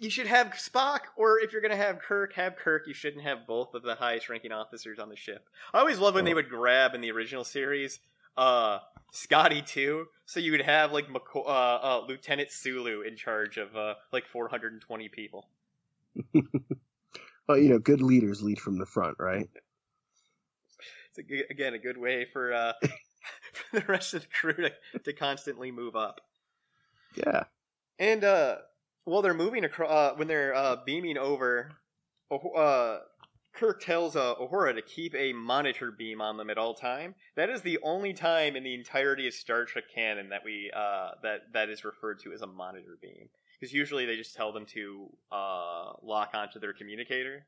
you 0.00 0.10
should 0.10 0.26
have 0.26 0.48
Spock, 0.54 1.00
or 1.16 1.38
if 1.40 1.52
you're 1.52 1.62
gonna 1.62 1.76
have 1.76 1.98
Kirk, 2.00 2.32
have 2.34 2.56
Kirk. 2.56 2.86
You 2.86 2.94
shouldn't 2.94 3.22
have 3.22 3.46
both 3.46 3.74
of 3.74 3.82
the 3.82 3.94
highest-ranking 3.94 4.52
officers 4.52 4.98
on 4.98 5.08
the 5.08 5.16
ship. 5.16 5.48
I 5.72 5.78
always 5.80 5.98
love 5.98 6.14
when 6.14 6.24
they 6.24 6.32
Oh. 6.32 6.36
would 6.36 6.48
grab 6.48 6.94
in 6.94 7.00
the 7.00 7.10
original 7.12 7.44
series. 7.44 8.00
Uh, 8.36 8.78
Scotty 9.12 9.62
too, 9.62 10.06
so 10.26 10.40
you 10.40 10.50
would 10.50 10.62
have 10.62 10.90
like 10.92 11.06
uh, 11.36 11.38
uh, 11.48 12.04
Lieutenant 12.08 12.50
Sulu 12.50 13.02
in 13.02 13.16
charge 13.16 13.58
of 13.58 13.76
uh, 13.76 13.94
like 14.12 14.26
420 14.26 15.08
people. 15.08 15.48
Well, 17.46 17.58
you 17.58 17.68
know, 17.68 17.78
good 17.78 18.00
leaders 18.00 18.42
lead 18.42 18.58
from 18.58 18.78
the 18.78 18.86
front, 18.86 19.16
right? 19.18 19.48
it's 21.14 21.18
a 21.18 21.52
again 21.52 21.74
a 21.74 21.78
good 21.78 21.98
way 21.98 22.24
for 22.24 22.54
uh, 22.54 22.72
for 23.52 23.80
the 23.80 23.86
rest 23.86 24.14
of 24.14 24.22
the 24.22 24.28
crew 24.28 24.54
to, 24.54 24.72
to 25.00 25.12
constantly 25.12 25.70
move 25.70 25.94
up. 25.94 26.22
Yeah. 27.14 27.44
And 27.98 28.24
uh, 28.24 28.56
while 29.04 29.22
they're 29.22 29.34
moving 29.34 29.64
across, 29.64 29.90
uh, 29.90 30.14
when 30.16 30.28
they're 30.28 30.54
uh, 30.54 30.76
beaming 30.84 31.18
over, 31.18 31.70
uh, 32.30 32.98
Kirk 33.52 33.80
tells 33.82 34.16
uh, 34.16 34.34
Uhura 34.36 34.74
to 34.74 34.82
keep 34.82 35.14
a 35.14 35.32
monitor 35.32 35.92
beam 35.92 36.20
on 36.20 36.36
them 36.36 36.50
at 36.50 36.58
all 36.58 36.74
time. 36.74 37.14
That 37.36 37.50
is 37.50 37.62
the 37.62 37.78
only 37.82 38.12
time 38.12 38.56
in 38.56 38.64
the 38.64 38.74
entirety 38.74 39.28
of 39.28 39.34
Star 39.34 39.64
Trek 39.64 39.84
canon 39.94 40.30
that 40.30 40.44
we 40.44 40.72
uh, 40.74 41.10
that 41.22 41.52
that 41.52 41.68
is 41.68 41.84
referred 41.84 42.20
to 42.20 42.32
as 42.32 42.42
a 42.42 42.46
monitor 42.46 42.98
beam. 43.00 43.28
Because 43.58 43.72
usually 43.72 44.06
they 44.06 44.16
just 44.16 44.34
tell 44.34 44.52
them 44.52 44.66
to 44.66 45.08
uh, 45.30 45.92
lock 46.02 46.30
onto 46.34 46.58
their 46.58 46.72
communicator. 46.72 47.46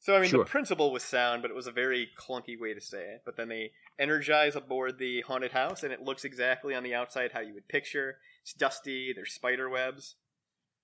So 0.00 0.14
I 0.16 0.20
mean, 0.20 0.30
Sure. 0.30 0.44
the 0.44 0.50
principle 0.50 0.92
was 0.92 1.02
sound, 1.02 1.42
but 1.42 1.50
it 1.50 1.54
was 1.54 1.66
a 1.66 1.72
very 1.72 2.10
clunky 2.18 2.58
way 2.58 2.74
to 2.74 2.80
say 2.80 3.02
it. 3.14 3.22
But 3.24 3.36
then 3.36 3.48
they 3.48 3.72
energize 3.98 4.56
aboard 4.56 4.98
the 4.98 5.22
haunted 5.22 5.52
house, 5.52 5.82
and 5.82 5.92
it 5.92 6.02
looks 6.02 6.24
exactly 6.24 6.74
on 6.74 6.82
the 6.82 6.94
outside 6.94 7.32
how 7.32 7.40
you 7.40 7.54
would 7.54 7.68
picture. 7.68 8.18
It's 8.42 8.52
dusty. 8.52 9.12
There's 9.14 9.32
spider 9.32 9.70
webs. 9.70 10.16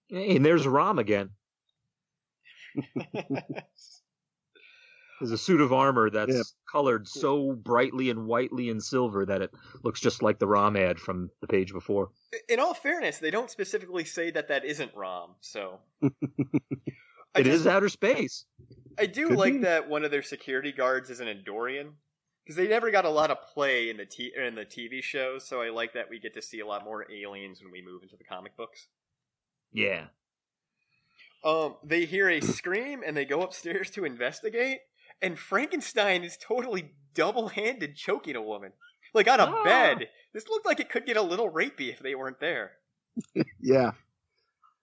Hey, 0.08 0.36
and 0.36 0.44
there's 0.44 0.66
Rom 0.66 0.98
again. 0.98 1.30
There's 5.20 5.30
a 5.30 5.38
suit 5.38 5.60
of 5.60 5.72
armor 5.72 6.10
that's 6.10 6.34
Yeah. 6.34 6.42
colored 6.70 7.06
so 7.06 7.52
brightly 7.52 8.10
and 8.10 8.26
whitely 8.26 8.70
and 8.70 8.82
silver 8.82 9.24
that 9.26 9.40
it 9.40 9.50
looks 9.84 10.00
just 10.00 10.20
like 10.20 10.40
the 10.40 10.48
Rom 10.48 10.76
ad 10.76 10.98
from 10.98 11.30
the 11.40 11.46
page 11.46 11.72
before. 11.72 12.10
In 12.48 12.58
all 12.58 12.74
fairness, 12.74 13.18
they 13.18 13.30
don't 13.30 13.48
specifically 13.50 14.04
say 14.04 14.32
that 14.32 14.48
that 14.48 14.64
isn't 14.64 14.92
Rom. 14.96 15.36
So 15.40 15.78
I 16.02 16.08
It 17.40 17.46
is 17.46 17.62
just- 17.62 17.66
outer 17.68 17.88
space. 17.88 18.46
I 18.98 19.06
do 19.06 19.28
Could 19.28 19.38
like 19.38 19.52
be. 19.54 19.58
that 19.60 19.88
one 19.88 20.04
of 20.04 20.10
their 20.10 20.22
security 20.22 20.72
guards 20.72 21.08
is 21.08 21.20
an 21.20 21.28
Andorian 21.28 21.92
because 22.44 22.56
they 22.56 22.66
never 22.68 22.90
got 22.90 23.04
a 23.04 23.10
lot 23.10 23.30
of 23.30 23.38
play 23.54 23.88
in 23.90 23.96
the 23.98 24.04
t- 24.06 24.32
in 24.36 24.54
the 24.56 24.64
TV 24.66 25.02
shows. 25.02 25.46
So 25.46 25.62
I 25.62 25.70
like 25.70 25.92
that 25.94 26.10
we 26.10 26.18
get 26.18 26.34
to 26.34 26.42
see 26.42 26.58
a 26.60 26.66
lot 26.66 26.84
more 26.84 27.06
aliens 27.10 27.62
when 27.62 27.70
we 27.70 27.80
move 27.80 28.02
into 28.02 28.16
the 28.16 28.24
comic 28.24 28.56
books. 28.56 28.88
Yeah. 29.72 30.06
Um, 31.44 31.76
they 31.82 32.04
hear 32.04 32.28
a 32.28 32.40
scream 32.40 33.02
and 33.04 33.16
they 33.16 33.24
go 33.24 33.42
upstairs 33.42 33.90
to 33.92 34.04
investigate, 34.04 34.80
and 35.20 35.38
Frankenstein 35.38 36.22
is 36.24 36.36
totally 36.36 36.92
double-handed 37.14 37.96
choking 37.96 38.36
a 38.36 38.42
woman, 38.42 38.72
like 39.12 39.28
on 39.28 39.40
a 39.40 39.44
Ah. 39.44 39.64
bed. 39.64 40.08
This 40.32 40.48
looked 40.48 40.64
like 40.66 40.80
it 40.80 40.88
could 40.88 41.04
get 41.04 41.16
a 41.16 41.22
little 41.22 41.50
rapey 41.50 41.90
if 41.92 41.98
they 41.98 42.14
weren't 42.14 42.40
there. 42.40 42.72
Yeah. 43.60 43.92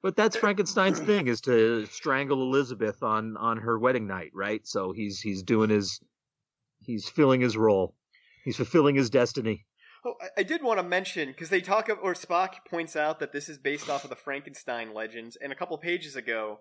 But 0.01 0.15
that's 0.15 0.37
Frankenstein's 0.37 0.99
thing 0.99 1.27
is 1.27 1.41
to 1.41 1.85
strangle 1.87 2.41
Elizabeth 2.41 3.03
on 3.03 3.35
on 3.35 3.57
her 3.57 3.77
wedding 3.77 4.07
night, 4.07 4.31
right? 4.33 4.65
So 4.65 4.93
he's 4.93 5.19
he's 5.19 5.43
doing 5.43 5.69
his 5.69 5.99
he's 6.79 7.09
filling 7.09 7.41
his 7.41 7.57
role. 7.57 7.95
He's 8.45 8.55
fulfilling 8.55 8.95
his 8.95 9.09
destiny. 9.09 9.65
Oh, 10.05 10.15
I, 10.38 10.43
did 10.43 10.63
want 10.63 10.80
to 10.80 10.84
mention 10.84 11.27
because 11.27 11.49
they 11.49 11.59
talk 11.59 11.89
of, 11.89 11.97
or 12.01 12.13
Spock 12.13 12.65
points 12.69 12.95
out 12.95 13.19
that 13.19 13.34
this 13.34 13.49
is 13.49 13.57
based 13.57 13.89
off 13.89 14.05
of 14.05 14.09
the 14.09 14.15
Frankenstein 14.15 14.93
legends, 14.93 15.35
and 15.35 15.51
a 15.51 15.55
couple 15.55 15.77
pages 15.77 16.15
ago, 16.15 16.59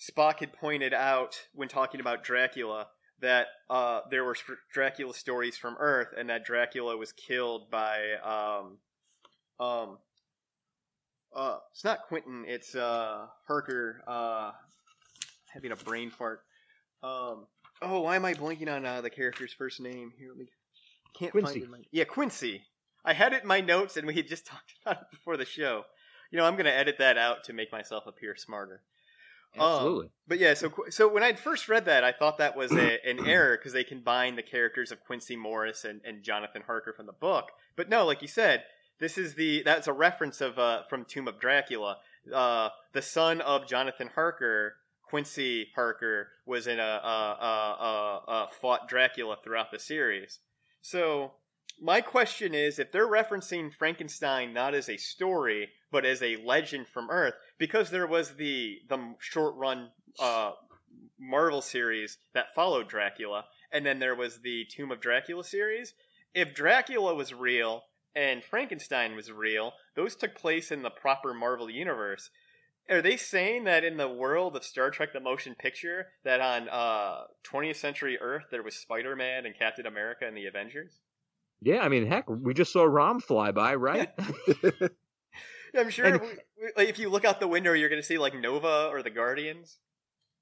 Spock 0.00 0.40
had 0.40 0.54
pointed 0.54 0.94
out 0.94 1.36
when 1.52 1.68
talking 1.68 2.00
about 2.00 2.24
Dracula 2.24 2.86
that 3.20 3.48
uh, 3.68 4.00
there 4.10 4.24
were 4.24 4.34
Dracula 4.72 5.12
stories 5.12 5.58
from 5.58 5.76
Earth, 5.78 6.08
and 6.16 6.30
that 6.30 6.44
Dracula 6.44 6.96
was 6.96 7.12
killed 7.12 7.70
by 7.70 7.98
um, 8.24 8.78
um, 9.60 9.98
uh, 11.34 11.58
it's 11.72 11.84
not 11.84 12.02
Quentin, 12.08 12.44
it's 12.46 12.74
uh, 12.74 13.26
Harker, 13.46 14.02
uh, 14.06 14.52
having 15.52 15.72
a 15.72 15.76
brain 15.76 16.10
fart. 16.10 16.40
Um, 17.02 17.46
oh, 17.82 18.00
why 18.00 18.16
am 18.16 18.24
I 18.24 18.34
blanking 18.34 18.74
on 18.74 18.84
uh, 18.84 19.00
the 19.00 19.10
character's 19.10 19.52
first 19.52 19.80
name? 19.80 20.12
Here, 20.18 20.28
let 20.28 20.38
me. 20.38 20.46
Can't 21.18 21.32
Quincy. 21.32 21.60
find 21.60 21.82
it. 21.82 21.88
Yeah, 21.92 22.04
Quincy. 22.04 22.62
I 23.04 23.12
had 23.14 23.32
it 23.32 23.42
in 23.42 23.48
my 23.48 23.60
notes, 23.60 23.96
and 23.96 24.06
we 24.06 24.14
had 24.14 24.28
just 24.28 24.46
talked 24.46 24.74
about 24.82 25.02
it 25.02 25.10
before 25.10 25.36
the 25.36 25.44
show. 25.44 25.84
You 26.30 26.38
know, 26.38 26.44
I'm 26.44 26.54
going 26.54 26.66
to 26.66 26.76
edit 26.76 26.96
that 26.98 27.18
out 27.18 27.44
to 27.44 27.52
make 27.52 27.72
myself 27.72 28.06
appear 28.06 28.36
smarter. 28.36 28.82
Um, 29.58 29.66
Absolutely. 29.66 30.10
But 30.28 30.38
yeah, 30.38 30.54
so 30.54 30.72
so 30.90 31.12
when 31.12 31.24
I 31.24 31.32
first 31.32 31.68
read 31.68 31.86
that, 31.86 32.04
I 32.04 32.12
thought 32.12 32.38
that 32.38 32.56
was 32.56 32.70
a, 32.72 32.98
an 33.08 33.26
error 33.26 33.56
because 33.56 33.72
they 33.72 33.82
combined 33.82 34.38
the 34.38 34.42
characters 34.42 34.92
of 34.92 35.04
Quincy 35.04 35.34
Morris 35.34 35.84
and, 35.84 36.00
and 36.04 36.22
Jonathan 36.22 36.62
Harker 36.66 36.92
from 36.92 37.06
the 37.06 37.12
book. 37.12 37.50
But 37.74 37.88
no, 37.88 38.06
like 38.06 38.22
you 38.22 38.28
said, 38.28 38.62
this 39.00 39.18
is 39.18 39.34
the 39.34 39.62
that's 39.64 39.88
a 39.88 39.92
reference 39.92 40.40
of 40.40 40.58
uh, 40.58 40.82
from 40.88 41.04
Tomb 41.04 41.26
of 41.26 41.40
Dracula. 41.40 41.96
Uh, 42.32 42.68
the 42.92 43.02
son 43.02 43.40
of 43.40 43.66
Jonathan 43.66 44.10
Harker, 44.14 44.76
Quincy 45.02 45.68
Harker, 45.74 46.28
was 46.46 46.66
in 46.66 46.78
a, 46.78 46.82
a, 46.82 47.36
a, 47.40 47.84
a, 47.84 48.32
a 48.32 48.48
fought 48.60 48.88
Dracula 48.88 49.36
throughout 49.42 49.72
the 49.72 49.78
series. 49.78 50.38
So 50.80 51.32
my 51.80 52.00
question 52.00 52.54
is, 52.54 52.78
if 52.78 52.92
they're 52.92 53.06
referencing 53.06 53.72
Frankenstein 53.72 54.52
not 54.52 54.74
as 54.74 54.88
a 54.88 54.96
story 54.96 55.70
but 55.90 56.04
as 56.04 56.22
a 56.22 56.36
legend 56.36 56.86
from 56.86 57.10
Earth, 57.10 57.34
because 57.58 57.90
there 57.90 58.06
was 58.06 58.36
the 58.36 58.78
the 58.88 59.14
short 59.18 59.56
run 59.56 59.90
uh, 60.18 60.52
Marvel 61.18 61.62
series 61.62 62.18
that 62.32 62.54
followed 62.54 62.88
Dracula, 62.88 63.44
and 63.72 63.84
then 63.84 63.98
there 63.98 64.14
was 64.14 64.38
the 64.38 64.66
Tomb 64.66 64.90
of 64.90 65.00
Dracula 65.00 65.44
series. 65.44 65.94
If 66.34 66.54
Dracula 66.54 67.14
was 67.14 67.34
real 67.34 67.82
and 68.14 68.44
Frankenstein 68.44 69.16
was 69.16 69.30
real, 69.30 69.72
those 69.94 70.16
took 70.16 70.34
place 70.34 70.70
in 70.70 70.82
the 70.82 70.90
proper 70.90 71.34
Marvel 71.34 71.70
universe. 71.70 72.30
Are 72.88 73.02
they 73.02 73.16
saying 73.16 73.64
that 73.64 73.84
in 73.84 73.96
the 73.96 74.08
world 74.08 74.56
of 74.56 74.64
Star 74.64 74.90
Trek: 74.90 75.12
The 75.12 75.20
Motion 75.20 75.54
Picture, 75.54 76.08
that 76.24 76.40
on 76.40 76.68
uh, 76.68 77.24
20th 77.44 77.76
century 77.76 78.18
Earth 78.20 78.44
there 78.50 78.62
was 78.62 78.76
Spider 78.76 79.14
Man 79.16 79.46
and 79.46 79.58
Captain 79.58 79.86
America 79.86 80.26
and 80.26 80.36
the 80.36 80.46
Avengers? 80.46 81.00
Yeah, 81.62 81.80
I 81.80 81.88
mean, 81.88 82.06
heck, 82.06 82.28
we 82.28 82.54
just 82.54 82.72
saw 82.72 82.84
Rom 82.84 83.20
fly 83.20 83.52
by, 83.52 83.74
right? 83.74 84.10
I'm 85.76 85.90
sure 85.90 86.06
And- 86.06 86.20
if 86.76 86.98
you 86.98 87.08
look 87.10 87.24
out 87.24 87.40
the 87.40 87.48
window, 87.48 87.72
you're 87.72 87.88
going 87.88 88.00
to 88.02 88.06
see 88.06 88.18
like 88.18 88.34
Nova 88.34 88.88
or 88.90 89.02
the 89.02 89.10
Guardians. 89.10 89.78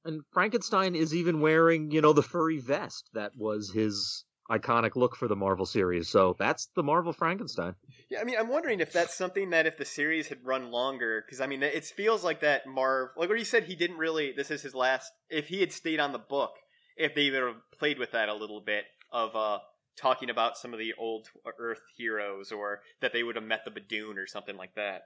And 0.05 0.23
Frankenstein 0.33 0.95
is 0.95 1.15
even 1.15 1.41
wearing, 1.41 1.91
you 1.91 2.01
know, 2.01 2.13
the 2.13 2.23
furry 2.23 2.59
vest 2.61 3.11
that 3.15 3.33
was 3.37 3.71
his 3.71 4.25
iconic 4.51 4.97
look 4.97 5.15
for 5.17 5.29
the 5.29 5.37
Marvel 5.37 5.67
series. 5.67 6.09
So 6.09 6.35
that's 6.39 6.69
the 6.75 6.83
Marvel 6.83 7.13
Frankenstein. 7.13 7.75
Yeah, 8.09 8.21
I 8.21 8.25
mean, 8.25 8.37
I'm 8.39 8.49
wondering 8.49 8.81
if 8.81 8.93
that's 8.93 9.15
something 9.19 9.51
that 9.51 9.67
if 9.67 9.77
the 9.77 9.85
series 9.85 10.29
had 10.29 10.39
run 10.45 10.71
longer, 10.71 11.23
because 11.27 11.41
I 11.41 11.47
mean, 11.47 11.63
it 11.63 11.85
feels 11.85 12.25
like 12.25 12.41
that 12.41 12.67
Marv, 12.67 13.11
like 13.17 13.29
what 13.29 13.37
he 13.39 13.45
said, 13.45 13.65
he 13.65 13.75
didn't 13.77 13.99
really. 13.99 14.33
This 14.33 14.51
is 14.51 14.63
his 14.63 14.75
last. 14.75 15.13
If 15.29 15.49
he 15.49 15.61
had 15.61 15.73
stayed 15.73 16.01
on 16.01 16.13
the 16.13 16.19
book, 16.19 16.53
if 16.97 17.15
they 17.15 17.31
would 17.31 17.43
have 17.43 17.57
played 17.79 17.99
with 17.99 18.13
that 18.13 18.29
a 18.31 18.35
little 18.35 18.61
bit 18.61 18.85
of 19.13 19.35
uh 19.37 19.59
talking 19.99 20.31
about 20.31 20.57
some 20.57 20.73
of 20.73 20.79
the 20.79 20.95
old 20.99 21.29
Earth 21.59 21.83
heroes, 21.97 22.53
or 22.53 22.81
that 23.01 23.13
they 23.13 23.23
would 23.23 23.37
have 23.37 23.45
met 23.45 23.65
the 23.65 23.71
Badoon 23.71 24.17
or 24.17 24.27
something 24.27 24.57
like 24.57 24.75
that. 24.75 25.03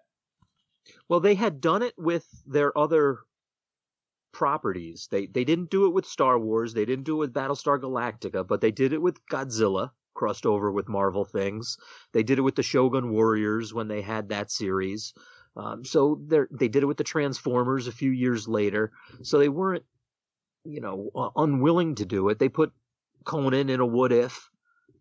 Well, 1.09 1.21
they 1.21 1.35
had 1.35 1.61
done 1.61 1.83
it 1.83 1.95
with 1.97 2.27
their 2.47 2.77
other 2.77 3.21
properties. 4.33 5.09
They 5.11 5.27
they 5.27 5.45
didn't 5.45 5.71
do 5.71 5.87
it 5.87 5.93
with 5.93 6.07
Star 6.07 6.39
Wars, 6.39 6.75
they 6.75 6.85
didn't 6.85 7.05
do 7.05 7.17
it 7.17 7.19
with 7.19 7.35
Battlestar 7.35 7.81
Galactica, 7.81 8.47
but 8.47 8.61
they 8.61 8.71
did 8.71 8.93
it 8.93 9.03
with 9.03 9.25
Godzilla, 9.27 9.91
crossed 10.15 10.47
over 10.47 10.71
with 10.73 10.89
Marvel 10.89 11.25
things. 11.25 11.77
They 12.13 12.23
did 12.23 12.39
it 12.39 12.43
with 12.43 12.57
the 12.57 12.63
Shogun 12.63 13.13
Warriors 13.13 13.73
when 13.73 13.89
they 13.89 14.03
had 14.03 14.31
that 14.31 14.51
series. 14.51 15.15
Um, 15.57 15.85
so 15.85 16.21
they 16.27 16.69
did 16.69 16.83
it 16.83 16.87
with 16.87 16.97
the 16.97 17.05
Transformers 17.05 17.87
a 17.87 17.93
few 17.93 18.11
years 18.11 18.49
later. 18.49 18.93
So 19.23 19.39
they 19.39 19.51
weren't, 19.51 19.85
you 20.65 20.81
know, 20.81 21.11
uh, 21.15 21.29
unwilling 21.37 21.97
to 21.97 22.07
do 22.07 22.31
it. 22.31 22.39
They 22.39 22.49
put 22.49 22.73
Conan 23.25 23.69
in 23.69 23.81
a 23.81 23.87
What 23.87 24.13
If. 24.13 24.49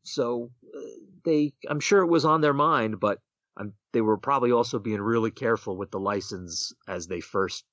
So 0.03 0.51
uh, 0.75 0.79
they, 1.23 1.53
I'm 1.69 1.79
sure 1.79 2.01
it 2.01 2.07
was 2.09 2.25
on 2.25 2.41
their 2.41 2.53
mind, 2.53 2.99
but 2.99 3.19
um, 3.57 3.73
they 3.93 4.01
were 4.01 4.17
probably 4.17 4.51
also 4.51 4.79
being 4.79 5.01
really 5.01 5.31
careful 5.31 5.77
with 5.77 5.91
the 5.91 5.99
license 5.99 6.71
as 6.87 7.07
they 7.07 7.19
first 7.19 7.65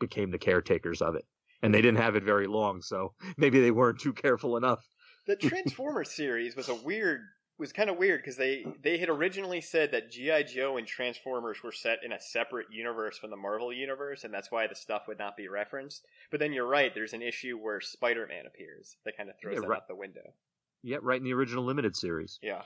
became 0.00 0.30
the 0.30 0.38
caretakers 0.38 1.02
of 1.02 1.14
it. 1.14 1.24
And 1.62 1.74
they 1.74 1.80
didn't 1.80 1.98
have 1.98 2.14
it 2.16 2.24
very 2.24 2.46
long, 2.46 2.82
so 2.82 3.14
maybe 3.36 3.60
they 3.60 3.70
weren't 3.70 4.00
too 4.00 4.12
careful 4.12 4.56
enough. 4.56 4.86
The 5.26 5.36
Transformers 5.40 6.12
series 6.12 6.56
was 6.56 6.68
a 6.68 6.74
weird, 6.74 7.22
was 7.56 7.72
kind 7.72 7.88
of 7.88 7.96
weird 7.96 8.20
because 8.20 8.36
they 8.36 8.66
they 8.82 8.98
had 8.98 9.08
originally 9.08 9.60
said 9.60 9.90
that 9.92 10.10
GI 10.10 10.44
Joe 10.44 10.76
and 10.76 10.86
Transformers 10.86 11.62
were 11.62 11.72
set 11.72 12.04
in 12.04 12.12
a 12.12 12.20
separate 12.20 12.66
universe 12.70 13.16
from 13.18 13.30
the 13.30 13.36
Marvel 13.36 13.72
universe, 13.72 14.24
and 14.24 14.34
that's 14.34 14.50
why 14.50 14.66
the 14.66 14.74
stuff 14.74 15.08
would 15.08 15.18
not 15.18 15.36
be 15.36 15.48
referenced. 15.48 16.04
But 16.30 16.40
then 16.40 16.52
you're 16.52 16.66
right. 16.68 16.92
There's 16.94 17.14
an 17.14 17.22
issue 17.22 17.56
where 17.56 17.80
Spider 17.80 18.26
Man 18.26 18.46
appears 18.46 18.96
that 19.04 19.16
kind 19.16 19.30
of 19.30 19.38
throws 19.38 19.54
Yeah, 19.54 19.60
that 19.62 19.68
right. 19.68 19.76
out 19.76 19.88
the 19.88 19.94
window. 19.96 20.34
Yeah, 20.84 20.98
right 21.00 21.18
in 21.18 21.24
the 21.24 21.32
original 21.32 21.64
limited 21.64 21.96
series. 21.96 22.38
Yeah. 22.42 22.62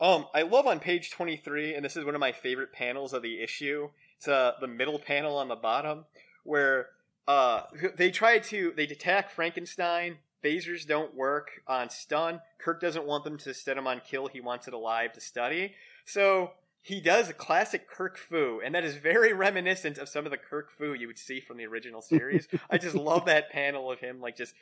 Um, 0.00 0.26
I 0.32 0.42
love 0.42 0.68
on 0.68 0.78
page 0.78 1.10
23, 1.10 1.74
and 1.74 1.84
this 1.84 1.96
is 1.96 2.04
one 2.04 2.14
of 2.14 2.20
my 2.20 2.30
favorite 2.30 2.72
panels 2.72 3.12
of 3.12 3.22
the 3.22 3.42
issue. 3.42 3.88
It's 4.16 4.28
uh, 4.28 4.52
the 4.60 4.68
middle 4.68 5.00
panel 5.00 5.36
on 5.36 5.48
the 5.48 5.56
bottom, 5.56 6.04
where 6.44 6.90
uh, 7.26 7.62
they 7.96 8.12
try 8.12 8.38
to 8.38 8.72
they 8.76 8.84
attack 8.84 9.30
Frankenstein. 9.30 10.18
Phasers 10.44 10.86
don't 10.86 11.16
work 11.16 11.62
on 11.66 11.90
stun. 11.90 12.40
Kirk 12.58 12.80
doesn't 12.80 13.04
want 13.04 13.24
them 13.24 13.38
to 13.38 13.52
set 13.52 13.76
him 13.76 13.88
on 13.88 14.00
kill. 14.08 14.28
He 14.28 14.40
wants 14.40 14.68
it 14.68 14.74
alive 14.74 15.12
to 15.14 15.20
study. 15.20 15.74
So 16.04 16.52
he 16.80 17.00
does 17.00 17.28
a 17.28 17.34
classic 17.34 17.88
Kirk 17.88 18.16
foo, 18.16 18.62
and 18.64 18.72
that 18.76 18.84
is 18.84 18.94
very 18.94 19.32
reminiscent 19.32 19.98
of 19.98 20.08
some 20.08 20.26
of 20.26 20.30
the 20.30 20.38
Kirk 20.38 20.70
foo 20.70 20.94
you 20.94 21.08
would 21.08 21.18
see 21.18 21.40
from 21.40 21.56
the 21.56 21.66
original 21.66 22.02
series. 22.02 22.46
I 22.70 22.78
just 22.78 22.94
love 22.94 23.24
that 23.26 23.50
panel 23.50 23.90
of 23.90 23.98
him 23.98 24.20
like 24.20 24.36
just 24.36 24.54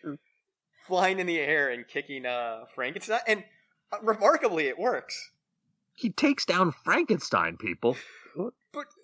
flying 0.87 1.19
in 1.19 1.27
the 1.27 1.39
air 1.39 1.69
and 1.71 1.87
kicking 1.87 2.27
uh, 2.27 2.65
Frankenstein. 2.75 3.21
And 3.27 3.45
uh, 3.93 3.99
remarkably, 4.03 4.67
it 4.69 4.79
works. 4.79 5.31
He 5.95 6.11
takes 6.11 6.45
down 6.45 6.73
Frankenstein, 6.85 7.57
people. 7.57 7.97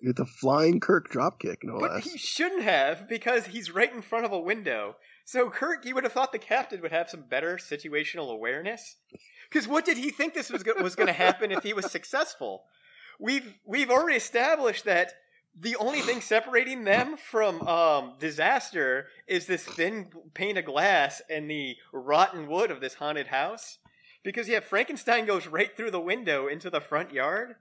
With 0.03 0.19
a 0.19 0.25
flying 0.25 0.79
Kirk 0.79 1.11
dropkick, 1.11 1.57
no 1.63 1.79
But 1.79 1.91
less. 1.93 2.03
he 2.11 2.19
shouldn't 2.19 2.61
have 2.61 3.09
because 3.09 3.47
he's 3.47 3.73
right 3.73 3.91
in 3.91 4.03
front 4.03 4.23
of 4.25 4.31
a 4.31 4.39
window. 4.39 4.97
So 5.25 5.49
Kirk, 5.49 5.83
you 5.85 5.95
would 5.95 6.03
have 6.03 6.13
thought 6.13 6.31
the 6.31 6.37
captain 6.37 6.79
would 6.81 6.91
have 6.91 7.09
some 7.09 7.23
better 7.27 7.57
situational 7.57 8.31
awareness. 8.31 8.97
Because 9.49 9.67
what 9.67 9.83
did 9.85 9.97
he 9.97 10.11
think 10.11 10.35
this 10.35 10.51
was 10.51 10.61
go- 10.61 10.73
was 10.83 10.93
going 10.93 11.07
to 11.07 11.13
happen 11.13 11.51
if 11.51 11.63
he 11.63 11.73
was 11.73 11.89
successful? 11.89 12.65
We've 13.19 13.55
we've 13.65 13.89
already 13.89 14.17
established 14.17 14.85
that 14.85 15.13
the 15.59 15.75
only 15.75 16.01
thing 16.01 16.21
separating 16.21 16.83
them 16.83 17.15
from 17.17 17.61
um, 17.67 18.13
disaster 18.19 19.07
is 19.27 19.45
this 19.45 19.63
thin 19.63 20.07
pane 20.33 20.57
of 20.57 20.65
glass 20.65 21.21
and 21.29 21.49
the 21.49 21.75
rotten 21.91 22.47
wood 22.47 22.71
of 22.71 22.81
this 22.81 22.95
haunted 22.95 23.27
house. 23.27 23.77
Because 24.23 24.47
yeah, 24.47 24.61
Frankenstein 24.61 25.25
goes 25.25 25.47
right 25.47 25.75
through 25.75 25.91
the 25.91 25.99
window 25.99 26.47
into 26.47 26.69
the 26.69 26.81
front 26.81 27.11
yard. 27.11 27.55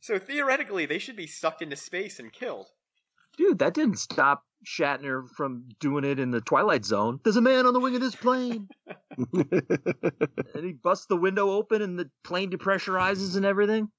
So 0.00 0.18
theoretically, 0.18 0.86
they 0.86 0.98
should 0.98 1.16
be 1.16 1.26
sucked 1.26 1.62
into 1.62 1.76
space 1.76 2.18
and 2.18 2.32
killed. 2.32 2.68
Dude, 3.36 3.58
that 3.58 3.74
didn't 3.74 3.98
stop 3.98 4.44
Shatner 4.66 5.28
from 5.36 5.68
doing 5.78 6.04
it 6.04 6.18
in 6.18 6.30
the 6.30 6.40
Twilight 6.40 6.84
Zone. 6.84 7.20
There's 7.22 7.36
a 7.36 7.42
man 7.42 7.66
on 7.66 7.74
the 7.74 7.80
wing 7.80 7.94
of 7.94 8.00
this 8.00 8.14
plane. 8.14 8.68
and 9.16 10.64
he 10.64 10.72
busts 10.72 11.06
the 11.06 11.16
window 11.16 11.50
open 11.50 11.82
and 11.82 11.98
the 11.98 12.10
plane 12.24 12.50
depressurizes 12.50 13.36
and 13.36 13.44
everything. 13.44 13.90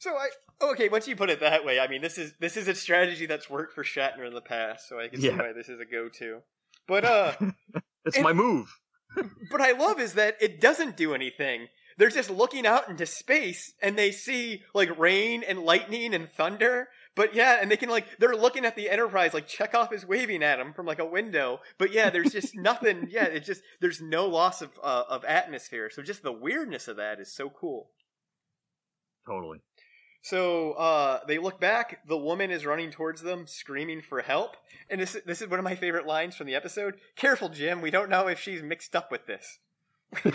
So 0.00 0.16
I 0.16 0.28
okay, 0.72 0.88
once 0.88 1.06
you 1.06 1.14
put 1.14 1.30
it 1.30 1.40
that 1.40 1.64
way, 1.64 1.78
I 1.78 1.86
mean 1.86 2.02
this 2.02 2.18
is 2.18 2.32
this 2.40 2.56
is 2.56 2.66
a 2.68 2.74
strategy 2.74 3.26
that's 3.26 3.48
worked 3.48 3.74
for 3.74 3.84
Shatner 3.84 4.26
in 4.26 4.34
the 4.34 4.40
past, 4.40 4.88
so 4.88 4.98
I 4.98 5.08
can 5.08 5.20
see 5.20 5.30
why 5.30 5.52
this 5.54 5.68
is 5.68 5.78
a 5.78 5.84
go-to. 5.84 6.40
But 6.88 7.04
uh, 7.04 7.32
It's 8.04 8.16
And- 8.16 8.24
my 8.24 8.32
move. 8.32 8.68
but 9.50 9.60
I 9.60 9.72
love 9.72 10.00
is 10.00 10.14
that 10.14 10.36
it 10.40 10.60
doesn't 10.60 10.96
do 10.96 11.14
anything. 11.14 11.66
They're 11.98 12.08
just 12.08 12.30
looking 12.30 12.64
out 12.64 12.88
into 12.88 13.04
space 13.04 13.74
and 13.82 13.98
they 13.98 14.10
see 14.12 14.62
like 14.72 14.96
rain 14.98 15.42
and 15.46 15.58
lightning 15.64 16.14
and 16.14 16.30
thunder. 16.30 16.88
But 17.16 17.34
yeah, 17.34 17.58
and 17.60 17.70
they 17.70 17.76
can 17.76 17.90
like 17.90 18.06
they're 18.18 18.36
looking 18.36 18.64
at 18.64 18.76
the 18.76 18.88
Enterprise 18.88 19.34
like 19.34 19.48
Chekov 19.48 19.92
is 19.92 20.06
waving 20.06 20.42
at 20.42 20.56
them 20.56 20.72
from 20.72 20.86
like 20.86 21.00
a 21.00 21.04
window. 21.04 21.60
But 21.76 21.92
yeah, 21.92 22.08
there's 22.08 22.32
just 22.32 22.54
nothing. 22.56 23.08
Yeah, 23.10 23.24
it's 23.24 23.46
just 23.46 23.62
there's 23.80 24.00
no 24.00 24.26
loss 24.26 24.62
of 24.62 24.70
uh, 24.82 25.02
of 25.10 25.24
atmosphere. 25.24 25.90
So 25.92 26.02
just 26.02 26.22
the 26.22 26.32
weirdness 26.32 26.88
of 26.88 26.96
that 26.96 27.20
is 27.20 27.34
so 27.34 27.50
cool. 27.50 27.90
Totally. 29.26 29.58
So 30.22 30.72
uh, 30.72 31.20
they 31.26 31.38
look 31.38 31.60
back. 31.60 32.06
The 32.06 32.16
woman 32.16 32.50
is 32.50 32.66
running 32.66 32.90
towards 32.90 33.22
them, 33.22 33.46
screaming 33.46 34.02
for 34.02 34.20
help. 34.20 34.56
And 34.90 35.00
this 35.00 35.16
this 35.24 35.40
is 35.40 35.48
one 35.48 35.58
of 35.58 35.64
my 35.64 35.74
favorite 35.76 36.06
lines 36.06 36.36
from 36.36 36.46
the 36.46 36.54
episode. 36.54 36.96
Careful, 37.16 37.48
Jim. 37.48 37.80
We 37.80 37.90
don't 37.90 38.10
know 38.10 38.26
if 38.28 38.38
she's 38.38 38.62
mixed 38.62 38.94
up 38.94 39.10
with 39.10 39.26
this. 39.26 39.58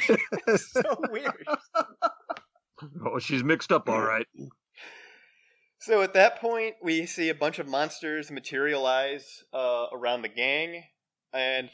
so 0.57 0.81
weird. 1.11 1.45
Oh, 3.05 3.19
she's 3.19 3.41
mixed 3.41 3.71
up 3.71 3.87
all 3.87 4.01
right. 4.01 4.27
So 5.79 6.01
at 6.01 6.13
that 6.13 6.41
point, 6.41 6.75
we 6.83 7.05
see 7.05 7.29
a 7.29 7.35
bunch 7.35 7.57
of 7.57 7.69
monsters 7.69 8.29
materialize 8.29 9.45
uh, 9.53 9.85
around 9.93 10.23
the 10.23 10.29
gang, 10.29 10.83
and 11.33 11.69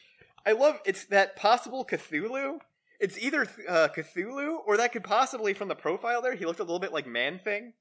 I 0.45 0.51
love 0.51 0.79
it's 0.85 1.05
that 1.05 1.35
possible 1.35 1.83
Cthulhu. 1.85 2.59
It's 2.99 3.17
either 3.17 3.47
uh, 3.67 3.87
Cthulhu 3.95 4.57
or 4.65 4.77
that 4.77 4.91
could 4.91 5.03
possibly, 5.03 5.55
from 5.55 5.69
the 5.69 5.75
profile 5.75 6.21
there, 6.21 6.35
he 6.35 6.45
looked 6.45 6.59
a 6.59 6.63
little 6.63 6.79
bit 6.79 6.93
like 6.93 7.07
Man 7.07 7.39
Thing. 7.43 7.73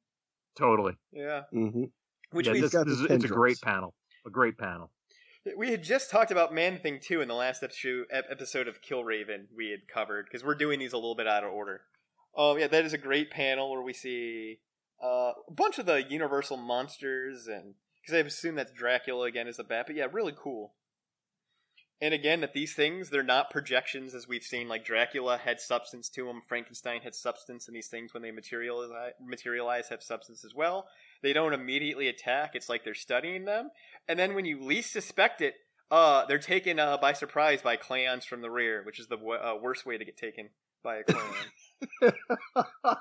Totally. 0.57 0.97
Yeah, 1.13 1.43
hmm 1.53 1.85
which 2.33 2.47
yeah, 2.47 2.53
we 2.53 2.61
this, 2.61 2.73
got 2.73 2.87
this 2.87 2.99
the 2.99 3.07
is, 3.07 3.11
it's 3.11 3.25
a 3.25 3.29
great 3.29 3.61
panel. 3.61 3.95
A 4.27 4.31
great 4.31 4.59
panel. 4.59 4.91
We 5.57 5.71
had 5.71 5.83
just 5.83 6.11
talked 6.11 6.31
about 6.31 6.55
Man 6.55 6.79
Thing 6.79 7.01
2 7.03 7.23
in 7.23 7.29
the 7.29 7.35
last 7.35 7.63
episode, 7.63 8.07
episode 8.13 8.69
of 8.69 8.83
Kill 8.83 9.05
Raven 9.05 9.49
we 9.57 9.71
had 9.71 9.89
covered, 9.89 10.27
because 10.27 10.45
we're 10.45 10.55
doing 10.55 10.79
these 10.79 10.93
a 10.93 10.97
little 10.97 11.15
bit 11.15 11.27
out 11.27 11.45
of 11.45 11.53
order. 11.53 11.83
Oh, 12.35 12.57
yeah, 12.57 12.67
that 12.67 12.85
is 12.85 12.93
a 12.93 12.99
great 12.99 13.31
panel 13.31 13.71
where 13.71 13.83
we 13.83 13.95
see 13.95 14.59
uh, 15.03 15.33
a 15.49 15.53
bunch 15.53 15.79
of 15.79 15.87
the 15.87 16.05
Universal 16.09 16.59
monsters, 16.59 17.47
and 17.49 17.75
because 18.01 18.15
I 18.15 18.19
assume 18.19 18.55
that's 18.55 18.73
Dracula 18.73 19.27
again 19.27 19.49
as 19.49 19.59
a 19.59 19.65
bat, 19.65 19.87
but 19.87 19.97
yeah, 19.97 20.07
really 20.13 20.35
cool. 20.37 20.75
And 22.03 22.15
again, 22.15 22.41
that 22.41 22.55
these 22.55 22.75
things, 22.75 23.11
they're 23.11 23.23
not 23.23 23.51
projections 23.51 24.15
as 24.15 24.27
we've 24.27 24.43
seen, 24.43 24.69
like 24.69 24.87
Dracula 24.87 25.37
had 25.37 25.61
substance 25.61 26.09
to 26.11 26.25
them, 26.25 26.41
Frankenstein 26.49 27.03
had 27.03 27.15
substance, 27.15 27.69
and 27.69 27.77
these 27.77 27.89
things, 27.89 28.15
when 28.15 28.23
they 28.23 28.31
materialize, 28.31 29.13
materialize 29.23 29.89
have 29.91 30.03
substance 30.03 30.43
as 30.43 30.55
well. 30.55 30.87
They 31.23 31.35
don't 31.35 31.53
immediately 31.53 32.09
attack, 32.09 32.53
it's 32.55 32.71
like 32.71 32.85
they're 32.85 32.95
studying 32.95 33.45
them 33.45 33.71
and 34.11 34.19
then 34.19 34.35
when 34.35 34.45
you 34.45 34.61
least 34.61 34.93
suspect 34.93 35.41
it, 35.41 35.55
uh, 35.91 36.27
they're 36.27 36.39
taken 36.39 36.81
uh, 36.81 36.97
by 36.97 37.13
surprise 37.13 37.63
by 37.63 37.77
clans 37.77 38.25
from 38.25 38.43
the 38.43 38.51
rear, 38.51 38.83
which 38.85 38.99
is 38.99 39.07
the 39.07 39.17
w- 39.17 39.39
uh, 39.39 39.55
worst 39.61 39.87
way 39.87 39.97
to 39.99 40.05
get 40.05 40.17
taken 40.17 40.51
by 40.83 40.97
a 40.97 41.05
clan. 41.05 42.13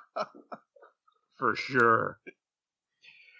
For 1.37 1.55
sure. 1.55 2.19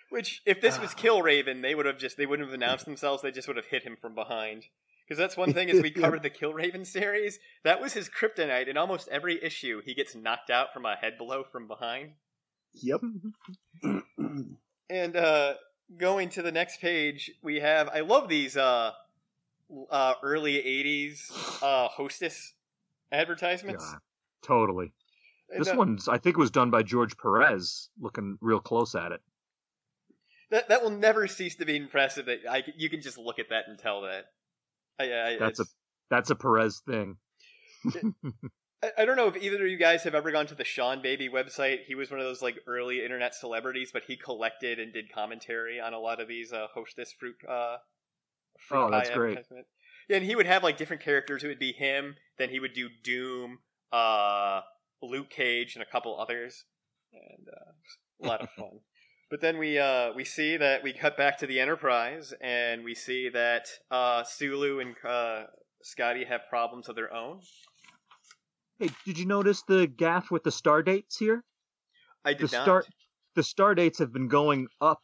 which, 0.10 0.42
if 0.46 0.62
this 0.62 0.80
was 0.80 0.96
Kill 0.96 1.22
Raven, 1.22 1.62
they 1.62 1.76
would 1.76 1.86
have 1.86 2.00
just 2.00 2.18
they 2.18 2.26
wouldn't 2.26 2.48
have 2.48 2.56
announced 2.56 2.86
themselves; 2.86 3.22
they 3.22 3.32
just 3.32 3.48
would 3.48 3.58
have 3.58 3.68
hit 3.68 3.84
him 3.84 3.98
from 4.00 4.16
behind. 4.16 4.66
Because 5.10 5.18
that's 5.18 5.36
one 5.36 5.54
thing 5.54 5.72
as 5.72 5.82
we 5.82 5.90
covered 5.90 6.22
the 6.22 6.30
Kill 6.30 6.54
Raven 6.54 6.86
series, 6.86 7.40
that 7.64 7.82
was 7.82 7.94
his 7.94 8.08
kryptonite. 8.08 8.68
In 8.68 8.78
almost 8.78 9.08
every 9.08 9.44
issue, 9.44 9.82
he 9.84 9.96
gets 9.96 10.14
knocked 10.14 10.52
out 10.52 10.72
from 10.72 10.86
a 10.86 10.96
head 10.96 11.18
blow 11.18 11.44
from 11.44 11.68
behind. 11.68 12.12
Yep. 12.74 13.02
And 14.92 15.16
uh, 15.16 15.54
going 16.00 16.30
to 16.30 16.42
the 16.42 16.52
next 16.52 16.82
page, 16.82 17.30
we 17.44 17.60
have 17.60 17.90
I 17.90 18.00
love 18.00 18.28
these 18.28 18.58
uh, 18.58 18.94
uh, 19.92 20.14
early 20.24 20.56
'80s 20.56 21.32
uh, 21.62 21.90
Hostess 21.90 22.54
advertisements. 23.12 23.86
God, 23.86 24.00
totally. 24.42 24.92
And, 25.52 25.62
This 25.62 25.72
uh, 25.72 25.76
one's, 25.78 26.08
I 26.08 26.18
think, 26.18 26.38
was 26.38 26.50
done 26.50 26.72
by 26.72 26.82
George 26.82 27.16
Perez. 27.18 27.90
Looking 28.02 28.40
real 28.42 28.60
close 28.60 28.96
at 28.96 29.12
it. 29.12 29.22
that 30.50 30.70
that 30.70 30.82
will 30.82 30.90
never 30.90 31.28
cease 31.28 31.56
to 31.58 31.66
be 31.66 31.76
impressive. 31.76 32.26
That 32.26 32.40
I 32.50 32.64
you 32.76 32.90
can 32.90 33.02
just 33.02 33.20
look 33.20 33.38
at 33.38 33.50
that 33.50 33.66
and 33.68 33.78
tell 33.78 34.02
that. 34.02 34.26
I, 35.00 35.04
I, 35.04 35.38
That's 35.40 35.60
a 35.60 35.66
that's 36.10 36.30
a 36.30 36.36
Perez 36.36 36.82
thing. 36.86 37.18
I, 38.84 38.92
I 39.00 39.06
don't 39.06 39.16
know 39.16 39.28
if 39.28 39.38
either 39.38 39.64
of 39.64 39.72
you 39.72 39.78
guys 39.78 40.04
have 40.04 40.16
ever 40.16 40.32
gone 40.32 40.48
to 40.48 40.56
the 40.56 40.64
Seanbaby 40.64 41.30
website. 41.30 41.86
He 41.86 41.96
was 41.96 42.12
one 42.12 42.20
of 42.20 42.26
those 42.26 42.42
like 42.42 42.58
early 42.68 43.04
internet 43.04 43.36
celebrities, 43.36 43.92
but 43.94 44.04
he 44.08 44.18
collected 44.18 44.80
and 44.80 44.94
did 44.94 45.12
commentary 45.12 45.80
on 45.80 45.94
a 45.94 46.00
lot 46.00 46.20
of 46.20 46.28
these 46.28 46.52
uh, 46.52 46.68
Hostess 46.74 47.14
fruit. 47.18 47.36
Uh, 47.48 47.78
fruit 48.60 48.86
Oh, 48.86 48.92
that's 48.92 49.10
great. 49.10 49.38
Yeah, 50.08 50.18
and 50.18 50.26
he 50.26 50.36
would 50.36 50.48
have 50.48 50.64
like 50.64 50.78
different 50.78 51.04
characters. 51.04 51.44
It 51.44 51.48
would 51.48 51.60
be 51.60 51.72
him. 51.72 52.16
Then 52.38 52.50
he 52.50 52.60
would 52.60 52.74
do 52.74 52.90
Doom, 53.04 53.60
uh, 53.92 54.62
Luke 55.02 55.30
Cage, 55.30 55.76
and 55.76 55.84
a 55.84 55.86
couple 55.86 56.20
others, 56.20 56.66
and 57.14 57.48
uh, 57.48 58.24
a 58.24 58.28
lot 58.28 58.42
of 58.42 58.50
fun. 58.52 58.80
But 59.30 59.42
then 59.42 59.60
we 59.60 59.78
uh, 59.78 60.12
we 60.14 60.26
see 60.26 60.58
that 60.58 60.82
we 60.82 60.92
cut 60.92 61.16
back 61.16 61.38
to 61.40 61.48
the 61.48 61.60
Enterprise, 61.60 62.34
and 62.42 62.84
we 62.84 62.96
see 62.96 63.30
that 63.30 63.68
uh, 63.92 64.24
Sulu 64.24 64.80
and 64.80 64.96
uh, 65.08 65.44
Scotty 65.84 66.26
have 66.26 66.42
problems 66.50 66.90
of 66.90 66.96
their 66.96 67.14
own. 67.14 67.42
Hey, 68.80 68.90
did 69.06 69.20
you 69.20 69.26
notice 69.26 69.62
the 69.68 69.86
gaff 69.86 70.32
with 70.32 70.44
the 70.44 70.52
star 70.52 70.82
dates 70.82 71.18
here? 71.18 71.44
I 72.26 72.34
did 72.34 72.50
the 72.50 72.58
not. 72.58 72.64
start 72.64 72.88
the 73.36 73.44
star 73.44 73.76
dates 73.76 74.00
have 74.00 74.12
been 74.12 74.30
going 74.30 74.68
up 74.82 75.02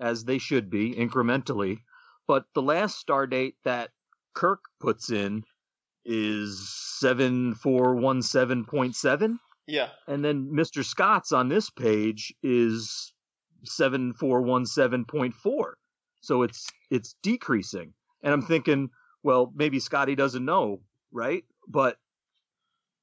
as 0.00 0.24
they 0.24 0.38
should 0.38 0.70
be 0.70 0.94
incrementally, 0.94 1.78
but 2.26 2.44
the 2.54 2.62
last 2.62 2.98
star 2.98 3.26
date 3.26 3.54
that 3.64 3.90
Kirk 4.34 4.60
puts 4.80 5.10
in 5.10 5.44
is 6.04 6.68
seven 6.98 7.54
four 7.54 7.94
one 7.94 8.22
seven 8.22 8.64
point 8.64 8.96
seven, 8.96 9.38
Yeah, 9.68 9.90
and 10.08 10.24
then 10.24 10.50
Mr. 10.52 10.84
Scott's 10.84 11.30
on 11.30 11.48
this 11.48 11.70
page 11.70 12.34
is 12.42 13.12
seven 13.64 14.12
four 14.12 14.42
one 14.42 14.66
seven 14.66 15.04
point 15.04 15.34
four. 15.34 15.76
So 16.20 16.42
it's 16.42 16.68
it's 16.90 17.14
decreasing. 17.22 17.92
And 18.22 18.32
I'm 18.32 18.42
thinking, 18.42 18.90
well, 19.22 19.52
maybe 19.54 19.78
Scotty 19.78 20.14
doesn't 20.14 20.44
know, 20.44 20.80
right? 21.12 21.44
But 21.68 21.96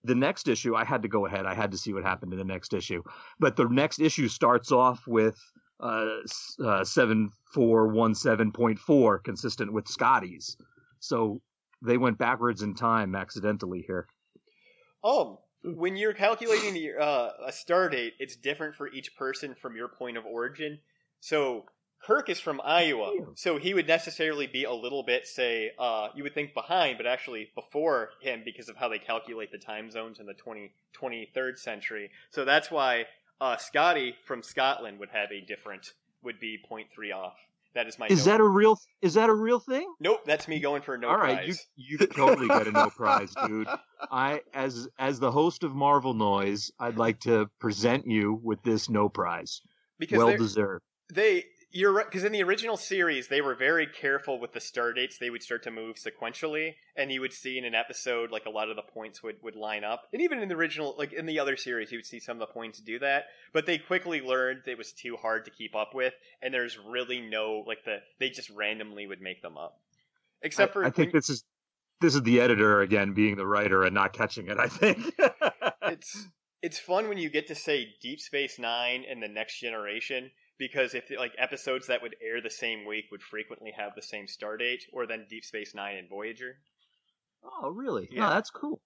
the 0.04 0.16
next 0.16 0.48
issue, 0.48 0.76
I 0.76 0.86
had 0.86 1.04
to 1.04 1.08
go 1.08 1.26
ahead. 1.26 1.46
I 1.46 1.54
had 1.54 1.72
to 1.72 1.78
see 1.78 1.94
what 1.94 2.04
happened 2.04 2.34
in 2.34 2.40
the 2.40 2.46
next 2.46 2.74
issue. 2.74 3.02
But 3.40 3.56
the 3.56 3.66
next 3.66 4.00
issue 4.00 4.28
starts 4.28 4.72
off 4.72 5.08
with 5.08 5.38
uh, 5.80 6.20
uh, 6.64 6.84
7417.4, 6.84 9.24
consistent 9.24 9.74
with 9.74 9.88
Scotty's. 9.88 10.58
So 11.00 11.42
they 11.82 11.98
went 11.98 12.18
backwards 12.18 12.62
in 12.62 12.76
time 12.76 13.16
accidentally 13.16 13.84
here. 13.86 14.08
Um, 15.04 15.38
when 15.76 15.96
you're 15.96 16.14
calculating 16.14 16.94
uh, 17.00 17.30
a 17.46 17.52
star 17.52 17.90
date, 17.90 18.14
it's 18.20 18.36
different 18.36 18.76
for 18.76 18.88
each 18.88 19.16
person 19.16 19.56
from 19.60 19.76
your 19.76 19.88
point 19.88 20.18
of 20.18 20.26
origin. 20.26 20.80
So 21.20 21.66
Kirk 22.06 22.30
is 22.30 22.40
from 22.40 22.62
Iowa, 22.64 23.12
so 23.36 23.58
he 23.58 23.74
would 23.74 23.88
necessarily 23.88 24.46
be 24.46 24.64
a 24.64 24.74
little 24.74 25.02
bit, 25.02 25.26
say, 25.26 25.72
uh, 25.80 26.10
you 26.14 26.22
would 26.24 26.36
think 26.36 26.54
behind, 26.54 26.98
but 26.98 27.08
actually 27.08 27.50
before 27.56 28.12
him 28.22 28.44
because 28.46 28.70
of 28.70 28.76
how 28.76 28.90
they 28.90 29.00
calculate 29.00 29.52
the 29.52 29.58
time 29.58 29.90
zones 29.90 30.20
in 30.20 30.28
the 30.28 30.36
20, 30.36 30.72
23rd 30.96 31.58
century. 31.58 32.12
So 32.30 32.46
that's 32.46 32.70
why 32.70 33.06
uh, 33.42 33.58
Scotty 33.58 34.16
from 34.24 34.44
Scotland 34.44 35.00
would 35.00 35.10
have 35.10 35.32
a 35.32 35.42
different, 35.42 35.94
would 36.22 36.40
be 36.40 36.60
0.3 36.70 36.86
off. 37.16 37.38
That 37.76 37.88
is 37.88 38.00
my. 38.00 38.08
Is 38.08 38.26
note. 38.26 38.32
that 38.32 38.40
a 38.40 38.44
real 38.48 38.80
is 39.02 39.14
that 39.16 39.30
a 39.30 39.34
real 39.34 39.60
thing? 39.60 39.94
Nope, 40.00 40.22
that's 40.26 40.48
me 40.48 40.60
going 40.60 40.82
for 40.82 40.96
a 40.96 40.98
no 40.98 41.10
All 41.10 41.18
right, 41.18 41.38
prize. 41.38 41.68
you 41.76 41.98
you 42.00 42.08
totally 42.08 42.48
get 42.48 42.68
a 42.68 42.72
no 42.72 42.90
prize, 42.96 43.34
dude. 43.46 43.68
I 44.10 44.42
as 44.54 44.88
as 44.98 45.20
the 45.20 45.32
host 45.32 45.64
of 45.64 45.76
Marvel 45.76 46.14
Noise, 46.14 46.72
I'd 46.80 46.98
like 46.98 47.20
to 47.22 47.48
present 47.60 48.08
you 48.08 48.40
with 48.42 48.64
this 48.64 48.90
no 48.90 49.10
prize. 49.10 49.62
because 50.00 50.18
well 50.18 50.36
deserved. 50.38 50.84
They 51.14 51.44
you're 51.76 51.92
right 51.92 52.06
because 52.06 52.24
in 52.24 52.32
the 52.32 52.42
original 52.42 52.78
series 52.78 53.28
they 53.28 53.42
were 53.42 53.54
very 53.54 53.86
careful 53.86 54.40
with 54.40 54.54
the 54.54 54.62
star 54.62 54.94
dates. 54.94 55.18
They 55.18 55.30
would 55.30 55.44
start 55.44 55.62
to 55.64 55.72
move 55.72 55.98
sequentially, 55.98 56.76
and 56.96 57.12
you 57.12 57.20
would 57.20 57.34
see 57.34 57.58
in 57.58 57.66
an 57.66 57.76
episode 57.76 58.32
like 58.32 58.46
a 58.46 58.50
lot 58.50 58.70
of 58.70 58.78
the 58.78 58.82
points 58.82 59.22
would 59.22 59.36
would 59.44 59.58
line 59.58 59.84
up. 59.84 60.04
And 60.14 60.22
even 60.22 60.40
in 60.40 60.48
the 60.48 60.56
original, 60.56 60.96
like 60.98 61.12
in 61.12 61.26
the 61.26 61.38
other 61.38 61.58
series, 61.58 61.92
you 61.92 61.98
would 61.98 62.06
see 62.06 62.22
some 62.22 62.38
of 62.38 62.48
the 62.48 62.54
points 62.54 62.80
do 62.80 62.98
that. 63.00 63.26
But 63.52 63.66
they 63.66 63.78
quickly 63.78 64.22
learned 64.22 64.62
it 64.68 64.78
was 64.78 64.94
too 64.94 65.18
hard 65.18 65.44
to 65.46 65.52
keep 65.52 65.76
up 65.76 65.94
with, 65.94 66.14
and 66.42 66.54
there's 66.54 66.80
really 66.80 67.20
no 67.20 67.66
like 67.68 67.84
the 67.84 67.98
they 68.20 68.30
just 68.30 68.50
randomly 68.52 69.06
would 69.06 69.22
make 69.22 69.42
them 69.42 69.58
up. 69.58 69.82
Except 70.42 70.72
I, 70.72 70.74
for 70.74 70.86
I 70.86 70.90
think 70.92 71.12
this 71.12 71.30
is 71.30 71.44
this 72.00 72.16
is 72.16 72.22
the 72.22 72.40
editor 72.40 72.80
again 72.80 73.14
being 73.14 73.36
the 73.36 73.46
writer 73.46 73.84
and 73.84 73.94
not 73.94 74.14
catching 74.14 74.48
it. 74.48 74.58
I 74.58 74.70
think. 74.70 75.14
it's 75.82 76.28
it's 76.62 76.80
fun 76.80 77.10
when 77.10 77.18
you 77.18 77.30
get 77.30 77.48
to 77.48 77.56
say 77.56 77.90
Deep 78.02 78.22
Space 78.22 78.58
Nine 78.58 79.04
and 79.10 79.22
the 79.22 79.28
Next 79.28 79.60
Generation 79.60 80.32
because 80.58 80.94
if 80.94 81.06
like 81.18 81.34
episodes 81.38 81.88
that 81.88 82.02
would 82.02 82.16
air 82.22 82.42
the 82.42 82.50
same 82.50 82.86
week 82.86 83.06
would 83.12 83.22
frequently 83.22 83.72
have 83.78 83.94
the 83.96 84.02
same 84.02 84.28
star 84.28 84.58
date, 84.58 84.84
or 84.94 85.06
then 85.08 85.26
Deep 85.30 85.44
Space 85.44 85.74
Nine 85.76 85.98
and 85.98 86.10
Voyager. 86.10 86.56
oh, 87.44 87.70
really? 87.70 88.08
Yeah. 88.12 88.22
No, 88.22 88.30
that's 88.30 88.50
cool. 88.50 88.82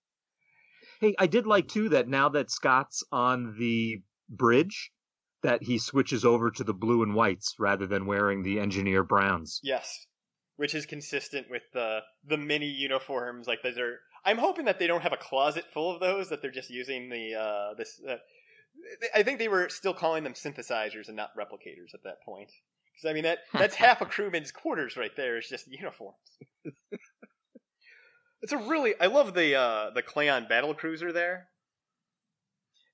Hey, 1.00 1.16
I 1.18 1.28
did 1.28 1.48
like 1.48 1.68
too 1.68 1.90
that 1.90 2.08
now 2.08 2.30
that 2.30 2.52
Scott's 2.52 3.04
on 3.12 3.56
the 3.58 4.02
bridge, 4.30 4.92
that 5.44 5.64
he 5.64 5.78
switches 5.78 6.26
over 6.26 6.52
to 6.52 6.64
the 6.64 6.74
blue 6.74 7.04
and 7.04 7.16
whites 7.16 7.56
rather 7.58 7.88
than 7.88 8.06
wearing 8.06 8.44
the 8.44 8.60
engineer 8.60 9.04
browns. 9.04 9.60
Yes, 9.64 10.08
which 10.58 10.76
is 10.76 10.86
consistent 10.86 11.48
with 11.50 11.64
the 11.74 12.00
the 12.26 12.38
mini 12.38 12.68
uniforms. 12.68 13.48
Like 13.48 13.62
those 13.64 13.78
are. 13.78 14.00
I'm 14.26 14.38
hoping 14.38 14.66
that 14.66 14.80
they 14.80 14.88
don't 14.88 15.02
have 15.02 15.14
a 15.14 15.18
closet 15.18 15.66
full 15.74 15.94
of 15.94 16.02
those. 16.02 16.30
That 16.30 16.42
they're 16.42 16.52
just 16.52 16.70
using 16.70 17.10
the 17.10 17.36
uh, 17.36 17.74
this. 17.76 18.02
Uh, 18.08 18.18
I 19.16 19.24
think 19.24 19.40
they 19.40 19.48
were 19.48 19.70
still 19.70 19.94
calling 19.94 20.24
them 20.24 20.34
synthesizers 20.34 21.08
and 21.08 21.16
not 21.16 21.32
replicators 21.38 21.94
at 21.94 22.04
that 22.04 22.22
point. 22.24 22.52
Because 22.94 23.10
I 23.10 23.14
mean 23.14 23.24
that 23.24 23.40
that's 23.54 23.76
half 23.76 24.02
a 24.02 24.06
crewman's 24.06 24.52
quarters 24.52 24.98
right 24.98 25.16
there. 25.16 25.38
Is 25.38 25.48
just 25.48 25.68
uniforms. 25.68 26.18
it's 28.42 28.52
a 28.52 28.58
really. 28.58 28.94
I 29.00 29.08
love 29.08 29.34
the 29.34 29.56
uh, 29.56 29.90
the 29.92 30.04
Klingon 30.04 30.50
battle 30.50 30.74
cruiser 30.74 31.12
there. 31.12 31.48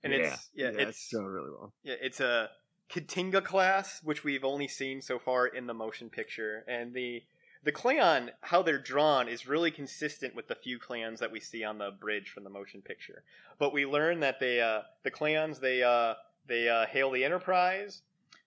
And 0.04 0.14
it's 0.14 0.50
yeah, 0.54 0.70
it's 0.72 1.10
done 1.10 1.26
really 1.26 1.50
well. 1.50 1.74
yeah, 1.84 1.96
it's 2.00 2.20
a 2.20 2.50
K't'inga 2.92 3.44
class, 3.44 4.02
which 4.04 4.24
we've 4.24 4.46
only 4.46 4.68
seen 4.68 5.02
so 5.02 5.18
far 5.18 5.48
in 5.48 5.66
the 5.66 5.74
motion 5.74 6.10
picture, 6.10 6.64
and 6.68 6.94
the 6.94 7.24
the 7.66 7.72
Klingon, 7.72 8.30
how 8.42 8.62
they're 8.62 8.78
drawn, 8.78 9.28
is 9.28 9.48
really 9.48 9.72
consistent 9.72 10.36
with 10.36 10.48
the 10.48 10.56
few 10.56 10.78
Klingons 10.78 11.18
that 11.18 11.32
we 11.32 11.40
see 11.40 11.64
on 11.64 11.80
the 11.80 11.90
bridge 11.90 12.30
from 12.30 12.44
the 12.44 12.50
motion 12.50 12.82
picture. 12.82 13.24
But 13.58 13.74
we 13.74 13.88
learn 13.88 14.20
that 14.20 14.40
they, 14.40 14.62
uh, 14.62 14.82
the 15.04 15.10
Klingons, 15.10 15.60
they 15.60 15.82
uh, 15.82 16.14
they 16.48 16.70
uh, 16.70 16.86
hail 16.86 17.10
the 17.10 17.26
Enterprise. 17.26 18.04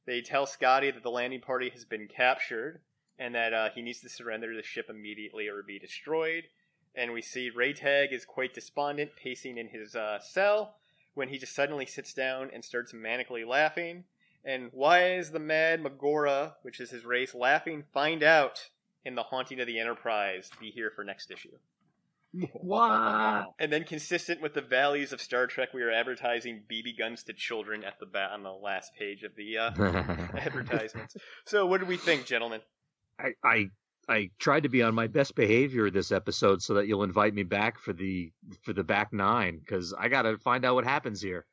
They 0.07 0.21
tell 0.21 0.47
Scotty 0.47 0.93
that 0.93 1.03
the 1.03 1.11
landing 1.11 1.41
party 1.41 1.69
has 1.71 1.85
been 1.85 2.07
captured 2.07 2.81
and 3.19 3.35
that 3.35 3.53
uh, 3.53 3.71
he 3.75 3.83
needs 3.83 4.01
to 4.01 4.09
surrender 4.09 4.55
the 4.55 4.63
ship 4.63 4.87
immediately 4.89 5.49
or 5.49 5.65
be 5.65 5.81
destroyed. 5.81 6.45
And 6.95 7.13
we 7.13 7.21
see 7.21 7.51
Raytag 7.51 8.13
is 8.13 8.25
quite 8.25 8.55
despondent, 8.55 9.17
pacing 9.17 9.59
in 9.59 9.69
his 9.69 9.97
uh, 9.97 10.21
cell 10.21 10.77
when 11.15 11.29
he 11.29 11.39
just 11.39 11.55
suddenly 11.55 11.87
sits 11.87 12.15
down 12.15 12.51
and 12.55 12.65
starts 12.65 12.93
manically 12.93 13.45
laughing. 13.45 14.05
And 14.45 14.71
why 14.73 15.11
is 15.15 15.33
the 15.33 15.41
mad 15.41 15.83
Magora, 15.83 16.53
which 16.63 16.79
is 16.79 16.91
his 16.91 17.05
race, 17.05 17.35
laughing? 17.35 17.83
Find 17.93 18.23
out 18.23 18.69
in 19.09 19.15
the 19.15 19.23
Haunting 19.23 19.59
of 19.59 19.67
the 19.67 19.81
Enterprise. 19.81 20.51
Be 20.61 20.71
here 20.71 20.93
for 20.95 21.03
next 21.03 21.31
issue. 21.33 21.57
What? 22.53 23.47
And 23.59 23.73
then, 23.73 23.85
consistent 23.85 24.41
with 24.41 24.55
the 24.55 24.61
values 24.61 25.13
of 25.13 25.21
Star 25.21 25.47
Trek, 25.47 25.71
we 25.75 25.83
are 25.83 25.91
advertising 25.91 26.63
BB 26.71 26.99
guns 26.99 27.25
to 27.25 27.33
children 27.33 27.83
at 27.83 27.99
the 27.99 28.07
ba- 28.07 28.31
on 28.33 28.43
the 28.43 28.53
last 28.53 28.93
page 28.95 29.25
of 29.25 29.35
the 29.35 29.59
uh, 29.59 29.71
advertisements. 30.39 31.17
So, 31.47 31.67
what 31.67 31.81
do 31.81 31.87
we 31.87 31.97
think, 31.97 32.27
gentlemen? 32.27 32.61
I, 33.19 33.33
I 33.43 33.71
I 34.09 34.31
tried 34.39 34.63
to 34.63 34.69
be 34.69 34.83
on 34.83 34.95
my 34.95 35.07
best 35.07 35.35
behavior 35.35 35.91
this 35.91 36.13
episode 36.13 36.63
so 36.63 36.75
that 36.75 36.87
you'll 36.87 37.03
invite 37.03 37.35
me 37.35 37.43
back 37.43 37.79
for 37.79 37.93
the 37.93 38.31
for 38.63 38.73
the 38.73 38.85
back 38.85 39.13
nine 39.13 39.59
because 39.59 39.95
I 39.99 40.09
got 40.09 40.23
to 40.23 40.39
find 40.39 40.65
out 40.65 40.75
what 40.75 40.85
happens 40.85 41.21
here. 41.21 41.47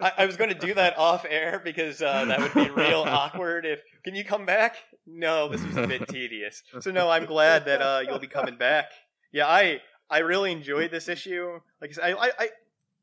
I, 0.00 0.12
I 0.18 0.26
was 0.26 0.36
going 0.36 0.50
to 0.50 0.58
do 0.58 0.74
that 0.74 0.98
off 0.98 1.24
air 1.28 1.60
because 1.62 2.02
uh, 2.02 2.24
that 2.26 2.40
would 2.40 2.54
be 2.54 2.70
real 2.70 3.00
awkward. 3.06 3.64
If 3.66 3.80
can 4.04 4.14
you 4.14 4.24
come 4.24 4.46
back? 4.46 4.76
No, 5.06 5.48
this 5.48 5.62
was 5.64 5.76
a 5.76 5.86
bit 5.86 6.08
tedious. 6.08 6.62
So 6.80 6.90
no, 6.90 7.08
I'm 7.08 7.26
glad 7.26 7.64
that 7.66 7.82
uh, 7.82 8.02
you'll 8.06 8.18
be 8.18 8.26
coming 8.26 8.56
back. 8.56 8.90
Yeah, 9.32 9.46
I 9.46 9.80
I 10.08 10.18
really 10.18 10.52
enjoyed 10.52 10.90
this 10.90 11.08
issue. 11.08 11.60
Like 11.80 11.90
I 11.90 11.92
said, 11.92 12.04
I, 12.04 12.26
I, 12.26 12.30
I 12.38 12.48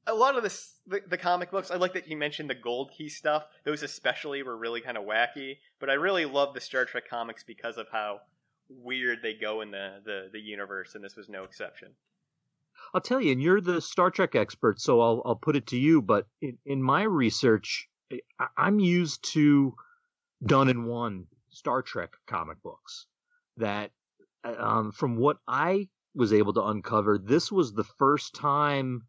a 0.07 0.13
lot 0.13 0.37
of 0.37 0.43
this 0.43 0.75
the, 0.87 1.01
the 1.07 1.17
comic 1.17 1.51
books. 1.51 1.71
I 1.71 1.75
like 1.75 1.93
that 1.93 2.07
you 2.07 2.17
mentioned 2.17 2.49
the 2.49 2.55
Gold 2.55 2.91
Key 2.97 3.09
stuff. 3.09 3.43
Those 3.65 3.83
especially 3.83 4.43
were 4.43 4.57
really 4.57 4.81
kind 4.81 4.97
of 4.97 5.03
wacky. 5.03 5.57
But 5.79 5.89
I 5.89 5.93
really 5.93 6.25
love 6.25 6.53
the 6.53 6.61
Star 6.61 6.85
Trek 6.85 7.09
comics 7.09 7.43
because 7.43 7.77
of 7.77 7.87
how 7.91 8.21
weird 8.69 9.19
they 9.21 9.33
go 9.33 9.61
in 9.61 9.71
the, 9.71 10.01
the, 10.03 10.29
the 10.31 10.39
universe, 10.39 10.95
and 10.95 11.03
this 11.03 11.15
was 11.15 11.29
no 11.29 11.43
exception. 11.43 11.89
I'll 12.97 13.01
tell 13.01 13.21
you, 13.21 13.31
and 13.31 13.39
you're 13.39 13.61
the 13.61 13.79
Star 13.79 14.09
Trek 14.09 14.33
expert, 14.33 14.81
so 14.81 15.01
I'll 15.01 15.21
I'll 15.23 15.35
put 15.35 15.55
it 15.55 15.67
to 15.67 15.77
you. 15.77 16.01
But 16.01 16.25
in, 16.41 16.57
in 16.65 16.81
my 16.81 17.03
research, 17.03 17.87
I'm 18.57 18.79
used 18.79 19.23
to 19.33 19.75
done 20.43 20.67
in 20.67 20.85
one 20.85 21.27
Star 21.49 21.83
Trek 21.83 22.09
comic 22.25 22.57
books. 22.63 23.05
That, 23.57 23.91
um, 24.43 24.91
from 24.93 25.15
what 25.15 25.37
I 25.47 25.89
was 26.15 26.33
able 26.33 26.53
to 26.53 26.63
uncover, 26.63 27.19
this 27.19 27.51
was 27.51 27.71
the 27.71 27.83
first 27.83 28.33
time, 28.33 29.03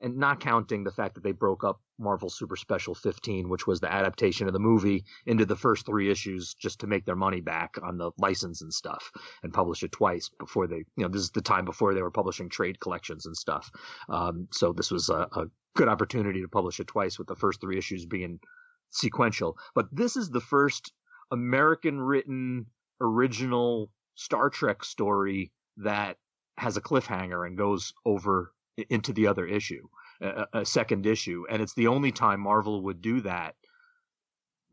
and 0.00 0.16
not 0.16 0.40
counting 0.40 0.82
the 0.82 0.90
fact 0.90 1.16
that 1.16 1.22
they 1.22 1.32
broke 1.32 1.64
up 1.64 1.82
Marvel 1.98 2.28
Super 2.28 2.56
Special 2.56 2.94
15, 2.94 3.48
which 3.48 3.66
was 3.66 3.80
the 3.80 3.92
adaptation 3.92 4.46
of 4.46 4.52
the 4.52 4.58
movie 4.58 5.04
into 5.26 5.46
the 5.46 5.56
first 5.56 5.86
three 5.86 6.10
issues 6.10 6.54
just 6.54 6.80
to 6.80 6.86
make 6.86 7.04
their 7.04 7.16
money 7.16 7.40
back 7.40 7.76
on 7.82 7.98
the 7.98 8.10
license 8.18 8.62
and 8.62 8.72
stuff 8.72 9.10
and 9.42 9.52
publish 9.52 9.82
it 9.82 9.92
twice 9.92 10.28
before 10.38 10.66
they, 10.66 10.84
you 10.96 11.04
know, 11.04 11.08
this 11.08 11.22
is 11.22 11.30
the 11.30 11.40
time 11.40 11.64
before 11.64 11.94
they 11.94 12.02
were 12.02 12.10
publishing 12.10 12.48
trade 12.48 12.80
collections 12.80 13.26
and 13.26 13.36
stuff. 13.36 13.70
Um, 14.08 14.48
so 14.50 14.72
this 14.72 14.90
was 14.90 15.08
a, 15.08 15.28
a 15.32 15.46
good 15.76 15.88
opportunity 15.88 16.40
to 16.40 16.48
publish 16.48 16.80
it 16.80 16.86
twice 16.86 17.18
with 17.18 17.28
the 17.28 17.36
first 17.36 17.60
three 17.60 17.78
issues 17.78 18.06
being 18.06 18.40
sequential. 18.90 19.56
But 19.74 19.86
this 19.92 20.16
is 20.16 20.30
the 20.30 20.40
first 20.40 20.92
American 21.30 22.00
written 22.00 22.66
original 23.00 23.90
Star 24.14 24.50
Trek 24.50 24.84
story 24.84 25.52
that 25.78 26.16
has 26.56 26.76
a 26.76 26.80
cliffhanger 26.80 27.46
and 27.46 27.58
goes 27.58 27.92
over 28.04 28.52
into 28.88 29.12
the 29.12 29.26
other 29.26 29.46
issue 29.46 29.88
a, 30.20 30.46
a 30.52 30.64
second 30.64 31.06
issue, 31.06 31.44
and 31.50 31.62
it's 31.62 31.74
the 31.74 31.88
only 31.88 32.12
time 32.12 32.40
Marvel 32.40 32.82
would 32.82 33.00
do 33.00 33.20
that 33.22 33.54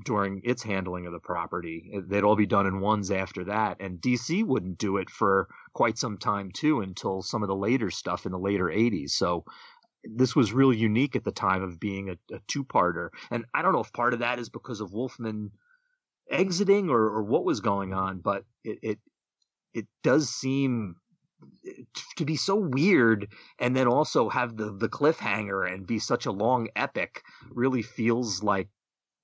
during 0.04 0.42
its 0.44 0.64
handling 0.64 1.06
of 1.06 1.14
the 1.14 1.20
property. 1.20 1.92
They'd 2.08 2.24
all 2.24 2.36
be 2.36 2.46
done 2.46 2.66
in 2.66 2.80
ones 2.80 3.12
after 3.12 3.46
that, 3.46 3.78
and 3.80 4.02
DC 4.02 4.44
wouldn't 4.44 4.78
do 4.78 4.98
it 4.98 5.10
for 5.10 5.48
quite 5.74 5.98
some 5.98 6.18
time 6.18 6.52
too 6.52 6.82
until 6.82 7.22
some 7.22 7.44
of 7.44 7.50
the 7.50 7.56
later 7.56 7.92
stuff 7.92 8.26
in 8.26 8.32
the 8.32 8.40
later 8.40 8.66
80s. 8.66 9.12
So 9.12 9.46
this 10.04 10.36
was 10.36 10.54
really 10.54 10.78
unique 10.78 11.16
at 11.16 11.24
the 11.24 11.32
time 11.32 11.62
of 11.62 11.80
being 11.80 12.10
a, 12.10 12.36
a 12.36 12.40
two-parter, 12.48 13.10
and 13.30 13.46
I 13.54 13.62
don't 13.62 13.74
know 13.74 13.82
if 13.82 13.94
part 13.94 14.14
of 14.14 14.20
that 14.20 14.40
is 14.40 14.50
because 14.50 14.82
of 14.82 14.94
Wolfman 14.94 15.52
exiting 16.30 16.90
or, 16.90 17.02
or 17.02 17.24
what 17.24 17.46
was 17.46 17.60
going 17.60 17.94
on, 17.94 18.20
but 18.20 18.44
it, 18.64 18.80
it 18.82 19.00
it 19.74 19.88
does 20.04 20.30
seem 20.30 20.96
to 22.18 22.26
be 22.26 22.36
so 22.36 22.56
weird 22.56 23.28
and 23.60 23.76
then 23.76 23.88
also 23.88 24.30
have 24.30 24.58
the 24.58 24.72
the 24.72 24.90
cliffhanger 24.90 25.72
and 25.72 25.88
be 25.88 26.00
such 26.00 26.26
a 26.26 26.32
long 26.32 26.68
epic 26.76 27.24
really 27.52 27.82
feels 27.82 28.44
like 28.44 28.68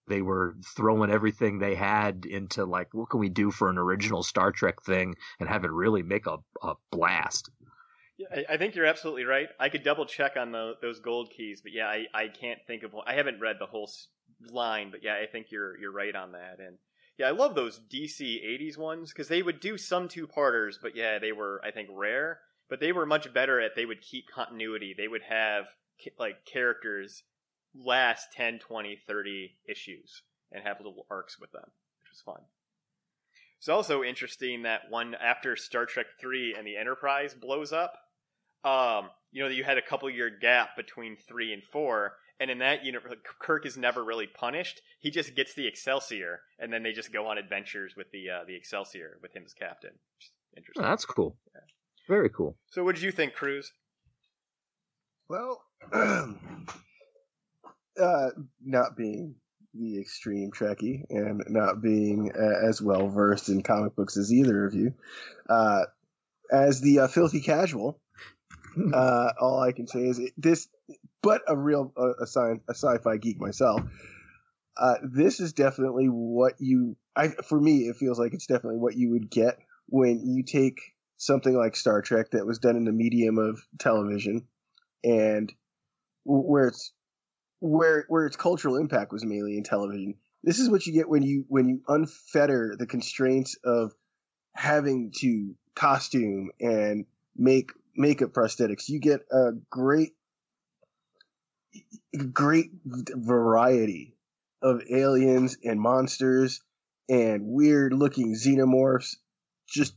they 0.07 0.21
were 0.21 0.55
throwing 0.75 1.11
everything 1.11 1.59
they 1.59 1.75
had 1.75 2.25
into 2.25 2.65
like 2.65 2.93
what 2.93 3.09
can 3.09 3.19
we 3.19 3.29
do 3.29 3.51
for 3.51 3.69
an 3.69 3.77
original 3.77 4.23
Star 4.23 4.51
Trek 4.51 4.81
thing 4.83 5.15
and 5.39 5.49
have 5.49 5.65
it 5.65 5.71
really 5.71 6.03
make 6.03 6.27
a, 6.27 6.37
a 6.63 6.75
blast. 6.91 7.49
Yeah, 8.17 8.41
I, 8.49 8.57
think 8.57 8.73
you're 8.73 8.85
absolutely 8.85 9.25
right. 9.25 9.47
I 9.59 9.69
could 9.69 9.83
double 9.83 10.05
check 10.07 10.37
on 10.37 10.51
the, 10.51 10.73
those 10.81 10.99
gold 10.99 11.29
keys, 11.29 11.61
but 11.61 11.71
yeah, 11.71 11.85
I, 11.85 12.05
I 12.15 12.27
can't 12.29 12.59
think 12.65 12.81
of. 12.81 12.95
I 13.05 13.13
haven't 13.13 13.39
read 13.39 13.57
the 13.59 13.67
whole 13.67 13.91
line, 14.49 14.89
but 14.89 15.03
yeah, 15.03 15.15
I 15.21 15.27
think 15.27 15.47
you're 15.51 15.77
you're 15.77 15.91
right 15.91 16.15
on 16.15 16.31
that. 16.31 16.57
And 16.59 16.77
yeah, 17.17 17.27
I 17.27 17.31
love 17.31 17.55
those 17.55 17.79
DC 17.91 18.21
80s 18.21 18.77
ones 18.77 19.11
because 19.11 19.27
they 19.27 19.41
would 19.41 19.59
do 19.59 19.77
some 19.77 20.07
two 20.07 20.27
parters, 20.27 20.77
but 20.81 20.95
yeah, 20.95 21.17
they 21.19 21.31
were, 21.31 21.61
I 21.63 21.71
think, 21.71 21.89
rare. 21.91 22.39
But 22.69 22.79
they 22.79 22.91
were 22.91 23.05
much 23.05 23.33
better 23.33 23.59
at 23.61 23.75
they 23.75 23.85
would 23.85 24.01
keep 24.01 24.25
continuity. 24.33 24.93
They 24.95 25.07
would 25.07 25.23
have 25.27 25.65
like 26.19 26.45
characters 26.45 27.23
last 27.73 28.27
10, 28.33 28.59
20, 28.59 28.99
30 29.07 29.55
issues 29.67 30.21
and 30.51 30.63
have 30.63 30.77
little 30.77 31.05
arcs 31.09 31.39
with 31.39 31.51
them, 31.51 31.63
which 31.63 32.11
was 32.11 32.21
fun. 32.21 32.43
It's 33.57 33.69
also 33.69 34.03
interesting 34.03 34.63
that 34.63 34.81
one 34.89 35.15
after 35.15 35.55
Star 35.55 35.85
Trek 35.85 36.05
3 36.19 36.55
and 36.57 36.67
the 36.67 36.77
Enterprise 36.77 37.33
blows 37.33 37.73
up, 37.73 37.93
um, 38.63 39.09
you 39.31 39.41
know, 39.41 39.49
you 39.49 39.63
had 39.63 39.77
a 39.77 39.81
couple 39.81 40.09
year 40.09 40.29
gap 40.29 40.75
between 40.75 41.17
3 41.27 41.53
and 41.53 41.63
4, 41.63 42.13
and 42.39 42.51
in 42.51 42.59
that 42.59 42.85
universe, 42.85 43.13
Kirk 43.39 43.65
is 43.65 43.77
never 43.77 44.03
really 44.03 44.27
punished. 44.27 44.81
He 44.99 45.09
just 45.09 45.35
gets 45.35 45.53
the 45.53 45.67
Excelsior, 45.67 46.41
and 46.59 46.71
then 46.71 46.83
they 46.83 46.91
just 46.91 47.11
go 47.11 47.27
on 47.27 47.37
adventures 47.37 47.95
with 47.95 48.11
the 48.11 48.29
uh, 48.29 48.43
the 48.45 48.55
Excelsior 48.55 49.17
with 49.21 49.35
him 49.35 49.43
as 49.45 49.53
captain. 49.53 49.91
Interesting. 50.55 50.83
Oh, 50.83 50.89
that's 50.89 51.05
cool. 51.05 51.37
Yeah. 51.53 51.61
Very 52.07 52.29
cool. 52.29 52.57
So, 52.71 52.83
what 52.83 52.95
did 52.95 53.03
you 53.03 53.11
think, 53.11 53.33
Cruz? 53.33 53.71
Well, 55.29 55.61
uh, 58.01 58.29
not 58.63 58.95
being 58.95 59.35
the 59.73 59.99
extreme 59.99 60.51
Trekkie 60.51 61.03
and 61.09 61.43
not 61.49 61.81
being 61.81 62.31
uh, 62.31 62.67
as 62.67 62.81
well 62.81 63.09
versed 63.09 63.49
in 63.49 63.61
comic 63.61 63.95
books 63.95 64.17
as 64.17 64.31
either 64.31 64.65
of 64.65 64.73
you, 64.73 64.93
uh, 65.49 65.83
as 66.51 66.81
the 66.81 66.99
uh, 66.99 67.07
filthy 67.07 67.41
casual, 67.41 67.99
uh, 68.93 69.31
all 69.39 69.59
I 69.59 69.71
can 69.71 69.87
say 69.87 70.05
is 70.05 70.19
it, 70.19 70.33
this 70.37 70.67
but 71.27 71.41
a 71.45 71.57
real 71.57 71.91
a, 71.97 72.25
sci- 72.25 72.61
a 72.69 72.73
sci-fi 72.73 73.17
geek 73.17 73.37
myself. 73.37 73.81
Uh, 74.77 74.93
this 75.03 75.41
is 75.41 75.51
definitely 75.51 76.05
what 76.05 76.53
you. 76.59 76.95
I 77.17 77.29
for 77.49 77.59
me, 77.59 77.79
it 77.79 77.97
feels 77.97 78.17
like 78.17 78.33
it's 78.33 78.47
definitely 78.47 78.77
what 78.77 78.95
you 78.95 79.09
would 79.09 79.29
get 79.29 79.57
when 79.87 80.21
you 80.25 80.43
take 80.43 80.79
something 81.17 81.53
like 81.53 81.75
Star 81.75 82.01
Trek 82.01 82.27
that 82.31 82.45
was 82.45 82.59
done 82.59 82.77
in 82.77 82.85
the 82.85 82.93
medium 82.93 83.37
of 83.39 83.59
television, 83.77 84.47
and 85.03 85.51
where 86.23 86.69
it's 86.69 86.93
where 87.59 88.05
where 88.07 88.25
its 88.25 88.37
cultural 88.37 88.77
impact 88.77 89.11
was 89.11 89.25
mainly 89.25 89.57
in 89.57 89.63
television. 89.63 90.15
This 90.43 90.59
is 90.59 90.69
what 90.69 90.85
you 90.87 90.93
get 90.93 91.09
when 91.09 91.23
you 91.23 91.43
when 91.49 91.67
you 91.67 91.81
unfetter 91.89 92.77
the 92.77 92.87
constraints 92.87 93.57
of 93.65 93.91
having 94.53 95.11
to 95.17 95.55
costume 95.75 96.51
and 96.61 97.05
make 97.35 97.71
makeup 97.97 98.31
prosthetics. 98.31 98.87
You 98.87 99.01
get 99.01 99.21
a 99.29 99.49
great 99.69 100.13
great 102.33 102.71
variety 102.85 104.15
of 104.61 104.81
aliens 104.89 105.57
and 105.63 105.79
monsters 105.79 106.61
and 107.09 107.43
weird 107.45 107.93
looking 107.93 108.33
xenomorphs 108.33 109.15
just 109.67 109.93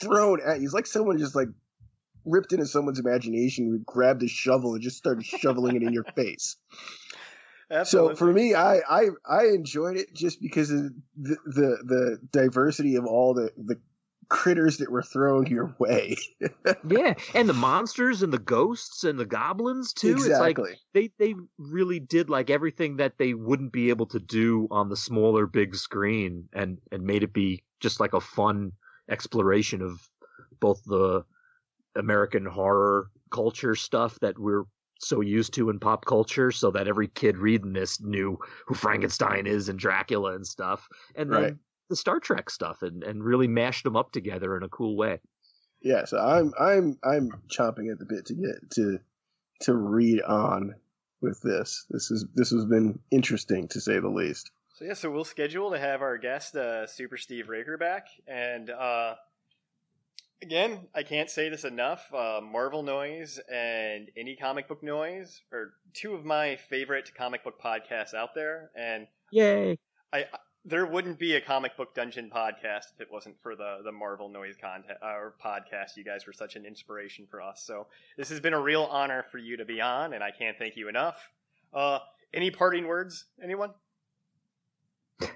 thrown 0.00 0.40
at 0.44 0.58
you. 0.60 0.64
It's 0.64 0.74
like 0.74 0.86
someone 0.86 1.18
just 1.18 1.34
like 1.34 1.48
ripped 2.24 2.52
into 2.52 2.66
someone's 2.66 2.98
imagination, 2.98 3.82
grabbed 3.86 4.22
a 4.22 4.28
shovel 4.28 4.74
and 4.74 4.82
just 4.82 4.96
started 4.96 5.24
shoveling 5.24 5.76
it 5.76 5.82
in 5.82 5.92
your 5.92 6.04
face. 6.04 6.56
Absolutely. 7.70 8.14
So 8.14 8.16
for 8.16 8.32
me, 8.32 8.54
I, 8.54 8.78
I 8.78 9.08
I 9.24 9.46
enjoyed 9.54 9.96
it 9.96 10.12
just 10.12 10.42
because 10.42 10.72
of 10.72 10.90
the 11.16 11.36
the, 11.46 11.78
the 11.84 12.18
diversity 12.32 12.96
of 12.96 13.06
all 13.06 13.32
the, 13.32 13.52
the 13.56 13.78
critters 14.30 14.78
that 14.78 14.90
were 14.90 15.02
thrown 15.02 15.46
your 15.46 15.74
way. 15.78 16.16
yeah, 16.88 17.14
and 17.34 17.48
the 17.48 17.52
monsters 17.52 18.22
and 18.22 18.32
the 18.32 18.38
ghosts 18.38 19.04
and 19.04 19.18
the 19.18 19.26
goblins 19.26 19.92
too. 19.92 20.12
Exactly. 20.12 20.30
It's 20.32 20.40
like 20.40 20.78
they 20.94 21.10
they 21.18 21.34
really 21.58 22.00
did 22.00 22.30
like 22.30 22.48
everything 22.48 22.96
that 22.96 23.18
they 23.18 23.34
wouldn't 23.34 23.72
be 23.72 23.90
able 23.90 24.06
to 24.06 24.18
do 24.18 24.66
on 24.70 24.88
the 24.88 24.96
smaller 24.96 25.46
big 25.46 25.74
screen 25.76 26.48
and 26.54 26.78
and 26.90 27.02
made 27.02 27.22
it 27.22 27.34
be 27.34 27.62
just 27.80 28.00
like 28.00 28.14
a 28.14 28.20
fun 28.20 28.72
exploration 29.10 29.82
of 29.82 30.00
both 30.60 30.82
the 30.84 31.24
American 31.96 32.46
horror 32.46 33.10
culture 33.30 33.74
stuff 33.74 34.18
that 34.20 34.38
we're 34.38 34.64
so 35.00 35.20
used 35.22 35.54
to 35.54 35.70
in 35.70 35.80
pop 35.80 36.04
culture 36.04 36.52
so 36.52 36.70
that 36.70 36.86
every 36.86 37.08
kid 37.08 37.36
reading 37.36 37.72
this 37.72 38.00
knew 38.00 38.38
who 38.66 38.74
Frankenstein 38.74 39.46
is 39.46 39.68
and 39.68 39.78
Dracula 39.78 40.34
and 40.34 40.46
stuff. 40.46 40.86
And 41.16 41.32
then 41.32 41.42
right 41.42 41.54
the 41.90 41.96
Star 41.96 42.20
Trek 42.20 42.48
stuff 42.48 42.82
and, 42.82 43.04
and 43.04 43.22
really 43.22 43.48
mashed 43.48 43.84
them 43.84 43.96
up 43.96 44.12
together 44.12 44.56
in 44.56 44.62
a 44.62 44.68
cool 44.68 44.96
way. 44.96 45.20
Yeah, 45.82 46.04
so 46.06 46.18
I'm 46.18 46.52
I'm 46.58 46.98
I'm 47.04 47.30
chomping 47.48 47.90
at 47.90 47.98
the 47.98 48.06
bit 48.06 48.26
to 48.26 48.34
get 48.34 48.70
to 48.72 49.00
to 49.62 49.74
read 49.74 50.22
on 50.22 50.74
with 51.20 51.40
this. 51.42 51.86
This 51.90 52.10
is 52.10 52.26
this 52.34 52.50
has 52.50 52.64
been 52.64 52.98
interesting 53.10 53.68
to 53.68 53.80
say 53.80 53.98
the 53.98 54.08
least. 54.08 54.50
So 54.74 54.84
yeah, 54.84 54.94
so 54.94 55.10
we'll 55.10 55.24
schedule 55.24 55.70
to 55.72 55.78
have 55.78 56.00
our 56.00 56.16
guest 56.16 56.54
uh, 56.56 56.86
Super 56.86 57.16
Steve 57.16 57.48
Raker 57.48 57.76
back, 57.76 58.06
and 58.26 58.70
uh, 58.70 59.14
again, 60.42 60.88
I 60.94 61.02
can't 61.02 61.30
say 61.30 61.48
this 61.48 61.64
enough. 61.64 62.12
Uh, 62.14 62.40
Marvel 62.42 62.82
Noise 62.82 63.40
and 63.50 64.10
Indie 64.18 64.38
Comic 64.38 64.68
Book 64.68 64.82
Noise 64.82 65.42
are 65.52 65.74
two 65.94 66.14
of 66.14 66.24
my 66.24 66.56
favorite 66.56 67.10
comic 67.14 67.42
book 67.42 67.60
podcasts 67.60 68.14
out 68.14 68.34
there, 68.34 68.70
and 68.76 69.06
yay! 69.30 69.78
I 70.12 70.26
there 70.64 70.84
wouldn't 70.84 71.18
be 71.18 71.36
a 71.36 71.40
comic 71.40 71.76
book 71.76 71.94
dungeon 71.94 72.30
podcast 72.34 72.92
if 72.94 73.00
it 73.00 73.08
wasn't 73.10 73.34
for 73.42 73.56
the 73.56 73.78
the 73.84 73.92
Marvel 73.92 74.28
Noise 74.28 74.56
content 74.60 74.98
uh, 75.02 75.06
or 75.06 75.34
podcast. 75.42 75.96
You 75.96 76.04
guys 76.04 76.26
were 76.26 76.32
such 76.32 76.56
an 76.56 76.66
inspiration 76.66 77.26
for 77.30 77.40
us. 77.40 77.62
So 77.64 77.86
this 78.16 78.28
has 78.28 78.40
been 78.40 78.52
a 78.52 78.60
real 78.60 78.84
honor 78.84 79.24
for 79.30 79.38
you 79.38 79.56
to 79.56 79.64
be 79.64 79.80
on, 79.80 80.12
and 80.12 80.22
I 80.22 80.30
can't 80.30 80.58
thank 80.58 80.76
you 80.76 80.88
enough. 80.88 81.30
Uh, 81.72 82.00
any 82.34 82.50
parting 82.50 82.86
words, 82.86 83.24
anyone? 83.42 83.70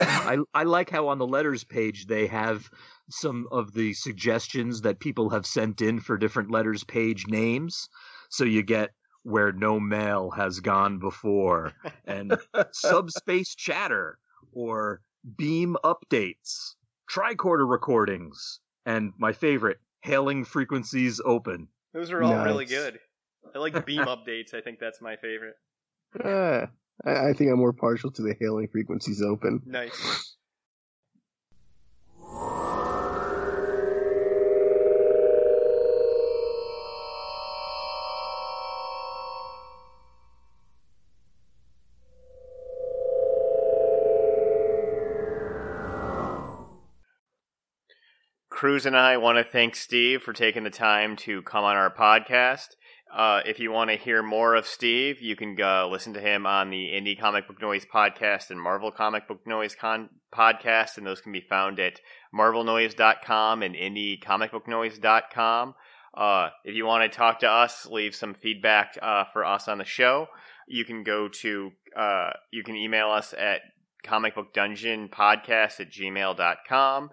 I 0.00 0.38
I 0.54 0.62
like 0.62 0.90
how 0.90 1.08
on 1.08 1.18
the 1.18 1.26
letters 1.26 1.64
page 1.64 2.06
they 2.06 2.28
have 2.28 2.70
some 3.10 3.48
of 3.50 3.72
the 3.74 3.94
suggestions 3.94 4.82
that 4.82 5.00
people 5.00 5.30
have 5.30 5.46
sent 5.46 5.80
in 5.80 5.98
for 6.00 6.16
different 6.16 6.50
letters 6.50 6.84
page 6.84 7.26
names. 7.26 7.88
So 8.30 8.44
you 8.44 8.62
get 8.62 8.90
where 9.24 9.50
no 9.50 9.80
mail 9.80 10.30
has 10.30 10.60
gone 10.60 11.00
before 11.00 11.72
and 12.06 12.38
subspace 12.72 13.54
chatter 13.56 14.18
or 14.56 15.02
beam 15.36 15.76
updates, 15.84 16.74
tricorder 17.08 17.68
recordings, 17.68 18.60
and 18.86 19.12
my 19.18 19.32
favorite, 19.32 19.78
hailing 20.00 20.44
frequencies 20.44 21.20
open. 21.24 21.68
Those 21.92 22.10
are 22.10 22.22
all 22.22 22.32
nice. 22.32 22.46
really 22.46 22.64
good. 22.64 22.98
I 23.54 23.58
like 23.58 23.84
beam 23.84 24.00
updates. 24.06 24.54
I 24.54 24.62
think 24.62 24.80
that's 24.80 25.00
my 25.00 25.16
favorite. 25.16 25.54
Uh, 26.18 26.66
I 27.04 27.34
think 27.34 27.50
I'm 27.50 27.58
more 27.58 27.74
partial 27.74 28.10
to 28.12 28.22
the 28.22 28.34
hailing 28.40 28.68
frequencies 28.68 29.22
open. 29.22 29.60
Nice. 29.66 30.36
Cruz 48.56 48.86
and 48.86 48.96
I 48.96 49.18
want 49.18 49.36
to 49.36 49.44
thank 49.44 49.76
Steve 49.76 50.22
for 50.22 50.32
taking 50.32 50.64
the 50.64 50.70
time 50.70 51.14
to 51.16 51.42
come 51.42 51.62
on 51.62 51.76
our 51.76 51.94
podcast. 51.94 52.68
Uh, 53.14 53.42
if 53.44 53.60
you 53.60 53.70
want 53.70 53.90
to 53.90 53.98
hear 53.98 54.22
more 54.22 54.54
of 54.54 54.66
Steve, 54.66 55.20
you 55.20 55.36
can 55.36 55.56
listen 55.90 56.14
to 56.14 56.22
him 56.22 56.46
on 56.46 56.70
the 56.70 56.86
Indie 56.86 57.20
Comic 57.20 57.46
Book 57.46 57.60
Noise 57.60 57.84
podcast 57.84 58.48
and 58.48 58.58
Marvel 58.58 58.90
Comic 58.90 59.28
Book 59.28 59.46
Noise 59.46 59.74
con- 59.74 60.08
podcast, 60.34 60.96
and 60.96 61.06
those 61.06 61.20
can 61.20 61.32
be 61.32 61.42
found 61.42 61.78
at 61.78 62.00
marvelnoise.com 62.34 63.62
and 63.62 63.74
indiecomicbooknoise.com. 63.74 65.74
Uh, 66.16 66.48
if 66.64 66.74
you 66.74 66.86
want 66.86 67.12
to 67.12 67.14
talk 67.14 67.40
to 67.40 67.50
us, 67.50 67.84
leave 67.84 68.14
some 68.14 68.32
feedback 68.32 68.96
uh, 69.02 69.24
for 69.34 69.44
us 69.44 69.68
on 69.68 69.76
the 69.76 69.84
show, 69.84 70.28
you 70.66 70.86
can 70.86 71.02
go 71.02 71.28
to, 71.28 71.72
uh, 71.94 72.30
you 72.50 72.64
can 72.64 72.74
email 72.74 73.10
us 73.10 73.34
at 73.34 73.60
comicbookdungeonpodcast 74.06 75.78
at 75.78 75.90
gmail.com. 75.90 77.10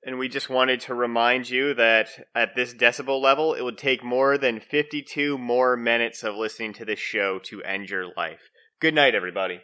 And 0.04 0.18
we 0.18 0.28
just 0.28 0.50
wanted 0.50 0.80
to 0.80 0.94
remind 0.96 1.48
you 1.48 1.72
that 1.74 2.08
at 2.34 2.56
this 2.56 2.74
decibel 2.74 3.22
level, 3.22 3.54
it 3.54 3.62
would 3.62 3.78
take 3.78 4.02
more 4.02 4.36
than 4.36 4.58
52 4.58 5.38
more 5.38 5.76
minutes 5.76 6.24
of 6.24 6.34
listening 6.34 6.72
to 6.72 6.84
this 6.84 6.98
show 6.98 7.38
to 7.44 7.62
end 7.62 7.88
your 7.88 8.12
life. 8.16 8.50
Good 8.80 8.94
night, 8.94 9.14
everybody. 9.14 9.60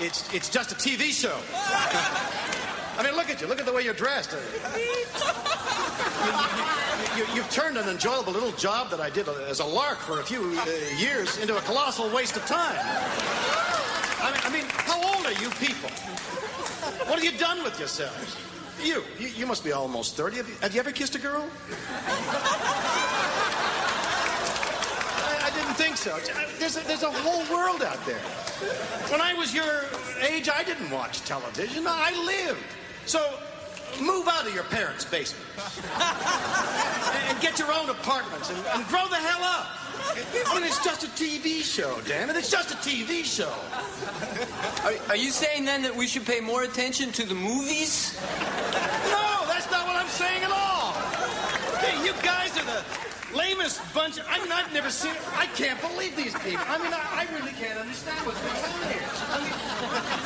It's 0.00 0.32
it's 0.34 0.48
just 0.48 0.72
a 0.72 0.74
TV 0.74 1.10
show. 1.10 1.38
I 2.98 3.02
mean, 3.02 3.14
look 3.14 3.28
at 3.28 3.40
you. 3.40 3.46
Look 3.46 3.60
at 3.60 3.66
the 3.66 3.72
way 3.72 3.82
you're 3.82 3.94
dressed. 3.94 4.34
You, 7.16 7.24
have 7.24 7.36
you, 7.36 7.42
turned 7.44 7.78
an 7.78 7.88
enjoyable 7.88 8.32
little 8.32 8.52
job 8.52 8.90
that 8.90 9.00
I 9.00 9.08
did 9.08 9.26
as 9.28 9.60
a 9.60 9.64
lark 9.64 9.98
for 9.98 10.20
a 10.20 10.22
few 10.22 10.58
uh, 10.58 10.66
years 10.98 11.38
into 11.38 11.56
a 11.56 11.60
colossal 11.62 12.10
waste 12.10 12.36
of 12.36 12.44
time. 12.44 12.76
I 12.78 14.32
mean, 14.32 14.40
I 14.44 14.50
mean, 14.52 14.64
how 14.68 14.96
old 14.96 15.24
are 15.24 15.32
you 15.32 15.48
people? 15.50 15.88
What 17.08 17.14
have 17.14 17.24
you 17.24 17.38
done 17.38 17.62
with 17.64 17.78
yourselves? 17.78 18.36
You, 18.82 19.02
you, 19.18 19.28
you 19.28 19.46
must 19.46 19.64
be 19.64 19.72
almost 19.72 20.14
30. 20.16 20.36
Have 20.36 20.48
you, 20.48 20.54
have 20.60 20.74
you 20.74 20.80
ever 20.80 20.92
kissed 20.92 21.14
a 21.14 21.18
girl? 21.18 21.48
think 25.76 25.94
so. 26.06 26.16
There's 26.60 26.76
a, 26.76 26.80
there's 26.86 27.02
a 27.02 27.10
whole 27.10 27.42
world 27.52 27.82
out 27.82 28.04
there. 28.06 28.22
When 29.10 29.20
I 29.20 29.34
was 29.34 29.52
your 29.52 29.84
age, 30.20 30.48
I 30.48 30.62
didn't 30.62 30.90
watch 30.90 31.22
television. 31.22 31.84
I 31.86 32.12
lived. 32.24 32.62
So 33.06 33.38
move 34.00 34.28
out 34.28 34.46
of 34.46 34.54
your 34.54 34.64
parents' 34.64 35.04
basement 35.04 35.46
and 37.28 37.40
get 37.40 37.58
your 37.58 37.72
own 37.72 37.90
apartments 37.90 38.50
and, 38.50 38.58
and 38.58 38.86
grow 38.86 39.08
the 39.08 39.16
hell 39.16 39.42
up. 39.42 39.66
I 40.46 40.54
mean, 40.54 40.62
it's 40.64 40.82
just 40.84 41.02
a 41.02 41.08
TV 41.08 41.62
show, 41.62 42.00
damn 42.06 42.30
it. 42.30 42.36
It's 42.36 42.50
just 42.50 42.70
a 42.70 42.76
TV 42.76 43.24
show. 43.24 43.52
Are, 44.86 45.10
are 45.10 45.16
you 45.16 45.30
saying 45.30 45.64
then 45.64 45.82
that 45.82 45.94
we 45.94 46.06
should 46.06 46.24
pay 46.24 46.38
more 46.40 46.62
attention 46.62 47.10
to 47.12 47.24
the 47.24 47.34
movies? 47.34 48.16
No, 49.10 49.42
that's 49.48 49.68
not 49.72 49.86
what 49.86 49.96
I'm 49.96 50.08
saying 50.08 50.44
at 50.44 50.52
all. 50.52 50.92
Hey, 51.80 52.04
you 52.04 52.12
guys 52.22 52.56
are 52.58 52.64
the 52.64 52.84
lamest 53.36 53.80
bunch. 53.94 54.18
I 54.28 54.42
mean, 54.42 54.52
I've 54.52 54.72
never 54.72 54.90
seen. 54.90 55.14
I 55.36 55.46
can't 55.54 55.80
believe 55.80 56.16
these 56.16 56.34
people. 56.34 56.64
I 56.66 56.78
mean, 56.78 56.92
I, 56.92 57.26
I 57.28 57.34
really 57.38 57.52
can't 57.52 57.78
understand 57.78 58.26
what's 58.26 58.40
going 58.40 58.64
on 58.64 58.92
here. 58.92 59.04
I 59.30 60.24
mean, 60.24 60.25